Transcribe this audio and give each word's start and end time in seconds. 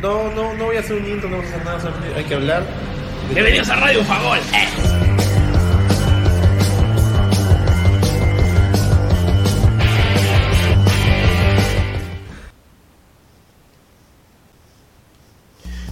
No, 0.00 0.30
no, 0.32 0.54
no 0.54 0.64
voy 0.64 0.76
a 0.76 0.80
hacer 0.80 0.96
un 0.96 1.06
intro, 1.06 1.28
no 1.28 1.36
vamos 1.36 1.52
a 1.52 1.54
hacer 1.54 1.66
nada, 1.66 1.80
solamente 1.80 2.18
hay 2.18 2.24
que 2.24 2.34
hablar. 2.34 2.62
Bienvenidos 3.30 3.68
a 3.68 3.76
Radio 3.76 4.02
Fagol. 4.04 4.38
Eh. 4.38 4.68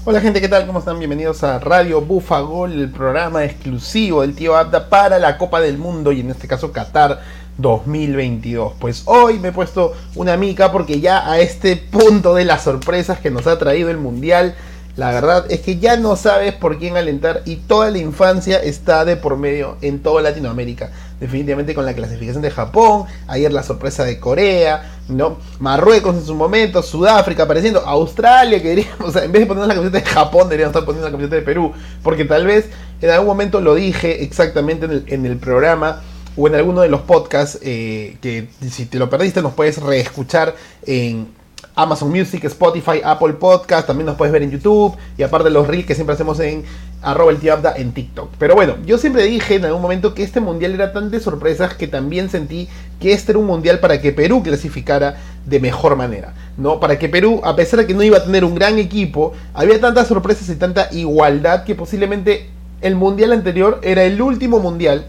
Hola 0.06 0.22
gente, 0.22 0.40
¿qué 0.40 0.48
tal? 0.48 0.66
¿Cómo 0.66 0.78
están? 0.78 0.98
Bienvenidos 0.98 1.44
a 1.44 1.58
Radio 1.58 2.00
Bufagol, 2.00 2.72
el 2.72 2.90
programa 2.90 3.44
exclusivo 3.44 4.22
del 4.22 4.34
tío 4.34 4.56
Abda 4.56 4.88
para 4.88 5.18
la 5.18 5.36
Copa 5.36 5.60
del 5.60 5.76
Mundo 5.76 6.10
y 6.12 6.20
en 6.20 6.30
este 6.30 6.48
caso 6.48 6.72
Qatar 6.72 7.20
2022. 7.58 8.72
Pues 8.78 9.02
hoy 9.04 9.38
me 9.38 9.48
he 9.48 9.52
puesto 9.52 9.92
una 10.14 10.36
mica 10.36 10.72
porque 10.72 11.00
ya 11.00 11.30
a 11.30 11.38
este 11.40 11.76
punto 11.76 12.34
de 12.34 12.44
las 12.44 12.62
sorpresas 12.62 13.18
que 13.18 13.30
nos 13.30 13.46
ha 13.46 13.58
traído 13.58 13.90
el 13.90 13.98
Mundial, 13.98 14.54
la 14.96 15.12
verdad 15.12 15.46
es 15.48 15.60
que 15.60 15.78
ya 15.78 15.96
no 15.96 16.16
sabes 16.16 16.54
por 16.54 16.78
quién 16.78 16.96
alentar 16.96 17.42
y 17.44 17.56
toda 17.56 17.90
la 17.90 17.98
infancia 17.98 18.56
está 18.60 19.04
de 19.04 19.16
por 19.16 19.36
medio 19.36 19.76
en 19.80 20.00
toda 20.00 20.22
Latinoamérica. 20.22 20.90
Definitivamente 21.20 21.74
con 21.74 21.84
la 21.84 21.94
clasificación 21.94 22.42
de 22.42 22.50
Japón, 22.50 23.04
ayer 23.26 23.52
la 23.52 23.62
sorpresa 23.62 24.04
de 24.04 24.18
Corea, 24.18 24.98
¿no? 25.08 25.38
Marruecos 25.58 26.16
en 26.16 26.24
su 26.24 26.34
momento, 26.34 26.82
Sudáfrica 26.82 27.44
apareciendo, 27.44 27.80
Australia, 27.80 28.62
que 28.62 28.70
diríamos, 28.70 29.14
en 29.22 29.30
vez 29.30 29.42
de 29.42 29.46
poner 29.46 29.66
la 29.66 29.74
camiseta 29.74 29.98
de 29.98 30.04
Japón, 30.04 30.48
deberíamos 30.48 30.70
estar 30.70 30.84
poniendo 30.84 31.06
la 31.06 31.12
camiseta 31.12 31.36
de 31.36 31.42
Perú, 31.42 31.72
porque 32.02 32.24
tal 32.24 32.46
vez 32.46 32.68
en 33.00 33.10
algún 33.10 33.28
momento 33.28 33.60
lo 33.60 33.76
dije 33.76 34.22
exactamente 34.22 34.88
en 35.06 35.26
el 35.26 35.36
programa 35.38 36.02
o 36.38 36.46
en 36.46 36.54
alguno 36.54 36.82
de 36.82 36.88
los 36.88 37.00
podcasts 37.02 37.58
eh, 37.62 38.16
que 38.20 38.48
si 38.70 38.86
te 38.86 38.98
lo 38.98 39.10
perdiste 39.10 39.42
nos 39.42 39.54
puedes 39.54 39.82
reescuchar 39.82 40.54
en 40.86 41.26
Amazon 41.74 42.10
Music, 42.10 42.44
Spotify, 42.44 43.00
Apple 43.04 43.34
Podcast, 43.34 43.86
también 43.86 44.06
nos 44.06 44.16
puedes 44.16 44.32
ver 44.32 44.42
en 44.42 44.50
YouTube 44.50 44.96
y 45.16 45.22
aparte 45.22 45.50
los 45.50 45.66
reels 45.66 45.86
que 45.86 45.94
siempre 45.94 46.14
hacemos 46.14 46.38
en 46.40 46.64
arroba 47.02 47.30
el 47.30 47.38
tío 47.38 47.56
en 47.76 47.92
TikTok. 47.92 48.30
Pero 48.38 48.54
bueno, 48.54 48.76
yo 48.84 48.98
siempre 48.98 49.24
dije 49.24 49.56
en 49.56 49.64
algún 49.64 49.82
momento 49.82 50.14
que 50.14 50.22
este 50.22 50.40
mundial 50.40 50.74
era 50.74 50.92
tan 50.92 51.10
de 51.10 51.20
sorpresas 51.20 51.74
que 51.74 51.86
también 51.86 52.30
sentí 52.30 52.68
que 53.00 53.12
este 53.12 53.32
era 53.32 53.38
un 53.38 53.46
mundial 53.46 53.78
para 53.78 54.00
que 54.00 54.12
Perú 54.12 54.42
clasificara 54.42 55.16
de 55.46 55.60
mejor 55.60 55.96
manera, 55.96 56.34
¿no? 56.56 56.80
Para 56.80 56.98
que 56.98 57.08
Perú, 57.08 57.40
a 57.44 57.54
pesar 57.54 57.80
de 57.80 57.86
que 57.86 57.94
no 57.94 58.02
iba 58.02 58.18
a 58.18 58.24
tener 58.24 58.44
un 58.44 58.54
gran 58.54 58.78
equipo, 58.78 59.32
había 59.54 59.80
tantas 59.80 60.08
sorpresas 60.08 60.48
y 60.48 60.56
tanta 60.56 60.88
igualdad 60.92 61.64
que 61.64 61.74
posiblemente 61.74 62.50
el 62.80 62.96
mundial 62.96 63.32
anterior 63.32 63.80
era 63.82 64.04
el 64.04 64.20
último 64.20 64.58
mundial, 64.58 65.06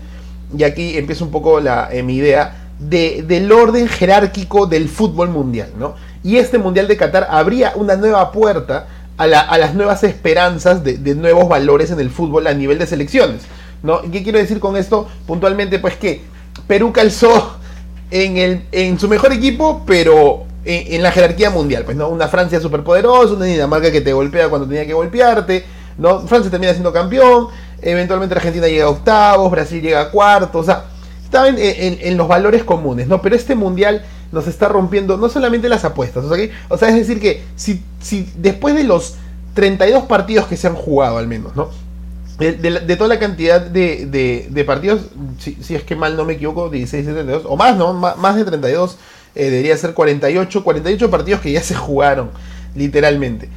y 0.58 0.64
aquí 0.64 0.98
empieza 0.98 1.24
un 1.24 1.32
poco 1.32 1.60
la, 1.60 1.90
eh, 1.92 2.04
mi 2.04 2.16
idea, 2.16 2.56
de, 2.80 3.24
del 3.28 3.52
orden 3.52 3.88
jerárquico 3.88 4.66
del 4.66 4.88
fútbol 4.90 5.30
mundial, 5.30 5.72
¿no? 5.78 5.96
Y 6.24 6.38
este 6.38 6.58
mundial 6.58 6.88
de 6.88 6.98
Qatar 6.98 7.28
abría 7.30 7.74
una 7.76 7.96
nueva 7.96 8.32
puerta 8.32 8.88
a, 9.18 9.28
la, 9.28 9.42
a 9.42 9.58
las 9.58 9.76
nuevas 9.76 10.04
esperanzas 10.04 10.84
de, 10.84 10.98
de, 10.98 11.14
nuevos 11.16 11.48
valores 11.50 11.92
en 11.92 12.00
el 12.00 12.10
fútbol 12.10 12.48
a 12.48 12.54
nivel 12.54 12.80
de 12.80 12.88
selecciones, 12.88 13.42
¿no? 13.84 14.02
¿Qué 14.02 14.24
quiero 14.24 14.40
decir 14.40 14.60
con 14.60 14.78
esto? 14.78 15.08
Puntualmente, 15.28 15.80
pues 15.80 15.98
que 15.98 16.22
Perú 16.68 16.94
calzó 16.94 17.58
en, 18.12 18.38
el, 18.38 18.64
en 18.72 19.00
su 19.00 19.10
mejor 19.10 19.34
equipo, 19.34 19.84
pero 19.86 20.46
en, 20.66 20.94
en 20.94 21.04
la 21.04 21.12
jerarquía 21.12 21.50
mundial, 21.50 21.84
pues, 21.84 21.98
¿no? 21.98 22.10
Una 22.10 22.28
Francia 22.28 22.60
superpoderosa, 22.60 23.34
una 23.34 23.46
Dinamarca 23.46 23.92
que 23.92 24.02
te 24.02 24.14
golpea 24.14 24.50
cuando 24.50 24.68
tenía 24.68 24.86
que 24.86 24.94
golpearte, 24.94 25.66
¿no? 25.98 26.22
Francia 26.22 26.50
termina 26.50 26.72
siendo 26.72 26.94
campeón, 26.94 27.48
eventualmente 27.82 28.36
Argentina 28.36 28.68
llega 28.68 28.86
a 28.86 28.90
octavos, 28.90 29.52
Brasil 29.52 29.82
llega 29.82 30.02
a 30.02 30.10
cuartos, 30.10 30.62
o 30.62 30.64
sea, 30.64 30.86
estaban 31.24 31.58
en, 31.58 32.00
en, 32.02 32.18
los 32.18 32.28
valores 32.28 32.64
comunes, 32.64 33.08
¿no? 33.08 33.22
Pero 33.22 33.36
este 33.36 33.56
mundial 33.56 34.04
nos 34.32 34.48
está 34.48 34.68
rompiendo 34.68 35.18
no 35.18 35.30
solamente 35.30 35.70
las 35.70 35.86
apuestas, 35.86 36.26
o 36.26 36.36
sea, 36.36 36.50
o 36.70 36.78
sea 36.78 36.90
es 36.90 36.96
decir 36.96 37.20
que 37.20 37.44
si, 37.56 37.82
si, 38.02 38.30
después 38.38 38.76
de 38.76 38.84
los 38.84 39.16
32 39.54 40.04
partidos 40.04 40.48
que 40.48 40.58
se 40.58 40.68
han 40.68 40.76
jugado 40.76 41.18
al 41.18 41.28
menos, 41.28 41.56
¿no? 41.56 41.70
De, 42.40 42.96
toda 42.96 43.10
la 43.10 43.20
cantidad 43.20 43.60
de, 43.60 44.48
de 44.50 44.64
partidos, 44.64 45.02
si, 45.40 45.58
si, 45.62 45.76
es 45.76 45.84
que 45.84 45.98
mal 45.98 46.16
no 46.16 46.24
me 46.24 46.34
equivoco, 46.34 46.70
16, 46.70 47.06
32, 47.06 47.44
o 47.46 47.58
más, 47.58 47.76
¿no? 47.76 47.92
M 47.92 48.22
más 48.22 48.36
de 48.38 48.46
32, 48.46 48.98
eh, 49.36 49.50
debería 49.50 49.76
ser 49.76 49.94
48, 49.94 50.64
48 50.64 51.12
partidos 51.12 51.42
que 51.42 51.52
ya 51.52 51.62
se 51.62 51.76
jugaron, 51.76 52.32
literalmente 52.76 53.50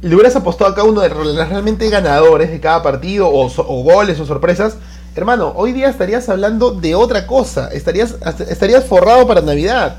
le 0.00 0.14
hubieras 0.14 0.36
apostado 0.36 0.70
a 0.70 0.74
cada 0.74 0.88
uno 0.88 1.00
de 1.00 1.08
los 1.08 1.48
realmente 1.48 1.88
ganadores 1.90 2.50
de 2.50 2.60
cada 2.60 2.82
partido, 2.82 3.28
o, 3.32 3.48
goles 3.82 4.20
o 4.20 4.26
sorpresas, 4.26 4.76
hermano, 5.14 5.52
hoy 5.56 5.72
día 5.72 5.88
estarías 5.88 6.28
hablando 6.28 6.70
de 6.70 6.94
otra 6.94 7.26
cosa, 7.26 7.68
estarías, 7.72 8.16
estarías 8.48 8.84
forrado 8.84 9.26
para 9.26 9.40
Navidad. 9.40 9.96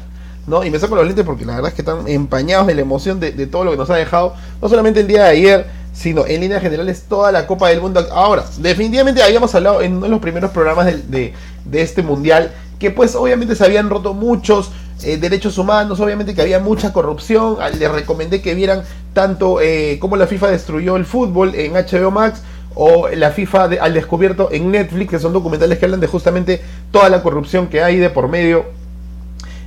¿no? 0.48 0.64
Y 0.64 0.72
me 0.72 0.80
saco 0.80 0.96
los 0.96 1.06
lentes 1.06 1.26
porque 1.26 1.46
la 1.46 1.56
verdad 1.56 1.70
es 1.70 1.76
que 1.76 1.82
están 1.82 2.08
empañados 2.08 2.66
de 2.66 2.74
la 2.74 2.82
emoción 2.82 3.20
de, 3.20 3.32
todo 3.46 3.66
lo 3.66 3.72
que 3.72 3.78
nos 3.78 3.90
ha 3.90 3.96
dejado, 3.96 4.34
no 4.62 4.70
solamente 4.70 5.02
el 5.02 5.08
día 5.08 5.26
de 5.26 5.30
ayer, 5.30 5.66
sino 5.94 6.26
en 6.26 6.42
líneas 6.42 6.62
generales 6.62 7.04
toda 7.08 7.32
la 7.32 7.46
Copa 7.46 7.70
del 7.70 7.82
Mundo. 7.82 8.08
Ahora, 8.12 8.46
definitivamente 8.58 9.22
habíamos 9.22 9.54
hablado 9.54 9.82
en 9.82 9.98
uno 9.98 10.06
de 10.06 10.10
los 10.10 10.20
primeros 10.20 10.50
programas 10.52 10.88
de 10.88 11.34
este 11.72 12.02
mundial, 12.02 12.52
que 12.80 12.90
pues 12.90 13.14
obviamente 13.16 13.56
se 13.56 13.66
habían 13.66 13.90
roto 13.90 14.14
muchos 14.14 14.72
eh, 15.04 15.18
derechos 15.18 15.58
humanos, 15.58 16.00
obviamente 16.00 16.36
que 16.36 16.42
había 16.42 16.60
mucha 16.60 16.92
corrupción, 16.94 17.58
les 17.78 17.92
recomendé 17.92 18.42
que 18.42 18.54
vieran 18.56 18.84
tanto 19.14 19.62
eh, 19.62 19.98
cómo 20.00 20.18
la 20.18 20.28
FIFA 20.28 20.52
destruyó 20.52 20.96
el 20.96 21.06
fútbol 21.06 21.56
en 21.56 21.74
HBO 21.74 22.12
Max 22.12 22.42
o 22.76 23.08
la 23.10 23.32
FIFA 23.32 23.70
al 23.82 23.94
descubierto 23.94 24.50
en 24.52 24.72
Netflix, 24.72 25.10
que 25.10 25.20
son 25.20 25.34
documentales 25.34 25.80
que 25.80 25.86
hablan 25.86 26.00
de 26.00 26.08
justamente 26.08 26.62
toda 26.92 27.10
la 27.10 27.22
corrupción 27.22 27.68
que 27.68 27.82
hay 27.82 27.98
de 27.98 28.10
por 28.10 28.28
medio 28.28 28.66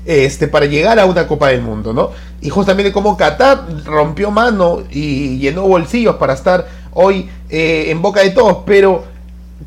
este, 0.05 0.49
para 0.49 0.67
llegar 0.67 0.99
a 0.99 1.07
una 1.07 1.27
Copa 1.27 1.49
del 1.49 1.63
Mundo, 1.63 1.93
¿no? 1.93 2.11
Y 2.41 2.51
justamente 2.51 2.93
cómo 2.93 3.17
Qatar 3.17 3.67
rompió 3.85 4.31
mano 4.31 4.83
y 4.91 5.39
llenó 5.39 5.63
bolsillos 5.63 6.17
para 6.17 6.35
estar 6.35 6.67
hoy 6.93 7.29
eh, 7.49 7.87
en 7.89 8.03
boca 8.03 8.21
de 8.21 8.31
todos, 8.31 8.59
pero 8.67 9.05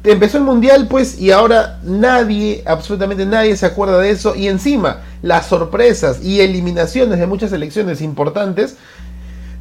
empezó 0.04 0.38
el 0.38 0.44
mundial 0.44 0.88
pues 0.90 1.20
y 1.20 1.32
ahora 1.32 1.80
nadie, 1.84 2.64
absolutamente 2.66 3.26
nadie 3.26 3.56
se 3.56 3.66
acuerda 3.66 4.00
de 4.00 4.10
eso 4.10 4.36
y 4.36 4.48
encima 4.48 5.02
las 5.22 5.48
sorpresas 5.48 6.24
y 6.24 6.42
eliminaciones 6.42 7.20
de 7.20 7.28
muchas 7.28 7.52
elecciones 7.52 8.02
importantes 8.02 8.78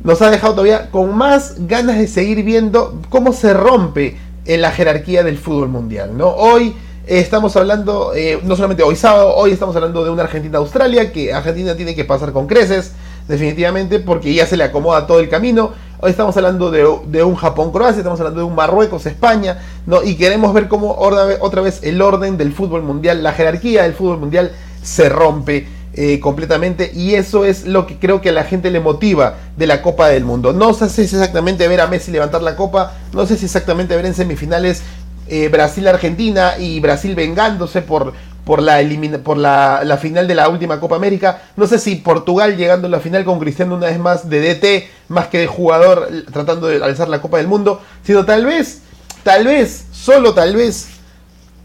nos 0.03 0.21
ha 0.23 0.31
dejado 0.31 0.55
todavía 0.55 0.91
con 0.91 1.17
más 1.17 1.67
ganas 1.67 1.99
de 1.99 2.07
seguir 2.07 2.45
viendo 2.45 3.01
cómo 3.09 3.33
se 3.33 3.55
rompe 3.55 4.19
en 4.45 4.61
la 4.61 4.71
jerarquía 4.71 5.23
del 5.23 5.39
fútbol 5.39 5.69
mundial, 5.69 6.17
¿no? 6.17 6.29
Hoy 6.29 6.75
estamos 7.07 7.57
hablando, 7.57 8.13
eh, 8.15 8.39
no 8.45 8.57
solamente 8.57 8.83
hoy 8.83 8.97
sábado, 8.97 9.35
hoy 9.35 9.53
estamos 9.53 9.75
hablando 9.77 10.05
de 10.05 10.11
una 10.11 10.25
Argentina-Australia, 10.25 11.13
que 11.13 11.33
Argentina 11.33 11.75
tiene 11.75 11.95
que 11.95 12.05
pasar 12.05 12.33
con 12.33 12.47
creces, 12.47 12.93
definitivamente, 13.29 14.01
porque 14.01 14.35
ya 14.35 14.47
se 14.47 14.57
le 14.57 14.65
acomoda 14.65 15.07
todo 15.07 15.21
el 15.21 15.29
camino. 15.29 15.73
Hoy 16.01 16.11
estamos 16.11 16.37
hablando 16.37 16.71
de, 16.71 17.23
un 17.25 17.35
Japón-Croacia, 17.35 17.99
estamos 17.99 18.21
hablando 18.21 18.41
de 18.41 18.47
un 18.47 18.55
Marruecos-España, 18.55 19.59
¿no? 19.87 20.03
Y 20.03 20.17
queremos 20.17 20.53
ver 20.53 20.69
cómo 20.69 20.95
otra 20.99 21.63
vez 21.63 21.81
el 21.83 22.03
orden 22.03 22.37
del 22.37 22.53
fútbol 22.53 22.83
mundial, 22.83 23.23
la 23.23 23.33
jerarquía 23.33 23.85
del 23.85 23.95
fútbol 23.95 24.19
mundial 24.19 24.53
se 24.83 25.09
rompe 25.09 25.67
eh, 25.97 26.19
completamente 26.19 26.91
y 26.93 27.15
eso 27.15 27.45
es 27.45 27.67
lo 27.67 27.87
que 27.87 27.99
creo 28.01 28.21
que 28.21 28.31
a 28.31 28.33
la 28.33 28.43
gente 28.43 28.69
le 28.73 28.81
motiva 28.81 29.37
de 29.57 29.69
la 29.69 29.81
Copa 29.81 30.09
del 30.09 30.25
Mundo. 30.25 30.53
No 30.53 30.75
sé 30.75 30.89
si 30.89 31.03
exactamente 31.03 31.69
ver 31.69 31.81
a 31.81 31.87
Messi 31.87 32.11
levantar 32.11 32.43
la 32.43 32.57
copa, 32.57 32.95
no 33.13 33.25
sé 33.27 33.37
si 33.37 33.45
exactamente 33.45 33.95
ver 33.95 34.05
en 34.05 34.15
semifinales 34.15 34.83
eh, 35.29 35.49
Brasil-Argentina 35.49 36.59
y 36.59 36.81
Brasil 36.81 37.15
vengándose 37.15 37.81
por, 37.81 38.13
por, 38.45 38.63
la, 38.63 38.81
elimina 38.81 39.19
por 39.19 39.37
la, 39.37 39.83
la, 39.85 39.97
final 39.97 40.29
de 40.29 40.35
la 40.35 40.49
última 40.49 40.81
Copa 40.81 40.97
América. 40.97 41.43
No 41.57 41.67
sé 41.67 41.79
si 41.79 41.97
Portugal 41.97 42.57
llegando 42.57 42.87
a 42.87 42.91
la 42.91 43.01
final 43.01 43.25
con 43.25 43.39
Cristiano 43.39 43.77
una 43.77 43.87
vez 43.87 43.99
más 43.99 44.29
de 44.29 44.41
DT, 44.41 44.89
más 45.09 45.29
que 45.29 45.39
de 45.39 45.47
jugador 45.47 46.09
tratando 46.33 46.67
de 46.67 46.83
alzar 46.83 47.09
la 47.09 47.21
Copa 47.21 47.39
del 47.39 47.49
Mundo, 47.49 47.81
sino 48.03 48.25
tal 48.25 48.45
vez, 48.45 48.83
tal 49.23 49.47
vez, 49.47 49.87
solo 49.93 50.35
tal 50.35 50.57
vez, 50.57 50.89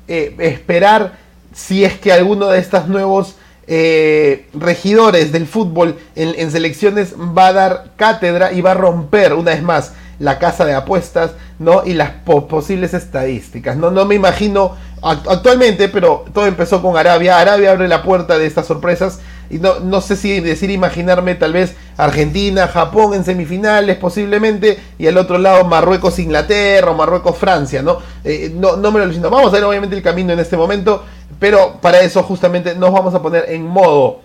eh, 0.07 0.35
esperar 0.39 1.17
si 1.53 1.83
es 1.83 1.99
que 1.99 2.11
alguno 2.11 2.47
de 2.47 2.59
estos 2.59 2.87
nuevos 2.87 3.35
eh, 3.67 4.47
regidores 4.53 5.31
del 5.31 5.45
fútbol 5.45 5.99
en, 6.15 6.51
selecciones 6.51 7.13
va 7.13 7.47
a 7.47 7.53
dar 7.53 7.91
cátedra 7.97 8.51
y 8.51 8.61
va 8.61 8.71
a 8.71 8.73
romper 8.73 9.33
una 9.33 9.51
vez 9.51 9.61
más 9.61 9.93
la 10.17 10.39
casa 10.39 10.65
de 10.65 10.73
apuestas, 10.73 11.33
¿no? 11.59 11.83
Y 11.85 11.93
las 11.93 12.09
po 12.09 12.47
posibles 12.47 12.95
estadísticas. 12.95 13.77
No, 13.77 13.91
no 13.91 14.05
me 14.05 14.15
imagino 14.15 14.75
actualmente, 15.01 15.89
pero 15.89 16.25
todo 16.33 16.45
empezó 16.45 16.81
con 16.81 16.97
Arabia. 16.97 17.39
Arabia 17.39 17.71
abre 17.71 17.87
la 17.87 18.03
puerta 18.03 18.37
de 18.37 18.45
estas 18.45 18.67
sorpresas. 18.67 19.19
Y 19.49 19.57
no, 19.57 19.79
no 19.79 19.99
sé 20.01 20.15
si 20.15 20.39
decir 20.41 20.69
imaginarme 20.69 21.33
tal 21.33 21.53
vez 21.53 21.75
Argentina, 21.97 22.67
Japón 22.67 23.13
en 23.13 23.23
semifinales 23.25 23.97
posiblemente. 23.97 24.79
Y 24.97 25.07
al 25.07 25.17
otro 25.17 25.37
lado 25.37 25.65
Marruecos, 25.65 26.19
Inglaterra 26.19 26.91
o 26.91 26.95
Marruecos, 26.95 27.37
Francia, 27.37 27.81
¿no? 27.81 27.97
Eh, 28.23 28.51
no, 28.55 28.77
no 28.77 28.91
me 28.91 28.99
lo 28.99 29.05
alucino. 29.05 29.29
Vamos 29.29 29.49
a 29.49 29.55
ver 29.55 29.63
obviamente 29.63 29.95
el 29.95 30.03
camino 30.03 30.33
en 30.33 30.39
este 30.39 30.57
momento. 30.57 31.03
Pero 31.39 31.77
para 31.81 32.01
eso 32.01 32.21
justamente 32.23 32.75
nos 32.75 32.91
vamos 32.91 33.13
a 33.13 33.21
poner 33.21 33.45
en 33.49 33.65
modo, 33.65 34.21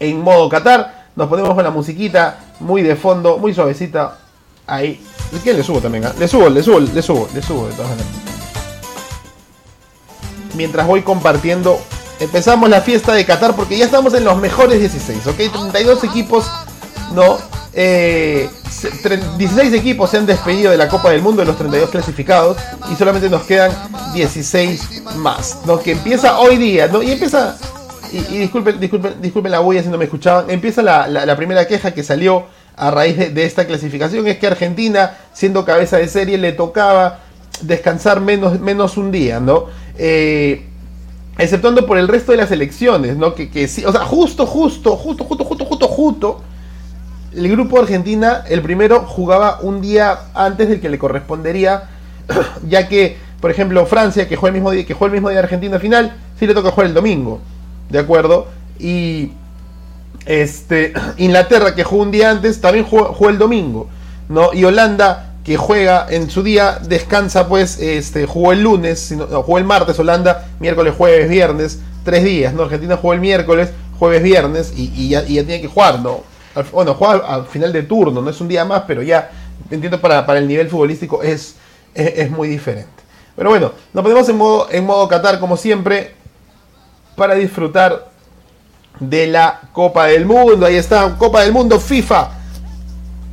en 0.00 0.20
modo 0.20 0.48
Qatar. 0.48 1.04
Nos 1.16 1.28
ponemos 1.28 1.54
con 1.54 1.62
la 1.62 1.70
musiquita 1.70 2.38
muy 2.60 2.82
de 2.82 2.96
fondo, 2.96 3.38
muy 3.38 3.54
suavecita. 3.54 4.18
Ahí. 4.66 5.00
¿Qué 5.42 5.52
le 5.52 5.62
subo 5.62 5.80
también? 5.80 6.04
¿eh? 6.04 6.08
Le 6.18 6.26
subo, 6.26 6.48
le 6.48 6.62
subo, 6.62 6.80
le 6.80 7.02
subo, 7.02 7.28
le 7.34 7.42
subo 7.42 7.66
de 7.66 7.74
todas 7.74 7.90
maneras. 7.90 8.33
Mientras 10.54 10.86
voy 10.86 11.02
compartiendo. 11.02 11.80
Empezamos 12.20 12.70
la 12.70 12.80
fiesta 12.80 13.12
de 13.12 13.24
Qatar 13.24 13.56
porque 13.56 13.76
ya 13.76 13.86
estamos 13.86 14.14
en 14.14 14.24
los 14.24 14.38
mejores 14.40 14.78
16, 14.78 15.26
¿ok? 15.26 15.36
32 15.36 16.04
equipos, 16.04 16.46
¿no? 17.12 17.38
Eh, 17.76 18.48
16 19.36 19.72
equipos 19.72 20.10
se 20.10 20.18
han 20.18 20.26
despedido 20.26 20.70
de 20.70 20.76
la 20.76 20.88
Copa 20.88 21.10
del 21.10 21.22
Mundo 21.22 21.40
de 21.40 21.46
los 21.46 21.56
32 21.56 21.90
clasificados 21.90 22.56
y 22.90 22.94
solamente 22.94 23.28
nos 23.28 23.42
quedan 23.42 23.72
16 24.14 25.02
más, 25.16 25.58
¿no? 25.66 25.80
Que 25.80 25.92
empieza 25.92 26.38
hoy 26.38 26.56
día, 26.56 26.86
¿no? 26.86 27.02
Y 27.02 27.12
empieza, 27.12 27.56
y, 28.12 28.18
disculpen, 28.18 28.78
disculpen, 28.78 29.20
disculpen 29.20 29.50
la 29.50 29.58
bulla 29.58 29.82
si 29.82 29.88
no 29.88 29.98
me 29.98 30.04
escuchaban, 30.04 30.50
empieza 30.50 30.82
la, 30.82 31.36
primera 31.36 31.66
queja 31.66 31.92
que 31.92 32.04
salió 32.04 32.44
a 32.76 32.90
raíz 32.90 33.16
de, 33.16 33.44
esta 33.44 33.66
clasificación, 33.66 34.26
es 34.26 34.38
que 34.38 34.46
Argentina, 34.46 35.16
siendo 35.32 35.64
cabeza 35.64 35.96
de 35.96 36.08
serie, 36.08 36.38
le 36.38 36.52
tocaba 36.52 37.20
descansar 37.60 38.20
menos, 38.20 38.60
menos 38.60 38.96
un 38.96 39.10
día, 39.10 39.40
¿no? 39.40 39.66
Eh, 39.98 40.66
exceptuando 41.38 41.86
por 41.86 41.98
el 41.98 42.08
resto 42.08 42.32
de 42.32 42.38
las 42.38 42.50
elecciones, 42.50 43.16
¿no? 43.16 43.34
Que, 43.34 43.50
que 43.50 43.68
sí, 43.68 43.84
o 43.84 43.92
sea, 43.92 44.04
justo, 44.04 44.46
justo, 44.46 44.96
justo, 44.96 45.24
justo, 45.24 45.44
justo, 45.44 45.64
justo, 45.64 45.88
justo 45.88 46.40
el 47.36 47.50
grupo 47.50 47.80
Argentina, 47.80 48.44
el 48.48 48.62
primero, 48.62 49.00
jugaba 49.00 49.58
un 49.60 49.80
día 49.80 50.18
antes 50.34 50.68
del 50.68 50.80
que 50.80 50.88
le 50.88 50.98
correspondería, 50.98 51.84
ya 52.68 52.88
que, 52.88 53.16
por 53.40 53.50
ejemplo, 53.50 53.84
Francia, 53.86 54.28
que 54.28 54.36
juega 54.36 54.54
el 54.54 54.62
mismo 54.62 54.70
día, 54.70 54.86
que 54.86 54.94
juega 54.94 55.12
el 55.12 55.20
mismo 55.20 55.28
día 55.28 55.38
de 55.38 55.44
Argentina 55.44 55.78
final, 55.78 56.16
sí 56.38 56.46
le 56.46 56.54
toca 56.54 56.70
jugar 56.70 56.86
el 56.86 56.94
domingo, 56.94 57.40
¿de 57.90 57.98
acuerdo? 57.98 58.46
Y 58.78 59.32
este, 60.26 60.92
Inglaterra, 61.18 61.74
que 61.74 61.84
jugó 61.84 62.02
un 62.02 62.10
día 62.10 62.30
antes, 62.30 62.60
también 62.60 62.84
jugó, 62.84 63.28
el 63.28 63.38
domingo, 63.38 63.88
¿no? 64.28 64.52
Y 64.52 64.64
Holanda, 64.64 65.33
que 65.44 65.58
juega 65.58 66.06
en 66.08 66.30
su 66.30 66.42
día, 66.42 66.78
descansa, 66.82 67.46
pues, 67.46 67.78
este, 67.78 68.26
jugó 68.26 68.52
el 68.52 68.62
lunes, 68.62 69.12
no, 69.12 69.42
jugó 69.42 69.58
el 69.58 69.64
martes, 69.64 69.98
Holanda, 69.98 70.48
miércoles, 70.58 70.94
jueves, 70.96 71.28
viernes, 71.28 71.80
tres 72.02 72.24
días, 72.24 72.54
¿no? 72.54 72.62
Argentina 72.62 72.96
jugó 72.96 73.12
el 73.12 73.20
miércoles, 73.20 73.70
jueves, 73.98 74.22
viernes, 74.22 74.72
y, 74.74 75.10
ya, 75.10 75.20
ya 75.20 75.44
tiene 75.44 75.60
que 75.60 75.68
jugar, 75.68 76.00
¿no? 76.00 76.22
bueno, 76.72 76.94
juega 76.94 77.26
al 77.26 77.46
final 77.46 77.72
de 77.72 77.82
turno, 77.82 78.22
no 78.22 78.30
es 78.30 78.40
un 78.40 78.46
día 78.48 78.64
más, 78.64 78.84
pero 78.86 79.02
ya, 79.02 79.30
entiendo, 79.70 80.00
para, 80.00 80.24
para 80.24 80.38
el 80.38 80.46
nivel 80.46 80.68
futbolístico 80.68 81.22
es, 81.22 81.56
es, 81.94 82.30
muy 82.30 82.48
diferente. 82.48 82.90
Pero 83.36 83.50
bueno, 83.50 83.72
nos 83.92 84.02
ponemos 84.02 84.28
en 84.28 84.36
modo, 84.36 84.68
en 84.70 84.84
modo 84.86 85.08
Qatar 85.08 85.40
como 85.40 85.56
siempre 85.56 86.14
para 87.16 87.34
disfrutar 87.34 88.08
de 89.00 89.26
la 89.26 89.62
Copa 89.72 90.06
del 90.06 90.26
Mundo. 90.26 90.66
Ahí 90.66 90.76
está, 90.76 91.16
Copa 91.18 91.42
del 91.42 91.52
Mundo 91.52 91.80
FIFA. 91.80 92.43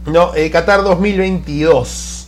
No, 0.06 0.34
eh, 0.36 0.50
Qatar 0.50 0.84
2022. 0.84 2.28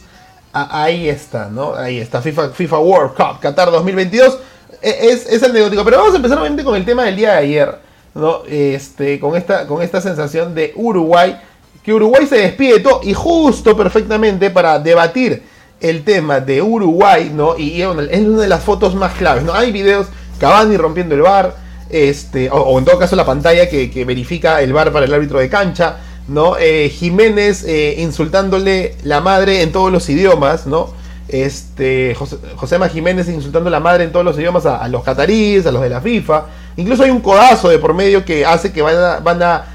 ahí 0.53 1.09
está, 1.09 1.49
¿no? 1.49 1.75
Ahí 1.75 1.99
está, 1.99 2.21
FIFA, 2.21 2.79
World 2.79 3.15
Cup, 3.15 3.39
Qatar 3.41 3.71
2022. 3.71 4.39
E, 4.81 5.11
es, 5.11 5.25
es 5.27 5.41
negocio. 5.53 5.83
Pero 5.83 5.97
vamos 5.97 6.13
a 6.13 6.17
empezar 6.17 6.37
obviamente 6.37 6.63
con 6.63 6.75
el 6.75 6.85
tema 6.85 7.03
del 7.03 7.15
día 7.15 7.31
de 7.33 7.37
ayer. 7.37 7.83
¿no? 8.15 8.43
Este, 8.47 9.19
con, 9.19 9.35
esta, 9.35 9.65
con 9.67 9.81
esta 9.81 10.01
sensación 10.01 10.53
de 10.53 10.73
Uruguay, 10.75 11.39
que 11.83 11.93
Uruguay 11.93 12.25
se 12.27 12.37
despide 12.37 12.83
y 13.03 13.13
justo 13.13 13.75
perfectamente 13.75 14.49
para 14.49 14.79
debatir 14.79 15.43
el 15.79 16.03
tema 16.03 16.39
de 16.39 16.61
Uruguay, 16.61 17.31
¿no? 17.33 17.57
Y, 17.57 17.81
es 17.81 17.87
una 17.87 18.41
de 18.41 18.47
las 18.47 18.63
fotos 18.63 18.95
más 18.95 19.13
claves, 19.13 19.43
¿no? 19.43 19.53
Hay 19.53 19.71
videos, 19.71 20.07
Cavani 20.39 20.77
rompiendo 20.77 21.13
el 21.15 21.21
bar, 21.21 21.55
este, 21.89 22.49
o, 22.49 22.79
en 22.79 22.85
todo 22.85 22.97
caso 22.97 23.15
la 23.15 23.25
pantalla 23.25 23.67
que, 23.67 24.05
verifica 24.05 24.61
el 24.61 24.71
bar 24.71 24.93
para 24.93 25.05
el 25.05 25.13
árbitro 25.13 25.39
de 25.39 25.49
cancha, 25.49 25.97
¿no? 26.27 26.57
Eh, 26.57 26.89
Jiménez 26.89 27.63
eh, 27.65 27.95
insultándole 27.99 28.95
la 29.03 29.21
madre 29.21 29.61
en 29.61 29.71
todos 29.71 29.91
los 29.91 30.07
idiomas, 30.09 30.67
¿no? 30.67 30.93
Este, 31.27 32.15
José, 32.15 32.37
Josema 32.55 32.89
Jiménez 32.89 33.27
insultando 33.29 33.69
la 33.69 33.79
madre 33.79 34.03
en 34.03 34.11
todos 34.11 34.25
los 34.25 34.37
idiomas 34.37 34.65
a, 34.65 34.77
a 34.77 34.87
los 34.87 35.03
cataríes, 35.03 35.65
a 35.65 35.71
los 35.71 35.81
de 35.81 35.89
la 35.89 36.01
FIFA, 36.01 36.45
Incluso 36.77 37.03
hay 37.03 37.11
un 37.11 37.19
codazo 37.19 37.69
de 37.69 37.77
por 37.77 37.93
medio 37.93 38.25
que 38.25 38.45
hace 38.45 38.71
que 38.71 38.81
van 38.81 38.95
a, 38.95 39.19
van 39.19 39.43
a, 39.43 39.65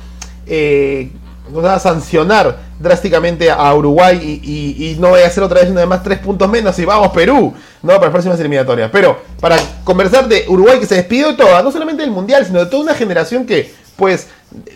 eh, 0.47 1.11
sancionar 1.81 2.59
drásticamente 2.79 3.51
a 3.51 3.75
Uruguay 3.75 4.19
y, 4.43 4.97
no 5.01 5.11
voy 5.11 5.23
a 5.23 5.27
hacer 5.27 5.43
otra 5.43 5.61
vez 5.61 5.71
una 5.71 5.87
más 5.87 6.03
tres 6.03 6.19
puntos 6.19 6.49
menos 6.49 6.79
y 6.79 6.85
vamos 6.85 7.09
Perú, 7.09 7.55
¿no? 7.83 7.93
Para 7.95 8.05
las 8.05 8.11
próximas 8.11 8.39
eliminatorias. 8.41 8.91
Pero 8.93 9.19
para 9.41 9.57
conversar 9.85 10.29
de 10.29 10.45
Uruguay 10.49 10.79
que 10.79 10.87
se 10.87 10.97
despidió 10.97 11.29
de 11.29 11.35
toda, 11.35 11.63
no 11.63 11.71
solamente 11.73 12.03
del 12.03 12.11
Mundial, 12.11 12.45
sino 12.45 12.61
de 12.61 12.67
toda 12.67 12.83
una 12.83 12.95
generación 12.95 13.47
que, 13.47 13.73
pues, 13.99 14.29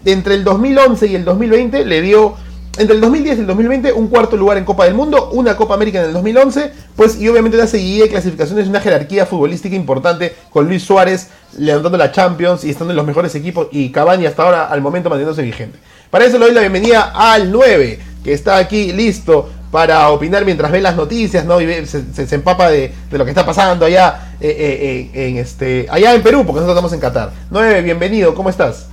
entre 0.04 0.34
el 0.34 0.44
2011 0.44 1.06
y 1.06 1.14
el 1.14 1.24
2020 1.24 1.86
le 1.86 2.02
dio 2.02 2.34
entre 2.78 2.96
el 2.96 3.02
2010 3.02 3.36
y 3.36 3.40
el 3.42 3.46
2020 3.46 3.92
un 3.92 4.08
cuarto 4.08 4.36
lugar 4.36 4.56
en 4.56 4.64
Copa 4.64 4.84
del 4.84 4.94
Mundo, 4.94 5.30
una 5.32 5.56
Copa 5.56 5.74
América 5.74 6.00
en 6.00 6.06
el 6.06 6.12
2011, 6.14 6.72
pues 6.96 7.20
y 7.20 7.28
obviamente 7.28 7.56
una 7.56 7.66
seguida 7.66 8.04
de 8.04 8.10
clasificaciones, 8.10 8.66
una 8.66 8.80
jerarquía 8.80 9.26
futbolística 9.26 9.76
importante 9.76 10.34
con 10.50 10.66
Luis 10.66 10.82
Suárez 10.82 11.28
levantando 11.56 11.98
la 11.98 12.12
Champions 12.12 12.64
y 12.64 12.70
estando 12.70 12.92
en 12.92 12.96
los 12.96 13.06
mejores 13.06 13.34
equipos 13.34 13.68
y 13.72 13.90
Cavani 13.90 14.26
hasta 14.26 14.42
ahora 14.42 14.66
al 14.66 14.80
momento 14.80 15.10
manteniéndose 15.10 15.42
vigente. 15.42 15.78
Para 16.10 16.24
eso 16.24 16.38
le 16.38 16.46
doy 16.46 16.54
la 16.54 16.60
bienvenida 16.60 17.12
al 17.14 17.52
9, 17.52 17.98
que 18.24 18.32
está 18.32 18.56
aquí 18.56 18.92
listo 18.92 19.50
para 19.70 20.10
opinar 20.10 20.44
mientras 20.44 20.72
ve 20.72 20.80
las 20.80 20.96
noticias, 20.96 21.44
¿no? 21.44 21.60
Y 21.60 21.86
se, 21.86 22.34
empapa 22.34 22.70
de, 22.70 22.92
lo 23.10 23.24
que 23.24 23.30
está 23.30 23.46
pasando 23.46 23.86
allá, 23.86 24.34
eh, 24.40 24.48
eh, 24.48 25.10
eh, 25.14 25.28
en 25.28 25.36
este, 25.36 25.86
allá 25.90 26.14
en 26.14 26.22
Perú, 26.22 26.44
porque 26.46 26.60
nosotros 26.60 26.76
estamos 26.76 26.92
en 26.92 27.00
Qatar. 27.00 27.32
9, 27.50 27.82
bienvenido, 27.82 28.34
¿cómo 28.34 28.50
estás? 28.50 28.88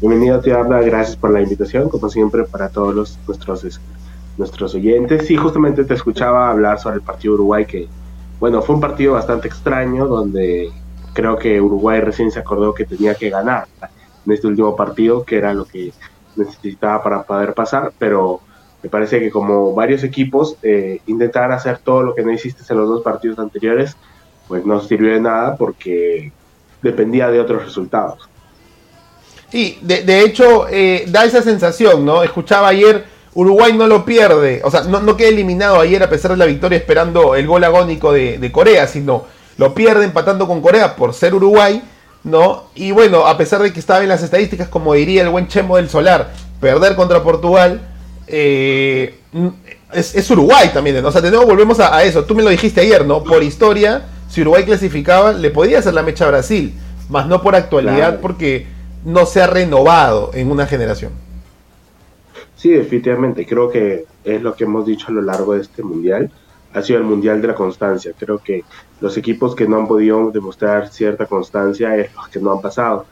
Bienvenido, 0.00 0.38
te 0.38 0.52
habla, 0.52 0.80
gracias 0.80 1.16
por 1.16 1.32
la 1.32 1.40
invitación, 1.40 1.88
como 1.88 2.08
siempre, 2.08 2.44
para 2.44 2.68
todos 2.68 2.94
los, 2.94 3.18
nuestros, 3.26 3.80
nuestros 4.36 4.74
oyentes. 4.76 5.26
Sí, 5.26 5.36
justamente 5.36 5.82
te 5.82 5.94
escuchaba 5.94 6.50
hablar 6.50 6.78
sobre 6.78 6.96
el 6.96 7.02
partido 7.02 7.34
Uruguay, 7.34 7.66
que, 7.66 7.88
bueno, 8.38 8.62
fue 8.62 8.76
un 8.76 8.80
partido 8.80 9.14
bastante 9.14 9.48
extraño, 9.48 10.06
donde 10.06 10.70
creo 11.14 11.36
que 11.36 11.60
Uruguay 11.60 12.00
recién 12.00 12.30
se 12.30 12.38
acordó 12.38 12.74
que 12.74 12.84
tenía 12.84 13.16
que 13.16 13.28
ganar 13.28 13.66
en 14.24 14.32
este 14.32 14.46
último 14.46 14.76
partido, 14.76 15.24
que 15.24 15.36
era 15.36 15.52
lo 15.52 15.64
que 15.64 15.92
necesitaba 16.36 17.02
para 17.02 17.24
poder 17.24 17.52
pasar, 17.54 17.90
pero 17.98 18.38
me 18.84 18.88
parece 18.88 19.18
que 19.18 19.32
como 19.32 19.74
varios 19.74 20.04
equipos 20.04 20.58
eh, 20.62 21.00
intentar 21.06 21.50
hacer 21.50 21.78
todo 21.78 22.04
lo 22.04 22.14
que 22.14 22.22
no 22.22 22.30
hiciste 22.30 22.62
en 22.72 22.78
los 22.78 22.88
dos 22.88 23.02
partidos 23.02 23.40
anteriores, 23.40 23.96
pues 24.46 24.64
no 24.64 24.78
sirvió 24.78 25.12
de 25.12 25.20
nada 25.20 25.56
porque 25.56 26.30
dependía 26.82 27.32
de 27.32 27.40
otros 27.40 27.64
resultados. 27.64 28.28
Sí, 29.50 29.78
de, 29.80 30.20
hecho, 30.20 30.66
eh, 30.68 31.04
da 31.08 31.24
esa 31.24 31.42
sensación, 31.42 32.04
¿no? 32.04 32.22
Escuchaba 32.22 32.68
ayer, 32.68 33.06
Uruguay 33.32 33.72
no 33.72 33.86
lo 33.86 34.04
pierde, 34.04 34.60
o 34.62 34.70
sea, 34.70 34.82
no, 34.82 35.00
no 35.00 35.16
queda 35.16 35.28
eliminado 35.28 35.80
ayer 35.80 36.02
a 36.02 36.10
pesar 36.10 36.32
de 36.32 36.36
la 36.36 36.44
victoria 36.44 36.76
esperando 36.76 37.34
el 37.34 37.46
gol 37.46 37.64
agónico 37.64 38.12
de, 38.12 38.50
Corea, 38.52 38.86
sino 38.86 39.24
lo 39.56 39.74
pierde 39.74 40.04
empatando 40.04 40.46
con 40.46 40.60
Corea 40.60 40.96
por 40.96 41.14
ser 41.14 41.34
Uruguay, 41.34 41.82
¿no? 42.24 42.64
Y 42.74 42.90
bueno, 42.90 43.26
a 43.26 43.38
pesar 43.38 43.62
de 43.62 43.72
que 43.72 43.80
estaba 43.80 44.02
en 44.02 44.10
las 44.10 44.22
estadísticas, 44.22 44.68
como 44.68 44.92
diría 44.92 45.22
el 45.22 45.30
buen 45.30 45.48
Chemo 45.48 45.76
del 45.76 45.88
Solar, 45.88 46.30
perder 46.60 46.94
contra 46.94 47.22
Portugal, 47.22 47.80
eh, 48.26 49.18
es, 49.94 50.30
Uruguay 50.30 50.70
también, 50.74 51.00
¿no? 51.00 51.08
O 51.08 51.12
sea, 51.12 51.22
de 51.22 51.30
nuevo 51.30 51.46
volvemos 51.46 51.80
a, 51.80 51.96
a, 51.96 52.02
eso, 52.02 52.24
tú 52.24 52.34
me 52.34 52.42
lo 52.42 52.50
dijiste 52.50 52.82
ayer, 52.82 53.06
¿no? 53.06 53.24
Por 53.24 53.42
historia, 53.42 54.02
si 54.28 54.42
Uruguay 54.42 54.64
clasificaba, 54.64 55.32
le 55.32 55.50
podía 55.50 55.78
hacer 55.78 55.94
la 55.94 56.02
mecha 56.02 56.26
a 56.26 56.28
Brasil, 56.28 56.74
más 57.08 57.26
no 57.26 57.40
por 57.40 57.56
actualidad, 57.56 58.20
porque 58.20 58.66
no 59.04 59.26
se 59.26 59.40
ha 59.40 59.46
renovado 59.46 60.30
en 60.34 60.50
una 60.50 60.66
generación. 60.66 61.12
Sí, 62.56 62.70
definitivamente. 62.70 63.46
Creo 63.46 63.70
que 63.70 64.04
es 64.24 64.42
lo 64.42 64.54
que 64.54 64.64
hemos 64.64 64.84
dicho 64.84 65.06
a 65.08 65.12
lo 65.12 65.22
largo 65.22 65.54
de 65.54 65.60
este 65.60 65.82
mundial. 65.82 66.30
Ha 66.74 66.82
sido 66.82 66.98
el 66.98 67.04
mundial 67.04 67.40
de 67.40 67.48
la 67.48 67.54
constancia. 67.54 68.12
Creo 68.18 68.38
que 68.38 68.64
los 69.00 69.16
equipos 69.16 69.54
que 69.54 69.68
no 69.68 69.76
han 69.76 69.86
podido 69.86 70.30
demostrar 70.30 70.88
cierta 70.88 71.26
constancia 71.26 71.96
es 71.96 72.12
los 72.14 72.28
que 72.28 72.40
no 72.40 72.52
han 72.52 72.60
pasado. 72.60 73.06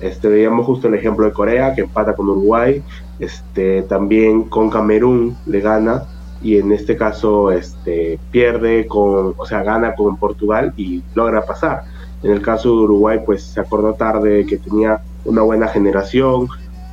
Este, 0.00 0.28
veíamos 0.28 0.66
justo 0.66 0.88
el 0.88 0.94
ejemplo 0.94 1.26
de 1.26 1.32
Corea, 1.32 1.74
que 1.74 1.82
empata 1.82 2.14
con 2.14 2.28
Uruguay, 2.28 2.82
este, 3.18 3.82
también 3.82 4.44
con 4.44 4.70
Camerún 4.70 5.36
le 5.46 5.60
gana, 5.60 6.04
y 6.42 6.56
en 6.56 6.72
este 6.72 6.96
caso 6.96 7.50
este, 7.50 8.18
pierde 8.30 8.86
con, 8.86 9.34
o 9.36 9.46
sea, 9.46 9.62
gana 9.62 9.94
con 9.94 10.16
Portugal 10.16 10.72
y 10.76 11.02
logra 11.14 11.44
pasar. 11.44 11.84
En 12.22 12.30
el 12.30 12.42
caso 12.42 12.68
de 12.68 12.82
Uruguay, 12.82 13.20
pues 13.24 13.42
se 13.42 13.60
acordó 13.60 13.94
tarde 13.94 14.46
que 14.46 14.58
tenía 14.58 15.02
una 15.24 15.42
buena 15.42 15.68
generación. 15.68 16.48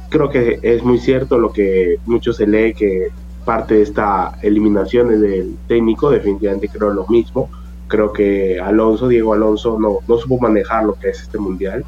Creo 0.09 0.29
que 0.29 0.59
es 0.61 0.83
muy 0.83 0.99
cierto 0.99 1.37
lo 1.37 1.51
que 1.51 1.97
mucho 2.05 2.33
se 2.33 2.47
lee 2.47 2.73
que 2.73 3.09
parte 3.45 3.75
de 3.75 3.81
esta 3.83 4.37
eliminación 4.41 5.11
es 5.13 5.21
del 5.21 5.55
técnico, 5.67 6.09
definitivamente 6.09 6.67
creo 6.67 6.91
lo 6.91 7.07
mismo. 7.07 7.49
Creo 7.87 8.11
que 8.11 8.59
Alonso, 8.59 9.07
Diego 9.07 9.33
Alonso, 9.33 9.79
no, 9.79 9.99
no 10.07 10.17
supo 10.17 10.37
manejar 10.39 10.83
lo 10.83 10.95
que 10.95 11.09
es 11.09 11.21
este 11.21 11.37
mundial. 11.37 11.85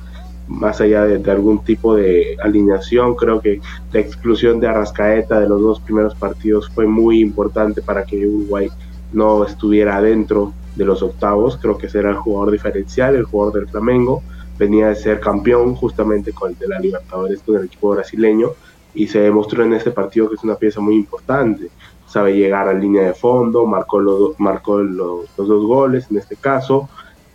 Más 0.48 0.81
allá 0.81 1.03
de, 1.03 1.31
algún 1.31 1.63
tipo 1.63 1.96
de 1.96 2.38
alineación, 2.41 3.15
creo 3.15 3.41
que 3.41 3.60
la 3.91 4.00
exclusión 4.00 4.60
de 4.60 4.67
Arrascaeta 4.67 5.39
de 5.39 5.50
los 5.50 5.62
dos 5.62 5.79
primeros 5.81 6.15
partidos 6.15 6.69
fue 6.69 6.88
muy 6.88 7.19
importante 7.19 7.81
para 7.81 8.05
que 8.05 8.25
Uruguay 8.25 8.69
no 9.12 9.46
estuviera 9.46 9.98
adentro 9.98 10.53
de 10.75 10.86
los 10.86 11.03
octavos. 11.03 11.58
Creo 11.62 11.77
que 11.77 11.89
será 11.89 12.10
el 12.10 12.15
jugador 12.15 12.51
diferencial, 12.51 13.15
el 13.15 13.25
jugador 13.25 13.55
del 13.55 13.67
Flamengo 13.67 14.24
venía 14.60 14.89
de 14.89 14.96
ser 14.96 15.22
campeón 15.22 15.74
justamente 15.74 16.34
con 16.34 16.51
el 16.51 16.60
de 16.60 16.68
la 16.68 16.80
Libertadores 16.80 17.42
con 17.42 17.56
el 17.56 17.66
equipo 17.66 17.92
brasileño 17.92 18.51
y 18.94 19.08
se 19.08 19.22
demostró 19.22 19.63
en 19.63 19.74
este 19.74 19.92
partido 19.92 20.28
que 20.28 20.36
es 20.36 20.44
una 20.44 20.56
pieza 20.56 20.82
muy 20.82 20.96
importante. 20.96 21.70
Sabe 22.06 22.36
llegar 22.36 22.68
a 22.68 22.74
línea 22.74 23.04
de 23.04 23.13
fondo, 23.13 23.66
marcó, 23.66 24.00
los, 24.00 24.38
marcó 24.39 24.80
los, 24.80 25.28
dos 25.38 25.66
goles 25.66 26.08
en 26.12 26.18
este 26.18 26.36
caso, 26.36 26.89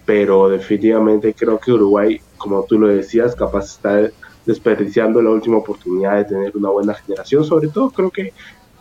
pero 0.04 0.50
definitivamente 0.50 1.33
creo 1.33 1.59
que 1.59 1.73
Uruguay, 1.73 2.21
como 2.37 2.62
tú 2.64 2.78
lo 2.78 2.88
decías, 2.88 3.35
capaz 3.35 3.64
está 3.64 4.11
desperdiciando 4.45 5.23
la 5.23 5.31
última 5.31 5.57
oportunidad 5.57 6.16
de 6.16 6.25
tener 6.25 6.57
una 6.57 6.69
buena 6.69 6.93
generación. 6.93 7.45
Sobre 7.45 7.69
todo 7.69 7.90
creo 7.90 8.11
que 8.11 8.35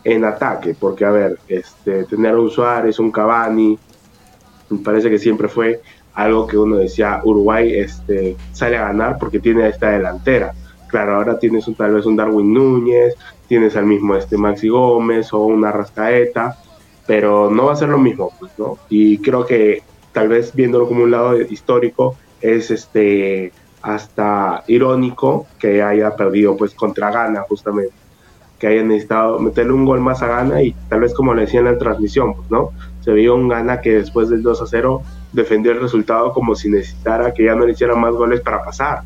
en 0.04 0.26
ataque, 0.26 0.76
porque 0.78 1.06
a 1.06 1.12
ver, 1.12 1.40
este, 1.48 2.04
tener 2.06 2.36
un 2.36 2.50
Suárez, 2.50 3.00
un 3.00 3.12
Cavani, 3.12 3.80
me 4.70 4.80
parece 4.80 5.10
que 5.10 5.20
siempre 5.20 5.48
fue 5.48 5.82
algo 6.14 6.48
que 6.48 6.58
uno 6.58 6.78
decía, 6.78 7.22
Uruguay 7.24 7.74
este, 7.74 8.36
sale 8.52 8.78
a 8.78 8.88
ganar 8.88 9.18
porque 9.18 9.40
tiene 9.40 9.68
esta 9.68 9.92
delantera. 9.92 10.54
Claro, 10.88 11.16
ahora 11.16 11.40
tienes 11.40 11.68
un, 11.68 11.76
tal 11.76 11.94
vez 11.94 12.06
un 12.06 12.16
Darwin 12.16 12.54
Núñez, 12.54 13.16
tienes 13.48 13.76
al 13.76 13.86
mismo 13.86 14.16
este 14.16 14.38
Maxi 14.38 14.70
Gómez 14.70 15.34
o 15.34 15.40
una 15.46 15.72
Rascaeta, 15.72 16.58
pero 17.08 17.50
no 17.50 17.66
va 17.66 17.74
a 17.74 17.78
ser 17.78 17.90
lo 17.90 17.98
mismo, 17.98 18.32
pues, 18.40 18.52
¿no? 18.58 18.78
Y 18.90 19.18
creo 19.18 19.46
que 19.46 19.82
tal 20.12 20.28
vez 20.28 20.54
viéndolo 20.54 20.88
como 20.88 21.04
un 21.04 21.12
lado 21.12 21.40
histórico, 21.42 22.16
es 22.42 22.70
este 22.70 23.52
hasta 23.82 24.64
irónico 24.68 25.48
que 25.60 25.82
haya 25.82 26.16
perdido 26.16 26.56
pues 26.56 26.74
contra 26.74 27.12
Ghana 27.12 27.42
justamente 27.50 27.94
que 28.64 28.68
haya 28.68 28.82
necesitado 28.82 29.40
meterle 29.40 29.74
un 29.74 29.84
gol 29.84 30.00
más 30.00 30.22
a 30.22 30.28
Ghana 30.28 30.62
y 30.62 30.74
tal 30.88 31.02
vez 31.02 31.14
como 31.14 31.34
le 31.34 31.42
decía 31.42 31.60
en 31.60 31.66
la 31.66 31.78
transmisión, 31.78 32.34
pues, 32.34 32.50
¿no? 32.50 32.70
Se 33.02 33.12
vio 33.12 33.36
un 33.36 33.50
Ghana 33.50 33.82
que 33.82 33.96
después 33.96 34.30
del 34.30 34.42
2 34.42 34.62
a 34.62 34.68
0 34.68 35.02
defendió 35.34 35.72
el 35.72 35.82
resultado 35.82 36.32
como 36.32 36.56
si 36.56 36.70
necesitara 36.70 37.34
que 37.34 37.46
ya 37.46 37.56
no 37.56 37.66
le 37.66 37.74
hicieran 37.74 38.00
más 38.00 38.14
goles 38.14 38.42
para 38.42 38.64
pasar. 38.64 39.02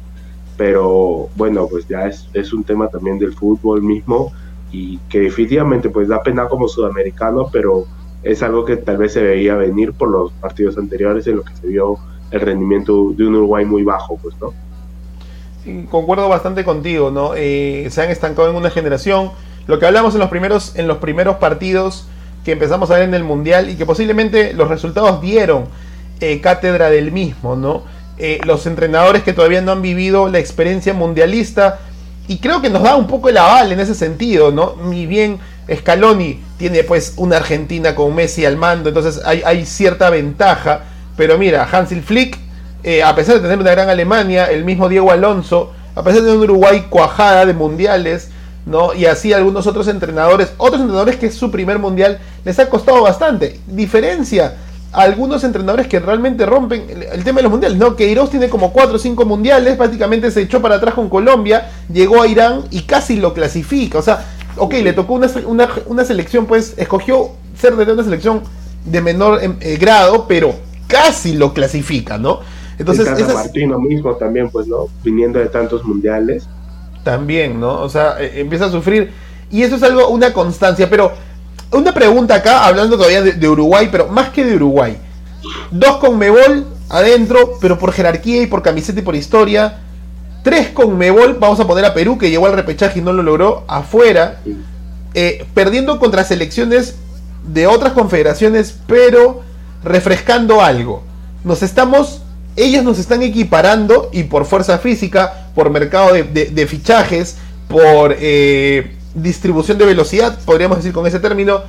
Pero 0.57 1.29
bueno, 1.35 1.67
pues 1.67 1.87
ya 1.87 2.07
es, 2.07 2.29
es 2.33 2.53
un 2.53 2.63
tema 2.63 2.87
también 2.87 3.17
del 3.17 3.33
fútbol 3.33 3.81
mismo 3.81 4.31
y 4.71 4.97
que 5.09 5.21
definitivamente 5.21 5.89
pues 5.89 6.07
da 6.07 6.21
pena 6.21 6.47
como 6.47 6.67
sudamericano, 6.67 7.47
pero 7.51 7.85
es 8.23 8.43
algo 8.43 8.65
que 8.65 8.77
tal 8.77 8.97
vez 8.97 9.13
se 9.13 9.23
veía 9.23 9.55
venir 9.55 9.93
por 9.93 10.09
los 10.09 10.31
partidos 10.33 10.77
anteriores 10.77 11.25
en 11.27 11.37
lo 11.37 11.43
que 11.43 11.55
se 11.55 11.67
vio 11.67 11.97
el 12.31 12.41
rendimiento 12.41 13.13
de 13.15 13.25
un 13.25 13.35
Uruguay 13.35 13.65
muy 13.65 13.83
bajo, 13.83 14.17
pues, 14.17 14.35
¿no? 14.41 14.53
concuerdo 15.89 16.29
bastante 16.29 16.63
contigo, 16.63 17.11
¿no? 17.11 17.31
Eh, 17.35 17.87
se 17.89 18.01
han 18.01 18.09
estancado 18.09 18.49
en 18.49 18.55
una 18.55 18.69
generación. 18.69 19.31
Lo 19.67 19.79
que 19.79 19.85
hablamos 19.85 20.13
en 20.13 20.21
los 20.21 20.29
primeros, 20.29 20.75
en 20.77 20.87
los 20.87 20.97
primeros 20.97 21.37
partidos 21.37 22.07
que 22.45 22.53
empezamos 22.53 22.89
a 22.89 22.95
ver 22.95 23.03
en 23.03 23.13
el 23.13 23.25
Mundial 23.25 23.69
y 23.69 23.75
que 23.75 23.85
posiblemente 23.85 24.53
los 24.53 24.69
resultados 24.69 25.19
dieron 25.21 25.65
eh, 26.19 26.41
cátedra 26.41 26.89
del 26.89 27.11
mismo, 27.11 27.55
¿no? 27.55 27.83
Eh, 28.17 28.39
los 28.45 28.65
entrenadores 28.65 29.23
que 29.23 29.33
todavía 29.33 29.61
no 29.61 29.71
han 29.71 29.81
vivido 29.81 30.27
la 30.27 30.39
experiencia 30.39 30.93
mundialista 30.93 31.79
y 32.27 32.39
creo 32.39 32.61
que 32.61 32.69
nos 32.69 32.81
da 32.81 32.95
un 32.95 33.05
poco 33.05 33.29
el 33.29 33.37
aval 33.37 33.71
en 33.71 33.79
ese 33.79 33.93
sentido, 33.93 34.51
¿no? 34.51 34.75
Ni 34.89 35.05
bien 35.05 35.37
Scaloni 35.71 36.39
tiene 36.57 36.83
pues 36.83 37.13
una 37.17 37.37
Argentina 37.37 37.93
con 37.93 38.15
Messi 38.15 38.45
al 38.45 38.57
mando, 38.57 38.89
entonces 38.89 39.21
hay, 39.23 39.65
cierta 39.65 40.09
ventaja, 40.09 40.81
pero 41.15 41.37
mira, 41.37 41.67
Hansel 41.71 42.01
Flick 42.01 42.37
eh, 42.83 43.03
a 43.03 43.15
pesar 43.15 43.35
de 43.35 43.41
tener 43.41 43.59
una 43.59 43.71
gran 43.71 43.89
Alemania, 43.89 44.45
el 44.45 44.63
mismo 44.63 44.89
Diego 44.89 45.11
Alonso, 45.11 45.73
a 45.93 46.03
pesar 46.03 46.21
de 46.21 46.27
tener 46.27 46.37
un 46.37 46.43
Uruguay 46.43 46.85
cuajada 46.89 47.45
de 47.45 47.53
mundiales, 47.53 48.29
¿no? 48.65 48.93
Y 48.93 49.05
así 49.05 49.33
algunos 49.33 49.67
otros 49.67 49.87
entrenadores, 49.87 50.53
otros 50.57 50.81
entrenadores 50.81 51.17
que 51.17 51.27
es 51.27 51.35
su 51.35 51.51
primer 51.51 51.79
mundial, 51.79 52.19
les 52.45 52.59
ha 52.59 52.69
costado 52.69 53.03
bastante. 53.03 53.59
Diferencia 53.67 54.55
algunos 54.93 55.43
entrenadores 55.43 55.87
que 55.87 55.99
realmente 55.99 56.45
rompen 56.45 56.85
el, 57.11 57.23
tema 57.23 57.37
de 57.37 57.43
los 57.43 57.51
mundiales, 57.51 57.77
¿no? 57.77 57.95
Queiroz 57.95 58.29
tiene 58.29 58.49
como 58.49 58.71
4 58.71 58.95
o 58.95 58.99
5 58.99 59.25
mundiales, 59.25 59.75
prácticamente 59.75 60.31
se 60.31 60.41
echó 60.41 60.61
para 60.61 60.75
atrás 60.75 60.93
con 60.93 61.09
Colombia, 61.09 61.69
llegó 61.91 62.21
a 62.21 62.27
Irán 62.27 62.63
y 62.71 62.81
casi 62.81 63.17
lo 63.17 63.33
clasifica. 63.33 63.99
O 63.99 64.01
sea, 64.01 64.25
ok, 64.55 64.73
le 64.75 64.93
tocó 64.93 65.13
una, 65.13 66.05
selección, 66.05 66.45
pues 66.45 66.73
escogió 66.77 67.31
ser 67.59 67.75
de 67.75 67.91
una 67.91 68.03
selección 68.03 68.41
de 68.85 69.01
menor 69.01 69.43
em, 69.43 69.55
eh, 69.59 69.77
grado, 69.77 70.25
pero 70.27 70.55
casi 70.87 71.33
lo 71.33 71.53
clasifica, 71.53 72.17
¿no? 72.17 72.39
Entonces, 72.79 73.07
el 73.07 73.33
Martino 73.33 73.79
mismo 73.79 74.15
también, 74.15 74.49
pues, 74.49 74.67
¿no? 74.67 74.87
Viniendo 75.03 75.39
de 75.39 75.47
tantos 75.47 75.83
mundiales. 75.83 76.47
También, 77.03 77.59
¿no? 77.59 77.81
O 77.81 77.89
sea, 77.89 78.15
eh, 78.19 78.39
empieza 78.39 78.65
a 78.65 78.71
sufrir. 78.71 79.11
Y 79.49 79.63
eso 79.63 79.77
es 79.77 79.83
algo, 79.83 80.09
una 80.09 80.31
constancia. 80.31 80.89
Pero, 80.89 81.11
una 81.71 81.93
pregunta 81.93 82.35
acá, 82.35 82.65
hablando 82.65 82.97
todavía 82.97 83.21
de, 83.21 83.49
Uruguay, 83.49 83.89
pero 83.91 84.07
más 84.07 84.29
que 84.29 84.45
de 84.45 84.55
Uruguay. 84.55 84.97
Dos 85.71 85.97
con 85.97 86.17
Mebol 86.17 86.65
adentro, 86.89 87.57
pero 87.59 87.77
por 87.77 87.91
jerarquía 87.91 88.41
y 88.41 88.47
por 88.47 88.61
camiseta 88.61 88.99
y 88.99 89.03
por 89.03 89.15
historia. 89.15 89.79
Tres 90.43 90.69
con 90.69 90.97
Mebol, 90.97 91.37
vamos 91.39 91.59
a 91.59 91.67
poner 91.67 91.85
a 91.85 91.93
Perú, 91.93 92.17
que 92.17 92.29
llegó 92.29 92.45
al 92.45 92.53
repechaje 92.53 92.99
y 92.99 93.01
no 93.01 93.13
lo 93.13 93.23
logró, 93.23 93.65
afuera. 93.67 94.39
Eh, 95.13 95.45
perdiendo 95.53 95.99
contra 95.99 96.23
selecciones 96.23 96.95
de 97.45 97.67
otras 97.67 97.93
confederaciones, 97.93 98.77
pero 98.87 99.41
refrescando 99.83 100.61
algo. 100.61 101.03
Nos 101.43 101.63
estamos 101.63 102.21
ellos 102.57 102.83
nos 102.83 102.97
están 102.97 103.21
equiparando 103.21 104.09
y 104.11 104.23
por 104.23 104.45
fuerza 104.45 104.79
física, 104.79 105.47
por 105.53 105.69
mercado 105.69 106.13
de, 106.13 106.67
fichajes, 106.67 107.37
por 107.67 108.15
eh, 108.19 108.96
distribución 109.21 109.77
de 109.77 109.85
velocidad, 109.85 110.39
podríamos 110.45 110.77
decir 110.77 110.93
con 110.93 111.05
ese 111.07 111.19
término, 111.19 111.61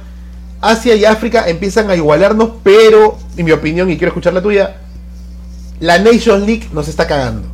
Asia 0.60 0.94
y 0.94 1.04
África 1.04 1.48
empiezan 1.48 1.90
a 1.90 1.96
igualarnos, 1.96 2.50
pero, 2.62 3.18
en 3.36 3.44
mi 3.44 3.52
opinión, 3.52 3.90
y 3.90 3.96
quiero 3.96 4.08
escuchar 4.08 4.34
la 4.34 4.42
tuya, 4.42 4.76
la 5.80 5.98
Nation 5.98 6.44
League 6.44 6.68
nos 6.72 6.88
está 6.88 7.06
cagando. 7.06 7.48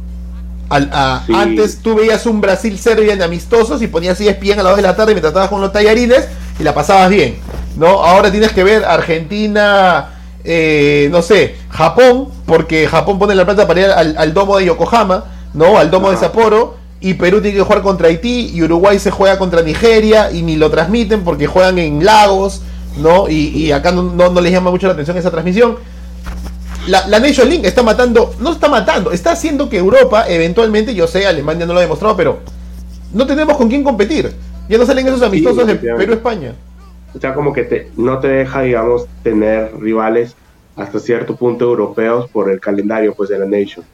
Antes 0.70 1.78
tú 1.82 1.94
veías 1.94 2.26
un 2.26 2.40
Brasil-Serbia 2.40 3.12
en 3.12 3.22
amistosos 3.22 3.82
y 3.82 3.86
ponías 3.86 4.20
ESPN 4.20 4.60
a 4.60 4.62
las 4.62 4.72
2 4.72 4.76
de 4.76 4.82
la 4.82 4.96
tarde 4.96 5.12
y 5.12 5.14
me 5.14 5.20
tratabas 5.20 5.48
con 5.48 5.60
los 5.60 5.72
tallarines 5.72 6.26
y 6.58 6.62
la 6.62 6.74
pasabas 6.74 7.10
bien. 7.10 7.36
¿no? 7.76 8.04
Ahora 8.04 8.30
tienes 8.30 8.52
que 8.52 8.64
ver 8.64 8.84
Argentina, 8.84 10.10
eh, 10.44 11.08
no 11.10 11.22
sé, 11.22 11.56
Japón, 11.70 12.28
porque 12.46 12.86
Japón 12.86 13.18
pone 13.18 13.34
la 13.34 13.44
plata 13.44 13.66
para 13.66 13.80
ir 13.80 13.86
al, 13.86 14.34
domo 14.34 14.56
de 14.58 14.66
Yokohama, 14.66 15.24
¿no? 15.54 15.78
Al 15.78 15.90
domo 15.90 16.10
de 16.10 16.16
Sapporo, 16.16 16.76
y 17.04 17.12
Perú 17.12 17.42
tiene 17.42 17.58
que 17.58 17.62
jugar 17.62 17.82
contra 17.82 18.08
Haití, 18.08 18.50
y 18.54 18.62
Uruguay 18.62 18.98
se 18.98 19.10
juega 19.10 19.38
contra 19.38 19.60
Nigeria, 19.60 20.32
y 20.32 20.40
ni 20.40 20.56
lo 20.56 20.70
transmiten 20.70 21.22
porque 21.22 21.46
juegan 21.46 21.78
en 21.78 22.02
Lagos, 22.02 22.62
¿no? 22.96 23.28
Y, 23.28 23.70
acá 23.72 23.92
no, 23.92 24.40
les 24.40 24.50
llama 24.50 24.70
mucho 24.70 24.86
la 24.86 24.94
atención 24.94 25.14
esa 25.18 25.30
transmisión. 25.30 25.76
La, 26.86 27.06
la, 27.08 27.20
Nation 27.20 27.46
League 27.46 27.68
está 27.68 27.82
matando, 27.82 28.34
no 28.40 28.52
está 28.52 28.70
matando, 28.70 29.12
está 29.12 29.32
haciendo 29.32 29.68
que 29.68 29.76
Europa, 29.76 30.24
eventualmente, 30.28 30.94
yo 30.94 31.06
sé, 31.06 31.26
Alemania 31.26 31.66
no 31.66 31.74
lo 31.74 31.80
ha 31.80 31.82
demostrado, 31.82 32.16
pero 32.16 32.38
no 33.12 33.26
tenemos 33.26 33.58
con 33.58 33.68
quién 33.68 33.84
competir. 33.84 34.32
Ya 34.70 34.78
no 34.78 34.86
salen 34.86 35.06
esos 35.06 35.20
amistosos 35.20 35.66
de 35.66 35.74
Perú-España. 35.74 36.54
O 37.14 37.20
sea, 37.20 37.34
como 37.34 37.52
que 37.52 37.64
te, 37.64 37.90
no 37.98 38.18
te 38.18 38.28
deja, 38.28 38.62
digamos, 38.62 39.06
tener 39.22 39.76
rivales 39.78 40.36
hasta 40.74 40.98
cierto 40.98 41.36
punto 41.36 41.66
europeos 41.66 42.30
por 42.30 42.50
el 42.50 42.60
calendario 42.60 43.14
pues 43.14 43.28
de 43.28 43.38
la 43.38 43.44
Nation. 43.44 43.84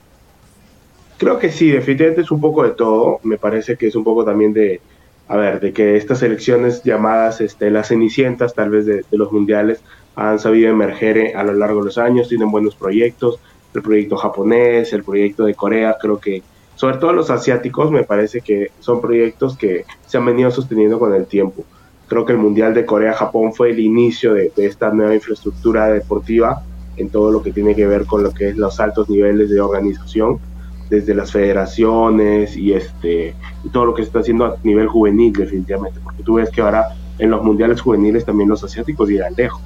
Creo 1.21 1.39
que 1.39 1.53
sí, 1.53 1.71
definitivamente 1.71 2.23
es 2.23 2.31
un 2.31 2.41
poco 2.41 2.62
de 2.65 2.71
todo. 2.71 3.21
Me 3.25 3.37
parece 3.37 3.77
que 3.77 3.89
es 3.89 3.95
un 3.95 4.05
poco 4.05 4.25
también 4.25 4.55
de, 4.55 4.81
a 5.29 5.37
ver, 5.37 5.61
de 5.61 5.71
que 5.75 5.99
estas 5.99 6.23
elecciones 6.23 6.83
llamadas 6.83 7.43
este, 7.43 7.71
las 7.71 7.89
cenicientas 7.89 8.55
tal 8.55 8.71
vez 8.71 8.87
de, 8.87 9.05
los 9.11 9.31
mundiales 9.31 9.83
han 10.17 10.39
sabido 10.39 10.71
emerger 10.71 11.19
eh, 11.19 11.35
a 11.35 11.45
lo 11.45 11.53
largo 11.53 11.81
de 11.81 11.85
los 11.85 11.99
años, 11.99 12.31
tienen 12.31 12.50
buenos 12.50 12.75
proyectos, 12.75 13.39
el 13.75 13.83
proyecto 13.83 14.17
japonés, 14.17 14.95
el 14.95 15.05
proyecto 15.05 15.45
de 15.45 15.55
Corea, 15.55 15.95
creo 16.00 16.19
que 16.19 16.43
sobre 16.75 16.97
todo 16.97 17.12
los 17.12 17.29
asiáticos 17.29 17.91
me 17.91 18.05
parece 18.05 18.41
que 18.41 18.71
son 18.81 19.03
proyectos 19.03 19.59
que 19.59 19.85
se 20.07 20.17
han 20.17 20.25
venido 20.25 20.50
sosteniendo 20.50 20.99
con 20.99 21.15
el 21.15 21.27
tiempo. 21.27 21.67
Creo 22.09 22.25
que 22.25 22.33
el 22.33 22.39
Mundial 22.39 22.73
de 22.73 22.87
Corea-Japón 22.87 23.53
fue 23.53 23.73
el 23.73 23.81
inicio 23.81 24.33
de, 24.33 24.50
esta 24.57 24.91
nueva 24.91 25.15
infraestructura 25.15 25.89
deportiva 25.89 26.65
en 26.97 27.11
todo 27.11 27.31
lo 27.31 27.43
que 27.43 27.53
tiene 27.53 27.75
que 27.75 27.87
ver 27.87 28.07
con 28.07 28.23
lo 28.23 28.33
que 28.33 28.49
es 28.49 28.57
los 28.57 28.81
altos 28.81 29.11
niveles 29.11 29.50
de 29.50 29.61
organización, 29.61 30.41
desde 30.90 31.14
las 31.14 31.32
federaciones 31.32 32.56
y 32.56 32.73
este 32.73 33.35
todo 33.73 33.87
lo 33.87 33.94
que 33.94 34.02
se 34.02 34.09
está 34.09 34.18
haciendo 34.18 34.44
a 34.44 34.56
nivel 34.64 34.88
juvenil 34.88 35.32
definitivamente, 35.32 36.00
porque 36.02 36.23
tú 36.23 36.35
ves 36.35 36.50
que 36.50 36.61
ahora 36.61 36.88
en 37.18 37.30
los 37.30 37.42
mundiales 37.42 37.80
juveniles 37.80 38.25
también 38.25 38.49
los 38.49 38.64
asiáticos 38.64 39.09
llegan 39.09 39.35
lejos. 39.37 39.62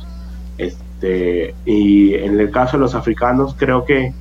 Este, 0.59 1.55
y 1.65 2.15
en 2.15 2.39
el 2.39 2.51
caso 2.51 2.77
de 2.77 2.83
los 2.83 2.95
africanos 2.95 3.57
creo 3.59 3.85
que 3.85 4.13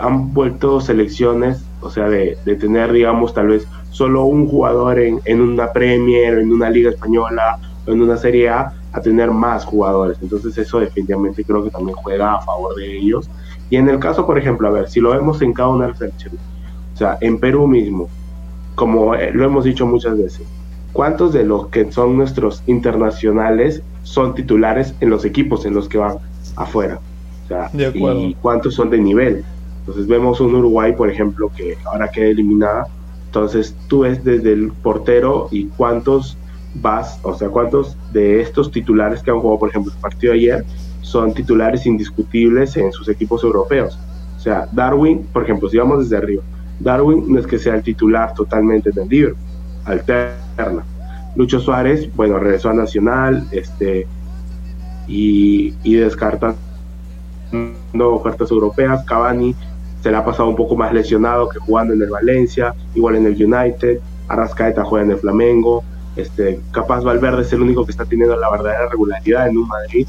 han 0.00 0.32
vuelto 0.32 0.80
selecciones, 0.80 1.64
o 1.80 1.90
sea, 1.90 2.08
de, 2.08 2.38
de 2.44 2.54
tener, 2.54 2.92
digamos, 2.92 3.34
tal 3.34 3.48
vez 3.48 3.66
solo 3.90 4.24
un 4.24 4.46
jugador 4.46 5.00
en, 5.00 5.20
en 5.24 5.40
una 5.40 5.72
Premier, 5.72 6.38
en 6.38 6.52
una 6.52 6.70
Liga 6.70 6.90
Española 6.90 7.58
o 7.86 7.90
en 7.90 8.00
una 8.00 8.16
Serie 8.16 8.48
A, 8.50 8.72
a 8.92 9.00
tener 9.00 9.30
más 9.30 9.64
jugadores. 9.64 10.18
Entonces 10.22 10.56
eso 10.58 10.80
definitivamente 10.80 11.44
creo 11.44 11.64
que 11.64 11.70
también 11.70 11.96
juega 11.96 12.34
a 12.34 12.40
favor 12.40 12.74
de 12.76 12.98
ellos. 12.98 13.28
Y 13.70 13.76
en 13.76 13.88
el 13.88 13.98
caso, 13.98 14.26
por 14.26 14.36
ejemplo, 14.36 14.68
a 14.68 14.72
ver, 14.72 14.90
si 14.90 15.00
lo 15.00 15.10
vemos 15.10 15.40
en 15.42 15.52
cada 15.52 15.68
una 15.70 15.84
de 15.86 15.90
las 15.90 15.98
selecciones, 15.98 16.40
o 16.94 16.96
sea, 16.96 17.16
en 17.20 17.38
Perú 17.38 17.66
mismo, 17.66 18.08
como 18.74 19.14
eh, 19.14 19.30
lo 19.32 19.44
hemos 19.44 19.64
dicho 19.64 19.86
muchas 19.86 20.18
veces, 20.18 20.42
¿cuántos 20.92 21.32
de 21.32 21.44
los 21.44 21.68
que 21.68 21.90
son 21.92 22.16
nuestros 22.16 22.62
internacionales 22.66 23.82
son 24.02 24.34
titulares 24.34 24.94
en 25.00 25.10
los 25.10 25.24
equipos 25.24 25.64
en 25.64 25.74
los 25.74 25.88
que 25.88 25.98
van 25.98 26.18
afuera? 26.56 26.98
O 27.44 27.48
sea, 27.48 27.70
¿y 27.72 28.34
cuántos 28.34 28.74
son 28.74 28.90
de 28.90 28.98
nivel? 28.98 29.44
Entonces 29.80 30.06
vemos 30.06 30.40
un 30.40 30.54
Uruguay, 30.54 30.92
por 30.92 31.08
ejemplo, 31.08 31.50
que 31.56 31.76
ahora 31.84 32.08
queda 32.08 32.26
eliminada, 32.26 32.86
entonces 33.26 33.76
tú 33.86 34.00
ves 34.00 34.22
desde 34.24 34.52
el 34.52 34.72
portero 34.72 35.48
y 35.50 35.66
cuántos 35.66 36.36
vas, 36.74 37.18
o 37.22 37.34
sea, 37.34 37.48
cuántos 37.48 37.96
de 38.12 38.40
estos 38.40 38.70
titulares 38.70 39.22
que 39.22 39.30
han 39.30 39.40
jugado, 39.40 39.58
por 39.58 39.70
ejemplo, 39.70 39.92
el 39.92 40.00
partido 40.00 40.32
de 40.32 40.38
ayer, 40.40 40.64
son 41.00 41.34
titulares 41.34 41.86
indiscutibles 41.86 42.76
en 42.76 42.92
sus 42.92 43.08
equipos 43.08 43.42
europeos. 43.44 43.98
O 44.36 44.40
sea, 44.40 44.68
Darwin, 44.72 45.26
por 45.32 45.44
ejemplo, 45.44 45.68
si 45.68 45.78
vamos 45.78 46.00
desde 46.00 46.16
arriba, 46.16 46.42
Darwin 46.78 47.24
no 47.28 47.38
es 47.38 47.46
que 47.46 47.58
sea 47.58 47.74
el 47.74 47.82
titular 47.82 48.32
totalmente 48.34 48.90
del 48.90 49.08
libro, 49.08 49.34
alterna. 49.84 50.84
Lucho 51.36 51.60
Suárez, 51.60 52.08
bueno, 52.16 52.38
regresó 52.38 52.70
a 52.70 52.74
Nacional, 52.74 53.46
este, 53.52 54.06
y, 55.06 55.74
y 55.82 56.00
ofertas 56.00 56.56
europeas, 58.50 59.04
Cavani 59.04 59.54
se 60.02 60.10
le 60.10 60.16
ha 60.16 60.24
pasado 60.24 60.48
un 60.48 60.56
poco 60.56 60.76
más 60.76 60.92
lesionado 60.92 61.48
que 61.48 61.58
jugando 61.58 61.92
en 61.92 62.02
el 62.02 62.10
Valencia, 62.10 62.74
igual 62.94 63.16
en 63.16 63.26
el 63.26 63.32
United, 63.32 63.98
Arrascaeta 64.28 64.84
juega 64.84 65.04
en 65.04 65.10
el 65.12 65.18
Flamengo, 65.18 65.84
este, 66.16 66.60
capaz 66.72 67.04
Valverde 67.04 67.42
es 67.42 67.52
el 67.52 67.62
único 67.62 67.84
que 67.84 67.92
está 67.92 68.04
teniendo 68.04 68.36
la 68.36 68.50
verdadera 68.50 68.88
regularidad 68.88 69.48
en 69.48 69.58
un 69.58 69.68
Madrid, 69.68 70.06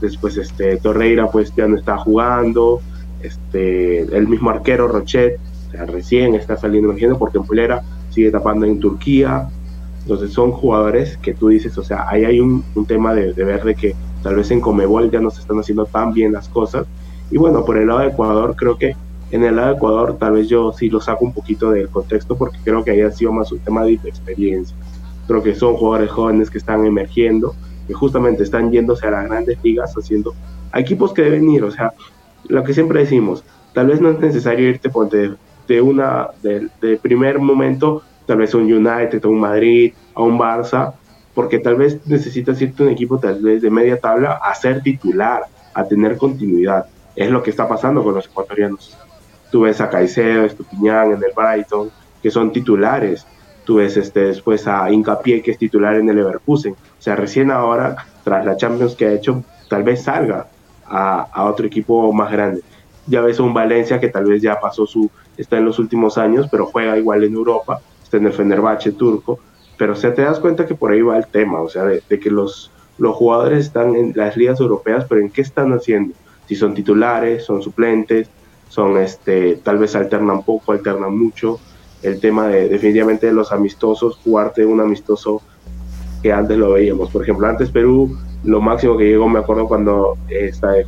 después 0.00 0.36
este, 0.36 0.76
Torreira 0.76 1.30
pues 1.30 1.54
ya 1.54 1.66
no 1.66 1.76
está 1.76 1.98
jugando, 1.98 2.80
este, 3.22 4.00
el 4.00 4.28
mismo 4.28 4.50
arquero 4.50 4.88
Rochet, 4.88 5.38
recién 5.86 6.34
está 6.34 6.56
saliendo 6.56 6.88
emergiendo 6.88 7.18
porque 7.18 7.38
en 7.38 7.44
Pulera 7.44 7.82
sigue 8.10 8.30
tapando 8.30 8.66
en 8.66 8.80
Turquía, 8.80 9.48
entonces 10.02 10.32
son 10.32 10.52
jugadores 10.52 11.16
que 11.18 11.34
tú 11.34 11.48
dices, 11.48 11.76
o 11.76 11.82
sea, 11.82 12.08
ahí 12.08 12.24
hay 12.24 12.40
un, 12.40 12.64
tema 12.86 13.14
de, 13.14 13.34
de, 13.34 13.44
ver 13.44 13.64
de 13.64 13.74
que 13.74 13.94
tal 14.22 14.36
vez 14.36 14.50
en 14.50 14.60
Comebol 14.60 15.10
ya 15.10 15.20
no 15.20 15.30
se 15.30 15.40
están 15.40 15.58
haciendo 15.58 15.84
tan 15.86 16.12
bien 16.12 16.32
las 16.32 16.48
cosas, 16.48 16.86
y 17.30 17.36
bueno, 17.36 17.64
por 17.64 17.76
el 17.76 17.88
lado 17.88 18.00
de 18.00 18.08
Ecuador 18.08 18.54
creo 18.56 18.78
que 18.78 18.96
en 19.30 19.44
el 19.44 19.56
lado 19.56 19.68
de 19.68 19.76
Ecuador 19.76 20.16
tal 20.18 20.32
vez 20.32 20.48
yo 20.48 20.72
sí 20.72 20.88
lo 20.88 21.00
saco 21.00 21.24
un 21.24 21.32
poquito 21.32 21.70
del 21.70 21.88
contexto 21.88 22.36
porque 22.36 22.58
creo 22.64 22.82
que 22.82 22.92
ahí 22.92 23.02
ha 23.02 23.10
sido 23.10 23.32
más 23.32 23.52
un 23.52 23.58
tema 23.58 23.84
de 23.84 23.94
experiencia. 24.04 24.74
Creo 25.26 25.42
que 25.42 25.54
son 25.54 25.76
jugadores 25.76 26.10
jóvenes 26.10 26.48
que 26.48 26.56
están 26.56 26.86
emergiendo, 26.86 27.54
que 27.88 27.94
justamente 27.94 28.44
están 28.44 28.70
yéndose 28.70 29.06
a 29.08 29.10
las 29.10 29.24
grandes 29.24 29.58
ligas 29.64 29.92
haciendo 29.96 30.34
a 30.70 30.78
equipos 30.78 31.12
que 31.12 31.22
deben 31.22 31.50
ir, 31.50 31.64
o 31.64 31.70
sea, 31.70 31.92
lo 32.46 32.62
que 32.62 32.74
siempre 32.74 33.00
decimos, 33.00 33.42
tal 33.72 33.88
vez 33.88 34.00
no 34.00 34.10
es 34.10 34.20
necesario 34.20 34.68
irte 34.68 34.90
ponte, 34.90 35.32
de 35.66 35.80
una 35.80 36.28
de, 36.42 36.98
primer 37.00 37.38
momento, 37.38 38.02
tal 38.26 38.38
vez 38.38 38.54
a 38.54 38.58
un 38.58 38.72
United, 38.72 39.24
a 39.24 39.28
un 39.28 39.40
Madrid, 39.40 39.92
a 40.14 40.22
un 40.22 40.38
Barça, 40.38 40.94
porque 41.34 41.58
tal 41.58 41.76
vez 41.76 42.06
necesitas 42.06 42.60
irte 42.60 42.82
a 42.82 42.86
un 42.86 42.92
equipo 42.92 43.18
tal 43.18 43.40
vez 43.40 43.62
de 43.62 43.70
media 43.70 43.98
tabla 43.98 44.40
a 44.42 44.54
ser 44.54 44.82
titular, 44.82 45.42
a 45.74 45.84
tener 45.84 46.16
continuidad. 46.16 46.86
Es 47.14 47.30
lo 47.30 47.42
que 47.42 47.50
está 47.50 47.68
pasando 47.68 48.02
con 48.02 48.14
los 48.14 48.26
ecuatorianos. 48.26 48.96
Tú 49.50 49.62
ves 49.62 49.80
a 49.80 49.88
Caicedo, 49.88 50.44
Estupiñán 50.44 51.12
en 51.12 51.22
el 51.22 51.32
Brighton, 51.34 51.90
que 52.22 52.30
son 52.30 52.52
titulares. 52.52 53.26
Tú 53.68 53.74
ves 53.74 53.98
este, 53.98 54.20
después 54.20 54.66
a 54.66 54.90
Incapié, 54.90 55.42
que 55.42 55.50
es 55.50 55.58
titular 55.58 55.94
en 55.96 56.08
el 56.08 56.16
Leverkusen. 56.16 56.72
O 56.72 57.02
sea, 57.02 57.16
recién 57.16 57.50
ahora, 57.50 57.96
tras 58.24 58.42
la 58.46 58.56
Champions 58.56 58.94
que 58.94 59.04
ha 59.04 59.12
hecho, 59.12 59.44
tal 59.68 59.82
vez 59.82 60.04
salga 60.04 60.46
a, 60.86 61.28
a 61.30 61.44
otro 61.44 61.66
equipo 61.66 62.10
más 62.14 62.32
grande. 62.32 62.62
Ya 63.06 63.20
ves 63.20 63.38
a 63.38 63.42
un 63.42 63.52
Valencia 63.52 64.00
que 64.00 64.08
tal 64.08 64.24
vez 64.24 64.40
ya 64.40 64.58
pasó 64.58 64.86
su, 64.86 65.10
está 65.36 65.58
en 65.58 65.66
los 65.66 65.78
últimos 65.78 66.16
años, 66.16 66.48
pero 66.50 66.64
juega 66.64 66.96
igual 66.96 67.24
en 67.24 67.34
Europa, 67.34 67.82
está 68.02 68.16
en 68.16 68.24
el 68.24 68.32
Fenerbahce 68.32 68.92
turco. 68.92 69.38
Pero 69.76 69.92
o 69.92 69.96
sea, 69.96 70.14
te 70.14 70.22
das 70.22 70.40
cuenta 70.40 70.64
que 70.64 70.74
por 70.74 70.90
ahí 70.90 71.02
va 71.02 71.18
el 71.18 71.26
tema, 71.26 71.60
o 71.60 71.68
sea, 71.68 71.84
de, 71.84 72.02
de 72.08 72.18
que 72.18 72.30
los, 72.30 72.70
los 72.96 73.14
jugadores 73.16 73.66
están 73.66 73.94
en 73.96 74.14
las 74.16 74.34
ligas 74.34 74.60
europeas, 74.60 75.04
pero 75.06 75.20
¿en 75.20 75.28
qué 75.28 75.42
están 75.42 75.74
haciendo? 75.74 76.14
Si 76.46 76.56
son 76.56 76.72
titulares, 76.72 77.44
son 77.44 77.60
suplentes, 77.60 78.30
son 78.70 78.96
este, 78.96 79.56
tal 79.56 79.76
vez 79.76 79.94
alternan 79.94 80.42
poco, 80.42 80.72
alternan 80.72 81.18
mucho. 81.18 81.60
El 82.02 82.20
tema 82.20 82.46
de 82.48 82.68
definitivamente 82.68 83.26
de 83.26 83.32
los 83.32 83.52
amistosos, 83.52 84.18
jugarte 84.22 84.64
un 84.64 84.80
amistoso 84.80 85.42
que 86.22 86.32
antes 86.32 86.56
lo 86.56 86.72
veíamos. 86.72 87.10
Por 87.10 87.22
ejemplo, 87.22 87.46
antes 87.46 87.70
Perú, 87.70 88.16
lo 88.44 88.60
máximo 88.60 88.96
que 88.96 89.04
llegó, 89.04 89.28
me 89.28 89.40
acuerdo 89.40 89.66
cuando 89.66 90.16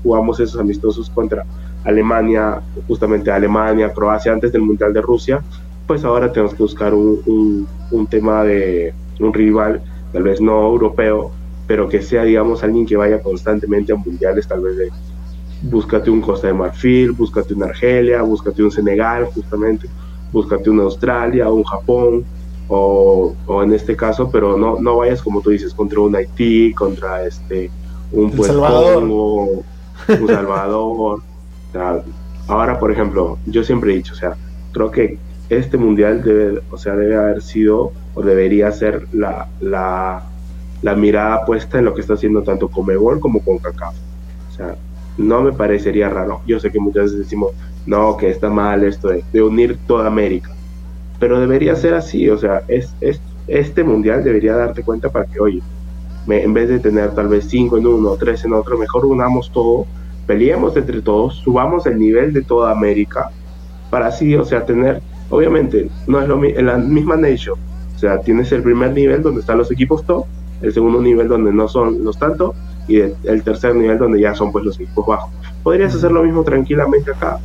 jugamos 0.02 0.40
esos 0.40 0.60
amistosos 0.60 1.10
contra 1.10 1.44
Alemania, 1.84 2.60
justamente 2.86 3.30
Alemania, 3.30 3.92
Croacia, 3.92 4.32
antes 4.32 4.52
del 4.52 4.62
Mundial 4.62 4.92
de 4.92 5.00
Rusia, 5.00 5.42
pues 5.86 6.04
ahora 6.04 6.30
tenemos 6.32 6.54
que 6.54 6.62
buscar 6.62 6.94
un, 6.94 7.20
un, 7.26 7.68
un 7.90 8.06
tema 8.06 8.44
de 8.44 8.94
un 9.18 9.34
rival, 9.34 9.82
tal 10.12 10.22
vez 10.22 10.40
no 10.40 10.66
europeo, 10.66 11.32
pero 11.66 11.88
que 11.88 12.02
sea, 12.02 12.24
digamos, 12.24 12.62
alguien 12.62 12.86
que 12.86 12.96
vaya 12.96 13.22
constantemente 13.22 13.92
a 13.92 13.96
mundiales, 13.96 14.46
tal 14.46 14.60
vez 14.60 14.76
de 14.76 14.88
búscate 15.62 16.10
un 16.10 16.20
Costa 16.20 16.46
de 16.46 16.54
Marfil, 16.54 17.12
búscate 17.12 17.54
un 17.54 17.62
Argelia, 17.62 18.22
búscate 18.22 18.62
un 18.62 18.70
Senegal, 18.70 19.26
justamente, 19.26 19.88
búscate 20.32 20.70
un 20.70 20.80
Australia, 20.80 21.50
un 21.50 21.64
Japón, 21.64 22.24
o, 22.68 23.34
o, 23.46 23.62
en 23.62 23.72
este 23.72 23.96
caso, 23.96 24.30
pero 24.30 24.56
no, 24.56 24.80
no 24.80 24.98
vayas 24.98 25.22
como 25.22 25.40
tú 25.40 25.50
dices, 25.50 25.74
contra 25.74 26.00
un 26.00 26.14
Haití, 26.14 26.72
contra 26.72 27.24
este 27.24 27.70
un 28.12 28.30
pues, 28.30 28.48
Salvador. 28.48 28.94
Congo, 28.94 29.64
un 30.08 30.26
Salvador. 30.28 31.22
ahora, 32.46 32.78
por 32.78 32.92
ejemplo, 32.92 33.38
yo 33.46 33.64
siempre 33.64 33.92
he 33.92 33.96
dicho, 33.96 34.14
o 34.14 34.16
sea, 34.16 34.36
creo 34.72 34.90
que 34.90 35.18
este 35.48 35.76
mundial 35.76 36.22
debe, 36.22 36.60
o 36.70 36.78
sea, 36.78 36.94
debe 36.94 37.16
haber 37.16 37.42
sido 37.42 37.92
o 38.14 38.22
debería 38.22 38.70
ser 38.70 39.08
la, 39.12 39.48
la, 39.60 40.22
la 40.82 40.94
mirada 40.94 41.44
puesta 41.44 41.78
en 41.78 41.84
lo 41.84 41.94
que 41.94 42.00
está 42.00 42.14
haciendo 42.14 42.42
tanto 42.42 42.68
Comebol 42.68 43.20
como 43.20 43.40
con 43.40 43.58
CACAF. 43.58 43.94
O 44.48 44.56
sea, 44.56 44.76
no 45.18 45.42
me 45.42 45.52
parecería 45.52 46.08
raro. 46.08 46.40
Yo 46.46 46.60
sé 46.60 46.70
que 46.70 46.78
muchas 46.78 47.04
veces 47.04 47.18
decimos, 47.18 47.50
no, 47.86 48.16
que 48.16 48.30
está 48.30 48.50
mal 48.50 48.84
esto 48.84 49.08
de, 49.08 49.42
unir 49.42 49.78
toda 49.86 50.06
América, 50.06 50.50
pero 51.18 51.40
debería 51.40 51.74
ser 51.76 51.94
así, 51.94 52.28
o 52.28 52.38
sea, 52.38 52.62
es, 52.68 52.94
es, 53.00 53.20
este 53.46 53.84
mundial 53.84 54.22
debería 54.24 54.54
darte 54.56 54.82
cuenta 54.82 55.08
para 55.08 55.26
que, 55.26 55.40
oye, 55.40 55.62
en 56.28 56.54
vez 56.54 56.68
de 56.68 56.78
tener 56.78 57.10
tal 57.14 57.28
vez 57.28 57.46
cinco 57.48 57.78
en 57.78 57.86
uno, 57.86 58.16
tres 58.16 58.44
en 58.44 58.52
otro, 58.52 58.78
mejor 58.78 59.06
unamos 59.06 59.50
todo, 59.52 59.86
peleemos 60.26 60.76
entre 60.76 61.02
todos, 61.02 61.36
subamos 61.36 61.86
el 61.86 61.98
nivel 61.98 62.32
de 62.32 62.42
toda 62.42 62.70
América, 62.70 63.30
para 63.90 64.06
así, 64.06 64.34
o 64.36 64.44
sea, 64.44 64.64
tener, 64.64 65.02
obviamente, 65.30 65.90
no 66.06 66.20
es 66.20 66.28
lo 66.28 66.42
en 66.44 66.66
la 66.66 66.76
misma 66.76 67.16
nation, 67.16 67.58
o 67.96 67.98
sea, 67.98 68.20
tienes 68.20 68.52
el 68.52 68.62
primer 68.62 68.92
nivel 68.92 69.22
donde 69.22 69.40
están 69.40 69.58
los 69.58 69.70
equipos 69.70 70.04
top, 70.04 70.26
el 70.62 70.72
segundo 70.72 71.00
nivel 71.00 71.28
donde 71.28 71.52
no 71.52 71.68
son 71.68 72.04
los 72.04 72.18
tanto, 72.18 72.54
y 72.86 72.98
el 72.98 73.42
tercer 73.44 73.74
nivel 73.74 73.98
donde 73.98 74.20
ya 74.20 74.34
son 74.34 74.50
pues 74.50 74.64
los 74.64 74.78
equipos 74.80 75.06
bajos. 75.06 75.30
Podrías 75.62 75.94
hacer 75.94 76.10
lo 76.10 76.22
mismo 76.22 76.42
tranquilamente 76.42 77.12
acá. 77.12 77.38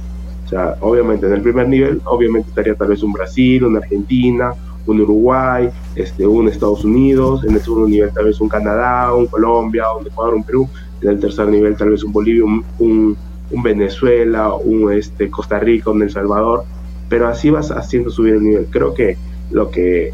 O 0.46 0.48
sea, 0.48 0.76
obviamente 0.82 1.26
en 1.26 1.34
el 1.34 1.42
primer 1.42 1.68
nivel, 1.68 2.02
obviamente 2.06 2.50
estaría 2.50 2.76
tal 2.76 2.90
vez 2.90 3.02
un 3.02 3.14
Brasil, 3.14 3.64
una 3.64 3.80
Argentina, 3.80 4.54
un 4.86 5.02
Uruguay, 5.02 5.70
este, 5.96 6.28
un 6.28 6.48
Estados 6.48 6.86
Unidos, 6.86 7.44
en 7.44 7.56
el 7.56 7.62
segundo 7.62 7.88
nivel 7.88 8.12
tal 8.14 8.26
vez 8.26 8.40
un 8.40 8.50
Canadá, 8.50 9.14
un 9.14 9.26
Colombia, 9.26 9.86
un 10.00 10.06
Ecuador, 10.06 10.36
un 10.36 10.44
Perú, 10.44 10.70
en 11.02 11.10
el 11.10 11.20
tercer 11.20 11.48
nivel 11.48 11.76
tal 11.76 11.90
vez 11.90 12.04
un 12.04 12.12
Bolivia, 12.12 12.44
un, 12.44 12.64
un, 12.80 13.18
un 13.52 13.64
Venezuela, 13.64 14.54
un 14.54 14.92
este, 14.94 15.30
Costa 15.30 15.60
Rica, 15.60 15.90
un 15.90 16.04
El 16.04 16.12
Salvador, 16.12 16.64
pero 17.10 17.28
así 17.28 17.50
vas 17.50 17.72
haciendo 17.72 18.10
subir 18.10 18.36
el 18.36 18.44
nivel. 18.44 18.68
Creo 18.70 18.94
que 18.94 19.18
lo 19.52 19.70
que 19.70 20.14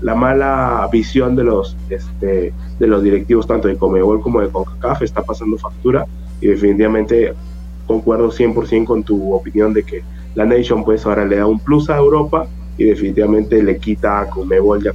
la 0.00 0.14
mala 0.14 0.88
visión 0.92 1.34
de 1.34 1.44
los 1.44 1.76
este, 1.90 2.52
de 2.78 2.86
los 2.86 3.02
directivos 3.02 3.46
tanto 3.46 3.68
de 3.68 3.76
Comebol 3.76 4.20
como 4.20 4.40
de 4.40 4.48
CONCACAF 4.48 5.02
está 5.02 5.22
pasando 5.22 5.58
factura 5.58 6.06
y 6.40 6.46
definitivamente 6.46 7.34
concuerdo 7.88 8.30
100% 8.30 8.84
con 8.84 9.02
tu 9.02 9.32
opinión 9.32 9.74
de 9.74 9.82
que 9.82 10.04
la 10.36 10.44
Nation 10.44 10.84
pues 10.84 11.04
ahora 11.04 11.24
le 11.24 11.38
da 11.38 11.46
un 11.46 11.58
plus 11.58 11.90
a 11.90 11.96
Europa 11.96 12.46
y 12.76 12.84
definitivamente 12.84 13.60
le 13.60 13.78
quita 13.78 14.20
a 14.20 14.26
Comebol 14.26 14.84
y 14.84 14.88
a. 14.88 14.92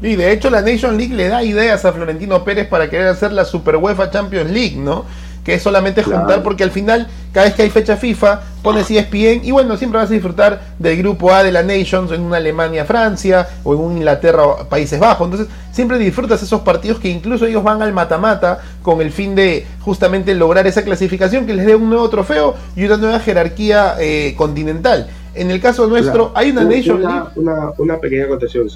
Y 0.00 0.16
de 0.16 0.32
hecho 0.32 0.48
la 0.48 0.62
Nation 0.62 0.96
League 0.96 1.14
le 1.14 1.28
da 1.28 1.42
ideas 1.42 1.84
a 1.84 1.92
Florentino 1.92 2.44
Pérez 2.44 2.68
para 2.68 2.88
querer 2.88 3.08
hacer 3.08 3.32
la 3.32 3.44
Super 3.44 3.76
UEFA 3.76 4.10
Champions 4.10 4.50
League, 4.50 4.76
¿no? 4.76 5.04
Que 5.48 5.54
es 5.54 5.62
solamente 5.62 6.02
juntar, 6.02 6.42
porque 6.42 6.62
al 6.62 6.70
final, 6.70 7.06
cada 7.32 7.46
vez 7.46 7.54
que 7.54 7.62
hay 7.62 7.70
fecha 7.70 7.96
FIFA, 7.96 8.42
pones 8.62 8.90
ESPN 8.90 9.46
y 9.46 9.50
bueno, 9.50 9.78
siempre 9.78 9.98
vas 9.98 10.10
a 10.10 10.12
disfrutar 10.12 10.60
del 10.78 10.98
grupo 10.98 11.32
A 11.32 11.42
de 11.42 11.50
la 11.50 11.62
Nations 11.62 12.12
en 12.12 12.20
una 12.20 12.36
Alemania, 12.36 12.84
Francia 12.84 13.48
o 13.64 13.72
en 13.72 13.80
un 13.80 13.96
Inglaterra, 13.96 14.42
Países 14.68 15.00
Bajos. 15.00 15.24
Entonces, 15.24 15.48
siempre 15.72 15.96
disfrutas 15.96 16.42
esos 16.42 16.60
partidos 16.60 16.98
que 16.98 17.08
incluso 17.08 17.46
ellos 17.46 17.64
van 17.64 17.80
al 17.80 17.94
mata-mata 17.94 18.58
con 18.82 19.00
el 19.00 19.10
fin 19.10 19.34
de 19.34 19.66
justamente 19.80 20.34
lograr 20.34 20.66
esa 20.66 20.82
clasificación 20.84 21.46
que 21.46 21.54
les 21.54 21.64
dé 21.64 21.74
un 21.74 21.88
nuevo 21.88 22.10
trofeo 22.10 22.54
y 22.76 22.84
una 22.84 22.98
nueva 22.98 23.18
jerarquía 23.18 23.94
eh, 23.98 24.34
continental. 24.36 25.08
En 25.34 25.50
el 25.50 25.62
caso 25.62 25.86
nuestro, 25.86 26.30
hay 26.34 26.50
una, 26.50 26.64
Nation 26.64 26.98
una, 26.98 27.32
una, 27.36 27.72
una, 27.78 27.96
pequeña 27.96 28.24
acotación. 28.24 28.66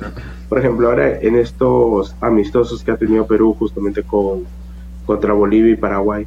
por 0.49 0.59
ejemplo, 0.59 0.89
ahora 0.89 1.19
en 1.21 1.37
estos 1.37 2.15
amistosos 2.23 2.83
que 2.83 2.93
ha 2.93 2.97
tenido 2.97 3.27
Perú 3.27 3.55
justamente 3.59 4.03
con 4.03 4.47
contra 5.05 5.35
Bolivia 5.35 5.73
y 5.73 5.77
Paraguay, 5.77 6.27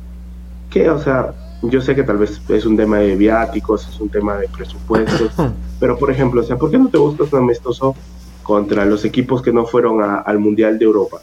que, 0.75 0.89
o 0.89 0.99
sea, 0.99 1.33
yo 1.61 1.79
sé 1.79 1.95
que 1.95 2.03
tal 2.03 2.17
vez 2.17 2.41
es 2.49 2.65
un 2.65 2.75
tema 2.75 2.97
de 2.97 3.15
viáticos, 3.15 3.87
es 3.87 3.97
un 4.01 4.09
tema 4.09 4.35
de 4.35 4.49
presupuestos, 4.49 5.31
pero 5.79 5.97
por 5.97 6.11
ejemplo, 6.11 6.41
o 6.41 6.43
sea, 6.43 6.57
¿por 6.57 6.69
qué 6.69 6.77
no 6.77 6.89
te 6.89 6.97
buscas 6.97 7.31
un 7.31 7.39
amistoso 7.39 7.95
contra 8.43 8.83
los 8.85 9.05
equipos 9.05 9.41
que 9.41 9.53
no 9.53 9.65
fueron 9.65 10.01
al 10.03 10.37
Mundial 10.37 10.77
de 10.77 10.83
Europa? 10.83 11.21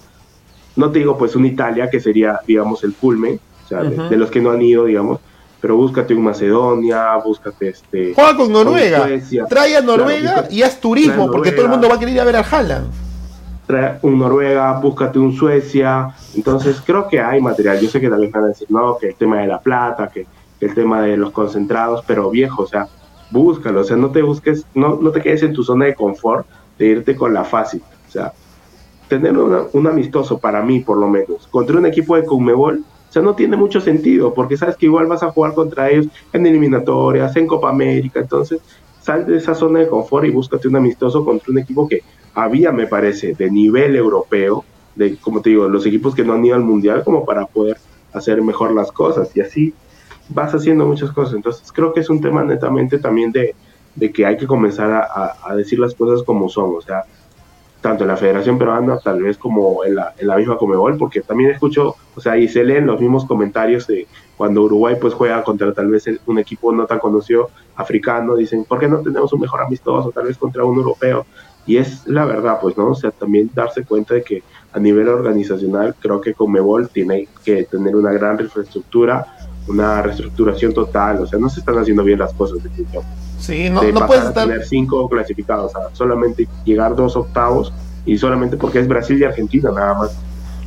No 0.75 0.91
te 0.91 1.01
digo 1.01 1.19
pues 1.19 1.37
un 1.37 1.45
Italia, 1.45 1.91
que 1.91 2.01
sería, 2.01 2.41
digamos, 2.47 2.83
el 2.83 2.95
culmen, 2.95 3.39
o 3.65 3.69
sea, 3.69 3.83
de, 3.83 4.17
los 4.17 4.31
que 4.31 4.41
no 4.41 4.51
han 4.51 4.63
ido, 4.63 4.87
digamos, 4.87 5.21
pero 5.61 5.77
búscate 5.77 6.15
un 6.15 6.25
Macedonia, 6.25 7.15
búscate 7.23 7.69
este... 7.69 8.15
Juega 8.15 8.35
con 8.35 8.51
Noruega, 8.51 9.07
trae 9.51 9.77
a 9.77 9.83
Noruega 9.83 10.49
y 10.51 10.63
haz 10.63 10.81
turismo, 10.81 11.31
porque 11.31 11.53
todo 11.53 11.67
el 11.67 11.71
mundo 11.73 11.91
va 11.91 11.97
a 11.97 11.99
querer 11.99 12.15
ir 12.15 12.21
a 12.23 12.25
ver 12.25 12.37
al 12.37 12.47
Haaland 12.51 13.12
un 14.03 14.19
Noruega, 14.19 14.73
búscate 14.81 15.19
un 15.19 15.33
Suecia. 15.33 16.15
Entonces 16.35 16.83
creo 16.85 17.09
que 17.09 17.21
hay 17.21 17.41
material. 17.41 17.81
Yo 17.81 17.89
sé 17.89 18.01
que 18.01 18.09
también 18.09 18.31
van 18.31 18.45
a 18.45 18.49
decir, 18.49 18.71
no, 18.71 18.97
que 18.99 19.09
el 19.09 19.15
tema 19.15 19.41
de 19.41 19.47
la 19.47 19.61
plata, 19.61 20.09
que, 20.09 20.27
el 20.61 20.75
tema 20.75 21.03
de 21.03 21.17
los 21.17 21.33
concentrados, 21.33 22.05
pero 22.07 22.31
viejo, 22.31 22.63
o 22.63 22.67
sea, 22.67 22.87
búscalo, 23.33 23.81
o 23.81 23.85
sea, 23.85 23.97
no 23.97 24.11
te 24.11 24.23
busques, 24.23 24.65
no, 24.75 24.97
no 25.01 25.11
te 25.11 25.21
quedes 25.21 25.43
en 25.43 25.53
tu 25.53 25.65
zona 25.65 25.87
de 25.87 25.95
confort 25.95 26.47
de 26.79 26.87
irte 26.87 27.17
con 27.17 27.35
la 27.35 27.45
fácil. 27.45 27.83
O 28.09 28.11
sea, 28.11 28.33
tener 29.09 29.37
un 29.37 29.87
amistoso 29.87 30.39
para 30.39 30.63
mí, 30.63 30.81
por 30.81 30.99
lo 30.99 31.09
menos, 31.09 31.47
contra 31.49 31.77
un 31.77 31.87
equipo 31.87 32.17
de 32.17 32.25
Conmebol, 32.25 32.85
o 33.09 33.13
sea, 33.13 33.21
no 33.21 33.35
tiene 33.35 33.57
mucho 33.57 33.81
sentido, 33.81 34.33
porque 34.33 34.57
sabes 34.57 34.77
que 34.77 34.87
igual 34.87 35.07
vas 35.07 35.23
a 35.23 35.31
jugar 35.31 35.53
contra 35.53 35.91
ellos 35.91 36.07
en 36.33 36.47
eliminatorias, 36.47 37.37
en 37.37 37.47
Copa 37.47 37.69
América, 37.69 38.21
entonces 38.21 38.61
sal 39.03 39.27
de 39.27 39.37
esa 39.37 39.55
zona 39.55 39.81
de 39.81 39.89
confort 39.89 40.25
y 40.25 40.31
búscate 40.31 40.69
un 40.69 40.77
amistoso 40.77 41.25
contra 41.25 41.51
un 41.51 41.59
equipo 41.59 41.87
que 41.89 42.03
había, 42.35 42.73
me 42.73 42.87
parece, 42.87 43.35
de 43.35 43.51
nivel 43.51 43.97
europeo, 43.97 44.65
de, 44.95 45.17
como 45.17 45.41
te 45.41 45.51
digo, 45.51 45.69
los 45.69 45.87
equipos 45.87 46.15
que 46.15 46.25
no 46.25 46.35
han 46.35 46.45
ido 46.45 46.55
al 46.55 46.63
Mundial, 46.63 47.03
como 47.05 47.25
para 47.25 47.47
poder 47.47 47.77
hacer 48.13 48.43
mejor 48.43 48.73
las 48.73 48.93
cosas, 48.93 49.35
y 49.37 49.41
así 49.41 49.75
vas 50.29 50.55
haciendo 50.55 50.87
muchas 50.87 51.11
cosas. 51.13 51.35
Entonces 51.35 51.73
creo 51.73 51.93
que 51.93 52.01
es 52.01 52.11
un 52.11 52.21
tema 52.21 52.45
netamente 52.45 52.99
también 52.99 53.33
de, 53.33 53.55
de 53.95 54.13
que 54.13 54.27
hay 54.27 54.37
que 54.37 54.47
comenzar 54.47 54.91
a, 54.91 55.37
a 55.45 55.55
decir 55.57 55.79
las 55.79 55.95
cosas 55.95 56.23
como 56.23 56.49
son, 56.49 56.75
o 56.77 56.81
sea, 56.81 57.05
tanto 57.83 58.05
en 58.05 58.09
la 58.09 58.17
Federación 58.17 58.59
Peruana, 58.59 58.99
tal 58.99 59.23
vez 59.23 59.37
como 59.37 59.85
en 59.85 59.97
la, 59.97 60.15
en 60.17 60.29
la 60.29 60.37
misma 60.37 60.57
Comebol, 60.57 60.97
porque 60.97 61.21
también 61.21 61.51
escucho, 61.51 61.97
o 62.15 62.21
sea, 62.21 62.39
y 62.39 62.49
se 62.49 62.65
leen 62.65 62.87
los 62.87 63.01
mismos 63.01 63.27
comentarios 63.27 63.87
de 63.89 64.07
cuando 64.37 64.63
Uruguay 64.63 64.97
pues 65.01 65.13
juega 65.15 65.43
contra 65.43 65.73
tal 65.75 65.89
vez 65.89 66.09
un 66.27 66.39
equipo 66.39 66.73
no 66.73 66.87
tan 66.87 67.01
conocido 67.01 67.51
africano, 67.75 68.37
dicen, 68.37 68.65
¿por 68.65 68.79
qué 68.79 68.89
no 68.89 69.01
tenemos 69.01 69.33
un 69.33 69.41
mejor 69.41 69.63
amistoso, 69.63 70.13
tal 70.13 70.27
vez 70.27 70.39
contra 70.39 70.65
un 70.65 70.77
europeo? 70.77 71.27
Y 71.67 71.77
es 71.77 72.07
la 72.07 72.25
verdad, 72.25 72.59
pues, 72.61 72.77
¿no? 72.77 72.89
O 72.89 72.95
sea, 72.95 73.11
también 73.11 73.51
darse 73.55 73.85
cuenta 73.85 74.15
de 74.15 74.23
que 74.23 74.43
a 74.73 74.79
nivel 74.81 75.09
organizacional 75.09 75.95
creo 76.01 76.21
que 76.21 76.35
Comebol 76.35 76.89
tiene 76.89 77.29
que 77.45 77.65
tener 77.65 77.95
una 77.95 78.11
gran 78.13 78.41
infraestructura, 78.41 79.27
una 79.69 80.03
reestructuración 80.03 80.73
total, 80.73 81.21
o 81.21 81.27
sea, 81.27 81.39
no 81.39 81.49
se 81.49 81.61
están 81.61 81.79
haciendo 81.79 82.03
bien 82.03 82.19
las 82.19 82.33
cosas. 82.33 82.59
Sí, 83.39 83.71
no, 83.71 83.83
no 83.83 84.07
puedes 84.07 84.25
estar... 84.25 84.49
tener 84.49 84.65
cinco 84.65 85.09
clasificados, 85.09 85.73
o 85.75 85.79
sea, 85.79 85.95
solamente 85.95 86.49
llegar 86.65 86.97
dos 86.97 87.17
octavos 87.17 87.73
y 88.05 88.19
solamente 88.19 88.57
porque 88.57 88.81
es 88.81 88.89
Brasil 88.89 89.21
y 89.21 89.25
Argentina 89.25 89.71
nada 89.71 89.95
más. 89.95 90.19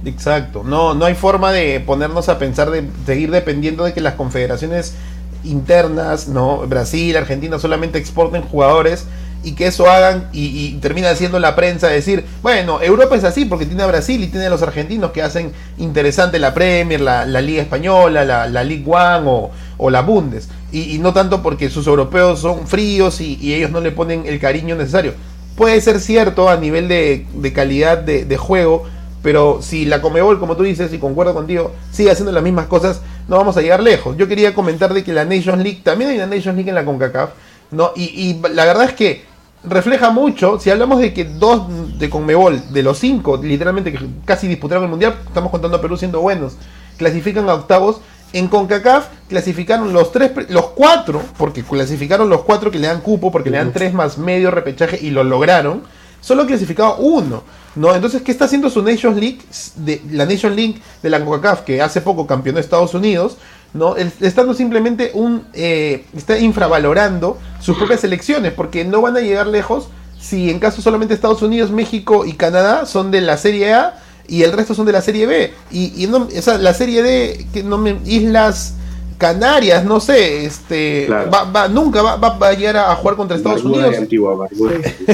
Exacto, 0.05 0.63
no, 0.63 0.93
no 0.93 1.05
hay 1.05 1.15
forma 1.15 1.51
de 1.51 1.79
ponernos 1.79 2.29
a 2.29 2.37
pensar 2.37 2.69
de 2.69 2.87
seguir 3.05 3.31
dependiendo 3.31 3.83
de 3.83 3.93
que 3.93 4.01
las 4.01 4.13
confederaciones 4.13 4.95
internas, 5.43 6.27
no, 6.27 6.59
Brasil, 6.67 7.17
Argentina 7.17 7.59
solamente 7.59 7.97
exporten 7.97 8.43
jugadores 8.43 9.07
y 9.45 9.53
que 9.53 9.67
eso 9.67 9.89
hagan 9.89 10.29
y, 10.33 10.73
termina 10.81 11.13
siendo 11.15 11.39
la 11.39 11.55
prensa 11.55 11.87
decir, 11.87 12.25
bueno, 12.41 12.81
Europa 12.81 13.15
es 13.15 13.23
así 13.23 13.45
porque 13.45 13.67
tiene 13.67 13.83
a 13.83 13.87
Brasil 13.87 14.21
y 14.23 14.27
tiene 14.27 14.47
a 14.47 14.49
los 14.49 14.63
argentinos 14.63 15.11
que 15.11 15.21
hacen 15.21 15.53
interesante 15.77 16.39
la 16.39 16.53
Premier, 16.53 16.99
la, 16.99 17.25
Liga 17.41 17.61
Española, 17.61 18.25
la, 18.25 18.63
League 18.63 18.83
One 18.85 19.29
o, 19.29 19.51
o 19.77 19.89
la 19.91 20.01
Bundes. 20.01 20.49
Y, 20.71 20.97
no 20.97 21.13
tanto 21.13 21.41
porque 21.41 21.69
sus 21.69 21.87
europeos 21.87 22.39
son 22.39 22.67
fríos 22.67 23.21
y, 23.21 23.53
ellos 23.53 23.71
no 23.71 23.79
le 23.79 23.91
ponen 23.91 24.23
el 24.25 24.39
cariño 24.39 24.75
necesario. 24.75 25.13
Puede 25.55 25.79
ser 25.79 25.99
cierto 25.99 26.49
a 26.49 26.57
nivel 26.57 26.87
de, 26.87 27.53
calidad 27.53 27.99
de, 27.99 28.37
juego, 28.37 28.83
pero 29.21 29.59
si 29.61 29.85
la 29.85 30.01
Comebol, 30.01 30.39
como 30.39 30.57
tú 30.57 30.63
dices, 30.63 30.91
y 30.91 30.97
concuerdo 30.97 31.33
contigo, 31.33 31.71
sigue 31.91 32.11
haciendo 32.11 32.31
las 32.31 32.43
mismas 32.43 32.65
cosas, 32.65 33.01
no 33.27 33.37
vamos 33.37 33.55
a 33.57 33.61
llegar 33.61 33.81
lejos. 33.81 34.17
Yo 34.17 34.27
quería 34.27 34.53
comentar 34.53 34.93
de 34.93 35.03
que 35.03 35.13
la 35.13 35.23
Nations 35.23 35.63
League, 35.63 35.81
también 35.83 36.09
hay 36.09 36.17
una 36.17 36.27
Nations 36.27 36.55
League 36.55 36.69
en 36.69 36.75
la 36.75 36.83
CONCACAF, 36.83 37.29
¿no? 37.71 37.91
Y, 37.95 38.03
y 38.03 38.41
la 38.53 38.65
verdad 38.65 38.85
es 38.85 38.93
que 38.93 39.34
refleja 39.67 40.09
mucho, 40.11 40.59
si 40.59 40.69
hablamos 40.69 40.99
de 40.99 41.13
que 41.13 41.25
dos 41.25 41.99
de 41.99 42.09
Conmebol, 42.09 42.61
de 42.71 42.83
los 42.83 42.99
cinco, 42.99 43.37
literalmente 43.41 43.91
que 43.91 43.99
casi 44.25 44.47
disputaron 44.47 44.83
el 44.83 44.89
Mundial, 44.89 45.15
estamos 45.27 45.51
contando 45.51 45.77
a 45.77 45.81
Perú 45.81 45.97
siendo 45.97 46.21
buenos, 46.21 46.57
clasifican 46.97 47.49
a 47.49 47.53
octavos, 47.53 48.01
en 48.33 48.47
CONCACAF 48.49 49.07
clasificaron 49.29 49.93
los 49.93 50.11
tres, 50.11 50.31
los 50.49 50.67
cuatro, 50.67 51.21
porque 51.37 51.63
clasificaron 51.63 52.29
los 52.29 52.41
cuatro 52.41 52.69
que 52.69 52.79
le 52.79 52.87
dan 52.87 53.01
cupo, 53.01 53.31
porque 53.31 53.49
le 53.49 53.57
dan 53.57 53.71
tres 53.71 53.93
más 53.93 54.17
medio 54.17 54.51
repechaje 54.51 54.99
y 55.01 55.11
lo 55.11 55.23
lograron. 55.23 55.83
Solo 56.19 56.45
clasificado 56.47 56.97
uno, 56.97 57.43
¿no? 57.75 57.93
Entonces, 57.93 58.23
¿qué 58.23 58.31
está 58.31 58.45
haciendo 58.45 58.69
su 58.69 58.81
Nations 58.81 59.15
League? 59.15 59.39
De, 59.75 60.01
la 60.11 60.25
Nations 60.25 60.55
League 60.55 60.81
de 61.01 61.09
la 61.09 61.23
CONCACAF, 61.23 61.61
que 61.61 61.81
hace 61.81 62.01
poco 62.01 62.27
campeonó 62.27 62.59
Estados 62.59 62.93
Unidos, 62.93 63.37
¿no? 63.75 63.95
Estando 63.97 64.53
simplemente 64.53 65.11
un. 65.13 65.43
Eh, 65.53 66.05
está 66.15 66.39
infravalorando 66.39 67.37
sus 67.59 67.77
propias 67.77 68.03
elecciones, 68.03 68.53
porque 68.53 68.85
no 68.85 69.01
van 69.01 69.17
a 69.17 69.19
llegar 69.19 69.47
lejos 69.47 69.89
si 70.19 70.49
en 70.49 70.59
caso 70.59 70.81
solamente 70.81 71.13
Estados 71.13 71.43
Unidos, 71.43 71.69
México 71.69 72.25
y 72.25 72.33
Canadá 72.33 72.85
son 72.87 73.11
de 73.11 73.21
la 73.21 73.37
Serie 73.37 73.73
A 73.73 73.99
y 74.27 74.41
el 74.41 74.53
resto 74.53 74.73
son 74.73 74.87
de 74.87 74.93
la 74.93 75.01
Serie 75.01 75.27
B. 75.27 75.53
Y, 75.69 76.03
y 76.03 76.07
no, 76.07 76.27
la 76.59 76.73
Serie 76.73 77.03
D, 77.03 77.45
que 77.53 77.61
no 77.61 77.77
me, 77.77 77.99
Islas 78.05 78.75
Canarias, 79.17 79.85
no 79.85 79.99
sé, 79.99 80.45
este, 80.45 81.07
va, 81.09 81.67
nunca 81.67 82.01
va, 82.01 82.15
va, 82.15 82.47
a 82.47 82.53
llegar 82.53 82.77
a, 82.77 82.95
jugar 82.95 83.15
contra 83.15 83.37
Estados 83.37 83.63
Unidos. 83.63 83.95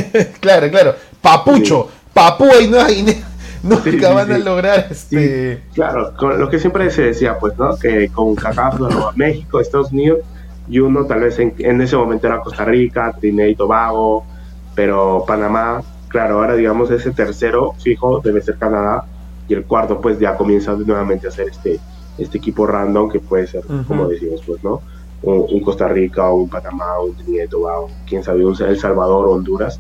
claro, 0.40 0.70
claro. 0.70 0.96
Papucho, 1.22 1.90
Papúa 2.14 2.62
y 2.62 2.68
Nueva 2.68 2.88
Guinea. 2.90 3.31
Nunca 3.64 4.14
van 4.14 4.32
a 4.32 4.38
lograr 4.38 4.88
este. 4.90 5.64
claro, 5.74 6.14
con 6.18 6.40
lo 6.40 6.50
que 6.50 6.60
siempre 6.60 6.90
se 6.90 7.04
decía, 7.04 7.38
pues, 7.40 7.58
¿no? 7.58 7.78
Que 7.78 8.10
con 8.10 8.36
CACAF, 8.36 8.80
México, 9.16 9.60
Estados 9.60 9.92
Unidos, 9.92 10.20
y 10.68 10.80
uno 10.80 11.06
tal 11.06 11.22
vez 11.22 11.38
en, 11.40 11.54
en 11.60 11.82
ese 11.82 11.96
momento 11.96 12.28
era 12.28 12.40
Costa 12.40 12.66
Rica, 12.66 13.14
Trinidad 13.20 13.48
y 13.48 13.56
Tobago, 13.56 14.26
pero 14.74 15.24
Panamá 15.28 15.84
claro, 16.12 16.40
ahora 16.40 16.56
digamos 16.56 16.92
ese 16.92 17.12
tercero 17.12 17.74
fijo 17.80 18.20
debe 18.20 18.42
ser 18.42 18.58
Canadá 18.58 19.06
y 19.48 19.54
el 19.54 19.64
cuarto 19.64 20.00
pues 20.00 20.20
ya 20.20 20.36
comienza 20.36 20.74
nuevamente 20.74 21.28
a 21.28 21.32
ser 21.32 21.48
este, 21.48 21.80
este 22.18 22.38
equipo 22.38 22.68
random 22.68 23.10
que 23.10 23.20
puede 23.20 23.48
ser, 23.48 23.64
como 23.88 24.08
decimos, 24.08 24.42
pues, 24.46 24.64
¿no? 24.64 24.82
Un, 25.24 25.62
Costa 25.62 25.88
Rica 25.88 26.32
un 26.32 26.50
Panamá 26.50 27.00
un 27.00 27.16
Trinidad 27.16 27.54
o 27.54 27.90
quién 28.08 28.24
sabe, 28.24 28.46
un 28.46 28.56
El 28.62 28.78
Salvador 28.78 29.28
o 29.28 29.32
Honduras. 29.32 29.80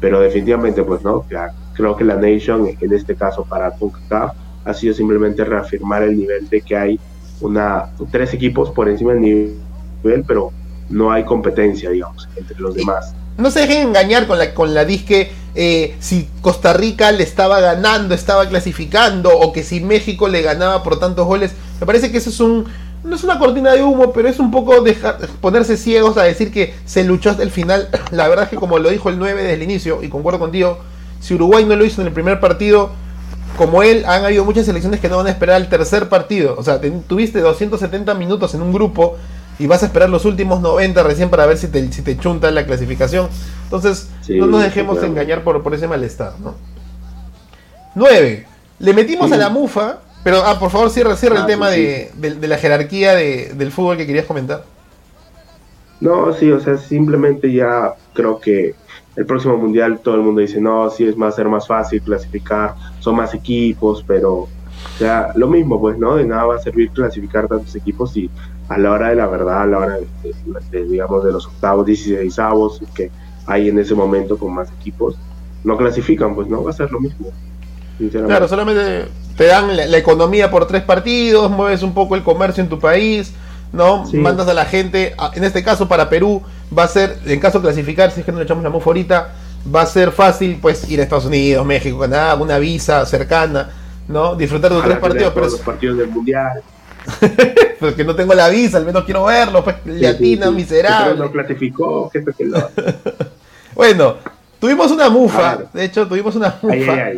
Pero 0.00 0.20
definitivamente, 0.20 0.82
pues, 0.82 1.02
¿no? 1.02 1.24
Creo 1.76 1.96
que 1.96 2.04
la 2.04 2.16
Nation, 2.16 2.68
en 2.80 2.92
este 2.92 3.14
caso 3.14 3.44
para 3.44 3.70
CONCACAF, 3.72 4.34
ha 4.64 4.74
sido 4.74 4.94
simplemente 4.94 5.44
reafirmar 5.44 6.02
el 6.02 6.16
nivel 6.16 6.48
de 6.48 6.60
que 6.60 6.76
hay 6.76 7.00
una 7.40 7.90
tres 8.10 8.34
equipos 8.34 8.70
por 8.70 8.88
encima 8.88 9.12
del 9.12 9.20
nivel, 9.20 10.24
pero 10.26 10.52
no 10.88 11.12
hay 11.12 11.24
competencia, 11.24 11.90
digamos, 11.90 12.28
entre 12.36 12.58
los 12.58 12.74
demás. 12.74 13.14
No 13.38 13.50
se 13.50 13.60
dejen 13.60 13.88
engañar 13.88 14.26
con 14.26 14.38
la, 14.38 14.54
con 14.54 14.72
la 14.72 14.84
disque 14.84 15.30
eh, 15.54 15.96
si 16.00 16.28
Costa 16.42 16.72
Rica 16.72 17.12
le 17.12 17.22
estaba 17.22 17.60
ganando, 17.60 18.14
estaba 18.14 18.48
clasificando, 18.48 19.36
o 19.38 19.52
que 19.52 19.62
si 19.62 19.80
México 19.80 20.28
le 20.28 20.42
ganaba 20.42 20.82
por 20.82 20.98
tantos 20.98 21.26
goles. 21.26 21.52
Me 21.80 21.86
parece 21.86 22.10
que 22.10 22.18
eso 22.18 22.30
es 22.30 22.40
un. 22.40 22.66
No 23.04 23.14
es 23.14 23.22
una 23.22 23.38
cortina 23.38 23.72
de 23.72 23.82
humo, 23.82 24.12
pero 24.12 24.28
es 24.28 24.38
un 24.38 24.50
poco 24.50 24.80
dejar, 24.82 25.18
ponerse 25.40 25.76
ciegos 25.76 26.16
a 26.16 26.24
decir 26.24 26.50
que 26.50 26.74
se 26.86 27.04
luchó 27.04 27.30
hasta 27.30 27.42
el 27.42 27.50
final. 27.50 27.88
La 28.10 28.28
verdad 28.28 28.44
es 28.44 28.50
que, 28.50 28.56
como 28.56 28.78
lo 28.78 28.90
dijo 28.90 29.08
el 29.10 29.18
9 29.18 29.42
desde 29.42 29.54
el 29.54 29.62
inicio, 29.62 30.02
y 30.02 30.08
concuerdo 30.08 30.38
contigo, 30.38 30.80
si 31.20 31.34
Uruguay 31.34 31.64
no 31.64 31.76
lo 31.76 31.84
hizo 31.84 32.00
en 32.00 32.08
el 32.08 32.12
primer 32.12 32.40
partido, 32.40 32.90
como 33.56 33.82
él, 33.82 34.04
han 34.06 34.24
habido 34.24 34.44
muchas 34.44 34.66
selecciones 34.66 35.00
que 35.00 35.08
no 35.08 35.16
van 35.16 35.26
a 35.26 35.30
esperar 35.30 35.60
el 35.60 35.68
tercer 35.68 36.08
partido. 36.08 36.54
O 36.58 36.62
sea, 36.62 36.80
tuviste 36.80 37.40
270 37.40 38.14
minutos 38.14 38.54
en 38.54 38.62
un 38.62 38.72
grupo 38.72 39.16
y 39.58 39.66
vas 39.66 39.82
a 39.82 39.86
esperar 39.86 40.10
los 40.10 40.24
últimos 40.24 40.60
90 40.60 41.02
recién 41.02 41.30
para 41.30 41.46
ver 41.46 41.56
si 41.56 41.68
te, 41.68 41.90
si 41.92 42.02
te 42.02 42.18
chunta 42.18 42.50
la 42.50 42.66
clasificación. 42.66 43.28
Entonces, 43.64 44.08
no 44.28 44.46
nos 44.46 44.62
dejemos 44.62 45.02
engañar 45.02 45.42
por, 45.42 45.62
por 45.62 45.74
ese 45.74 45.88
malestar, 45.88 46.34
¿no? 46.40 46.54
9. 47.94 48.46
Le 48.78 48.92
metimos 48.92 49.32
a 49.32 49.36
la 49.36 49.48
mufa, 49.48 50.00
pero, 50.22 50.42
ah, 50.44 50.58
por 50.58 50.70
favor, 50.70 50.90
cierra, 50.90 51.16
cierra 51.16 51.36
el 51.36 51.42
ah, 51.42 51.46
tema 51.46 51.70
de, 51.70 52.10
la 52.42 52.58
jerarquía 52.58 53.14
del 53.14 53.72
fútbol 53.72 53.96
que 53.96 54.06
querías 54.06 54.26
comentar. 54.26 54.64
No, 56.00 56.34
sí, 56.34 56.52
o 56.52 56.60
sea, 56.60 56.76
simplemente 56.76 57.50
ya 57.50 57.94
creo 58.12 58.38
que 58.38 58.74
el 59.16 59.24
próximo 59.24 59.56
mundial 59.56 59.98
todo 60.00 60.14
el 60.14 60.20
mundo 60.20 60.40
dice, 60.40 60.60
no, 60.60 60.90
sí 60.90 61.06
es 61.06 61.16
más 61.16 61.34
ser 61.34 61.48
más 61.48 61.66
fácil 61.66 62.02
clasificar, 62.02 62.74
son 63.00 63.16
más 63.16 63.34
equipos, 63.34 64.04
pero, 64.06 64.32
o 64.34 64.48
sea, 64.98 65.32
lo 65.34 65.48
mismo, 65.48 65.80
pues, 65.80 65.98
¿no? 65.98 66.16
De 66.16 66.24
nada 66.24 66.44
va 66.44 66.56
a 66.56 66.58
servir 66.58 66.90
clasificar 66.90 67.48
tantos 67.48 67.74
equipos 67.74 68.16
y 68.16 68.30
a 68.68 68.78
la 68.78 68.92
hora 68.92 69.08
de 69.08 69.16
la 69.16 69.26
verdad, 69.26 69.62
a 69.62 69.66
la 69.66 69.78
hora 69.78 69.98
de, 70.70 70.84
digamos, 70.84 71.24
de 71.24 71.32
los 71.32 71.46
octavos, 71.46 71.86
16 71.86 72.38
avos 72.38 72.80
que 72.94 73.10
hay 73.46 73.68
en 73.68 73.78
ese 73.78 73.94
momento 73.94 74.36
con 74.36 74.54
más 74.54 74.70
equipos, 74.80 75.16
no 75.64 75.76
clasifican, 75.76 76.34
pues 76.34 76.48
no 76.48 76.62
va 76.62 76.70
a 76.70 76.74
ser 76.74 76.90
lo 76.92 77.00
mismo. 77.00 77.28
Claro, 78.10 78.46
solamente 78.46 79.06
te 79.36 79.46
dan 79.46 79.74
la, 79.74 79.96
economía 79.96 80.50
por 80.50 80.66
tres 80.66 80.82
partidos, 80.82 81.50
mueves 81.50 81.82
un 81.82 81.94
poco 81.94 82.14
el 82.14 82.22
comercio 82.22 82.62
en 82.62 82.68
tu 82.68 82.78
país, 82.78 83.32
¿no? 83.72 84.04
Mandas 84.12 84.48
a 84.48 84.54
la 84.54 84.66
gente, 84.66 85.14
en 85.34 85.44
este 85.44 85.62
caso 85.62 85.88
para 85.88 86.10
Perú, 86.10 86.42
va 86.76 86.84
a 86.84 86.88
ser, 86.88 87.18
en 87.26 87.40
caso 87.40 87.58
de 87.58 87.64
clasificar, 87.64 88.10
si 88.10 88.20
es 88.20 88.26
que 88.26 88.32
no 88.32 88.38
le 88.38 88.44
echamos 88.44 88.64
la 88.64 88.70
mufa 88.70 88.90
ahorita, 88.90 89.34
va 89.74 89.82
a 89.82 89.86
ser 89.86 90.12
fácil 90.12 90.58
pues 90.60 90.88
ir 90.90 91.00
a 91.00 91.02
Estados 91.02 91.26
Unidos, 91.26 91.64
México, 91.66 91.98
Canadá, 91.98 92.34
una 92.36 92.58
visa 92.58 93.04
cercana, 93.06 93.70
¿no? 94.08 94.34
Disfrutar 94.34 94.72
de 94.72 94.82
tres 94.82 94.98
partidos. 94.98 95.32
Pero... 95.34 95.46
Los 95.46 95.60
partidos 95.60 95.98
del 95.98 96.08
Mundial. 96.08 96.62
Porque 97.80 98.04
no 98.04 98.16
tengo 98.16 98.34
la 98.34 98.48
visa, 98.48 98.78
al 98.78 98.86
menos 98.86 99.04
quiero 99.04 99.24
verlo, 99.24 99.62
pues 99.62 99.76
latina, 99.84 100.50
miserable. 100.50 101.12
Pero 101.12 101.24
no 101.24 101.32
clasificó, 101.32 102.10
que 102.10 102.24
que 102.24 102.44
lo... 102.44 102.70
bueno, 103.74 104.16
tuvimos 104.58 104.90
una 104.90 105.08
mufa, 105.08 105.64
de 105.72 105.84
hecho 105.84 106.06
tuvimos 106.06 106.34
una 106.34 106.58
mufa. 106.60 107.10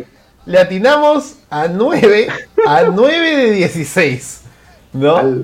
Le 0.45 0.59
atinamos 0.59 1.35
a 1.49 1.67
9, 1.67 2.27
a 2.67 2.83
9 2.83 3.35
de 3.35 3.51
16, 3.51 4.41
¿no? 4.93 5.43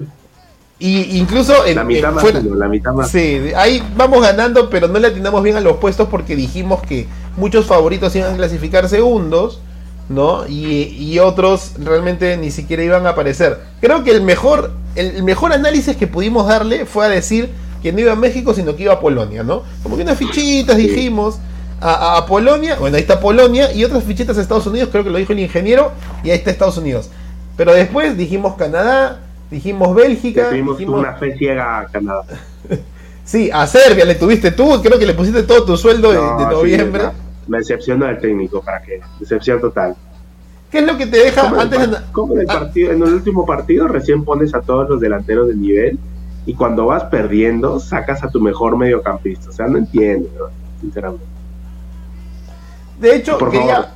Y 0.77 1.17
incluso 1.17 1.65
en, 1.65 1.75
la 1.75 1.83
mitad 1.85 2.11
más 2.11 2.23
la 2.43 2.67
mitad 2.67 2.93
más. 2.93 3.09
Sí, 3.09 3.51
ahí 3.55 3.81
vamos 3.95 4.21
ganando, 4.21 4.69
pero 4.69 4.87
no 4.87 4.99
le 4.99 5.07
atinamos 5.07 5.41
bien 5.41 5.55
a 5.55 5.61
los 5.61 5.77
puestos 5.77 6.09
porque 6.09 6.35
dijimos 6.35 6.81
que 6.81 7.07
muchos 7.37 7.65
favoritos 7.65 8.13
iban 8.15 8.33
a 8.33 8.35
clasificar 8.35 8.89
segundos 8.89 9.61
¿no? 10.09 10.47
Y, 10.47 11.17
otros 11.19 11.73
realmente 11.79 12.37
ni 12.37 12.51
siquiera 12.51 12.83
iban 12.83 13.07
a 13.07 13.11
aparecer. 13.11 13.59
Creo 13.81 14.03
que 14.03 14.11
el 14.11 14.21
mejor, 14.21 14.71
el, 14.95 15.23
mejor 15.23 15.53
análisis 15.53 15.95
que 15.95 16.07
pudimos 16.07 16.47
darle 16.47 16.85
fue 16.85 17.05
a 17.05 17.09
decir 17.09 17.49
que 17.81 17.91
no 17.91 17.99
iba 17.99 18.11
a 18.11 18.15
México, 18.15 18.53
sino 18.53 18.75
que 18.75 18.83
iba 18.83 18.93
a 18.93 18.99
Polonia, 18.99 19.43
¿no? 19.43 19.63
Como 19.83 19.95
que 19.95 20.03
unas 20.03 20.17
fichitas 20.17 20.77
dijimos 20.77 21.37
a, 21.79 22.17
a, 22.17 22.25
Polonia, 22.25 22.75
bueno, 22.79 22.97
ahí 22.97 23.01
está 23.01 23.19
Polonia, 23.19 23.71
y 23.73 23.83
otras 23.83 24.03
fichitas 24.03 24.37
a 24.37 24.41
Estados 24.41 24.67
Unidos, 24.67 24.89
creo 24.91 25.03
que 25.03 25.09
lo 25.09 25.17
dijo 25.17 25.33
el 25.33 25.39
ingeniero, 25.39 25.91
y 26.23 26.31
ahí 26.31 26.37
está 26.37 26.51
Estados 26.51 26.77
Unidos. 26.77 27.09
Pero 27.57 27.73
después 27.73 28.17
dijimos 28.17 28.55
Canadá, 28.55 29.21
dijimos 29.55 29.95
Bélgica. 29.95 30.49
dijimos... 30.49 30.79
una 30.81 31.13
fe 31.13 31.37
ciega 31.37 31.79
a 31.79 31.87
Canadá. 31.87 32.25
sí, 33.23 33.49
a 33.51 33.65
Serbia 33.65 34.03
le 34.03 34.15
tuviste 34.15 34.51
tú, 34.51 34.81
creo 34.81 34.99
que 34.99 35.05
le 35.05 35.13
pusiste 35.13 35.43
todo 35.43 35.63
tu 35.63 35.77
sueldo 35.77 36.11
de, 36.11 36.45
noviembre. 36.45 37.03
me 37.47 37.59
decepcionó 37.59 38.07
el 38.07 38.19
técnico, 38.19 38.61
¿para 38.61 38.81
qué? 38.81 38.99
Decepción 39.19 39.61
total. 39.61 39.95
¿Qué 40.69 40.79
es 40.79 40.85
lo 40.85 40.97
que 40.97 41.07
te 41.07 41.17
deja 41.17 41.47
antes 41.57 41.89
de... 41.89 41.97
¿Cómo 42.11 42.33
en 42.33 42.41
el, 42.41 42.49
ah. 42.49 42.53
partido, 42.53 42.91
en 42.91 43.01
el 43.01 43.13
último 43.13 43.45
partido 43.45 43.87
recién 43.87 44.25
pones 44.25 44.53
a 44.53 44.61
todos 44.61 44.89
los 44.89 44.99
delanteros 44.99 45.47
de 45.47 45.55
nivel 45.55 45.97
y 46.45 46.53
cuando 46.53 46.87
vas 46.87 47.05
perdiendo 47.05 47.79
sacas 47.79 48.23
a 48.23 48.29
tu 48.29 48.41
mejor 48.41 48.77
mediocampista? 48.77 49.49
O 49.49 49.53
sea, 49.53 49.67
no 49.67 49.77
entiendo, 49.77 50.49
sinceramente. 50.81 51.25
De 52.99 53.15
hecho, 53.15 53.37
quería... 53.37 53.89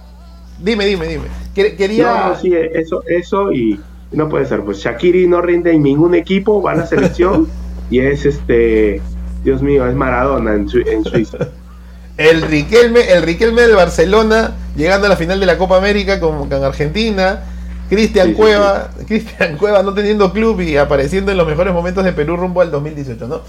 Dime, 0.58 0.86
dime, 0.86 1.08
dime. 1.08 1.26
Quería... 1.54 2.30
No, 2.30 2.36
sí, 2.36 2.54
eso, 2.54 3.04
eso 3.08 3.52
y 3.52 3.80
no 4.12 4.30
puede 4.30 4.46
ser. 4.46 4.62
Pues 4.62 4.80
Shakiri 4.80 5.28
no 5.28 5.42
rinde 5.42 5.72
en 5.72 5.84
ningún 5.84 6.16
equipo, 6.16 6.62
va 6.62 6.72
a 6.72 6.76
la 6.76 6.86
selección 6.86 7.48
y 7.90 8.00
es 8.00 8.26
este... 8.26 9.02
Dios 9.44 9.62
mío, 9.62 9.88
es 9.88 9.96
Maradona 9.96 10.54
en, 10.54 10.68
en 10.88 11.04
Suiza. 11.06 11.38
El 12.18 12.42
Riquelme, 12.42 13.14
el 13.14 13.24
Riquelme 13.24 13.62
de 13.62 13.74
Barcelona, 13.74 14.52
llegando 14.76 15.06
a 15.06 15.10
la 15.10 15.16
final 15.16 15.40
de 15.40 15.46
la 15.46 15.58
Copa 15.58 15.78
América 15.78 16.20
con, 16.20 16.50
con 16.50 16.64
Argentina. 16.66 17.46
Cristian 17.90 18.34
Cueva, 18.34 18.92
Cristian 19.08 19.58
Cueva 19.58 19.84
no 19.84 19.94
teniendo 19.94 20.32
club 20.32 20.60
y 20.62 20.78
apareciendo 20.78 21.32
en 21.32 21.38
los 21.38 21.48
mejores 21.48 21.74
momentos 21.74 22.04
de 22.04 22.12
Perú 22.12 22.36
rumbo 22.38 22.60
al 22.60 22.72
2018, 22.72 23.26
¿no? 23.28 23.42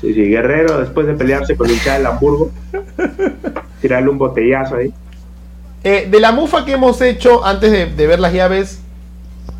Sí, 0.00 0.14
sí, 0.14 0.22
Guerrero 0.22 0.78
después 0.78 1.06
de 1.06 1.14
pelearse 1.14 1.56
con 1.56 1.68
el 1.68 1.82
del 1.82 2.06
Hamburgo, 2.06 2.50
tirarle 3.82 4.08
un 4.08 4.18
botellazo 4.18 4.76
ahí. 4.76 4.92
Eh, 5.82 6.08
de 6.10 6.20
la 6.20 6.32
mufa 6.32 6.64
que 6.64 6.72
hemos 6.72 7.00
hecho 7.00 7.44
antes 7.44 7.72
de, 7.72 7.86
de, 7.86 8.06
ver 8.06 8.20
las 8.20 8.32
llaves, 8.32 8.80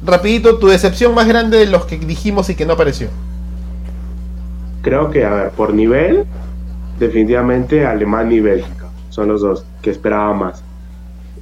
rapidito, 0.05 0.59
tu 0.59 0.69
decepción 0.69 1.15
más 1.15 1.27
grande 1.27 1.59
de 1.59 1.67
los 1.67 1.85
que 1.85 1.99
dijimos 1.99 2.49
y 2.51 2.55
que 2.55 2.67
no 2.67 2.75
apareció. 2.75 3.09
Creo 4.83 5.11
que, 5.11 5.25
a 5.25 5.31
ver, 5.31 5.51
por 5.51 5.75
nivel, 5.75 6.25
definitivamente 6.99 7.85
Alemania 7.85 8.37
y 8.39 8.41
Bélgica. 8.41 8.87
Son 9.11 9.29
los 9.29 9.43
dos 9.43 9.65
que 9.83 9.91
esperaba 9.91 10.33
más. 10.33 10.63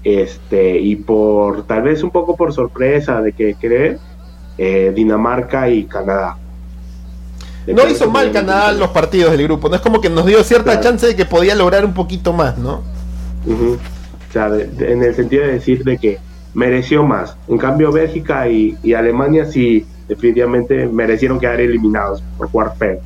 Este, 0.04 0.78
y 0.78 0.96
por 0.96 1.64
tal 1.64 1.82
vez 1.82 2.02
un 2.02 2.10
poco 2.10 2.36
por 2.36 2.52
sorpresa 2.52 3.20
de 3.20 3.32
que 3.32 3.54
cree 3.54 3.98
eh, 4.56 4.92
Dinamarca 4.94 5.68
y 5.68 5.84
Canadá. 5.84 6.36
no 7.66 7.88
hizo 7.88 8.10
mal 8.10 8.30
Canadá 8.32 8.72
los 8.72 8.90
partidos 8.90 9.32
del 9.32 9.42
grupo, 9.42 9.68
no 9.68 9.74
es 9.74 9.80
como 9.80 10.00
que 10.00 10.08
nos 10.08 10.24
dio 10.24 10.42
cierta 10.44 10.80
chance 10.80 11.06
de 11.06 11.16
que 11.16 11.26
podía 11.26 11.54
lograr 11.54 11.84
un 11.84 11.94
poquito 11.94 12.32
más, 12.32 12.56
¿no? 12.58 12.82
O 13.46 14.32
sea, 14.32 14.50
en 14.78 15.02
el 15.02 15.14
sentido 15.14 15.44
de 15.44 15.52
decir 15.52 15.84
de 15.84 15.98
que 15.98 16.18
mereció 16.54 17.04
más. 17.04 17.36
En 17.48 17.58
cambio, 17.58 17.92
Bélgica 17.92 18.48
y, 18.48 18.76
y 18.82 18.94
Alemania 18.94 19.44
sí, 19.44 19.86
definitivamente 20.08 20.86
merecieron 20.86 21.38
quedar 21.38 21.60
eliminados 21.60 22.22
por 22.36 22.50
jugar 22.50 22.74
feo. 22.76 23.00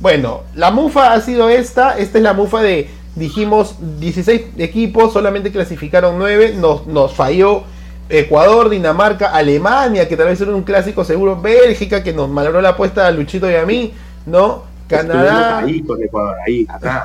Bueno, 0.00 0.42
la 0.54 0.70
mufa 0.70 1.12
ha 1.12 1.20
sido 1.20 1.48
esta. 1.48 1.98
Esta 1.98 2.18
es 2.18 2.24
la 2.24 2.34
mufa 2.34 2.62
de, 2.62 2.88
dijimos, 3.14 3.76
16 3.98 4.42
equipos, 4.58 5.12
solamente 5.12 5.50
clasificaron 5.50 6.18
9. 6.18 6.54
Nos, 6.58 6.86
nos 6.86 7.14
falló 7.14 7.64
Ecuador, 8.08 8.68
Dinamarca, 8.68 9.28
Alemania, 9.28 10.06
que 10.06 10.16
tal 10.16 10.26
vez 10.26 10.40
era 10.40 10.54
un 10.54 10.62
clásico 10.62 11.04
seguro. 11.04 11.40
Bélgica, 11.40 12.02
que 12.02 12.12
nos 12.12 12.28
malogró 12.28 12.60
la 12.60 12.70
apuesta 12.70 13.06
a 13.06 13.10
Luchito 13.10 13.50
y 13.50 13.54
a 13.54 13.64
mí, 13.64 13.94
¿no? 14.26 14.64
Canadá. 14.86 15.58
Ahí 15.58 15.82
con 15.82 16.00
Ecuador, 16.02 16.36
ahí, 16.46 16.66
atrás. 16.68 17.04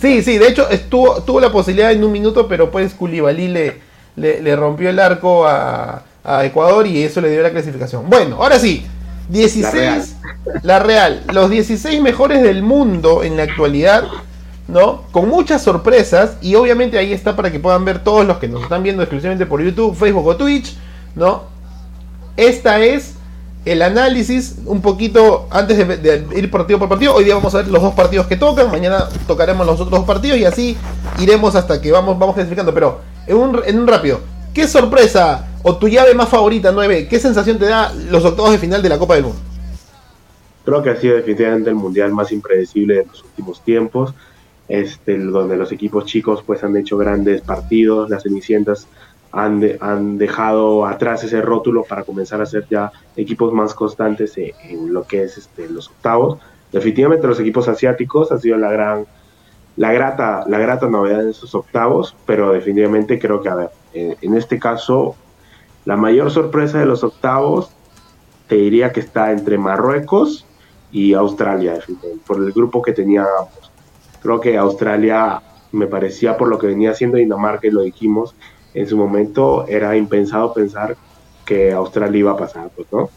Sí, 0.00 0.22
sí, 0.22 0.38
de 0.38 0.48
hecho 0.48 0.68
estuvo, 0.70 1.22
tuvo 1.22 1.40
la 1.40 1.52
posibilidad 1.52 1.92
en 1.92 2.02
un 2.04 2.12
minuto, 2.12 2.48
pero 2.48 2.70
pues 2.70 2.94
Culibalí 2.94 3.48
le, 3.48 3.80
le, 4.16 4.56
rompió 4.56 4.90
el 4.90 4.98
arco 4.98 5.46
a, 5.46 6.02
a 6.24 6.44
Ecuador 6.44 6.86
y 6.86 7.02
eso 7.02 7.20
le 7.20 7.30
dio 7.30 7.42
la 7.42 7.50
clasificación. 7.50 8.08
Bueno, 8.08 8.36
ahora 8.36 8.58
sí. 8.58 8.86
16, 9.30 10.16
la 10.62 10.80
real. 10.80 11.22
los 11.32 11.50
16 11.50 12.02
mejores 12.02 12.42
del 12.42 12.62
mundo 12.62 13.22
en 13.22 13.36
la 13.36 13.44
actualidad, 13.44 14.04
¿no? 14.66 15.02
Con 15.12 15.28
muchas 15.28 15.62
sorpresas 15.62 16.36
y 16.42 16.56
obviamente 16.56 16.98
ahí 16.98 17.12
está 17.12 17.36
para 17.36 17.52
que 17.52 17.60
puedan 17.60 17.84
ver 17.84 18.02
todos 18.02 18.26
los 18.26 18.38
que 18.38 18.48
nos 18.48 18.62
están 18.62 18.82
viendo 18.82 19.02
exclusivamente 19.02 19.46
por 19.46 19.62
YouTube, 19.62 19.94
Facebook 19.96 20.26
o 20.26 20.36
Twitch, 20.36 20.76
¿no? 21.14 21.44
Esta 22.36 22.80
es 22.80 23.14
el 23.64 23.82
análisis 23.82 24.56
un 24.64 24.80
poquito 24.80 25.46
antes 25.50 25.76
de, 26.02 26.26
ir 26.34 26.50
partido 26.50 26.78
por 26.78 26.88
partido. 26.88 27.14
Hoy 27.14 27.24
día 27.24 27.34
vamos 27.34 27.54
a 27.54 27.58
ver 27.58 27.68
los 27.68 27.82
dos 27.82 27.94
partidos 27.94 28.26
que 28.26 28.36
tocan, 28.36 28.70
mañana 28.70 29.08
tocaremos 29.26 29.66
los 29.66 29.80
otros 29.80 29.90
dos 29.90 30.04
partidos 30.04 30.38
y 30.38 30.44
así 30.44 30.76
iremos 31.18 31.54
hasta 31.54 31.80
que 31.80 31.92
vamos, 31.92 32.18
vamos 32.18 32.34
clasificando. 32.34 32.72
Pero 32.72 33.00
en 33.26 33.36
un, 33.36 33.60
en 33.64 33.78
un 33.78 33.86
rápido, 33.86 34.20
¿qué 34.54 34.66
sorpresa 34.66 35.46
o 35.62 35.76
tu 35.76 35.88
llave 35.88 36.14
más 36.14 36.28
favorita, 36.28 36.72
9, 36.72 37.06
¿qué 37.08 37.18
sensación 37.18 37.58
te 37.58 37.66
da 37.66 37.92
los 38.10 38.24
octavos 38.24 38.52
de 38.52 38.58
final 38.58 38.82
de 38.82 38.88
la 38.88 38.98
Copa 38.98 39.14
del 39.14 39.24
Mundo? 39.24 39.38
Creo 40.64 40.82
que 40.82 40.90
ha 40.90 40.96
sido 40.96 41.16
definitivamente 41.16 41.70
el 41.70 41.76
mundial 41.76 42.12
más 42.12 42.32
impredecible 42.32 42.94
de 42.94 43.06
los 43.06 43.22
últimos 43.22 43.62
tiempos, 43.62 44.14
este, 44.68 45.18
donde 45.18 45.56
los 45.56 45.72
equipos 45.72 46.06
chicos 46.06 46.42
pues 46.46 46.62
han 46.64 46.76
hecho 46.76 46.96
grandes 46.96 47.42
partidos, 47.42 48.08
las 48.08 48.22
Cenicientas 48.22 48.86
han, 49.32 49.62
han 49.80 50.18
dejado 50.18 50.86
atrás 50.86 51.24
ese 51.24 51.40
rótulo 51.40 51.84
para 51.84 52.02
comenzar 52.04 52.40
a 52.40 52.46
ser 52.46 52.66
ya 52.68 52.90
equipos 53.16 53.52
más 53.52 53.74
constantes 53.74 54.36
en, 54.36 54.92
lo 54.92 55.04
que 55.04 55.24
es 55.24 55.38
este, 55.38 55.68
los 55.68 55.88
octavos. 55.88 56.38
Definitivamente 56.72 57.26
los 57.26 57.40
equipos 57.40 57.68
asiáticos 57.68 58.32
han 58.32 58.40
sido 58.40 58.56
la 58.56 58.70
gran 58.70 59.06
la 59.76 59.92
grata, 59.92 60.44
la 60.46 60.58
grata 60.58 60.88
novedad 60.88 61.22
en 61.22 61.30
esos 61.30 61.54
octavos, 61.54 62.14
pero 62.26 62.52
definitivamente 62.52 63.18
creo 63.18 63.40
que, 63.40 63.48
a 63.48 63.54
ver, 63.54 63.70
en 63.94 64.36
este 64.36 64.58
caso 64.58 65.16
la 65.84 65.96
mayor 65.96 66.30
sorpresa 66.30 66.78
de 66.78 66.86
los 66.86 67.02
octavos 67.02 67.70
te 68.48 68.56
diría 68.56 68.92
que 68.92 69.00
está 69.00 69.32
entre 69.32 69.58
Marruecos 69.58 70.44
y 70.92 71.14
Australia, 71.14 71.78
por 72.26 72.38
el 72.38 72.52
grupo 72.52 72.82
que 72.82 72.92
tenía 72.92 73.24
ambos. 73.38 73.70
Creo 74.20 74.40
que 74.40 74.58
Australia 74.58 75.40
me 75.72 75.86
parecía 75.86 76.36
por 76.36 76.48
lo 76.48 76.58
que 76.58 76.66
venía 76.66 76.90
haciendo 76.90 77.16
Dinamarca 77.16 77.68
y 77.68 77.70
lo 77.70 77.82
dijimos 77.82 78.34
en 78.74 78.86
su 78.86 78.96
momento, 78.96 79.66
era 79.68 79.96
impensado 79.96 80.52
pensar 80.54 80.96
que 81.44 81.72
Australia 81.72 82.18
iba 82.18 82.32
a 82.32 82.36
pasar, 82.36 82.70
pues, 82.74 82.86
¿no? 82.92 83.10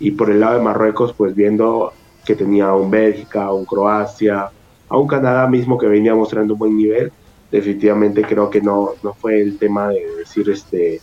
Y 0.00 0.12
por 0.12 0.30
el 0.30 0.40
lado 0.40 0.58
de 0.58 0.64
Marruecos, 0.64 1.12
pues 1.12 1.34
viendo 1.34 1.92
que 2.24 2.34
tenía 2.34 2.74
un 2.74 2.90
Bélgica, 2.90 3.52
un 3.52 3.64
Croacia, 3.64 4.50
a 4.88 4.96
un 4.96 5.06
Canadá 5.06 5.46
mismo 5.46 5.78
que 5.78 5.86
venía 5.86 6.14
mostrando 6.14 6.54
un 6.54 6.58
buen 6.58 6.76
nivel, 6.76 7.12
definitivamente 7.50 8.22
creo 8.22 8.50
que 8.50 8.60
no, 8.60 8.90
no 9.02 9.14
fue 9.14 9.40
el 9.40 9.58
tema 9.58 9.88
de 9.88 10.04
decir 10.16 10.50
este 10.50 11.00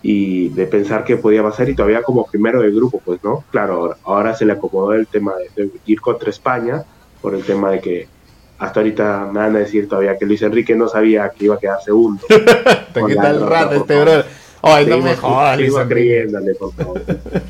y 0.00 0.50
de 0.50 0.66
pensar 0.66 1.04
que 1.04 1.16
podía 1.16 1.42
pasar 1.42 1.68
y 1.68 1.74
todavía 1.74 2.02
como 2.02 2.24
primero 2.24 2.62
del 2.62 2.74
grupo, 2.74 3.02
pues 3.04 3.22
no, 3.24 3.44
claro, 3.50 3.96
ahora 4.04 4.34
se 4.34 4.44
le 4.44 4.52
acomodó 4.52 4.92
el 4.92 5.08
tema 5.08 5.34
de, 5.56 5.70
ir 5.86 6.00
contra 6.00 6.30
España 6.30 6.84
por 7.20 7.34
el 7.34 7.42
tema 7.42 7.72
de 7.72 7.80
que 7.80 8.08
hasta 8.58 8.80
ahorita 8.80 9.28
me 9.32 9.38
van 9.40 9.56
a 9.56 9.58
decir 9.60 9.88
todavía 9.88 10.18
que 10.18 10.26
Luis 10.26 10.42
Enrique 10.42 10.74
no 10.74 10.88
sabía 10.88 11.30
que 11.30 11.44
iba 11.44 11.54
a 11.54 11.58
quedar 11.58 11.80
segundo. 11.82 12.22
Te 12.28 13.04
quita 13.06 13.30
el 13.30 13.46
rato 13.46 13.74
este 13.76 14.00
bro. 14.00 14.24
Ay, 14.62 14.86
no 14.86 14.98
me 14.98 15.14
jodas, 15.16 15.58
Luis 15.58 15.74
creyéndole, 15.88 16.54
por 16.54 16.72
favor. 16.74 17.02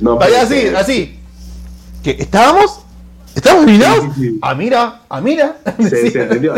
No, 0.00 0.16
Vaya 0.16 0.42
así, 0.42 0.66
así. 0.66 1.20
¿Que 2.02 2.10
estábamos? 2.18 2.84
¿Estamos 3.36 3.62
eliminados? 3.62 4.06
Ah, 4.40 4.52
mira, 4.52 5.02
ah, 5.08 5.20
mira. 5.20 5.58
Se, 5.78 6.10
se 6.10 6.22
entendió. 6.22 6.54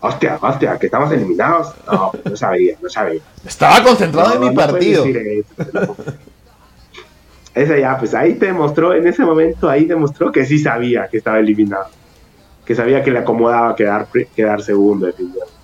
Hostia, 0.00 0.38
hostia, 0.40 0.76
que 0.76 0.86
estamos 0.86 1.12
eliminados. 1.12 1.74
No, 1.86 2.10
no 2.24 2.36
sabía, 2.36 2.76
no 2.82 2.88
sabía. 2.88 3.20
Estaba 3.46 3.84
concentrado 3.84 4.34
en 4.34 4.48
mi 4.48 4.56
partido. 4.56 5.04
Ese 7.54 7.80
ya, 7.80 7.96
pues 7.98 8.14
ahí 8.14 8.34
te 8.34 8.46
demostró, 8.46 8.94
en 8.94 9.06
ese 9.06 9.24
momento 9.24 9.68
ahí 9.68 9.84
demostró 9.84 10.32
que 10.32 10.44
sí 10.44 10.58
sabía 10.58 11.08
que 11.08 11.18
estaba 11.18 11.38
eliminado. 11.38 11.86
Que 12.66 12.74
sabía 12.74 13.02
que 13.02 13.12
le 13.12 13.20
acomodaba 13.20 13.74
quedar, 13.76 14.08
quedar 14.34 14.60
segundo, 14.60 15.06
definitivamente. 15.06 15.56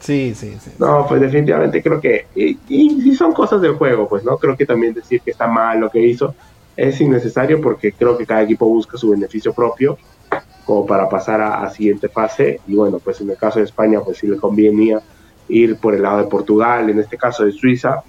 Sí, 0.00 0.34
sí, 0.34 0.54
sí. 0.60 0.70
No, 0.78 1.06
pues 1.08 1.18
definitivamente 1.20 1.82
creo 1.82 1.98
que. 1.98 2.26
Y, 2.34 2.58
y, 2.68 3.14
son 3.14 3.32
cosas 3.32 3.62
del 3.62 3.72
juego, 3.72 4.06
pues, 4.06 4.22
¿no? 4.22 4.36
Creo 4.36 4.54
que 4.54 4.66
también 4.66 4.92
decir 4.92 5.22
que 5.22 5.30
está 5.30 5.46
mal 5.46 5.80
lo 5.80 5.90
que 5.90 6.00
hizo 6.00 6.34
es 6.76 7.00
innecesario 7.00 7.60
porque 7.60 7.92
creo 7.92 8.18
que 8.18 8.26
cada 8.26 8.42
equipo 8.42 8.66
busca 8.66 8.98
su 8.98 9.10
beneficio 9.10 9.54
propio 9.54 9.96
como 10.64 10.86
para 10.86 11.08
pasar 11.08 11.40
a, 11.40 11.68
siguiente 11.70 12.08
fase. 12.08 12.60
Y 12.66 12.74
bueno, 12.74 12.98
pues 12.98 13.20
en 13.20 13.30
el 13.30 13.36
caso 13.36 13.58
de 13.58 13.64
España, 13.64 14.00
pues 14.00 14.18
sí 14.18 14.26
le 14.26 14.36
convenía 14.36 15.00
ir 15.48 15.76
por 15.76 15.94
el 15.94 16.02
lado 16.02 16.18
de 16.18 16.24
Portugal, 16.24 16.88
en 16.88 16.98
este 16.98 17.16
caso 17.16 17.44
de 17.44 17.52
Suiza, 17.52 18.02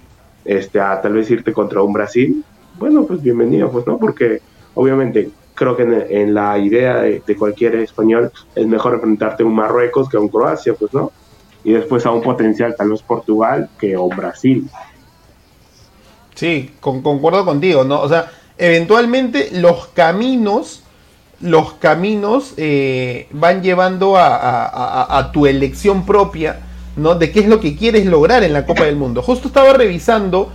este, 0.44 0.80
a 0.80 1.00
tal 1.00 1.14
vez 1.14 1.30
irte 1.30 1.52
contra 1.52 1.82
un 1.82 1.92
Brasil. 1.92 2.44
Bueno, 2.78 3.04
pues 3.04 3.22
bienvenido, 3.22 3.70
pues 3.70 3.86
no, 3.86 3.98
porque 3.98 4.40
obviamente 4.74 5.30
creo 5.56 5.76
que 5.76 5.82
en, 6.10 6.34
la 6.34 6.56
idea 6.58 7.00
de, 7.00 7.36
cualquier 7.36 7.74
español 7.76 8.30
es 8.54 8.66
mejor 8.66 8.94
enfrentarte 8.94 9.42
a 9.42 9.46
un 9.46 9.54
Marruecos 9.54 10.08
que 10.08 10.16
a 10.16 10.20
un 10.20 10.28
Croacia, 10.28 10.74
pues 10.74 10.94
no. 10.94 11.10
y 11.64 11.72
después 11.72 12.06
a 12.06 12.12
un 12.12 12.22
potencial 12.22 12.76
tal 12.76 12.90
vez 12.90 13.02
Portugal 13.02 13.68
que 13.80 13.96
o 13.96 14.08
Brasil. 14.08 14.70
Sí, 16.34 16.70
concuerdo 16.80 17.44
contigo, 17.44 17.82
¿no? 17.82 18.00
O 18.02 18.08
sea, 18.08 18.30
eventualmente 18.58 19.48
los 19.52 19.86
caminos, 19.88 20.82
los 21.40 21.72
caminos 21.74 22.52
eh, 22.58 23.26
van 23.32 23.62
llevando 23.62 24.16
a, 24.18 25.30
tu 25.32 25.46
elección 25.46 26.04
propia, 26.04 26.60
¿no? 26.96 27.14
De 27.14 27.32
qué 27.32 27.40
es 27.40 27.48
lo 27.48 27.58
que 27.58 27.74
quieres 27.76 28.04
lograr 28.04 28.44
en 28.44 28.52
la 28.52 28.66
Copa 28.66 28.84
del 28.84 28.96
Mundo. 28.96 29.22
Justo 29.22 29.48
estaba 29.48 29.72
revisando 29.72 30.52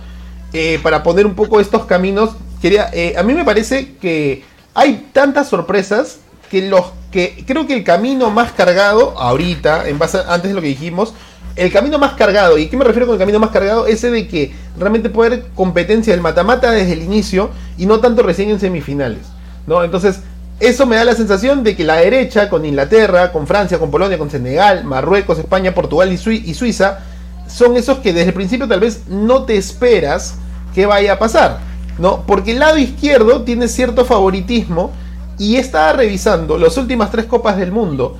eh, 0.52 0.78
para 0.80 1.02
poner 1.02 1.26
un 1.26 1.34
poco 1.34 1.58
estos 1.58 1.84
caminos. 1.86 2.36
Quería, 2.60 2.88
eh, 2.92 3.14
a 3.18 3.24
mí 3.24 3.34
me 3.34 3.44
parece 3.44 3.96
que 3.96 4.44
hay 4.74 5.08
tantas 5.12 5.48
sorpresas 5.48 6.18
que 6.50 6.68
los 6.68 6.86
que 7.10 7.44
creo 7.46 7.66
que 7.66 7.74
el 7.74 7.84
camino 7.84 8.30
más 8.30 8.52
cargado 8.52 9.18
ahorita, 9.18 9.88
en 9.88 9.98
base 9.98 10.18
antes 10.26 10.50
de 10.50 10.54
lo 10.54 10.62
que 10.62 10.68
dijimos, 10.68 11.12
el 11.56 11.70
camino 11.70 11.98
más 11.98 12.14
cargado, 12.14 12.56
¿y 12.56 12.68
qué 12.68 12.76
me 12.76 12.84
refiero 12.84 13.06
con 13.06 13.14
el 13.14 13.18
camino 13.18 13.38
más 13.38 13.50
cargado? 13.50 13.86
Ese 13.86 14.10
de 14.10 14.26
que 14.26 14.54
realmente 14.78 15.10
puede 15.10 15.34
haber 15.34 15.46
competencia 15.54 16.14
del 16.14 16.22
mata-mata 16.22 16.70
desde 16.70 16.94
el 16.94 17.02
inicio 17.02 17.50
y 17.76 17.84
no 17.84 18.00
tanto 18.00 18.22
recién 18.22 18.48
en 18.48 18.58
semifinales, 18.58 19.26
¿no? 19.66 19.84
Entonces, 19.84 20.20
eso 20.60 20.86
me 20.86 20.96
da 20.96 21.04
la 21.04 21.14
sensación 21.14 21.62
de 21.62 21.76
que 21.76 21.84
la 21.84 21.96
derecha, 21.96 22.48
con 22.48 22.64
Inglaterra, 22.64 23.32
con 23.32 23.46
Francia, 23.46 23.78
con 23.78 23.90
Polonia, 23.90 24.16
con 24.16 24.30
Senegal, 24.30 24.84
Marruecos, 24.84 25.38
España, 25.38 25.74
Portugal 25.74 26.10
y, 26.10 26.14
y 26.14 26.54
Suiza, 26.54 27.00
son 27.48 27.76
esos 27.76 27.98
que 27.98 28.12
desde 28.12 28.28
el 28.28 28.34
principio 28.34 28.66
tal 28.66 28.80
vez 28.80 29.02
no 29.08 29.44
te 29.44 29.56
esperas 29.56 30.36
que 30.74 30.86
vaya 30.86 31.14
a 31.14 31.18
pasar, 31.18 31.58
¿no? 31.98 32.22
Porque 32.26 32.52
el 32.52 32.58
lado 32.58 32.78
izquierdo 32.78 33.42
tiene 33.42 33.68
cierto 33.68 34.04
favoritismo 34.04 34.92
y 35.38 35.56
estaba 35.56 35.92
revisando 35.92 36.58
las 36.58 36.76
últimas 36.76 37.10
tres 37.10 37.26
copas 37.26 37.56
del 37.56 37.72
mundo 37.72 38.18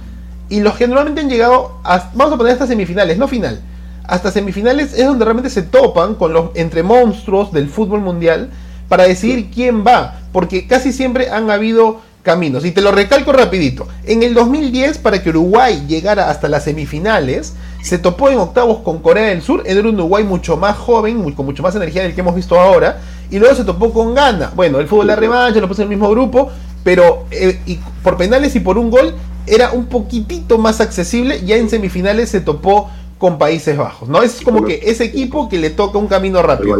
y 0.49 0.61
los 0.61 0.75
que 0.75 0.87
normalmente 0.87 1.21
han 1.21 1.31
llegado, 1.31 1.79
vamos 2.15 2.35
a 2.35 2.37
poner 2.37 2.53
hasta 2.53 2.67
semifinales, 2.67 3.17
no 3.19 3.29
final, 3.29 3.61
hasta 4.05 4.31
semifinales 4.31 4.93
es 4.93 5.07
donde 5.07 5.25
realmente 5.25 5.51
se 5.51 5.63
topan 5.63 6.15
con 6.15 6.33
los 6.33 6.51
entre 6.55 6.83
monstruos 6.83 7.53
del 7.53 7.69
fútbol 7.69 8.01
mundial 8.01 8.51
para 8.89 9.05
decidir 9.05 9.51
quién 9.51 9.87
va, 9.87 10.21
porque 10.33 10.67
casi 10.67 10.93
siempre 10.93 11.31
han 11.31 11.51
habido 11.51 12.01
caminos. 12.23 12.65
Y 12.65 12.73
te 12.73 12.81
lo 12.81 12.93
recalco 12.93 13.33
rapidito. 13.33 13.89
En 14.05 14.23
el 14.23 14.35
2010, 14.35 14.99
para 14.99 15.23
que 15.23 15.31
Uruguay 15.31 15.85
llegara 15.89 16.31
hasta 16.31 16.49
las 16.49 16.65
semifinales, 16.65 17.55
se 17.83 17.99
topó 17.99 18.31
en 18.31 18.39
octavos 18.39 18.79
con 18.79 19.01
Corea 19.01 19.29
del 19.29 19.43
Sur. 19.43 19.63
Era 19.67 19.81
un 19.81 19.95
Uruguay 19.95 20.25
mucho 20.25 20.57
más 20.57 20.77
joven, 20.77 21.33
con 21.33 21.47
mucho 21.47 21.63
más 21.63 21.75
energía 21.75 22.03
del 22.03 22.15
que 22.15 22.21
hemos 22.21 22.35
visto 22.35 22.59
ahora. 22.61 23.01
Y 23.33 23.39
luego 23.39 23.57
se 23.57 23.65
topó 23.65 23.93
con 23.93 24.15
Ghana. 24.15 24.53
Bueno, 24.55 24.79
el 24.79 24.87
fútbol 24.87 25.07
de 25.07 25.15
la 25.15 25.17
revancha, 25.17 25.59
lo 25.59 25.67
puso 25.67 25.83
en 25.83 25.87
el 25.87 25.97
mismo 25.97 26.09
grupo. 26.11 26.51
Pero 26.85 27.25
eh, 27.31 27.61
y 27.67 27.79
por 28.03 28.17
penales 28.17 28.55
y 28.55 28.61
por 28.61 28.77
un 28.79 28.91
gol 28.91 29.15
era 29.47 29.73
un 29.73 29.87
poquitito 29.87 30.59
más 30.59 30.81
accesible. 30.81 31.45
Ya 31.45 31.57
en 31.57 31.71
semifinales 31.71 32.29
se 32.29 32.41
topó 32.41 32.91
con 33.19 33.39
Países 33.39 33.77
Bajos, 33.77 34.09
¿no? 34.09 34.23
Es 34.23 34.41
como 34.41 34.65
que 34.65 34.81
ese 34.85 35.05
equipo 35.05 35.49
que 35.49 35.57
le 35.57 35.71
toca 35.71 35.97
un 35.97 36.09
camino 36.09 36.43
rápido. 36.43 36.77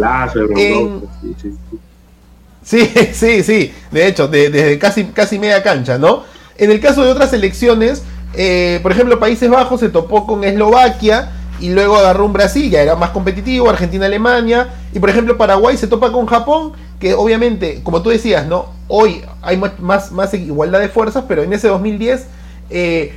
sí, 2.65 2.91
sí, 3.13 3.43
sí, 3.45 3.73
de 3.93 4.09
hecho, 4.09 4.27
desde 4.27 4.79
casi, 4.79 5.05
casi 5.05 5.39
media 5.39 5.63
cancha, 5.63 5.99
¿no? 5.99 6.25
En 6.59 6.71
el 6.71 6.81
caso 6.81 7.05
de 7.05 7.13
otras 7.13 7.31
selecciones, 7.31 8.03
eh, 8.35 8.81
por 8.83 8.91
ejemplo, 8.91 9.21
Países 9.21 9.49
Bajos 9.49 9.81
se 9.81 9.89
topó 9.89 10.27
con 10.27 10.43
Eslovaquia 10.43 11.31
y 11.63 11.71
luego 11.71 11.97
agarró 11.97 12.27
un 12.27 12.33
Brasil, 12.33 12.69
ya 12.69 12.83
era 12.83 12.97
más 12.97 13.11
competitivo, 13.11 13.71
Argentina, 13.71 14.07
Alemania, 14.07 14.69
y 14.93 14.99
por 14.99 15.09
ejemplo 15.09 15.39
Paraguay 15.39 15.77
se 15.77 15.87
topa 15.87 16.11
con 16.11 16.27
Japón, 16.27 16.73
que 16.99 17.15
obviamente, 17.15 17.83
como 17.85 18.03
tú 18.03 18.11
decías, 18.11 18.49
¿no? 18.49 18.67
Hoy 18.89 19.23
hay 19.41 19.57
más, 19.57 20.11
más 20.11 20.35
igualdad 20.35 20.81
de 20.81 20.89
fuerzas, 20.89 21.25
pero 21.29 21.45
en 21.45 21.53
ese 21.53 21.69
2010 21.69 22.27
eh, 22.69 23.15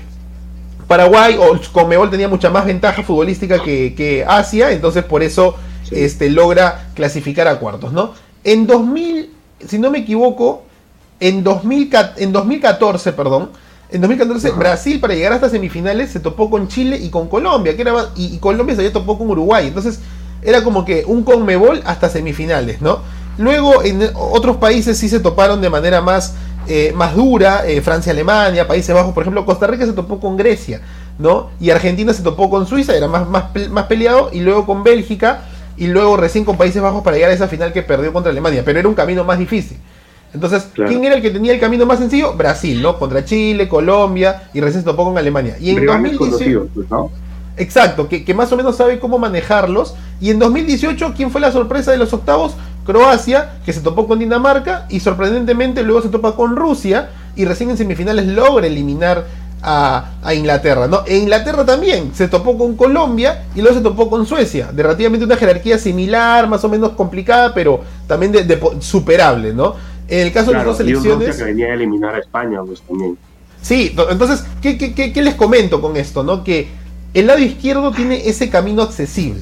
Paraguay 0.87 1.37
o 1.39 1.59
Comebol 1.71 2.11
tenía 2.11 2.27
mucha 2.27 2.51
más 2.51 2.67
ventaja 2.67 3.01
futbolística 3.01 3.63
que, 3.63 4.23
Asia, 4.27 4.71
entonces 4.71 5.03
por 5.03 5.23
eso 5.23 5.55
este, 5.89 6.29
logra 6.29 6.89
clasificar 6.93 7.47
a 7.47 7.57
cuartos, 7.57 7.91
¿no? 7.93 8.13
En 8.43 8.67
2000, 8.67 9.33
si 9.67 9.79
no 9.79 9.89
me 9.89 9.99
equivoco, 9.99 10.65
en, 11.19 11.43
2000, 11.43 11.91
en 12.17 12.31
2014, 12.31 13.11
perdón, 13.13 13.49
en 13.95 14.01
2014 14.01 14.51
Brasil 14.51 14.99
para 14.99 15.13
llegar 15.13 15.31
hasta 15.31 15.49
semifinales 15.49 16.11
se 16.11 16.19
topó 16.19 16.49
con 16.49 16.67
Chile 16.67 16.97
y 17.01 17.09
con 17.09 17.29
Colombia, 17.29 17.75
que 17.75 17.81
era, 17.81 17.93
y, 18.15 18.37
Colombia 18.39 18.75
se 18.75 18.81
había 18.81 18.91
topó 18.91 19.17
con 19.17 19.29
Uruguay, 19.29 19.67
entonces 19.67 19.99
era 20.41 20.63
como 20.63 20.83
que 20.83 21.05
un 21.07 21.23
Conmebol 21.23 21.81
hasta 21.85 22.09
semifinales, 22.09 22.81
¿no? 22.81 22.99
Luego 23.37 23.83
en 23.83 24.01
otros 24.13 24.57
países 24.57 24.97
sí 24.97 25.07
se 25.07 25.19
toparon 25.19 25.61
de 25.61 25.69
manera 25.69 26.01
más 26.01 26.35
eh, 26.67 26.93
más 26.95 27.15
dura, 27.15 27.65
eh, 27.67 27.79
Francia, 27.81 28.11
Alemania, 28.11 28.67
Países 28.67 28.93
Bajos, 28.93 29.13
por 29.13 29.21
ejemplo, 29.21 29.45
Costa 29.45 29.67
Rica 29.67 29.85
se 29.85 29.93
topó 29.93 30.19
con 30.19 30.35
Grecia, 30.35 30.81
¿no? 31.19 31.51
Y 31.59 31.69
Argentina 31.69 32.11
se 32.11 32.23
topó 32.23 32.49
con 32.49 32.65
Suiza, 32.65 32.95
era 32.95 33.07
más, 33.07 33.27
más, 33.29 33.45
más 33.69 33.85
peleado, 33.85 34.29
y 34.33 34.39
luego 34.39 34.65
con 34.65 34.83
Bélgica, 34.83 35.43
y 35.77 35.87
luego 35.87 36.17
recién 36.17 36.43
con 36.43 36.57
Países 36.57 36.81
Bajos 36.81 37.03
para 37.03 37.17
llegar 37.17 37.31
a 37.31 37.35
esa 37.35 37.47
final 37.47 37.71
que 37.71 37.83
perdió 37.83 38.11
contra 38.11 38.31
Alemania, 38.31 38.63
pero 38.65 38.79
era 38.79 38.89
un 38.89 38.95
camino 38.95 39.23
más 39.23 39.37
difícil. 39.37 39.77
Entonces, 40.35 40.67
¿quién 40.75 41.03
era 41.03 41.15
el 41.15 41.21
que 41.21 41.31
tenía 41.31 41.53
el 41.53 41.59
camino 41.59 41.85
más 41.85 41.99
sencillo? 41.99 42.33
Brasil, 42.33 42.81
¿no? 42.81 42.99
Contra 42.99 43.25
Chile, 43.25 43.67
Colombia, 43.67 44.49
y 44.53 44.61
recién 44.61 44.83
se 44.83 44.85
topó 44.85 45.05
con 45.05 45.17
Alemania. 45.17 45.57
Y 45.59 45.71
en 45.71 45.85
2018... 45.85 46.67
Pues, 46.73 46.87
Exacto, 47.57 48.09
que, 48.09 48.25
que, 48.25 48.33
más 48.33 48.51
o 48.51 48.57
menos 48.57 48.75
sabe 48.75 48.99
cómo 48.99 49.17
manejarlos. 49.17 49.95
Y 50.19 50.29
en 50.29 50.39
2018, 50.39 51.13
¿quién 51.15 51.31
fue 51.31 51.39
la 51.39 51.53
sorpresa 51.53 51.89
de 51.91 51.97
los 51.97 52.11
octavos? 52.11 52.53
Croacia, 52.85 53.53
que 53.65 53.73
se 53.73 53.81
topó 53.81 54.07
con 54.07 54.19
Dinamarca 54.19 54.85
y 54.89 54.99
sorprendentemente 54.99 55.83
luego 55.83 56.01
se 56.01 56.09
topa 56.09 56.35
con 56.35 56.55
Rusia 56.55 57.09
y 57.35 57.45
recién 57.45 57.69
en 57.71 57.77
semifinales 57.77 58.27
logra 58.27 58.67
eliminar 58.67 59.25
a, 59.61 60.33
Inglaterra. 60.33 60.87
¿no? 60.87 61.03
E 61.07 61.17
Inglaterra 61.17 61.65
también 61.65 62.11
se 62.13 62.27
topó 62.27 62.57
con 62.57 62.75
Colombia 62.75 63.45
y 63.55 63.61
luego 63.61 63.75
se 63.75 63.83
topó 63.83 64.09
con 64.09 64.25
Suecia, 64.25 64.69
de 64.71 64.83
relativamente 64.83 65.25
una 65.25 65.37
jerarquía 65.37 65.79
similar, 65.79 66.47
más 66.47 66.63
o 66.63 66.69
menos 66.69 66.91
complicada, 66.91 67.53
pero 67.53 67.81
también 68.07 68.31
de, 68.31 68.59
superable. 68.79 69.53
¿no? 69.53 69.75
En 70.07 70.19
el 70.19 70.31
caso 70.31 70.51
de 70.51 70.57
las 70.57 70.65
dos 70.65 70.77
selecciones... 70.77 71.35
que 71.35 71.43
venía 71.43 71.67
a 71.67 71.73
eliminar 71.73 72.15
a 72.15 72.19
España 72.19 72.59
pues, 72.65 72.81
también. 72.81 73.17
Sí, 73.61 73.95
entonces, 74.09 74.45
¿qué, 74.61 74.77
qué, 74.77 74.93
qué, 74.93 75.21
les 75.21 75.35
comento 75.35 75.81
con 75.81 75.97
esto? 75.97 76.23
¿no? 76.23 76.43
Que 76.43 76.67
el 77.13 77.27
lado 77.27 77.39
izquierdo 77.39 77.91
tiene 77.91 78.27
ese 78.27 78.49
camino 78.49 78.83
accesible. 78.83 79.41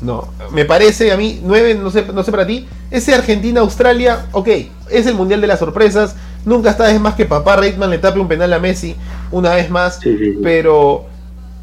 No, 0.00 0.28
me 0.52 0.64
parece 0.64 1.12
a 1.12 1.16
mí, 1.18 1.40
9, 1.44 1.74
no 1.74 1.90
sé, 1.90 2.06
no 2.14 2.22
sé 2.22 2.30
para 2.30 2.46
ti, 2.46 2.66
ese 2.90 3.14
Argentina-Australia, 3.14 4.28
ok, 4.32 4.48
es 4.88 5.06
el 5.06 5.14
Mundial 5.14 5.42
de 5.42 5.46
las 5.46 5.58
Sorpresas, 5.58 6.16
nunca 6.46 6.70
está 6.70 6.84
vez 6.84 6.98
más 6.98 7.16
que 7.16 7.26
papá 7.26 7.56
Reitman 7.56 7.90
le 7.90 7.98
tape 7.98 8.18
un 8.18 8.26
penal 8.26 8.50
a 8.54 8.58
Messi 8.58 8.96
una 9.30 9.54
vez 9.54 9.68
más, 9.68 10.00
pero 10.42 11.04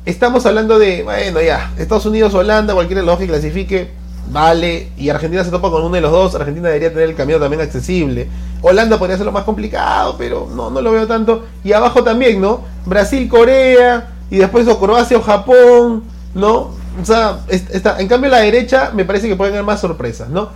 estamos 0.05 0.45
hablando 0.45 0.77
de, 0.77 1.01
bueno, 1.01 1.41
ya, 1.41 1.73
Estados 1.79 2.05
Unidos, 2.05 2.35
Holanda, 2.35 2.75
cualquier 2.75 2.99
de 2.99 3.05
los 3.07 3.17
que 3.17 3.25
clasifique, 3.25 3.89
vale, 4.29 4.91
y 4.97 5.09
Argentina 5.09 5.43
se 5.43 5.51
topa 5.51 5.69
con 5.69 5.83
uno 5.83 5.95
de 5.95 6.01
los 6.01 6.11
dos, 6.11 6.35
Argentina 6.35 6.67
debería 6.67 6.89
tener 6.89 7.09
el 7.09 7.15
camino 7.15 7.39
también 7.39 7.61
accesible, 7.61 8.27
Holanda 8.61 8.97
podría 8.97 9.17
ser 9.17 9.25
lo 9.25 9.31
más 9.31 9.43
complicado, 9.43 10.15
pero 10.17 10.47
no, 10.53 10.69
no 10.69 10.81
lo 10.81 10.91
veo 10.91 11.07
tanto, 11.07 11.45
y 11.63 11.73
abajo 11.73 12.03
también, 12.03 12.41
¿no? 12.41 12.61
Brasil, 12.85 13.27
Corea, 13.29 14.09
y 14.29 14.37
después 14.37 14.67
o 14.67 14.79
Croacia 14.79 15.17
o 15.17 15.21
Japón, 15.21 16.03
¿no? 16.33 16.71
O 16.99 17.05
sea, 17.05 17.39
está, 17.47 17.99
en 17.99 18.07
cambio 18.07 18.29
la 18.29 18.39
derecha 18.39 18.91
me 18.93 19.05
parece 19.05 19.27
que 19.27 19.35
pueden 19.35 19.53
haber 19.53 19.65
más 19.65 19.79
sorpresas, 19.79 20.29
¿no? 20.29 20.49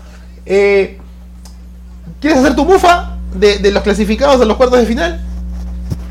Eh, 0.46 1.00
¿Quieres 2.20 2.40
hacer 2.40 2.56
tu 2.56 2.66
mufa 2.66 3.18
de, 3.34 3.72
los 3.72 3.84
clasificados 3.84 4.42
a 4.42 4.46
los 4.46 4.58
cuartos 4.58 4.80
de 4.80 4.86
final? 4.86 5.22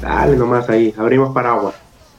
Dale 0.00 0.36
nomás 0.36 0.68
ahí, 0.68 0.94
abrimos 0.96 1.34
paraguas. 1.34 1.74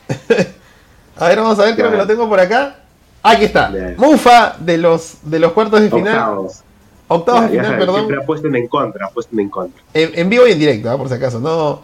a 1.18 1.28
ver, 1.28 1.40
vamos 1.40 1.60
a 1.60 1.64
ver, 1.64 1.76
creo 1.76 1.90
que 1.90 1.98
lo 1.98 2.08
tengo 2.08 2.28
por 2.30 2.40
acá. 2.40 2.76
Aquí 3.24 3.46
está. 3.46 3.72
Mufa 3.98 4.56
de 4.60 4.78
los 4.78 5.18
de 5.24 5.40
los 5.40 5.52
cuartos 5.52 5.82
de 5.82 5.90
final. 5.90 6.16
Octavos. 6.16 6.64
Octavos 7.08 7.42
de 7.44 7.50
final, 7.50 7.78
perdón. 7.78 7.96
Siempre 7.96 8.18
apuesten 8.18 8.56
en 8.56 8.68
contra, 8.68 9.06
apuesten 9.08 9.40
en 9.40 9.50
contra. 9.50 9.84
En, 9.94 10.30
vivo 10.30 10.48
y 10.48 10.52
en 10.52 10.60
directo, 10.60 10.94
¿eh? 10.94 10.98
por 10.98 11.08
si 11.08 11.14
acaso. 11.14 11.40
No. 11.40 11.82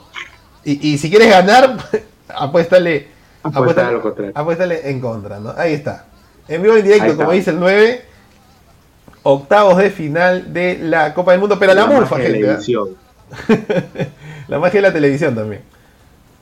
Y, 0.63 0.93
y 0.93 0.97
si 0.97 1.09
quieres 1.09 1.29
ganar, 1.29 1.77
apuéstale. 2.29 3.07
Apuéstale, 3.43 4.31
apuéstale 4.33 4.89
en 4.89 4.99
contra, 4.99 5.39
¿no? 5.39 5.53
Ahí 5.55 5.73
está. 5.73 6.05
En 6.47 6.61
vivo 6.61 6.75
en 6.75 6.83
directo, 6.83 7.15
como 7.15 7.31
dice 7.31 7.51
el 7.51 7.59
9. 7.59 8.05
Octavos 9.23 9.77
de 9.77 9.89
final 9.89 10.53
de 10.53 10.77
la 10.81 11.13
Copa 11.13 11.31
del 11.31 11.41
Mundo, 11.41 11.59
pero 11.59 11.73
la, 11.73 11.85
la 11.85 12.07
gente. 12.07 12.23
Televisión. 12.23 12.95
la 14.47 14.59
magia 14.59 14.81
de 14.81 14.87
la 14.87 14.93
televisión 14.93 15.35
también. 15.35 15.61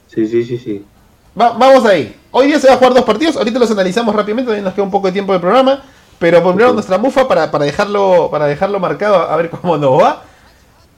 Sí, 0.07 0.27
sí, 0.27 0.43
sí, 0.45 0.57
sí. 0.57 0.85
vamos 1.33 1.85
ahí. 1.85 2.15
Hoy 2.37 2.47
día 2.47 2.59
se 2.59 2.67
va 2.67 2.73
a 2.73 2.75
jugar 2.75 2.93
dos 2.93 3.05
partidos. 3.05 3.37
Ahorita 3.37 3.57
los 3.59 3.71
analizamos 3.71 4.13
rápidamente. 4.13 4.49
También 4.49 4.65
nos 4.65 4.73
queda 4.73 4.83
un 4.83 4.91
poco 4.91 5.07
de 5.07 5.13
tiempo 5.13 5.31
de 5.31 5.39
programa. 5.39 5.83
Pero 6.19 6.43
primero 6.43 6.73
nuestra 6.73 6.97
mufa 6.97 7.29
para, 7.29 7.47
dejarlo, 7.47 8.27
para 8.29 8.45
dejarlo 8.45 8.77
marcado 8.77 9.15
a 9.15 9.33
ver 9.37 9.49
cómo 9.49 9.77
nos 9.77 10.01
va. 10.01 10.23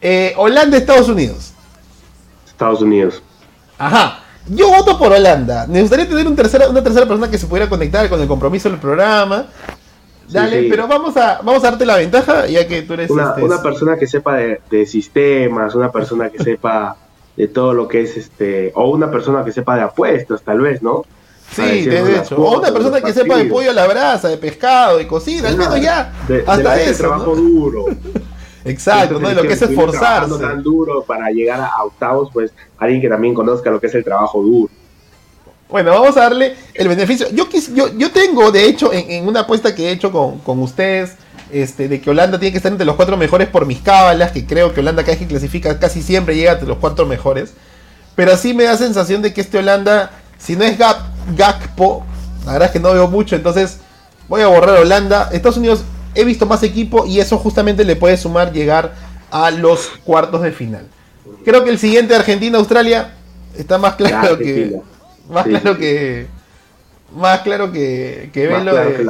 Eh, 0.01 0.33
Holanda, 0.35 0.77
Estados 0.77 1.09
Unidos. 1.09 1.53
Estados 2.43 2.81
Unidos. 2.81 3.21
Ajá. 3.77 4.23
Yo 4.47 4.69
voto 4.69 4.97
por 4.97 5.11
Holanda. 5.11 5.67
Me 5.67 5.79
gustaría 5.81 6.09
tener 6.09 6.25
un 6.25 6.35
tercera, 6.35 6.69
una 6.69 6.81
tercera 6.81 7.05
persona 7.05 7.29
que 7.29 7.37
se 7.37 7.45
pudiera 7.45 7.69
conectar 7.69 8.09
con 8.09 8.19
el 8.19 8.27
compromiso 8.27 8.71
del 8.71 8.79
programa. 8.79 9.45
Dale, 10.27 10.67
pero 10.67 10.87
vamos 10.87 11.15
a, 11.17 11.41
vamos 11.43 11.63
a 11.63 11.69
darte 11.69 11.85
la 11.85 11.97
ventaja, 11.97 12.47
ya 12.47 12.67
que 12.67 12.81
tú 12.81 12.93
eres... 12.93 13.11
Una, 13.11 13.29
este, 13.29 13.43
una 13.43 13.61
persona 13.61 13.95
que 13.95 14.07
sepa 14.07 14.37
de, 14.37 14.85
sistemas, 14.87 15.75
una 15.75 15.91
persona 15.91 16.31
que 16.31 16.43
sepa 16.43 16.97
de 17.35 17.47
todo 17.47 17.75
lo 17.75 17.87
que 17.87 18.01
es 18.01 18.17
este... 18.17 18.71
O 18.73 18.89
una 18.89 19.11
persona 19.11 19.45
que 19.45 19.51
sepa 19.51 19.75
de 19.75 19.83
apuestas, 19.83 20.41
tal 20.41 20.61
vez, 20.61 20.81
¿no? 20.81 21.05
Sí, 21.51 21.85
de 21.85 22.17
hecho. 22.17 22.35
O 22.35 22.59
una 22.59 22.71
persona 22.71 23.01
que 23.01 23.13
sepa 23.13 23.37
de 23.37 23.45
pollo 23.45 23.71
a 23.71 23.73
la 23.73 23.87
brasa, 23.87 24.27
de 24.27 24.37
pescado, 24.37 24.97
de 24.97 25.07
cocina, 25.07 25.49
al 25.49 25.57
menos 25.57 25.79
ya. 25.81 26.13
hasta 26.45 26.81
eso. 26.81 27.03
trabajo 27.03 27.35
duro. 27.35 27.85
Exacto, 28.65 29.19
¿no? 29.19 29.29
De 29.29 29.35
lo 29.35 29.43
que 29.43 29.53
es 29.53 29.61
esforzarse. 29.61 30.37
tan 30.39 30.61
duro 30.61 31.03
para 31.03 31.29
llegar 31.29 31.61
a 31.61 31.83
octavos, 31.83 32.29
pues 32.33 32.51
alguien 32.77 33.01
que 33.01 33.09
también 33.09 33.33
conozca 33.33 33.71
lo 33.71 33.79
que 33.79 33.87
es 33.87 33.95
el 33.95 34.03
trabajo 34.03 34.41
duro. 34.41 34.71
Bueno, 35.69 35.91
vamos 35.91 36.15
a 36.17 36.21
darle 36.21 36.55
el 36.73 36.87
beneficio. 36.87 37.27
Yo, 37.31 37.47
yo, 37.73 37.97
yo 37.97 38.11
tengo, 38.11 38.51
de 38.51 38.65
hecho, 38.65 38.91
en, 38.93 39.27
una 39.27 39.41
apuesta 39.41 39.75
que 39.75 39.87
he 39.87 39.91
hecho 39.91 40.11
con, 40.11 40.39
con, 40.39 40.61
ustedes, 40.61 41.15
este, 41.51 41.87
de 41.87 41.99
que 41.99 42.09
Holanda 42.09 42.39
tiene 42.39 42.51
que 42.51 42.57
estar 42.57 42.71
entre 42.71 42.85
los 42.85 42.95
cuatro 42.95 43.17
mejores 43.17 43.49
por 43.49 43.65
mis 43.65 43.79
cábalas, 43.79 44.31
que 44.31 44.45
creo 44.45 44.73
que 44.73 44.79
Holanda 44.79 45.03
cada 45.03 45.13
vez 45.13 45.19
que 45.19 45.27
clasifica 45.27 45.77
casi 45.77 46.01
siempre 46.01 46.35
llega 46.35 46.53
entre 46.53 46.67
los 46.67 46.77
cuatro 46.77 47.05
mejores. 47.05 47.53
Pero 48.15 48.37
sí 48.37 48.53
me 48.53 48.63
da 48.63 48.77
sensación 48.77 49.21
de 49.21 49.33
que 49.33 49.41
este 49.41 49.57
Holanda, 49.57 50.11
si 50.37 50.55
no 50.55 50.63
es 50.63 50.77
Gap, 50.77 50.97
Gakpo, 51.35 52.05
la 52.45 52.53
verdad 52.53 52.67
es 52.67 52.71
que 52.71 52.79
no 52.79 52.93
veo 52.93 53.07
mucho, 53.07 53.35
entonces 53.35 53.79
voy 54.27 54.41
a 54.41 54.47
borrar 54.47 54.79
Holanda. 54.79 55.29
Estados 55.31 55.57
Unidos 55.57 55.83
he 56.15 56.23
visto 56.23 56.45
más 56.45 56.63
equipo 56.63 57.05
y 57.05 57.19
eso 57.19 57.37
justamente 57.37 57.83
le 57.83 57.95
puede 57.95 58.17
sumar 58.17 58.51
llegar 58.51 58.93
a 59.31 59.51
los 59.51 59.89
cuartos 60.03 60.41
de 60.41 60.51
final. 60.51 60.87
Creo 61.43 61.63
que 61.63 61.69
el 61.69 61.79
siguiente 61.79 62.15
Argentina-Australia 62.15 63.13
está 63.57 63.77
más 63.77 63.95
claro 63.95 64.37
que... 64.37 64.79
Más 65.29 65.45
claro 65.45 65.77
que. 65.77 66.27
Más 67.15 67.41
claro 67.41 67.71
que, 67.71 68.29
que 68.33 68.47
Velo. 68.47 68.77
Eh, 68.81 69.05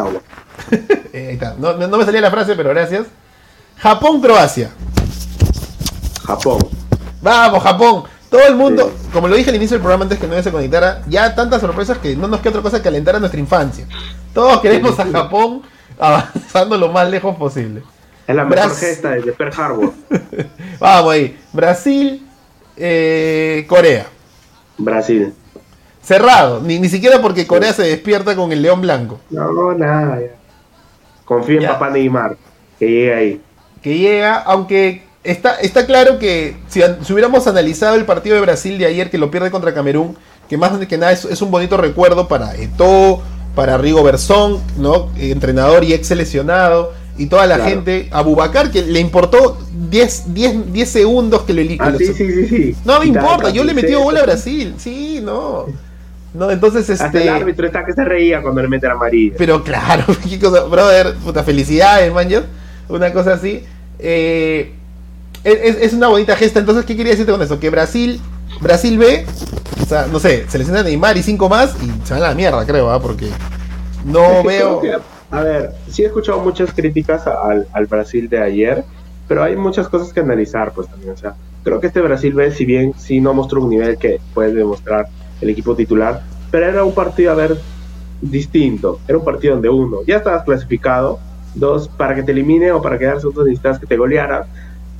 ahí 1.14 1.34
está. 1.34 1.56
No, 1.58 1.74
no, 1.74 1.98
me 1.98 2.06
salía 2.06 2.22
la 2.22 2.32
frase, 2.32 2.56
pero 2.56 2.70
gracias. 2.70 3.06
Japón-Croacia. 3.78 4.72
Japón. 6.26 6.60
Vamos, 7.22 7.64
Japón. 7.64 8.04
Todo 8.30 8.46
el 8.46 8.56
mundo, 8.56 8.92
como 9.14 9.28
lo 9.28 9.36
dije 9.36 9.50
al 9.50 9.56
inicio 9.56 9.76
del 9.76 9.82
programa 9.82 10.04
antes 10.04 10.20
que 10.20 10.28
no 10.28 10.42
se 10.42 10.52
conectara, 10.52 11.02
ya 11.08 11.34
tantas 11.34 11.62
sorpresas 11.62 11.98
que 12.00 12.16
no 12.16 12.28
nos 12.28 12.42
queda 12.42 12.50
otra 12.52 12.62
cosa 12.62 12.82
que 12.82 12.90
alentar 12.90 13.16
a 13.16 13.20
nuestra 13.20 13.40
infancia. 13.40 13.88
Todos 14.34 14.60
queremos 14.60 15.00
a 15.00 15.06
Japón 15.06 15.62
avanzando 16.00 16.78
lo 16.78 16.90
más 16.90 17.10
lejos 17.10 17.36
posible. 17.38 17.84
Es 18.28 18.36
la 18.36 18.44
mejor 18.44 18.76
gesta 18.76 19.12
desde 19.12 19.32
Pearl 19.32 19.54
Harbor. 19.58 19.94
Vamos 20.80 21.14
ahí. 21.14 21.40
Brasil, 21.54 22.28
eh, 22.76 23.66
Corea. 23.70 24.08
Brasil. 24.78 25.34
Cerrado, 26.02 26.62
ni, 26.62 26.80
ni 26.80 26.90
siquiera 26.90 27.22
porque 27.22 27.48
Corea 27.48 27.72
se 27.72 27.84
despierta 27.84 28.36
con 28.36 28.52
el 28.52 28.62
león 28.62 28.82
blanco. 28.82 29.22
No, 29.30 29.74
nada, 29.74 30.20
ya. 30.20 30.36
Confío 31.24 31.60
en 31.62 31.68
papá 31.68 31.90
Neymar, 31.90 32.38
que 32.78 32.86
llegue 32.86 33.14
ahí. 33.14 33.42
Que 33.82 33.98
llega, 33.98 34.36
aunque 34.40 35.07
está, 35.28 35.56
está 35.56 35.86
claro 35.86 36.20
que 36.20 36.56
si, 36.68 36.82
hubiéramos 37.12 37.46
analizado 37.48 37.96
el 37.96 38.06
partido 38.06 38.36
de 38.36 38.42
Brasil 38.42 38.78
de 38.78 38.86
ayer 38.86 39.10
que 39.10 39.18
lo 39.18 39.30
pierde 39.30 39.52
contra 39.52 39.74
Camerún, 39.74 40.18
que 40.50 40.58
más 40.58 40.72
que 40.86 40.98
nada 40.98 41.12
es, 41.12 41.42
un 41.42 41.52
bonito 41.52 41.78
recuerdo 41.78 42.28
para 42.28 42.56
Eto'o, 42.56 43.22
para 43.54 43.78
Rigo 43.78 44.04
Bersón, 44.04 44.62
¿no? 44.78 45.10
entrenador 45.18 45.84
y 45.84 45.94
ex 45.94 46.08
seleccionado, 46.08 46.94
y 47.18 47.26
toda 47.26 47.48
la 47.48 47.58
gente, 47.60 48.08
a 48.12 48.22
Bubacar, 48.22 48.72
que 48.72 48.84
le 48.84 49.00
importó 49.00 49.58
10, 49.90 50.34
10, 50.34 50.72
10 50.72 50.90
segundos 50.90 51.42
que 51.42 51.54
lo 51.54 51.62
ah, 51.84 51.94
sí, 51.98 52.14
sí, 52.14 52.48
sí, 52.48 52.76
No 52.86 53.00
me 53.00 53.08
importa, 53.08 53.50
yo 53.50 53.64
le 53.64 53.74
metí 53.74 53.94
gol 53.94 54.16
a 54.18 54.22
Brasil, 54.22 54.76
sí, 54.78 55.20
no. 55.24 55.66
No, 56.34 56.52
entonces 56.52 56.88
este. 56.88 57.24
el 57.24 57.30
árbitro 57.30 57.66
está 57.66 57.84
que 57.84 57.94
se 57.94 58.06
reía 58.06 58.44
cuando 58.44 58.62
le 58.62 58.68
mete 58.68 58.86
la 58.86 58.94
amarilla. 58.94 59.36
Pero 59.38 59.64
claro, 59.64 60.06
qué 60.30 60.40
cosa, 60.40 60.64
brother, 60.66 61.16
puta 61.16 61.44
felicidades, 61.44 62.14
man, 62.14 62.28
una 62.90 63.12
cosa 63.12 63.34
así. 63.34 63.64
Eh, 63.98 64.74
es, 65.54 65.94
una 65.94 66.08
bonita 66.08 66.36
gesta. 66.36 66.60
Entonces, 66.60 66.86
¿qué 66.86 66.96
quería 66.96 67.12
decirte 67.12 67.32
con 67.32 67.42
eso? 67.42 67.60
Que 67.60 67.70
Brasil, 67.70 68.20
Brasil 68.62 68.98
ve, 68.98 69.26
o 69.82 69.86
sea, 69.86 70.08
no 70.08 70.20
sé, 70.20 70.46
selecciona 70.50 70.82
a 70.82 70.84
Neymar 70.84 71.18
y 71.18 71.24
cinco 71.24 71.50
más 71.50 71.76
y 71.82 72.06
se 72.06 72.14
van 72.14 72.24
a 72.24 72.30
la 72.30 72.36
mierda, 72.36 72.66
creo, 72.66 72.90
¿ah? 72.90 73.02
porque 73.02 73.30
no 74.06 74.44
veo. 74.44 74.82
a 75.32 75.42
ver, 75.42 75.72
sí 75.90 76.04
he 76.04 76.08
escuchado 76.08 76.40
muchas 76.40 76.72
críticas 76.74 77.28
al, 77.28 77.68
al 77.72 77.86
Brasil 77.86 78.30
de 78.30 78.40
ayer, 78.40 78.84
pero 79.28 79.44
hay 79.44 79.56
muchas 79.56 79.88
cosas 79.88 80.14
que 80.14 80.20
analizar, 80.20 80.72
pues 80.74 80.88
también. 80.88 81.14
O 81.14 81.18
sea, 81.18 81.36
creo 81.64 81.80
que 81.80 81.88
este 81.88 82.02
Brasil 82.02 82.34
B, 82.34 82.52
si 82.52 82.66
bien 82.66 82.94
sí 82.98 83.20
no 83.20 83.34
mostró 83.34 83.64
un 83.64 83.70
nivel 83.70 83.98
que 83.98 84.20
puede 84.34 84.54
demostrar 84.54 85.08
el 85.42 85.50
equipo 85.50 85.76
titular, 85.76 86.22
pero 86.52 86.66
era 86.66 86.84
un 86.84 86.94
partido, 86.94 87.32
a 87.32 87.36
ver, 87.36 87.58
distinto. 88.22 89.00
Era 89.08 89.18
un 89.18 89.26
partido 89.26 89.54
donde 89.54 89.70
uno, 89.70 89.98
ya 90.06 90.18
estabas 90.18 90.44
clasificado, 90.44 91.20
dos, 91.56 91.88
para 91.88 92.16
que 92.16 92.24
te 92.24 92.32
elimine 92.32 92.72
o 92.72 92.82
para 92.82 92.98
quedar 92.98 93.20
segundo 93.20 93.44
necesitas 93.44 93.80
que 93.80 93.86
te 93.86 93.98
goleara, 93.98 94.48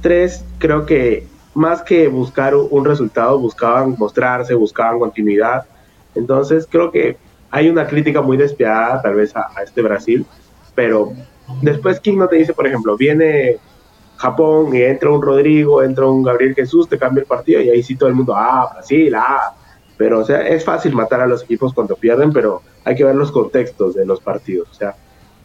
tres, 0.02 0.44
creo 0.60 0.86
que 0.86 1.26
más 1.54 1.82
que 1.82 2.08
buscar 2.08 2.56
un 2.56 2.86
resultado, 2.86 3.40
buscaban 3.40 3.96
mostrarse, 3.98 4.54
buscaban 4.54 5.00
continuidad. 5.00 5.66
Entonces 6.16 6.68
creo 6.70 6.92
que 6.92 7.18
hay 7.50 7.70
una 7.70 7.88
crítica 7.88 8.22
muy 8.22 8.38
despiadada 8.38 9.02
tal 9.02 9.16
vez 9.16 9.36
a, 9.36 9.50
este 9.64 9.82
Brasil, 9.82 10.26
pero 10.76 11.14
después 11.62 12.00
King 12.00 12.18
no 12.18 12.28
te 12.28 12.36
dice, 12.36 12.54
por 12.54 12.68
ejemplo, 12.68 12.96
viene 12.98 13.58
Japón 14.18 14.76
y 14.76 14.82
entra 14.82 15.10
un 15.10 15.22
Rodrigo, 15.22 15.82
entra 15.82 16.06
un 16.06 16.24
Gabriel 16.24 16.56
Jesús, 16.56 16.88
te 16.88 16.98
cambia 16.98 17.22
el 17.22 17.28
partido 17.28 17.62
y 17.62 17.70
ahí 17.70 17.82
sí 17.82 17.96
todo 17.96 18.10
el 18.10 18.16
mundo, 18.16 18.36
ah, 18.36 18.70
Brasil, 18.74 19.14
ah, 19.16 19.56
pero, 19.98 20.20
o 20.20 20.24
sea, 20.24 20.48
es 20.48 20.64
fácil 20.64 20.94
matar 20.94 21.22
a 21.22 21.28
los 21.28 21.44
equipos 21.44 21.74
cuando 21.74 21.96
pierden, 21.96 22.32
pero 22.32 22.62
hay 22.86 22.96
que 22.96 23.04
ver 23.04 23.16
los 23.16 23.32
contextos 23.32 23.96
de 23.96 24.06
los 24.06 24.22
partidos. 24.22 24.70
O 24.70 24.74
sea, 24.74 24.96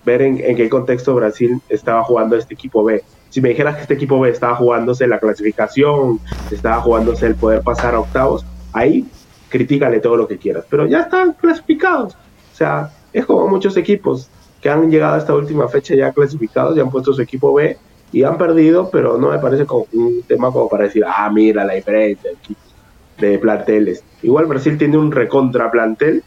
ver 0.05 0.21
en, 0.21 0.37
qué 0.37 0.69
contexto 0.69 1.15
Brasil 1.15 1.61
estaba 1.71 2.05
jugando 2.05 2.37
este 2.37 2.55
equipo 2.55 2.85
B. 2.85 3.03
Si 3.33 3.41
me 3.41 3.49
dijeras 3.49 3.77
que 3.77 3.83
este 3.83 3.95
equipo 3.95 4.21
B 4.21 4.29
estaba 4.29 4.57
jugándose 4.57 5.07
la 5.07 5.19
clasificación, 5.19 6.21
estaba 6.51 6.83
jugándose 6.83 7.27
el 7.27 7.35
poder 7.35 7.63
pasar 7.63 7.95
a 7.95 8.01
octavos, 8.01 8.45
ahí 8.75 9.07
critícale 9.49 10.01
todo 10.01 10.17
lo 10.19 10.29
que 10.29 10.37
quieras. 10.37 10.67
Pero 10.69 10.87
ya 10.87 11.01
están 11.01 11.33
clasificados. 11.33 12.13
O 12.13 12.55
sea, 12.55 12.91
es 13.11 13.25
como 13.25 13.49
muchos 13.49 13.75
equipos 13.79 14.29
que 14.61 14.69
han 14.69 14.91
llegado 14.91 15.15
a 15.15 15.19
esta 15.19 15.35
última 15.35 15.67
fecha 15.67 15.95
ya 15.95 16.13
clasificados, 16.13 16.77
ya 16.77 16.83
han 16.83 16.91
puesto 16.91 17.15
su 17.15 17.23
equipo 17.23 17.55
B 17.55 17.79
y 18.11 18.23
han 18.23 18.37
perdido, 18.37 18.91
pero 18.91 19.17
no 19.17 19.31
me 19.31 19.39
parece 19.39 19.65
como 19.65 19.87
un 19.93 20.23
tema 20.29 20.53
como 20.53 20.69
para 20.69 20.85
decir, 20.85 21.03
ah, 21.07 21.31
mira 21.33 21.65
la 21.65 21.73
diferencia 21.73 22.33
de 23.17 23.39
planteles. 23.39 24.05
Igual 24.21 24.45
Brasil 24.45 24.77
tiene 24.77 24.99
un 24.99 25.11
recontra 25.11 25.71
plantel, 25.71 26.23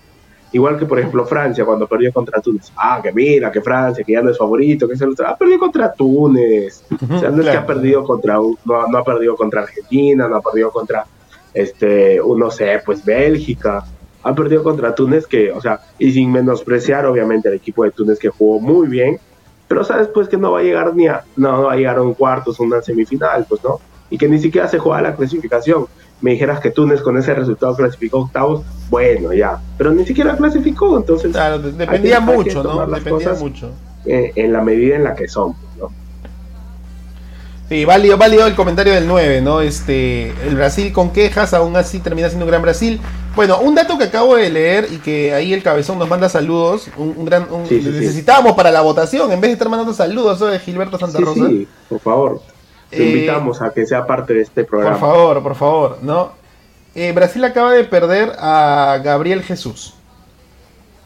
igual 0.56 0.80
que 0.80 0.86
por 0.86 0.98
ejemplo 0.98 1.26
Francia 1.26 1.66
cuando 1.66 1.86
perdió 1.86 2.14
contra 2.14 2.40
Túnez. 2.40 2.72
Ah, 2.78 3.02
que 3.04 3.12
mira, 3.12 3.52
que 3.52 3.60
Francia, 3.60 4.06
que 4.06 4.14
ya 4.14 4.22
no 4.22 4.32
es 4.32 4.38
favorito, 4.38 4.88
que 4.88 4.96
se 4.96 5.06
lo 5.06 5.14
ha 5.28 5.36
perdido 5.38 5.60
contra 5.60 5.92
Túnez. 5.92 6.82
o 6.92 7.20
sea, 7.20 7.30
no 7.30 7.42
es 7.42 7.50
que 7.50 7.58
ha 7.58 7.66
perdido 7.66 8.06
contra, 8.06 8.36
no, 8.36 8.98
ha 8.98 9.04
perdido 9.04 9.36
contra 9.36 9.64
Argentina, 9.64 10.30
no 10.30 10.38
ha 10.38 10.42
perdido 10.42 10.72
contra, 10.72 11.06
este, 11.54 12.22
no 12.26 12.50
sé, 12.50 12.82
pues 12.86 13.04
Bélgica. 13.04 13.84
Ha 14.24 14.34
perdido 14.34 14.64
contra 14.64 14.96
Túnez 14.96 15.28
que, 15.28 15.52
o 15.52 15.60
sea, 15.60 15.82
y 16.00 16.14
sin 16.14 16.32
menospreciar 16.32 17.06
obviamente 17.06 17.50
al 17.50 17.56
equipo 17.56 17.84
de 17.84 17.92
Túnez 17.92 18.18
que 18.18 18.30
jugó 18.30 18.62
muy 18.62 18.88
bien, 18.88 19.20
pero 19.68 19.84
sabes 19.84 20.08
pues 20.08 20.30
que 20.30 20.38
no 20.38 20.54
va 20.54 20.60
a 20.60 20.64
llegar 20.64 20.96
ni 20.96 21.08
a, 21.08 21.26
no, 21.36 21.64
va 21.64 21.74
a 21.74 21.76
llegar 21.76 21.98
a 21.98 22.02
un 22.02 22.14
cuartos, 22.14 22.62
una 22.62 22.82
semifinal, 22.82 23.46
pues 23.50 23.62
no, 23.62 23.82
y 24.10 24.18
que 24.18 24.30
ni 24.30 24.40
siquiera 24.40 24.70
se 24.70 24.80
juega 24.80 25.02
la 25.02 25.16
clasificación 25.18 25.88
me 26.22 26.32
dijeras 26.32 26.60
que 26.60 26.72
Túnez 26.72 27.02
con 27.02 27.18
ese 27.18 27.34
resultado 27.34 27.76
clasificó 27.76 28.20
octavos, 28.20 28.64
bueno, 28.90 29.34
ya, 29.34 29.60
pero 29.78 29.92
ni 29.92 30.06
siquiera 30.06 30.36
clasificó, 30.36 30.98
entonces... 30.98 31.32
Claro, 31.32 31.60
dependía 31.60 32.20
mucho, 32.20 32.64
¿no? 32.64 32.86
Dependía 32.88 33.34
mucho. 33.34 33.72
en 34.06 34.54
la 34.54 34.62
medida 34.62 34.96
en 34.96 35.04
la 35.04 35.16
que 35.16 35.28
son, 35.28 35.56
¿no? 35.78 35.92
Sí, 37.68 37.84
válido, 37.84 38.16
válido 38.18 38.46
el 38.46 38.54
comentario 38.54 38.94
del 38.94 39.08
9, 39.08 39.42
¿no? 39.42 39.60
Este, 39.62 40.30
el 40.48 40.56
Brasil 40.56 40.94
con 40.94 41.12
quejas, 41.12 41.54
aún 41.56 41.76
así 41.76 42.00
termina 42.00 42.30
siendo 42.30 42.46
un 42.46 42.52
gran 42.52 42.62
Brasil. 42.62 43.02
Bueno, 43.36 43.58
un 43.60 43.74
dato 43.74 43.98
que 43.98 44.04
acabo 44.04 44.36
de 44.36 44.52
leer 44.52 44.88
y 44.92 44.98
que 44.98 45.34
ahí 45.34 45.52
el 45.52 45.64
cabezón 45.64 45.98
nos 45.98 46.08
manda 46.08 46.30
saludos, 46.30 46.88
un, 46.96 47.26
gran, 47.26 47.48
necesitábamos 47.70 48.54
para 48.54 48.72
la 48.72 48.82
votación, 48.82 49.32
en 49.32 49.42
vez 49.42 49.50
de 49.50 49.54
estar 49.54 49.68
mandando 49.68 49.94
saludos, 49.94 50.38
eso 50.38 50.46
de 50.46 50.60
Gilberto 50.60 51.00
Santa 51.00 51.20
Rosa. 51.20 51.48
Sí, 51.48 51.68
por 51.90 52.00
favor. 52.00 52.42
Te 52.90 53.04
eh, 53.04 53.10
invitamos 53.10 53.62
a 53.62 53.72
que 53.72 53.86
sea 53.86 54.06
parte 54.06 54.34
de 54.34 54.42
este 54.42 54.64
programa. 54.64 54.98
Por 54.98 55.10
favor, 55.10 55.44
por 55.44 55.56
favor, 55.56 55.98
¿no? 56.02 56.32
Eh, 56.96 57.12
Brasil 57.12 57.44
acaba 57.44 57.74
de 57.74 57.84
perder 57.84 58.34
a 58.40 59.00
Gabriel 59.04 59.44
Jesús. 59.44 59.94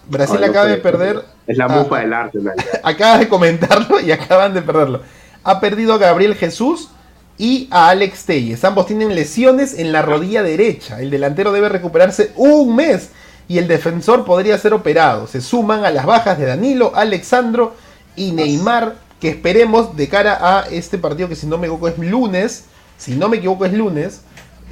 Brasil 0.07 0.43
acaba 0.43 0.65
de 0.65 0.77
perder. 0.77 1.23
Es 1.47 1.57
la 1.57 1.67
mufa 1.67 1.99
del 1.99 2.13
arte, 2.13 2.39
Acaba 2.83 3.17
de 3.17 3.27
comentarlo 3.27 3.99
y 3.99 4.11
acaban 4.11 4.53
de 4.53 4.61
perderlo. 4.61 5.01
Ha 5.43 5.59
perdido 5.59 5.93
a 5.93 5.97
Gabriel 5.97 6.35
Jesús 6.35 6.89
y 7.37 7.67
a 7.71 7.89
Alex 7.89 8.25
Telles. 8.25 8.63
Ambos 8.65 8.85
tienen 8.85 9.15
lesiones 9.15 9.77
en 9.77 9.91
la 9.91 10.01
rodilla 10.01 10.43
derecha. 10.43 10.99
El 11.01 11.09
delantero 11.09 11.51
debe 11.51 11.69
recuperarse 11.69 12.31
un 12.35 12.75
mes 12.75 13.11
y 13.47 13.57
el 13.57 13.67
defensor 13.67 14.25
podría 14.25 14.57
ser 14.57 14.73
operado. 14.73 15.25
Se 15.25 15.41
suman 15.41 15.85
a 15.85 15.89
las 15.89 16.05
bajas 16.05 16.37
de 16.37 16.45
Danilo, 16.45 16.91
Alexandro 16.95 17.73
y 18.15 18.31
Neymar 18.31 18.95
que 19.19 19.29
esperemos 19.29 19.95
de 19.95 20.07
cara 20.07 20.37
a 20.41 20.67
este 20.69 20.97
partido 20.97 21.27
que 21.27 21.35
si 21.35 21.47
no 21.47 21.57
me 21.57 21.67
equivoco 21.67 21.87
es 21.87 21.97
lunes, 21.97 22.65
si 22.97 23.15
no 23.15 23.29
me 23.29 23.37
equivoco 23.37 23.65
es 23.65 23.73
lunes, 23.73 24.21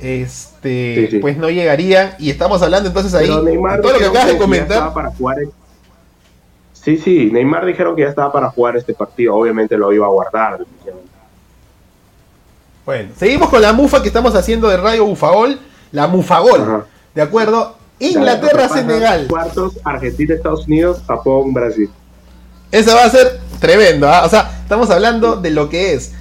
este 0.01 1.17
pues 1.21 1.37
no 1.37 1.49
llegaría 1.49 2.15
y 2.19 2.29
estamos 2.29 2.61
hablando 2.61 2.87
entonces 2.87 3.13
ahí 3.15 3.27
todo 3.27 3.93
lo 3.93 3.97
que 3.99 4.05
acabas 4.05 4.27
de 4.27 4.37
comentar 4.37 4.93
para 4.93 5.09
jugar 5.09 5.37
Sí, 6.87 6.97
sí, 6.97 7.29
Neymar 7.33 7.65
dijeron 7.65 7.97
que 7.97 8.03
ya 8.03 8.07
estaba 8.07 8.31
para 8.31 8.49
jugar 8.49 8.77
este 8.77 8.93
partido, 8.93 9.35
obviamente 9.35 9.77
lo 9.77 9.91
iba 9.91 10.05
a 10.05 10.09
guardar. 10.09 10.59
Bueno, 12.85 13.09
seguimos 13.17 13.49
con 13.49 13.61
la 13.61 13.73
mufa 13.73 14.01
que 14.01 14.07
estamos 14.07 14.33
haciendo 14.35 14.69
de 14.69 14.77
Radio 14.77 15.03
Bufagol, 15.03 15.59
la 15.91 16.07
Mufagol. 16.07 16.85
¿De 17.13 17.21
acuerdo? 17.21 17.75
Inglaterra, 17.99 18.69
Senegal. 18.69 19.27
Cuartos, 19.27 19.77
Argentina, 19.83 20.35
Estados 20.35 20.65
Unidos, 20.65 21.01
Japón, 21.05 21.53
Brasil. 21.53 21.89
Eso 22.72 22.95
va 22.95 23.05
a 23.05 23.09
ser 23.09 23.39
tremendo, 23.59 24.09
¿ah? 24.09 24.24
O 24.26 24.30
sea, 24.30 24.51
estamos 24.61 24.89
hablando 24.89 25.38
de 25.38 25.51
lo 25.51 25.70
que 25.70 25.93
es 25.93 26.11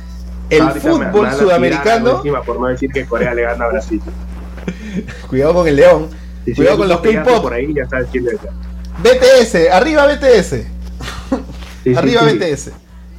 el 0.51 0.71
fútbol 0.73 1.33
sudamericano. 1.33 2.23
por 2.45 2.61
no 2.61 2.69
decir 2.69 2.91
que 2.93 3.05
Corea 3.07 3.35
le 3.35 3.43
gana 3.43 3.65
a 3.65 3.69
Brasil. 3.69 4.01
Cuidado 5.29 5.55
con 5.55 5.69
el 5.69 5.77
león. 5.77 6.09
Cuidado 6.55 6.79
con 6.79 6.89
los 6.89 7.01
K-pop. 7.01 7.43
Por 7.43 7.55
ahí 7.55 7.75
ya 7.75 7.89
sabes 7.89 8.09
quién 8.13 8.27
es. 8.29 8.39
BTS, 8.99 9.71
arriba 9.73 10.07
BTS. 10.07 10.55
arriba 11.97 12.23
BTS. 12.23 12.71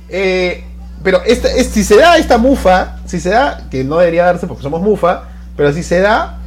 Eh, 0.09 0.63
pero 1.03 1.21
este, 1.25 1.63
si 1.63 1.83
se 1.83 1.97
da 1.97 2.17
esta 2.17 2.37
mufa, 2.37 2.97
si 3.05 3.19
se 3.19 3.29
da, 3.29 3.67
que 3.69 3.83
no 3.83 3.97
debería 3.97 4.25
darse 4.25 4.47
porque 4.47 4.63
somos 4.63 4.81
mufa, 4.81 5.25
pero 5.55 5.71
si 5.73 5.83
se 5.83 5.99
da, 5.99 6.39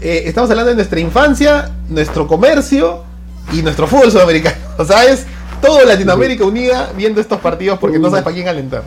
eh, 0.00 0.22
estamos 0.26 0.50
hablando 0.50 0.70
de 0.70 0.76
nuestra 0.76 1.00
infancia, 1.00 1.70
nuestro 1.88 2.26
comercio 2.26 3.04
y 3.52 3.62
nuestro 3.62 3.86
fútbol 3.86 4.12
sudamericano. 4.12 4.56
O 4.78 4.84
sea, 4.84 5.04
es 5.04 5.26
todo 5.60 5.84
Latinoamérica 5.84 6.44
unida 6.44 6.92
viendo 6.96 7.20
estos 7.20 7.40
partidos 7.40 7.78
porque 7.78 7.98
no 7.98 8.10
sabes 8.10 8.24
para 8.24 8.34
quién 8.34 8.48
alentar. 8.48 8.82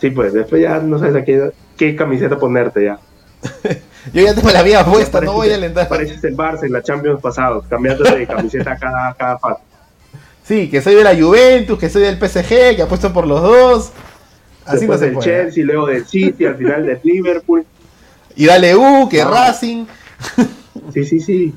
Sí, 0.00 0.10
pues 0.10 0.32
después 0.32 0.62
ya 0.62 0.78
no 0.78 0.98
sabes 0.98 1.16
a 1.16 1.24
qué, 1.24 1.50
qué 1.76 1.94
camiseta 1.94 2.38
ponerte 2.38 2.84
ya. 2.84 2.98
Yo 4.14 4.22
ya 4.22 4.34
tengo 4.34 4.50
la 4.50 4.62
mía 4.62 4.84
puesta, 4.84 5.20
no 5.20 5.34
voy 5.34 5.50
a 5.50 5.54
alentar. 5.54 5.88
Pareces 5.88 6.22
el 6.24 6.36
Barça 6.36 6.64
en 6.64 6.72
la 6.72 6.82
Champions 6.82 7.20
pasados, 7.20 7.66
cambiando 7.68 8.04
de 8.04 8.26
camiseta 8.26 8.76
cada, 8.76 9.14
cada 9.14 9.38
fase. 9.38 9.62
Sí, 10.42 10.68
que 10.68 10.80
soy 10.80 10.94
de 10.94 11.04
la 11.04 11.14
Juventus, 11.14 11.78
que 11.78 11.90
soy 11.90 12.02
del 12.02 12.16
PSG, 12.16 12.76
que 12.76 12.82
apuesto 12.82 13.12
por 13.12 13.26
los 13.26 13.42
dos. 13.42 13.92
Así 14.64 14.86
Después 14.86 15.00
no 15.00 15.06
se 15.06 15.10
del 15.10 15.18
Chelsea, 15.20 15.64
luego 15.64 15.86
del 15.86 16.06
City, 16.06 16.46
al 16.46 16.56
final 16.56 16.86
del 16.86 16.98
Liverpool. 17.04 17.64
Y 18.36 18.46
dale 18.46 18.74
U, 18.74 19.08
que 19.08 19.24
Racing. 19.24 19.86
Sí, 20.94 21.04
sí, 21.04 21.20
sí. 21.20 21.54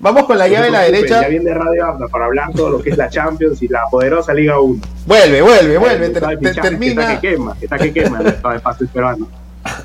Vamos 0.00 0.24
con 0.24 0.38
la 0.38 0.46
llave 0.46 0.66
de 0.66 0.72
la 0.72 0.80
derecha. 0.82 1.22
Ya 1.22 1.28
viene 1.28 1.52
Radio 1.52 1.86
Abda 1.86 2.06
para 2.06 2.26
hablar 2.26 2.52
todo 2.54 2.70
lo 2.70 2.82
que 2.82 2.90
es 2.90 2.96
la 2.96 3.08
Champions 3.08 3.60
y 3.62 3.68
la 3.68 3.82
poderosa 3.90 4.32
Liga 4.32 4.60
1. 4.60 4.80
Vuelve, 5.06 5.42
vuelve, 5.42 5.78
vuelve. 5.78 6.10
termina. 6.10 7.02
Está 7.02 7.20
que 7.20 7.28
quema, 7.28 7.56
está 7.60 7.78
que 7.78 7.92
quema 7.92 8.20
el 8.20 8.26
estado 8.28 8.54
de 8.54 8.60
paso 8.60 8.84
esperando. 8.84 9.28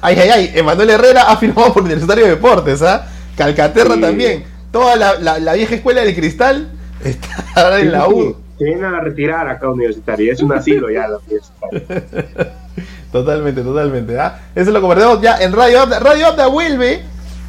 Ay, 0.02 0.18
ay, 0.20 0.30
ay. 0.30 0.52
Emanuel 0.54 0.92
Herrera 0.92 1.24
ha 1.24 1.38
firmado 1.38 1.74
por 1.74 1.84
Universitario 1.84 2.26
de 2.26 2.32
Deportes, 2.32 2.82
¿ah? 2.84 3.08
Calcaterra 3.36 4.00
también. 4.00 4.44
Toda 4.72 4.96
la, 4.96 5.40
la, 5.40 5.54
vieja 5.54 5.76
escuela 5.76 6.02
del 6.02 6.16
cristal 6.16 6.72
está 7.04 7.44
ahora 7.56 7.80
en 7.80 7.92
la 7.92 8.08
U. 8.08 8.36
Se 8.58 8.66
vienen 8.66 8.86
a 8.86 9.00
retirar 9.00 9.48
acá 9.50 9.68
universitario. 9.70 10.32
Es 10.32 10.42
un 10.42 10.54
asilo 10.54 10.92
ya 10.92 11.08
la 11.08 11.18
universitario. 11.18 12.52
totalmente, 13.12 13.62
totalmente. 13.62 14.20
¿ah? 14.20 14.42
Eso 14.54 14.70
lo 14.70 14.80
convertimos 14.80 15.22
ya 15.22 15.38
en 15.38 15.54
Radio 15.54 15.82
Abda. 15.82 16.00
Radio 16.00 16.28
Abda 16.28 16.48
vuelve 16.48 17.04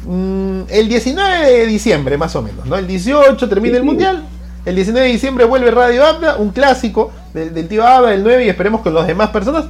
el 0.07 0.87
19 0.87 1.51
de 1.51 1.65
diciembre, 1.65 2.17
más 2.17 2.35
o 2.35 2.41
menos. 2.41 2.65
¿no? 2.65 2.77
El 2.77 2.87
18 2.87 3.49
termina 3.49 3.77
el 3.77 3.83
mundial. 3.83 4.23
El 4.65 4.75
19 4.75 5.05
de 5.05 5.13
diciembre 5.13 5.45
vuelve 5.45 5.69
Radio 5.71 6.05
Abda, 6.05 6.37
un 6.37 6.49
clásico 6.49 7.11
del, 7.33 7.53
del 7.53 7.67
tío 7.67 7.85
Abda, 7.85 8.13
el 8.13 8.23
9, 8.23 8.45
y 8.45 8.49
esperemos 8.49 8.81
con 8.81 8.93
las 8.93 9.05
demás 9.05 9.29
personas. 9.29 9.65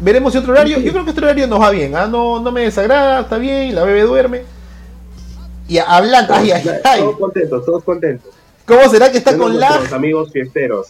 Veremos 0.00 0.32
si 0.32 0.38
otro 0.38 0.52
horario. 0.52 0.78
Yo 0.78 0.92
creo 0.92 1.04
que 1.04 1.10
este 1.10 1.22
horario 1.22 1.46
nos 1.46 1.60
va 1.60 1.70
bien. 1.70 1.96
¿ah? 1.96 2.06
No, 2.06 2.40
no 2.40 2.52
me 2.52 2.62
desagrada, 2.62 3.20
está 3.20 3.38
bien. 3.38 3.74
La 3.74 3.82
bebé 3.84 4.02
duerme. 4.02 4.42
Y 5.66 5.78
hablando. 5.78 6.34
Ay, 6.34 6.52
Todos 6.98 7.18
contentos, 7.18 7.64
todos 7.64 7.84
contentos. 7.84 8.32
¿Cómo 8.64 8.88
será 8.90 9.10
que 9.10 9.18
está 9.18 9.36
con 9.36 9.58
lag? 9.58 9.92
amigos 9.92 10.30
fiesteros. 10.30 10.88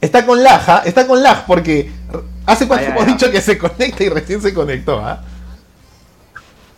Está 0.00 0.24
con 0.24 0.42
lag, 0.42 0.62
¿ah? 0.66 0.82
está 0.84 1.06
con 1.06 1.22
lag 1.22 1.46
porque 1.46 1.90
hace 2.46 2.66
cuánto 2.66 2.86
hemos 2.86 3.06
dicho 3.06 3.30
que 3.30 3.40
se 3.40 3.56
conecta 3.56 4.02
y 4.02 4.08
recién 4.08 4.40
se 4.40 4.52
conectó, 4.52 4.98
¿ah? 4.98 5.22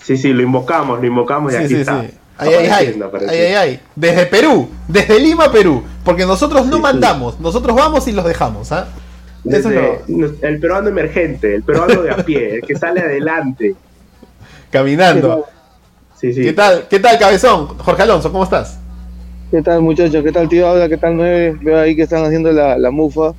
Sí, 0.05 0.19
sí, 0.19 0.35
lo 0.35 0.43
invocamos, 0.43 1.01
lo 1.01 1.07
invocamos 1.07 1.55
y 1.55 1.57
aquí 1.57 1.77
está. 1.77 2.05
Ay, 2.37 2.51
ay, 2.53 2.67
ay, 2.67 3.03
ay, 3.27 3.39
ay, 3.39 3.55
ay, 3.55 3.81
Desde 3.97 4.27
Perú, 4.27 4.69
desde 4.87 5.19
Lima, 5.19 5.51
Perú. 5.51 5.83
Porque 6.05 6.27
nosotros 6.27 6.67
no 6.67 6.79
mandamos, 6.79 7.41
nosotros 7.41 7.75
vamos 7.75 8.07
y 8.07 8.13
los 8.13 8.25
dejamos, 8.27 8.71
¿ah? 8.71 8.87
El 9.47 10.59
peruano 10.61 10.91
emergente, 10.91 11.55
el 11.55 11.63
peruano 11.63 12.03
de 12.03 12.11
a 12.11 12.17
pie, 12.17 12.57
el 12.57 12.61
que 12.63 12.77
sale 12.77 13.01
adelante. 13.01 13.75
Caminando. 14.71 15.47
Sí, 16.21 16.35
sí. 16.35 16.43
¿Qué 16.43 16.53
tal, 16.53 16.87
qué 16.89 17.01
tal, 17.01 17.19
cabezón? 17.19 17.79
Jorge 17.79 18.03
Alonso, 18.03 18.31
¿cómo 18.31 18.45
estás? 18.45 18.79
¿Qué 19.51 19.63
tal, 19.63 19.81
muchachos? 19.81 20.23
¿Qué 20.23 20.33
tal, 20.33 20.51
tío? 20.51 20.69
Habla, 20.69 20.87
¿qué 20.87 20.99
tal, 20.99 21.17
nueve? 21.17 21.57
Veo 21.63 21.79
ahí 21.81 21.97
que 21.97 22.03
están 22.03 22.25
haciendo 22.25 22.53
la, 22.53 22.77
la 22.77 22.91
mufa. 22.91 23.33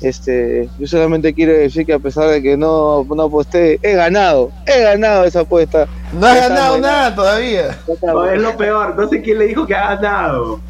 Este, 0.00 0.68
yo 0.78 0.86
solamente 0.86 1.34
quiero 1.34 1.52
decir 1.52 1.84
que 1.84 1.92
a 1.92 1.98
pesar 1.98 2.28
de 2.28 2.40
que 2.40 2.56
no, 2.56 3.04
no 3.04 3.22
aposté, 3.24 3.80
he 3.82 3.94
ganado, 3.94 4.52
he 4.64 4.82
ganado 4.82 5.24
esa 5.24 5.40
apuesta. 5.40 5.88
No 6.12 6.24
has 6.24 6.48
ganado 6.48 6.78
nada 6.78 7.14
todavía. 7.14 7.76
es 8.32 8.42
lo 8.42 8.56
peor, 8.56 8.96
no 8.96 9.08
sé 9.08 9.20
quién 9.22 9.38
le 9.38 9.48
dijo 9.48 9.66
que 9.66 9.74
ha 9.74 9.96
ganado. 9.96 10.60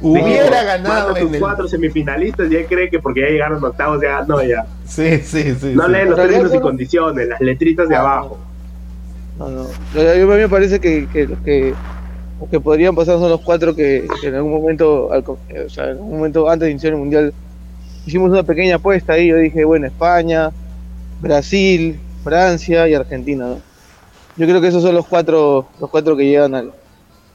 Hubiera 0.00 0.64
ganado 0.64 1.16
en 1.16 1.28
sus 1.28 1.38
cuatro 1.38 1.68
semifinalistas 1.68 2.50
y 2.50 2.56
él 2.56 2.66
cree 2.68 2.90
que 2.90 2.98
porque 2.98 3.20
ya 3.20 3.28
llegaron 3.28 3.62
octavos 3.64 4.00
ya 4.02 4.18
ganó 4.18 4.42
ya. 4.42 4.66
Sí, 4.86 5.18
sí, 5.18 5.54
sí. 5.54 5.72
No 5.74 5.86
leen 5.88 6.10
los 6.10 6.18
términos 6.18 6.54
y 6.54 6.60
condiciones, 6.60 7.28
las 7.28 7.40
letritas 7.40 7.88
de 7.88 7.96
abajo. 7.96 8.38
No, 9.38 9.48
no. 9.48 9.62
A 9.62 10.14
mí 10.14 10.24
me 10.24 10.48
parece 10.48 10.80
que, 10.80 11.08
que 11.08 11.26
los 11.26 11.38
que, 11.40 11.74
que 12.50 12.60
podrían 12.60 12.94
pasar 12.94 13.18
son 13.18 13.30
los 13.30 13.40
cuatro 13.40 13.74
que, 13.74 14.06
en 14.22 14.34
algún 14.34 14.52
momento, 14.52 15.06
o 15.06 15.68
sea, 15.68 15.84
en 15.84 15.90
algún 15.90 16.16
momento 16.16 16.48
antes 16.48 16.66
de 16.66 16.70
iniciar 16.72 16.92
el 16.92 16.98
mundial, 16.98 17.32
hicimos 18.06 18.30
una 18.30 18.42
pequeña 18.42 18.76
apuesta 18.76 19.14
ahí. 19.14 19.28
Yo 19.28 19.36
dije, 19.36 19.64
bueno, 19.64 19.86
España, 19.86 20.50
Brasil, 21.20 21.98
Francia 22.24 22.88
y 22.88 22.94
Argentina. 22.94 23.46
¿no? 23.46 23.60
Yo 24.36 24.46
creo 24.46 24.60
que 24.60 24.68
esos 24.68 24.82
son 24.82 24.94
los 24.94 25.06
cuatro, 25.06 25.68
los 25.80 25.90
cuatro 25.90 26.16
que 26.16 26.24
llegan 26.24 26.54
al. 26.54 26.72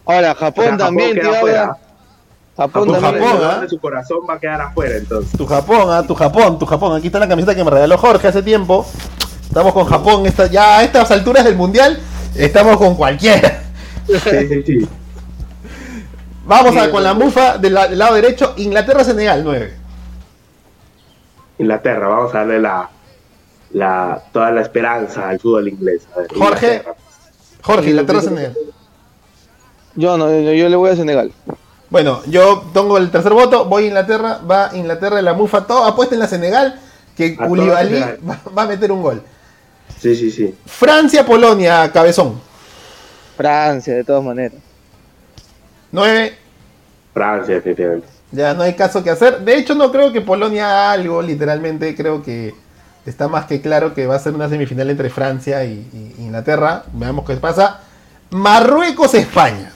Ahora, 0.05 0.33
Japón, 0.35 0.77
también, 0.77 1.19
tío. 1.19 1.31
Japón, 1.33 2.91
Japón, 2.91 3.01
Japón 3.01 3.39
¿ah? 3.43 3.65
su 3.69 3.77
corazón 3.79 4.19
va 4.27 4.33
a 4.33 4.39
quedar 4.39 4.61
afuera 4.61 4.97
entonces. 4.97 5.37
Tu 5.37 5.45
Japón, 5.45 5.91
¿ah? 5.91 6.03
tu 6.07 6.15
Japón, 6.15 6.57
tu 6.57 6.65
Japón. 6.65 6.97
Aquí 6.97 7.07
está 7.07 7.19
la 7.19 7.27
camiseta 7.27 7.53
que 7.53 7.63
me 7.63 7.69
regaló 7.69 7.97
Jorge 7.97 8.27
hace 8.27 8.41
tiempo. 8.41 8.85
Estamos 9.43 9.73
con 9.73 9.85
Japón, 9.85 10.25
esta, 10.25 10.47
ya 10.47 10.79
a 10.79 10.83
estas 10.83 11.09
alturas 11.11 11.43
del 11.45 11.55
mundial, 11.55 11.99
estamos 12.35 12.77
con 12.77 12.95
cualquiera. 12.95 13.63
Sí, 14.07 14.13
sí, 14.19 14.63
sí. 14.65 14.87
Vamos 16.45 16.75
a, 16.77 16.89
con 16.89 17.03
la 17.03 17.13
mufa 17.13 17.57
del, 17.57 17.73
lado 17.73 18.15
derecho, 18.15 18.53
Inglaterra-Senegal, 18.57 19.41
9. 19.43 19.76
Inglaterra, 21.57 22.07
vamos 22.07 22.33
a 22.33 22.39
darle 22.39 22.59
la, 22.59 22.89
la, 23.71 24.23
toda 24.31 24.51
la 24.51 24.61
esperanza 24.61 25.29
al 25.29 25.39
fútbol 25.39 25.67
inglés. 25.67 26.07
Jorge, 26.37 26.83
Jorge, 27.61 27.89
Inglaterra-Senegal. 27.89 28.55
Yo 29.95 30.17
no, 30.17 30.29
yo 30.29 30.69
le 30.69 30.75
voy 30.75 30.91
a 30.91 30.95
Senegal. 30.95 31.31
Bueno, 31.89 32.21
yo 32.27 32.65
tengo 32.73 32.97
el 32.97 33.09
tercer 33.09 33.33
voto, 33.33 33.65
voy 33.65 33.85
a 33.85 33.87
Inglaterra, 33.87 34.39
va 34.49 34.69
Inglaterra 34.73 35.19
en 35.19 35.25
la 35.25 35.33
mufa, 35.33 35.65
todo 35.65 35.85
apuesta 35.85 36.15
en 36.15 36.19
la 36.19 36.27
Senegal, 36.27 36.79
que 37.15 37.35
Koulibaly 37.35 37.99
va, 38.57 38.63
a 38.63 38.67
meter 38.67 38.91
un 38.91 39.01
gol. 39.01 39.23
Sí, 39.99 40.15
sí, 40.15 40.29
sí. 40.29 40.53
Francia, 40.65 41.25
Polonia, 41.25 41.91
cabezón. 41.91 42.39
Francia, 43.35 43.95
de 43.95 44.03
todas 44.03 44.23
maneras. 44.23 44.59
9. 45.91 46.37
Francia, 47.13 47.55
efectivamente. 47.55 48.16
Ya 48.31 48.53
no 48.53 48.63
hay 48.63 48.75
caso 48.75 49.03
que 49.03 49.09
hacer. 49.09 49.39
De 49.39 49.57
hecho, 49.57 49.75
no 49.75 49.91
creo 49.91 50.11
que 50.11 50.21
Polonia 50.21 50.65
haga 50.65 50.91
algo, 50.91 51.21
literalmente 51.21 51.95
creo 51.95 52.21
que 52.21 52.53
está 53.05 53.27
más 53.27 53.45
que 53.45 53.61
claro 53.61 53.93
que 53.93 54.05
va 54.05 54.15
a 54.15 54.19
ser 54.19 54.33
una 54.33 54.49
semifinal 54.49 54.89
entre 54.89 55.09
Francia 55.09 55.63
y 55.63 56.15
Inglaterra. 56.19 56.83
Veamos 56.93 57.25
qué 57.25 57.35
pasa. 57.37 57.81
Marruecos, 58.29 59.13
España. 59.13 59.71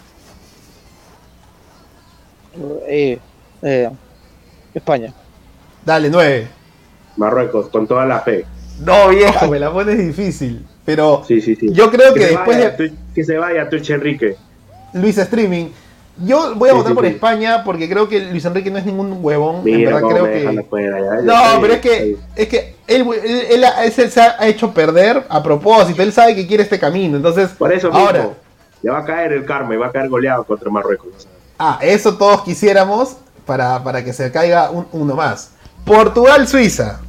Eh, 2.88 3.18
eh, 3.62 3.90
España. 4.74 5.14
Dale, 5.86 6.10
9. 6.10 6.48
Marruecos, 7.18 7.70
con 7.70 7.88
toda 7.88 8.06
la 8.06 8.20
fe. 8.20 8.46
No, 8.80 9.10
viejo, 9.10 9.48
me 9.48 9.60
la 9.60 9.72
pones 9.72 9.98
difícil. 9.98 10.66
Pero 10.84 11.24
yo 11.28 11.92
creo 11.92 12.14
que, 12.14 12.26
después 12.28 12.58
de... 12.58 12.94
Que 13.14 13.24
se 13.24 13.38
vaya 13.38 13.70
Twitch 13.70 13.92
Enrique. 13.92 14.36
Luis 14.94 15.18
Streaming. 15.18 15.68
Yo 16.18 16.56
voy 16.56 16.70
a 16.70 16.74
votar 16.74 16.94
por 16.94 17.06
España 17.06 17.64
porque 17.64 17.90
creo 17.90 18.08
que 18.08 18.20
Luis 18.20 18.44
Enrique 18.46 18.70
no 18.70 18.78
es 18.78 18.86
ningún 18.86 19.20
huevón. 19.22 19.68
en 19.68 19.86
verdad 19.86 20.02
creo 20.02 20.26
que. 20.26 21.24
no, 21.24 21.62
pero 21.62 21.74
es 21.74 21.80
que, 21.80 22.18
es 22.36 22.48
que 22.48 22.76
él, 22.88 23.08
él, 23.50 23.92
se 23.92 24.22
ha 24.22 24.48
hecho 24.48 24.74
perder 24.74 25.26
a 25.30 25.42
propósito. 25.42 26.04
Él 26.04 26.12
sabe 26.12 26.36
que 26.36 26.46
quiere 26.46 26.64
este 26.64 26.80
camino. 26.80 27.18
Entonces, 27.18 27.50
por 27.52 27.72
eso 27.74 27.92
ahora, 27.92 28.30
ya 28.84 28.92
va 28.92 29.00
a 29.00 29.06
caer 29.06 29.32
el 29.34 29.46
karma 29.46 29.74
y 29.74 29.78
va 29.78 29.88
a 29.88 29.92
caer 29.92 30.10
goleado 30.10 30.44
contra 30.44 30.70
Marruecos. 30.70 31.28
Ah, 31.58 31.80
eso 31.82 32.18
todos 32.18 32.42
quisiéramos 32.42 33.18
para, 33.46 34.04
que 34.04 34.14
se 34.14 34.32
caiga 34.32 34.70
uno 34.92 35.16
más. 35.16 35.52
Portugal, 35.86 36.48
Suiza. 36.48 37.00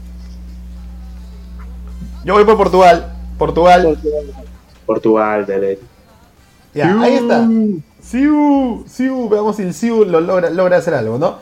Yo 2.24 2.34
voy 2.34 2.44
por 2.44 2.56
Portugal. 2.56 3.12
Portugal. 3.38 3.98
Portugal, 4.86 5.46
de 5.46 5.78
Ya, 6.74 7.00
ahí 7.00 7.14
está. 7.14 7.48
Siu, 8.02 8.84
Siu, 8.88 9.28
veamos 9.28 9.56
si 9.56 9.62
el 9.62 9.74
Siu 9.74 10.04
lo 10.04 10.20
logra, 10.20 10.50
logra 10.50 10.76
hacer 10.76 10.94
algo, 10.94 11.18
¿no? 11.18 11.36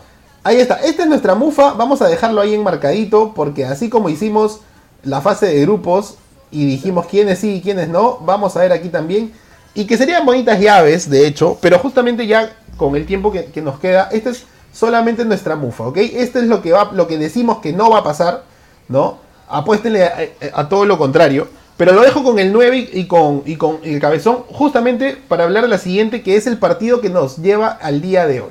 Ahí 0.45 0.57
está. 0.57 0.77
Esta 0.77 1.03
es 1.03 1.09
nuestra 1.09 1.35
mufa. 1.35 1.73
Vamos 1.73 2.03
a 2.03 2.09
dejarlo 2.09 2.41
ahí 2.41 2.55
enmarcadito. 2.55 3.33
Porque 3.35 3.65
así 3.65 3.89
como 3.89 4.09
hicimos 4.09 4.61
la 5.03 5.21
fase 5.21 5.47
de 5.47 5.61
grupos 5.63 6.17
y 6.51 6.67
dijimos 6.67 7.07
quiénes 7.07 7.39
sí 7.39 7.57
y 7.57 7.61
quiénes 7.61 7.89
no, 7.89 8.19
vamos 8.19 8.57
a 8.57 8.61
ver 8.61 8.73
aquí 8.73 8.89
también 8.89 9.33
y 9.75 9.87
que 9.87 9.97
serían 9.97 10.27
bonitas 10.27 10.61
llaves, 10.61 11.09
de 11.09 11.27
hecho, 11.27 11.59
pero 11.61 11.79
justamente 11.79 12.27
ya 12.27 12.57
con 12.77 12.97
el 12.97 13.07
tiempo 13.07 13.31
que, 13.31 13.63
nos 13.63 13.79
queda, 13.79 14.09
esta 14.11 14.31
es 14.31 14.45
solamente 14.73 15.25
nuestra 15.25 15.55
mufa, 15.55 15.87
¿ok? 15.87 15.99
Esto 15.99 16.39
es 16.39 16.47
lo 16.47 16.61
que, 16.63 16.73
va, 16.73 16.91
lo 16.93 17.07
que 17.07 17.19
decimos 17.19 17.59
que 17.59 17.73
no 17.73 17.91
va 17.91 17.99
a 17.99 18.05
pasar, 18.05 18.45
¿no? 18.89 19.19
Apuéstenle 19.49 20.05
a 20.53 20.69
todo 20.69 20.85
lo 20.87 20.97
contrario. 20.99 21.49
Pero 21.81 21.95
lo 21.95 22.03
dejo 22.03 22.23
con 22.23 22.39
el 22.39 22.53
9 22.53 22.91
y, 22.93 23.07
con, 23.07 23.43
y 23.47 23.57
con 23.57 23.79
el 23.83 23.99
cabezón, 24.01 24.41
justamente 24.49 25.17
para 25.29 25.45
hablar 25.45 25.63
de 25.63 25.69
la 25.71 25.79
siguiente, 25.79 26.23
que 26.23 26.37
es 26.37 26.47
el 26.47 26.59
partido 26.59 27.01
que 27.01 27.09
nos 27.09 27.39
lleva 27.39 27.69
al 27.69 28.03
día 28.03 28.27
de 28.27 28.43
hoy, 28.43 28.51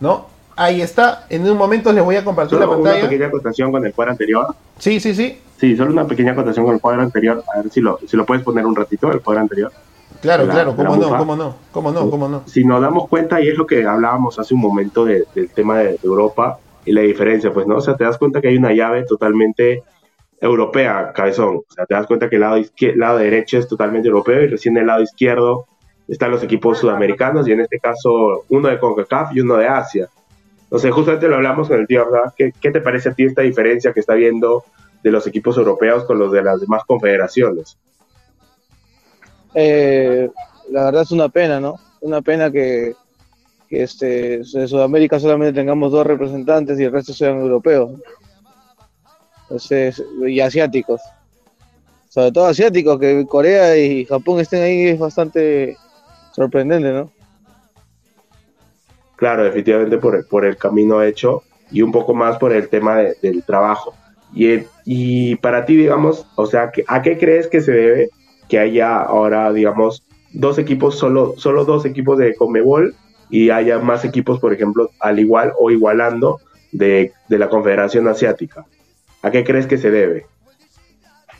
¿no? 0.00 0.26
Ahí 0.56 0.80
está, 0.82 1.26
en 1.28 1.48
un 1.48 1.56
momento 1.56 1.92
les 1.92 2.02
voy 2.02 2.16
a 2.16 2.24
compartir 2.24 2.58
la 2.58 2.64
Solo 2.64 2.78
una 2.78 2.90
pantalla. 2.90 3.08
pequeña 3.08 3.28
acotación 3.28 3.70
con 3.70 3.86
el 3.86 3.94
cuadro 3.94 4.10
anterior. 4.10 4.46
Sí, 4.80 4.98
sí, 4.98 5.14
sí. 5.14 5.38
Sí, 5.60 5.76
solo 5.76 5.92
una 5.92 6.08
pequeña 6.08 6.32
acotación 6.32 6.64
con 6.64 6.74
el 6.74 6.80
cuadro 6.80 7.02
anterior. 7.02 7.44
A 7.54 7.58
ver 7.62 7.70
si 7.70 7.80
lo, 7.80 8.00
si 8.04 8.16
lo 8.16 8.26
puedes 8.26 8.42
poner 8.42 8.66
un 8.66 8.74
ratito, 8.74 9.12
el 9.12 9.20
cuadro 9.20 9.42
anterior. 9.42 9.70
Claro, 10.20 10.44
La- 10.46 10.52
claro, 10.54 10.70
la 10.70 10.76
cómo 10.76 10.96
no, 10.96 11.16
cómo 11.18 11.36
no, 11.36 11.54
cómo 11.70 11.92
no, 11.92 12.10
cómo 12.10 12.28
no. 12.28 12.42
Si 12.46 12.64
nos 12.64 12.80
damos 12.82 13.06
cuenta, 13.08 13.40
y 13.40 13.48
es 13.48 13.56
lo 13.56 13.64
que 13.64 13.86
hablábamos 13.86 14.40
hace 14.40 14.54
un 14.54 14.60
momento 14.60 15.04
de- 15.04 15.24
del 15.36 15.50
tema 15.50 15.78
de 15.78 16.00
Europa 16.02 16.58
y 16.84 16.90
la 16.90 17.02
diferencia, 17.02 17.52
pues, 17.52 17.66
¿no? 17.68 17.76
O 17.76 17.80
sea, 17.80 17.94
te 17.96 18.02
das 18.02 18.18
cuenta 18.18 18.40
que 18.40 18.48
hay 18.48 18.56
una 18.56 18.72
llave 18.72 19.04
totalmente 19.04 19.84
europea, 20.40 21.12
cabezón. 21.14 21.56
O 21.56 21.72
sea, 21.72 21.86
te 21.86 21.94
das 21.94 22.06
cuenta 22.06 22.28
que 22.28 22.36
el 22.36 22.42
lado, 22.42 22.60
lado 22.96 23.18
derecho 23.18 23.58
es 23.58 23.68
totalmente 23.68 24.08
europeo 24.08 24.42
y 24.42 24.48
recién 24.48 24.76
el 24.76 24.86
lado 24.86 25.02
izquierdo 25.02 25.66
están 26.08 26.30
los 26.30 26.42
equipos 26.42 26.78
sudamericanos 26.78 27.48
y 27.48 27.52
en 27.52 27.60
este 27.60 27.78
caso 27.78 28.44
uno 28.48 28.68
de 28.68 28.78
CONCACAF 28.78 29.34
y 29.34 29.40
uno 29.40 29.56
de 29.56 29.66
Asia. 29.66 30.08
Entonces, 30.64 30.92
justamente 30.92 31.28
lo 31.28 31.36
hablamos 31.36 31.68
con 31.68 31.78
el 31.78 31.86
tío, 31.86 32.10
¿verdad? 32.10 32.32
¿Qué, 32.36 32.52
¿Qué 32.60 32.70
te 32.70 32.80
parece 32.80 33.08
a 33.08 33.14
ti 33.14 33.24
esta 33.24 33.42
diferencia 33.42 33.92
que 33.92 34.00
está 34.00 34.14
viendo 34.14 34.64
de 35.02 35.10
los 35.10 35.26
equipos 35.26 35.56
europeos 35.56 36.04
con 36.04 36.18
los 36.18 36.32
de 36.32 36.42
las 36.42 36.60
demás 36.60 36.82
confederaciones? 36.86 37.78
Eh, 39.54 40.28
la 40.70 40.84
verdad 40.86 41.02
es 41.02 41.12
una 41.12 41.28
pena, 41.28 41.60
¿no? 41.60 41.76
Una 42.00 42.20
pena 42.20 42.50
que, 42.50 42.94
que 43.68 43.82
este, 43.82 44.34
en 44.34 44.68
Sudamérica 44.68 45.18
solamente 45.18 45.58
tengamos 45.58 45.92
dos 45.92 46.06
representantes 46.06 46.78
y 46.78 46.84
el 46.84 46.92
resto 46.92 47.12
sean 47.12 47.40
europeos. 47.40 47.90
Y 50.26 50.40
asiáticos. 50.40 51.00
Sobre 52.08 52.32
todo 52.32 52.46
asiáticos, 52.46 52.98
que 52.98 53.26
Corea 53.26 53.76
y 53.76 54.04
Japón 54.04 54.40
estén 54.40 54.62
ahí 54.62 54.88
es 54.88 54.98
bastante 54.98 55.76
sorprendente, 56.32 56.90
¿no? 56.90 57.10
Claro, 59.16 59.44
definitivamente 59.44 59.98
por 59.98 60.16
el, 60.16 60.24
por 60.26 60.44
el 60.44 60.56
camino 60.56 61.02
hecho 61.02 61.42
y 61.70 61.82
un 61.82 61.92
poco 61.92 62.14
más 62.14 62.38
por 62.38 62.52
el 62.52 62.68
tema 62.68 62.96
de- 62.96 63.16
del 63.22 63.42
trabajo. 63.44 63.94
Y, 64.34 64.60
y 64.84 65.36
para 65.36 65.64
ti, 65.64 65.76
digamos, 65.76 66.26
o 66.36 66.46
sea, 66.46 66.70
¿a 66.88 67.02
qué 67.02 67.18
crees 67.18 67.46
que 67.48 67.60
se 67.60 67.72
debe 67.72 68.10
que 68.48 68.58
haya 68.58 69.00
ahora, 69.00 69.52
digamos, 69.52 70.02
dos 70.32 70.58
equipos, 70.58 70.98
solo, 70.98 71.34
solo 71.38 71.64
dos 71.64 71.84
equipos 71.86 72.18
de 72.18 72.34
Comebol 72.34 72.94
y 73.30 73.50
haya 73.50 73.78
más 73.78 74.04
equipos, 74.04 74.38
por 74.38 74.52
ejemplo, 74.52 74.90
al 75.00 75.18
igual 75.18 75.52
o 75.58 75.70
igualando 75.70 76.40
de, 76.72 77.12
de 77.28 77.38
la 77.38 77.48
Confederación 77.48 78.06
Asiática? 78.08 78.66
¿A 79.22 79.30
qué 79.30 79.44
crees 79.44 79.66
que 79.66 79.78
se 79.78 79.90
debe? 79.90 80.26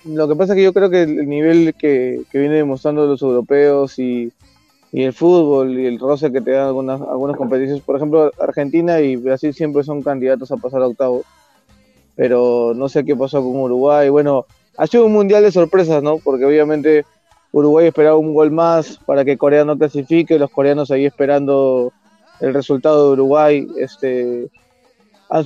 Lo 0.05 0.29
que 0.29 0.37
pasa 0.37 0.53
es 0.53 0.57
que 0.57 0.63
yo 0.63 0.73
creo 0.73 0.89
que 0.89 1.03
el 1.03 1.29
nivel 1.29 1.75
que, 1.75 2.23
viene 2.33 2.57
demostrando 2.57 3.07
los 3.07 3.23
europeos 3.23 3.99
y, 3.99 4.33
y 4.93 5.03
el 5.03 5.13
fútbol 5.13 5.79
y 5.79 5.87
el 5.87 5.99
roce 5.99 6.31
que 6.31 6.41
te 6.41 6.53
dan 6.53 6.69
algunas, 6.69 7.01
algunas 7.01 7.37
competencias, 7.37 7.81
por 7.81 7.97
ejemplo, 7.97 8.31
Argentina 8.39 9.01
y 9.01 9.17
Brasil 9.17 9.53
siempre 9.53 9.83
son 9.83 10.03
candidatos 10.03 10.53
a 10.53 10.57
pasar 10.57 10.83
a 10.83 10.87
octavos, 10.87 11.27
pero 12.15 12.73
no 12.75 12.89
sé 12.89 13.05
qué 13.05 13.17
pasó 13.17 13.43
con 13.43 13.57
Uruguay. 13.57 14.09
Bueno, 14.09 14.47
ha 14.77 14.87
sido 14.87 15.07
un 15.07 15.13
mundial 15.13 15.43
de 15.43 15.51
sorpresas, 15.51 16.03
¿no? 16.03 16.19
Porque 16.19 16.45
obviamente 16.45 17.05
Uruguay 17.53 17.87
esperaba 17.87 18.17
un 18.17 18.35
gol 18.35 18.51
más 18.51 18.99
para 19.07 19.25
que 19.25 19.37
Corea 19.37 19.65
no 19.65 19.77
clasifique, 19.77 20.39
los 20.39 20.51
coreanos 20.51 20.91
ahí 20.91 21.07
esperando 21.07 21.93
el 22.41 22.55
resultado 22.55 23.07
de 23.07 23.13
Uruguay. 23.15 23.67
Este, 23.79 24.49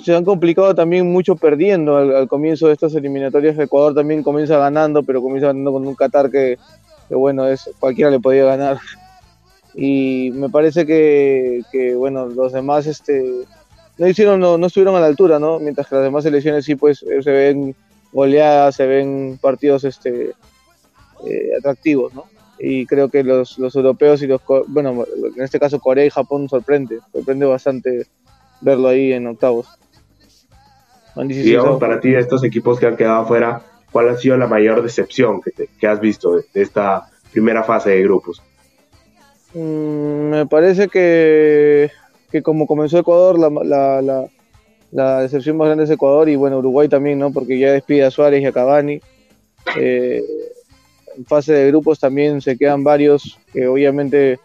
se 0.03 0.14
han 0.14 0.24
complicado 0.24 0.74
también 0.74 1.11
mucho 1.11 1.37
perdiendo 1.37 1.97
al, 1.97 2.14
al 2.14 2.28
comienzo 2.28 2.66
de 2.66 2.74
estas 2.74 2.95
eliminatorias. 2.95 3.59
Ecuador 3.59 3.95
también 3.95 4.22
comienza 4.22 4.59
ganando, 4.59 5.03
pero 5.03 5.22
comienza 5.22 5.49
ganando 5.49 5.72
con 5.72 5.87
un 5.87 5.95
Qatar 5.95 6.31
que, 6.31 6.59
que, 7.09 7.14
bueno, 7.14 7.47
es 7.47 7.70
cualquiera 7.78 8.11
le 8.11 8.20
podía 8.20 8.45
ganar. 8.45 8.78
Y 9.74 10.33
me 10.35 10.51
parece 10.51 10.85
que, 10.85 11.62
que, 11.70 11.95
bueno, 11.95 12.26
los 12.26 12.53
demás 12.53 12.87
este, 12.87 13.45
no 13.99 14.07
hicieron, 14.07 14.41
no, 14.41 14.59
no 14.59 14.66
estuvieron 14.66 14.97
a 14.97 15.01
la 15.01 15.07
altura, 15.07 15.39
¿no? 15.39 15.59
Mientras 15.59 15.89
que 15.89 15.95
las 15.95 16.05
demás 16.05 16.24
selecciones 16.24 16.64
sí, 16.64 16.74
pues 16.74 17.03
eh, 17.03 17.22
se 17.22 17.31
ven 17.31 17.74
goleadas, 18.12 18.74
se 18.74 18.87
ven 18.87 19.39
partidos 19.41 19.85
este, 19.85 20.33
eh, 21.26 21.51
atractivos, 21.59 22.12
¿no? 22.14 22.24
Y 22.59 22.85
creo 22.85 23.09
que 23.09 23.22
los, 23.22 23.59
los 23.59 23.74
europeos 23.74 24.20
y 24.22 24.26
los, 24.26 24.43
bueno, 24.66 25.07
en 25.37 25.43
este 25.43 25.59
caso 25.59 25.78
Corea 25.78 26.05
y 26.05 26.11
Japón 26.11 26.49
sorprende, 26.49 26.99
sorprende 27.12 27.47
bastante 27.47 28.07
verlo 28.61 28.88
ahí 28.88 29.12
en 29.12 29.26
octavos. 29.26 29.66
16 31.16 31.44
Digamos, 31.44 31.80
para 31.80 32.00
ti, 32.00 32.11
de 32.11 32.20
estos 32.20 32.44
equipos 32.44 32.78
que 32.78 32.86
han 32.86 32.96
quedado 32.96 33.22
afuera, 33.22 33.62
¿cuál 33.90 34.08
ha 34.08 34.16
sido 34.16 34.36
la 34.36 34.46
mayor 34.46 34.82
decepción 34.82 35.40
que, 35.42 35.50
te- 35.50 35.68
que 35.78 35.86
has 35.86 36.00
visto 36.00 36.36
de- 36.36 36.44
de 36.54 36.62
esta 36.62 37.08
primera 37.32 37.62
fase 37.64 37.90
de 37.90 38.02
grupos? 38.02 38.42
Mm, 39.54 40.30
me 40.30 40.46
parece 40.46 40.88
que, 40.88 41.90
que 42.30 42.42
como 42.42 42.66
comenzó 42.66 42.98
Ecuador, 42.98 43.38
la, 43.38 43.50
la, 43.64 44.00
la, 44.02 44.24
la 44.92 45.20
decepción 45.22 45.56
más 45.56 45.66
grande 45.66 45.84
es 45.84 45.90
Ecuador 45.90 46.28
y 46.28 46.36
bueno, 46.36 46.58
Uruguay 46.58 46.88
también, 46.88 47.18
¿no? 47.18 47.32
Porque 47.32 47.58
ya 47.58 47.72
despide 47.72 48.04
a 48.04 48.11
Suárez 48.11 48.42
y 48.42 48.46
a 48.46 48.52
Cavani. 48.52 49.00
Eh, 49.76 50.22
en 51.16 51.24
fase 51.26 51.52
de 51.52 51.66
grupos 51.68 51.98
también 51.98 52.40
se 52.40 52.56
quedan 52.56 52.84
varios 52.84 53.38
que 53.52 53.66
obviamente 53.66 54.38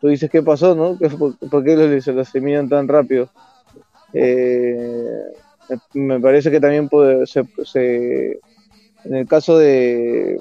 tú 0.00 0.08
dices 0.08 0.30
qué 0.30 0.42
pasó, 0.42 0.74
¿no? 0.74 0.96
¿Qué- 0.98 1.08
¿Por, 1.10 1.64
qué 1.64 2.00
se 2.00 2.12
los 2.12 2.32
eliminan 2.34 2.68
tan 2.68 2.86
rápido? 2.88 3.28
Eh, 4.14 5.22
me, 5.94 6.20
parece 6.20 6.50
que 6.50 6.60
también 6.60 6.88
puede, 6.88 7.26
se, 7.26 7.44
se- 7.64 8.40
en 9.04 9.14
el 9.14 9.26
caso 9.26 9.58
de 9.58 10.38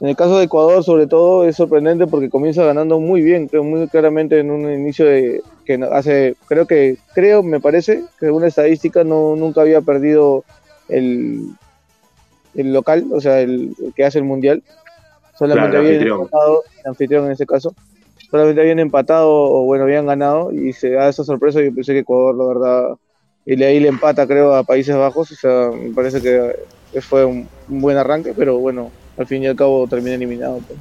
en 0.00 0.08
el 0.08 0.14
caso 0.16 0.38
de 0.38 0.44
Ecuador, 0.44 0.84
sobre 0.84 1.08
todo, 1.08 1.44
es 1.44 1.56
sorprendente 1.56 2.06
porque 2.06 2.30
comienza 2.30 2.62
ganando 2.64 3.00
muy 3.00 3.20
bien, 3.20 3.48
creo 3.48 3.64
muy 3.64 3.88
claramente 3.88 4.38
en 4.38 4.52
un 4.52 4.72
inicio 4.72 5.04
de 5.06 5.42
que 5.64 5.74
hace, 5.90 6.36
creo 6.46 6.66
que, 6.66 6.96
creo, 7.14 7.42
me 7.42 7.58
parece, 7.58 8.04
que 8.20 8.30
una 8.30 8.46
estadística 8.46 9.02
no 9.02 9.34
nunca 9.34 9.60
había 9.62 9.80
perdido 9.80 10.44
el, 10.88 11.48
el 12.54 12.72
local, 12.72 13.06
o 13.12 13.20
sea, 13.20 13.40
el, 13.40 13.74
el 13.82 13.92
que 13.92 14.04
hace 14.04 14.18
el 14.18 14.24
mundial. 14.24 14.62
Solamente 15.36 15.70
Claro, 15.70 15.88
el 15.88 15.96
habían 15.96 16.12
anfitrión. 16.12 16.28
el 16.78 16.86
anfitrión 16.90 17.24
en 17.26 17.32
este 17.32 17.46
caso, 17.46 17.74
solamente 18.30 18.60
habían 18.60 18.78
empatado 18.78 19.30
o 19.30 19.64
bueno, 19.64 19.84
habían 19.84 20.06
ganado 20.06 20.52
y 20.52 20.72
se 20.72 20.90
da 20.90 21.08
esa 21.08 21.24
sorpresa. 21.24 21.60
Yo 21.62 21.74
pensé 21.74 21.92
que 21.92 22.00
Ecuador, 22.00 22.34
la 22.36 22.44
verdad, 22.44 22.88
y 23.46 23.56
le- 23.56 23.66
ahí 23.66 23.80
le 23.80 23.88
empata, 23.88 24.26
creo, 24.26 24.54
a 24.54 24.62
Países 24.64 24.96
Bajos, 24.96 25.30
o 25.32 25.34
sea, 25.34 25.70
me 25.72 25.90
parece 25.94 26.20
que 26.20 26.54
que 26.92 27.02
fue 27.02 27.22
un, 27.22 27.46
un 27.68 27.80
buen 27.82 27.98
arranque, 27.98 28.32
pero 28.34 28.56
bueno, 28.58 28.90
al 29.18 29.26
fin 29.26 29.42
y 29.42 29.46
al 29.46 29.54
cabo 29.56 29.86
termina 29.86 30.14
eliminado. 30.14 30.58
pues. 30.66 30.78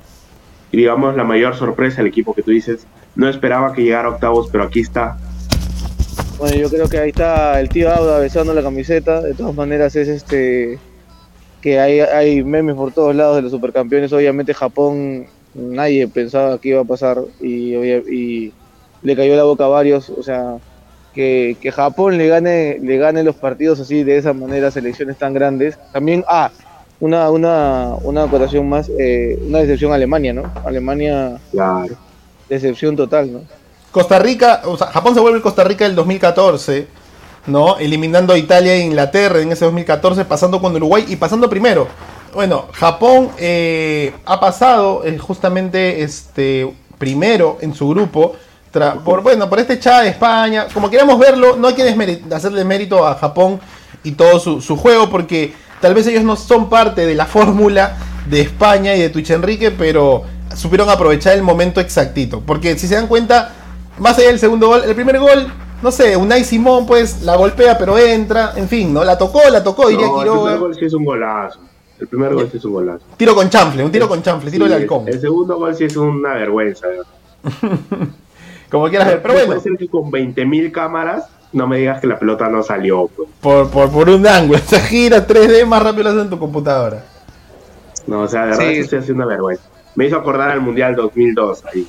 Y 0.72 0.78
digamos, 0.78 1.18
la 1.18 1.26
mayor 1.26 1.54
sorpresa 1.56 1.98
del 1.98 2.08
equipo 2.08 2.34
que 2.34 2.44
tú 2.44 2.52
dices, 2.52 2.88
no 3.14 3.28
esperaba 3.28 3.74
que 3.74 3.84
llegara 3.84 4.08
a 4.08 4.12
octavos, 4.12 4.48
pero 4.50 4.64
aquí 4.64 4.80
está. 4.80 5.18
Bueno, 6.40 6.56
yo 6.56 6.70
creo 6.70 6.88
que 6.88 6.98
ahí 6.98 7.10
está 7.10 7.60
el 7.60 7.68
tío 7.68 7.92
Auda 7.92 8.20
besando 8.20 8.54
la 8.54 8.62
camiseta. 8.62 9.22
De 9.22 9.34
todas 9.34 9.54
maneras 9.54 9.96
es 9.98 10.08
este 10.08 10.80
que 11.62 11.80
hay, 11.80 12.00
hay 12.00 12.42
memes 12.44 12.76
por 12.76 12.94
todos 12.94 13.14
lados 13.16 13.36
de 13.36 13.42
los 13.42 13.52
supercampeones. 13.52 14.14
Obviamente 14.14 14.54
Japón 14.54 15.26
nadie 15.58 16.08
pensaba 16.08 16.58
que 16.60 16.70
iba 16.70 16.82
a 16.82 16.86
pasar 16.86 17.20
y, 17.42 18.54
le 19.04 19.16
cayó 19.16 19.36
la 19.36 19.44
boca 19.44 19.66
a 19.66 19.70
varios. 19.70 20.10
O 20.10 20.24
sea, 20.24 20.58
que, 21.14 21.58
que 21.62 21.72
Japón 21.72 22.18
le 22.18 22.28
gane, 22.28 22.80
le 22.82 22.98
gane 22.98 23.24
los 23.24 23.36
partidos 23.36 23.80
así 23.80 24.04
de 24.04 24.18
esa 24.18 24.34
manera, 24.34 24.72
selecciones 24.72 25.18
tan 25.18 25.34
grandes. 25.34 25.78
También, 25.92 26.24
ah, 26.28 26.52
una, 27.00 27.30
una, 27.30 27.96
una 28.02 28.24
acotación 28.24 28.68
más, 28.68 28.90
eh, 28.98 29.40
una 29.48 29.60
decepción 29.60 29.92
a 29.92 29.96
Alemania, 29.96 30.34
¿no? 30.34 30.52
Alemania, 30.66 31.40
Claro. 31.52 31.96
decepción 32.50 32.96
total, 32.96 33.34
¿no? 33.34 33.42
Costa 33.92 34.20
Rica, 34.20 34.62
o 34.66 34.78
sea, 34.78 34.88
Japón 34.88 35.14
se 35.14 35.20
vuelve 35.20 35.42
Costa 35.42 35.64
Rica 35.64 35.86
del 35.86 35.96
2014, 35.96 36.88
¿no? 37.48 37.78
Eliminando 37.78 38.34
a 38.34 38.38
Italia 38.38 38.74
e 38.74 38.80
Inglaterra 38.80 39.42
en 39.42 39.52
ese 39.52 39.66
2014, 39.66 40.26
pasando 40.26 40.60
con 40.60 40.76
Uruguay 40.76 41.06
y 41.08 41.16
pasando 41.16 41.50
primero. 41.50 41.88
Bueno, 42.34 42.66
Japón 42.74 43.30
eh, 43.38 44.14
ha 44.26 44.40
pasado 44.40 45.04
eh, 45.06 45.18
justamente 45.18 46.04
este 46.04 46.72
primero 46.98 47.58
en 47.62 47.74
su 47.74 47.90
grupo. 47.90 48.36
por, 49.04 49.22
bueno, 49.22 49.50
por 49.50 49.60
este 49.60 49.74
echada 49.74 50.02
de 50.02 50.10
España, 50.10 50.68
como 50.74 50.90
queramos 50.90 51.18
verlo, 51.18 51.56
no 51.56 51.68
hay 51.70 51.74
que 51.74 52.22
hacerle 52.34 52.64
mérito 52.64 53.06
a 53.08 53.16
Japón 53.16 53.60
y 54.04 54.12
todo 54.12 54.40
su, 54.40 54.62
su 54.62 54.78
juego, 54.78 55.10
porque 55.10 55.54
tal 55.82 55.94
vez 55.94 56.06
ellos 56.08 56.24
no 56.24 56.36
son 56.36 56.70
parte 56.70 57.06
de 57.06 57.16
la 57.16 57.26
fórmula 57.26 57.98
de 58.30 58.42
España 58.42 58.96
y 58.96 59.02
de 59.02 59.10
Twitch 59.10 59.32
Enrique, 59.32 59.72
pero 59.72 60.24
supieron 60.56 60.90
aprovechar 60.90 61.34
el 61.34 61.44
momento 61.44 61.80
exactito. 61.82 62.42
Porque 62.46 62.78
si 62.78 62.88
se 62.88 62.96
dan 62.96 63.08
cuenta, 63.08 63.52
más 63.98 64.18
allá 64.18 64.28
del 64.28 64.40
segundo 64.40 64.68
gol, 64.68 64.84
el 64.86 64.96
primer 64.96 65.20
gol, 65.20 65.52
no 65.82 65.92
sé, 65.92 66.18
Unai 66.18 66.44
Simón 66.44 66.86
pues 66.86 67.22
la 67.22 67.36
golpea 67.36 67.78
pero 67.78 67.98
entra, 67.98 68.54
en 68.56 68.68
fin, 68.68 68.94
¿no? 68.94 69.04
La 69.04 69.18
tocó, 69.18 69.42
la 69.50 69.64
tocó, 69.64 69.90
diría 69.90 70.08
No, 70.08 70.18
el 70.22 70.28
Quiroga. 70.28 70.42
primer 70.44 70.60
gol 70.60 70.76
sí 70.76 70.86
es 70.86 70.94
un 70.94 71.06
golazo. 71.06 71.60
El 72.00 72.08
primer 72.08 72.34
gol 72.34 72.50
sí 72.52 72.58
es 72.58 72.66
un 72.66 72.74
golazo. 72.74 73.06
Tiro 73.18 73.34
con 73.36 73.50
chanfle, 73.50 73.84
un 73.84 73.92
tiro 73.92 74.08
con 74.08 74.22
chanfle, 74.22 74.52
tiro 74.52 74.66
Sí, 74.66 74.72
del 74.72 74.82
halcón. 74.84 75.08
El 75.08 75.20
segundo 75.20 75.58
gol 75.58 75.76
sí 75.76 75.86
es 75.86 75.98
una 75.98 76.34
vergüenza. 76.36 76.88
de 76.88 76.98
verdad. 76.98 77.08
Como 78.70 78.90
quieras 78.90 79.08
ver, 79.08 79.22
pero 79.22 79.34
No 79.34 79.40
bueno, 79.40 79.48
Puede 79.54 79.62
ser 79.62 79.78
que 79.78 79.88
con 79.88 80.12
20.000 80.12 80.72
cámaras 80.72 81.26
no 81.54 81.66
me 81.68 81.78
digas 81.78 82.02
que 82.02 82.08
la 82.08 82.20
pelota 82.20 82.50
no 82.50 82.62
salió. 82.64 83.08
Pues. 83.16 83.30
por, 83.40 83.70
por, 83.72 83.90
por 83.92 84.10
un 84.10 84.28
ángulo, 84.28 84.58
esa 84.66 84.80
gira 84.82 85.26
3D 85.26 85.66
más 85.66 85.82
rápido 85.82 86.04
lo 86.04 86.10
haces 86.10 86.24
en 86.24 86.30
tu 86.30 86.38
computadora. 86.40 87.04
No, 88.06 88.22
o 88.22 88.28
sea, 88.28 88.42
de 88.46 88.48
verdad 88.52 88.64
Sí. 88.66 88.74
sí 88.76 88.80
estoy 88.82 89.00
haciendo 89.00 89.24
una 89.24 89.34
vergüenza. 89.34 89.64
Me 89.96 90.06
hizo 90.06 90.18
acordar 90.18 90.52
al 90.52 90.62
Mundial 90.62 90.96
2002 90.96 91.64
ahí. 91.74 91.88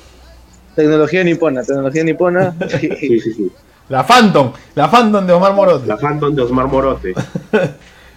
Tecnología 0.75 1.23
nipona, 1.23 1.61
tecnología 1.63 2.03
nipona. 2.03 2.55
Sí, 2.69 3.19
sí, 3.19 3.33
sí. 3.33 3.51
La 3.89 4.05
Phantom, 4.05 4.51
la 4.75 4.89
Phantom 4.89 5.25
de 5.25 5.33
Omar 5.33 5.53
Morote. 5.53 5.87
La 5.87 5.97
Phantom 5.97 6.33
de 6.35 6.41
Osmar 6.43 6.67
Morote. 6.67 7.13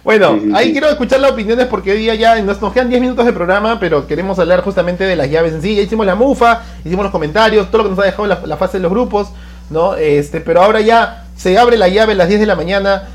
Bueno, 0.03 0.39
Sí, 0.39 0.39
sí, 0.41 0.51
ahí 0.53 0.65
sí. 0.67 0.71
quiero 0.73 0.89
escuchar 0.89 1.19
las 1.21 1.31
opiniones 1.31 1.67
porque 1.67 1.91
hoy 1.91 1.97
día 1.99 2.15
ya 2.15 2.41
nos, 2.41 2.61
nos 2.61 2.73
quedan 2.73 2.89
10 2.89 3.01
minutos 3.01 3.25
de 3.25 3.31
programa, 3.33 3.79
pero 3.79 4.05
queremos 4.05 4.37
hablar 4.39 4.61
justamente 4.61 5.05
de 5.05 5.15
las 5.15 5.29
llaves 5.29 5.53
en 5.53 5.61
sí. 5.61 5.75
Ya 5.75 5.81
hicimos 5.83 6.05
la 6.05 6.15
mufa, 6.15 6.61
hicimos 6.83 7.03
los 7.03 7.11
comentarios, 7.11 7.67
todo 7.71 7.79
lo 7.79 7.83
que 7.85 7.89
nos 7.91 7.99
ha 7.99 8.03
dejado 8.03 8.27
la, 8.27 8.41
la 8.45 8.57
fase 8.57 8.77
de 8.77 8.83
los 8.83 8.91
grupos, 8.91 9.29
¿no? 9.69 9.95
Este, 9.95 10.41
pero 10.41 10.61
ahora 10.61 10.81
ya 10.81 11.27
se 11.37 11.57
abre 11.57 11.77
la 11.77 11.87
llave 11.87 12.13
a 12.13 12.15
las 12.15 12.27
10 12.27 12.39
de 12.41 12.45
la 12.45 12.55
mañana. 12.55 13.07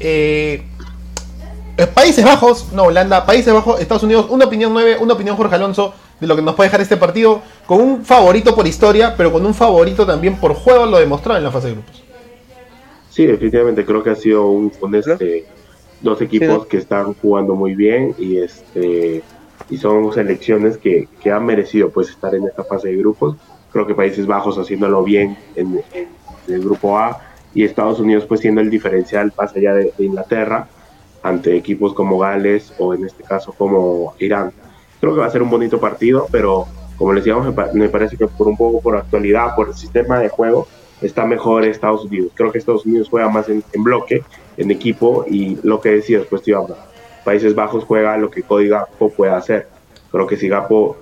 Eh, 0.00 0.62
eh, 1.76 1.86
Países 1.88 2.24
Bajos, 2.24 2.72
no, 2.72 2.84
Holanda, 2.84 3.26
Países 3.26 3.52
Bajos, 3.52 3.80
Estados 3.80 4.02
Unidos, 4.04 4.26
una 4.30 4.44
opinión 4.46 4.72
9, 4.72 4.98
una 5.00 5.14
opinión 5.14 5.36
Jorge 5.36 5.54
Alonso 5.56 5.94
de 6.20 6.26
lo 6.26 6.34
que 6.34 6.42
nos 6.42 6.54
puede 6.56 6.68
dejar 6.68 6.80
este 6.80 6.96
partido, 6.96 7.42
con 7.66 7.80
un 7.80 8.04
favorito 8.04 8.54
por 8.54 8.66
historia, 8.66 9.14
pero 9.16 9.32
con 9.32 9.46
un 9.46 9.54
favorito 9.54 10.04
también 10.06 10.36
por 10.40 10.54
juego, 10.54 10.86
lo 10.86 10.98
demostrado 10.98 11.38
en 11.38 11.44
la 11.44 11.52
fase 11.52 11.68
de 11.68 11.72
grupos. 11.74 12.02
Sí, 13.08 13.26
definitivamente 13.26 13.84
creo 13.84 14.02
que 14.02 14.10
ha 14.10 14.14
sido 14.16 14.46
un, 14.48 14.72
un, 14.80 14.94
este, 14.94 15.46
dos 16.00 16.20
equipos 16.22 16.62
Sí. 16.62 16.68
que 16.70 16.76
están 16.78 17.14
jugando 17.14 17.54
muy 17.54 17.74
bien 17.74 18.14
y 18.18 18.38
este 18.38 19.22
y 19.70 19.76
son 19.76 20.12
selecciones 20.12 20.78
que, 20.78 21.08
que 21.20 21.30
han 21.30 21.44
merecido 21.44 21.90
pues 21.90 22.08
estar 22.10 22.34
en 22.34 22.44
esta 22.46 22.64
fase 22.64 22.88
de 22.88 22.96
grupos. 22.96 23.36
Creo 23.72 23.86
que 23.86 23.94
Países 23.94 24.26
Bajos 24.26 24.56
haciéndolo 24.58 25.02
bien 25.02 25.36
en, 25.56 25.80
en 25.92 26.08
el 26.48 26.60
grupo 26.60 26.96
A 26.98 27.18
y 27.54 27.64
Estados 27.64 28.00
Unidos 28.00 28.24
pues 28.26 28.40
siendo 28.40 28.60
el 28.60 28.70
diferencial 28.70 29.32
más 29.36 29.54
allá 29.54 29.74
de, 29.74 29.92
de 29.98 30.04
Inglaterra 30.04 30.68
ante 31.22 31.56
equipos 31.56 31.92
como 31.92 32.18
Gales 32.18 32.72
o 32.78 32.94
en 32.94 33.04
este 33.04 33.24
caso 33.24 33.52
como 33.52 34.14
Irán. 34.20 34.52
Creo 35.00 35.14
que 35.14 35.20
va 35.20 35.26
a 35.26 35.30
ser 35.30 35.42
un 35.42 35.50
bonito 35.50 35.78
partido, 35.80 36.26
pero 36.30 36.66
como 36.96 37.12
les 37.12 37.24
decíamos, 37.24 37.46
me 37.46 37.52
pa- 37.52 37.70
me 37.74 37.88
parece 37.88 38.16
que 38.16 38.26
por 38.26 38.48
un 38.48 38.56
poco 38.56 38.80
por 38.80 38.96
actualidad, 38.96 39.54
por 39.54 39.68
el 39.68 39.74
sistema 39.74 40.18
de 40.18 40.28
juego, 40.30 40.66
está 41.02 41.26
mejor 41.26 41.64
Estados 41.64 42.04
Unidos. 42.04 42.32
Creo 42.34 42.50
que 42.50 42.58
Estados 42.58 42.86
Unidos 42.86 43.08
juega 43.10 43.28
más 43.28 43.48
en, 43.48 43.62
en 43.72 43.84
bloque, 43.84 44.22
en 44.58 44.70
equipo, 44.70 45.24
y 45.30 45.56
lo 45.62 45.80
que 45.80 45.90
decías, 45.90 46.26
pues 46.28 46.42
tío, 46.42 46.66
Países 47.24 47.54
Bajos 47.54 47.84
juega 47.84 48.16
lo 48.18 48.30
que 48.30 48.42
Cody 48.42 48.68
Gakpo 48.68 49.10
puede 49.10 49.32
hacer. 49.32 49.68
Creo 50.10 50.26
que 50.26 50.36
si 50.36 50.48
Gakpo 50.48 50.96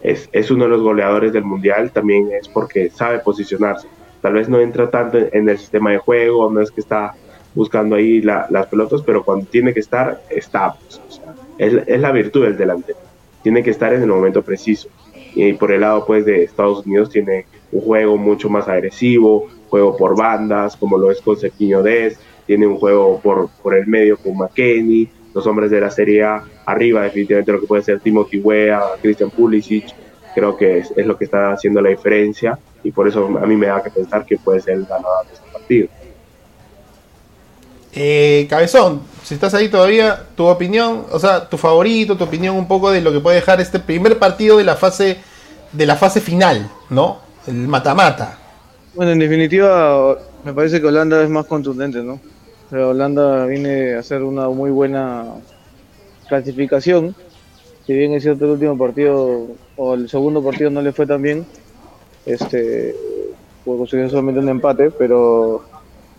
es, 0.00 0.28
es 0.32 0.50
uno 0.50 0.64
de 0.64 0.70
los 0.70 0.82
goleadores 0.82 1.32
del 1.32 1.44
Mundial, 1.44 1.90
también 1.92 2.28
es 2.32 2.48
porque 2.48 2.90
sabe 2.90 3.20
posicionarse. 3.20 3.88
Tal 4.20 4.32
vez 4.34 4.48
no 4.48 4.60
entra 4.60 4.90
tanto 4.90 5.18
en, 5.18 5.48
el 5.48 5.58
sistema 5.58 5.92
de 5.92 5.98
juego, 5.98 6.50
no 6.50 6.60
es 6.60 6.70
que 6.70 6.80
está 6.80 7.14
buscando 7.54 7.96
ahí 7.96 8.20
la- 8.20 8.46
las 8.50 8.66
pelotas, 8.66 9.02
pero 9.02 9.24
cuando 9.24 9.46
tiene 9.46 9.72
que 9.72 9.80
estar, 9.80 10.20
está. 10.28 10.74
pues, 10.74 11.00
es, 11.58 11.74
es 11.86 12.00
la 12.00 12.12
virtud 12.12 12.44
del 12.44 12.56
delantero. 12.56 12.98
Tiene 13.42 13.62
que 13.62 13.70
estar 13.70 13.92
en 13.94 14.02
el 14.02 14.08
momento 14.08 14.42
preciso. 14.42 14.88
Y 15.34 15.52
por 15.52 15.70
el 15.70 15.82
lado 15.82 16.04
pues 16.04 16.24
de 16.24 16.42
Estados 16.44 16.84
Unidos 16.84 17.10
tiene 17.10 17.46
un 17.70 17.80
juego 17.82 18.16
mucho 18.16 18.48
más 18.48 18.66
agresivo, 18.66 19.46
juego 19.68 19.96
por 19.96 20.16
bandas, 20.16 20.76
como 20.76 20.98
lo 20.98 21.10
es 21.10 21.20
con 21.20 21.36
Cerquiño 21.36 21.82
Dez, 21.82 22.18
tiene 22.48 22.66
un 22.66 22.78
juego 22.78 23.20
por, 23.20 23.50
por 23.62 23.76
el 23.76 23.86
medio 23.86 24.16
con 24.16 24.36
McKenny, 24.36 25.08
los 25.34 25.46
hombres 25.46 25.70
de 25.70 25.80
la 25.80 25.90
Serie 25.90 26.24
A 26.24 26.42
arriba, 26.66 27.02
definitivamente 27.02 27.52
lo 27.52 27.60
que 27.60 27.66
puede 27.66 27.82
ser 27.82 28.00
Timothy 28.00 28.40
Weah, 28.40 28.80
Christian 29.00 29.30
Pulisic, 29.30 29.84
creo 30.34 30.56
que 30.56 30.78
es, 30.78 30.92
es 30.96 31.06
lo 31.06 31.16
que 31.16 31.26
está 31.26 31.52
haciendo 31.52 31.80
la 31.80 31.90
diferencia 31.90 32.58
y 32.82 32.90
por 32.90 33.06
eso 33.06 33.26
a 33.40 33.46
mí 33.46 33.54
me 33.54 33.66
da 33.66 33.82
que 33.82 33.90
pensar 33.90 34.24
que 34.24 34.38
puede 34.38 34.60
ser 34.60 34.74
el 34.74 34.86
ganador 34.86 35.26
de 35.26 35.34
este 35.34 35.46
partido. 35.52 35.88
Eh, 37.92 38.46
Cabezón, 38.48 39.02
si 39.22 39.34
estás 39.34 39.52
ahí 39.52 39.68
todavía, 39.68 40.24
tu 40.34 40.46
opinión, 40.46 41.04
o 41.12 41.18
sea, 41.18 41.48
tu 41.48 41.58
favorito, 41.58 42.16
tu 42.16 42.24
opinión 42.24 42.56
un 42.56 42.66
poco 42.66 42.90
de 42.90 43.02
lo 43.02 43.12
que 43.12 43.20
puede 43.20 43.36
dejar 43.36 43.60
este 43.60 43.78
primer 43.78 44.18
partido 44.18 44.56
de 44.56 44.64
la 44.64 44.76
fase 44.76 45.18
de 45.72 45.86
la 45.86 45.96
fase 45.96 46.20
final, 46.20 46.70
¿no? 46.88 47.18
El 47.46 47.68
mata-mata. 47.68 48.38
Bueno, 48.94 49.12
en 49.12 49.18
definitiva, 49.18 50.16
me 50.44 50.52
parece 50.52 50.80
que 50.80 50.86
Holanda 50.86 51.22
es 51.22 51.28
más 51.28 51.46
contundente, 51.46 52.02
¿no? 52.02 52.20
Holanda 52.70 53.46
viene 53.46 53.94
a 53.94 54.00
hacer 54.00 54.22
una 54.22 54.48
muy 54.48 54.70
buena 54.70 55.24
clasificación. 56.28 57.14
Si 57.86 57.94
bien 57.94 58.12
es 58.12 58.22
cierto 58.22 58.44
el 58.44 58.52
último 58.52 58.76
partido 58.76 59.46
o 59.76 59.94
el 59.94 60.08
segundo 60.08 60.42
partido 60.42 60.70
no 60.70 60.82
le 60.82 60.92
fue 60.92 61.06
tan 61.06 61.22
bien, 61.22 61.46
este, 62.26 62.94
pues 63.64 63.78
consiguió 63.78 64.10
solamente 64.10 64.40
un 64.40 64.48
empate, 64.48 64.90
pero 64.90 65.64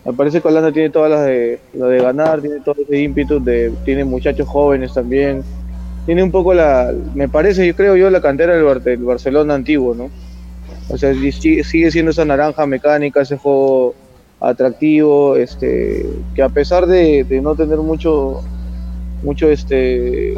me 0.04 0.12
parece 0.12 0.40
que 0.40 0.48
Holanda 0.48 0.72
tiene 0.72 0.90
todas 0.90 1.10
las 1.10 1.26
de, 1.26 1.60
lo 1.74 1.86
de 1.86 2.02
ganar, 2.02 2.40
tiene 2.40 2.60
todo 2.60 2.74
ese 2.82 2.98
ímpetu, 2.98 3.42
de, 3.42 3.72
tiene 3.84 4.04
muchachos 4.04 4.48
jóvenes 4.48 4.94
también, 4.94 5.44
tiene 6.06 6.22
un 6.24 6.32
poco 6.32 6.54
la, 6.54 6.92
me 7.14 7.28
parece, 7.28 7.66
yo 7.66 7.76
creo 7.76 7.94
yo, 7.94 8.10
la 8.10 8.20
cantera 8.20 8.56
del, 8.56 8.82
del 8.82 9.04
Barcelona 9.04 9.54
antiguo, 9.54 9.94
¿no? 9.94 10.10
O 10.88 10.98
sea, 10.98 11.14
sigue 11.14 11.90
siendo 11.92 12.10
esa 12.10 12.24
naranja 12.24 12.66
mecánica, 12.66 13.20
ese 13.20 13.36
juego 13.36 13.94
atractivo, 14.40 15.36
este, 15.36 16.06
que 16.34 16.42
a 16.42 16.48
pesar 16.48 16.86
de, 16.86 17.26
no 17.42 17.54
tener 17.54 17.78
mucho, 17.78 18.40
mucho, 19.22 19.48
este, 19.50 20.34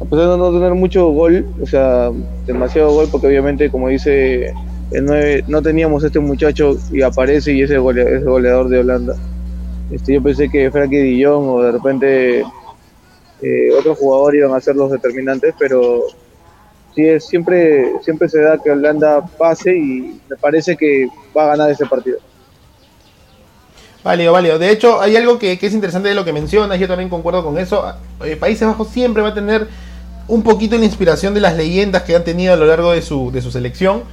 a 0.00 0.04
pesar 0.04 0.30
de 0.30 0.38
no 0.38 0.52
tener 0.52 0.74
mucho 0.74 1.08
gol, 1.08 1.44
o 1.60 1.66
sea, 1.66 2.10
demasiado 2.46 2.92
gol, 2.92 3.08
porque 3.10 3.26
obviamente, 3.26 3.70
como 3.70 3.88
dice 3.88 4.52
el 4.92 5.04
9, 5.04 5.44
no 5.48 5.60
teníamos 5.62 6.04
este 6.04 6.20
muchacho 6.20 6.76
y 6.92 7.02
aparece 7.02 7.52
y 7.52 7.62
es 7.62 7.70
el 7.70 7.80
golea- 7.80 8.06
es 8.08 8.22
el 8.22 8.24
goleador 8.24 8.68
de 8.68 8.78
Holanda. 8.78 9.14
Este, 9.90 10.14
yo 10.14 10.22
pensé 10.22 10.48
que 10.48 10.70
Frankie 10.70 11.22
Jong 11.24 11.48
o 11.48 11.62
de 11.62 11.72
repente 11.72 12.40
eh, 13.42 13.70
otro 13.78 13.94
jugador 13.94 14.34
iban 14.36 14.54
a 14.54 14.60
ser 14.60 14.76
los 14.76 14.90
determinantes, 14.90 15.54
pero 15.58 16.02
sí 16.94 17.06
es, 17.06 17.26
siempre, 17.26 17.92
siempre 18.02 18.28
se 18.28 18.40
da 18.40 18.58
que 18.58 18.70
Holanda 18.70 19.24
pase 19.38 19.76
y 19.76 20.20
me 20.28 20.36
parece 20.40 20.76
que 20.76 21.06
va 21.36 21.44
a 21.44 21.48
ganar 21.56 21.70
ese 21.70 21.86
partido. 21.86 22.18
Válido, 24.08 24.32
válido. 24.32 24.58
De 24.58 24.70
hecho, 24.70 25.02
hay 25.02 25.16
algo 25.16 25.38
que, 25.38 25.58
es 25.60 25.74
interesante 25.74 26.08
de 26.08 26.14
lo 26.14 26.24
que 26.24 26.32
mencionas, 26.32 26.80
yo 26.80 26.88
también 26.88 27.10
concuerdo 27.10 27.44
con 27.44 27.58
eso. 27.58 27.92
Eh, 28.24 28.36
Países 28.36 28.66
Bajos 28.66 28.88
siempre 28.88 29.22
va 29.22 29.28
a 29.28 29.34
tener 29.34 29.68
un 30.28 30.42
poquito 30.42 30.78
la 30.78 30.86
inspiración 30.86 31.34
de 31.34 31.42
las 31.42 31.54
leyendas 31.54 32.04
que 32.04 32.16
han 32.16 32.24
tenido 32.24 32.54
a 32.54 32.56
lo 32.56 32.64
largo 32.64 32.92
de 32.92 33.02
su, 33.02 33.30
de 33.30 33.42
su 33.42 33.50
selección. 33.50 34.04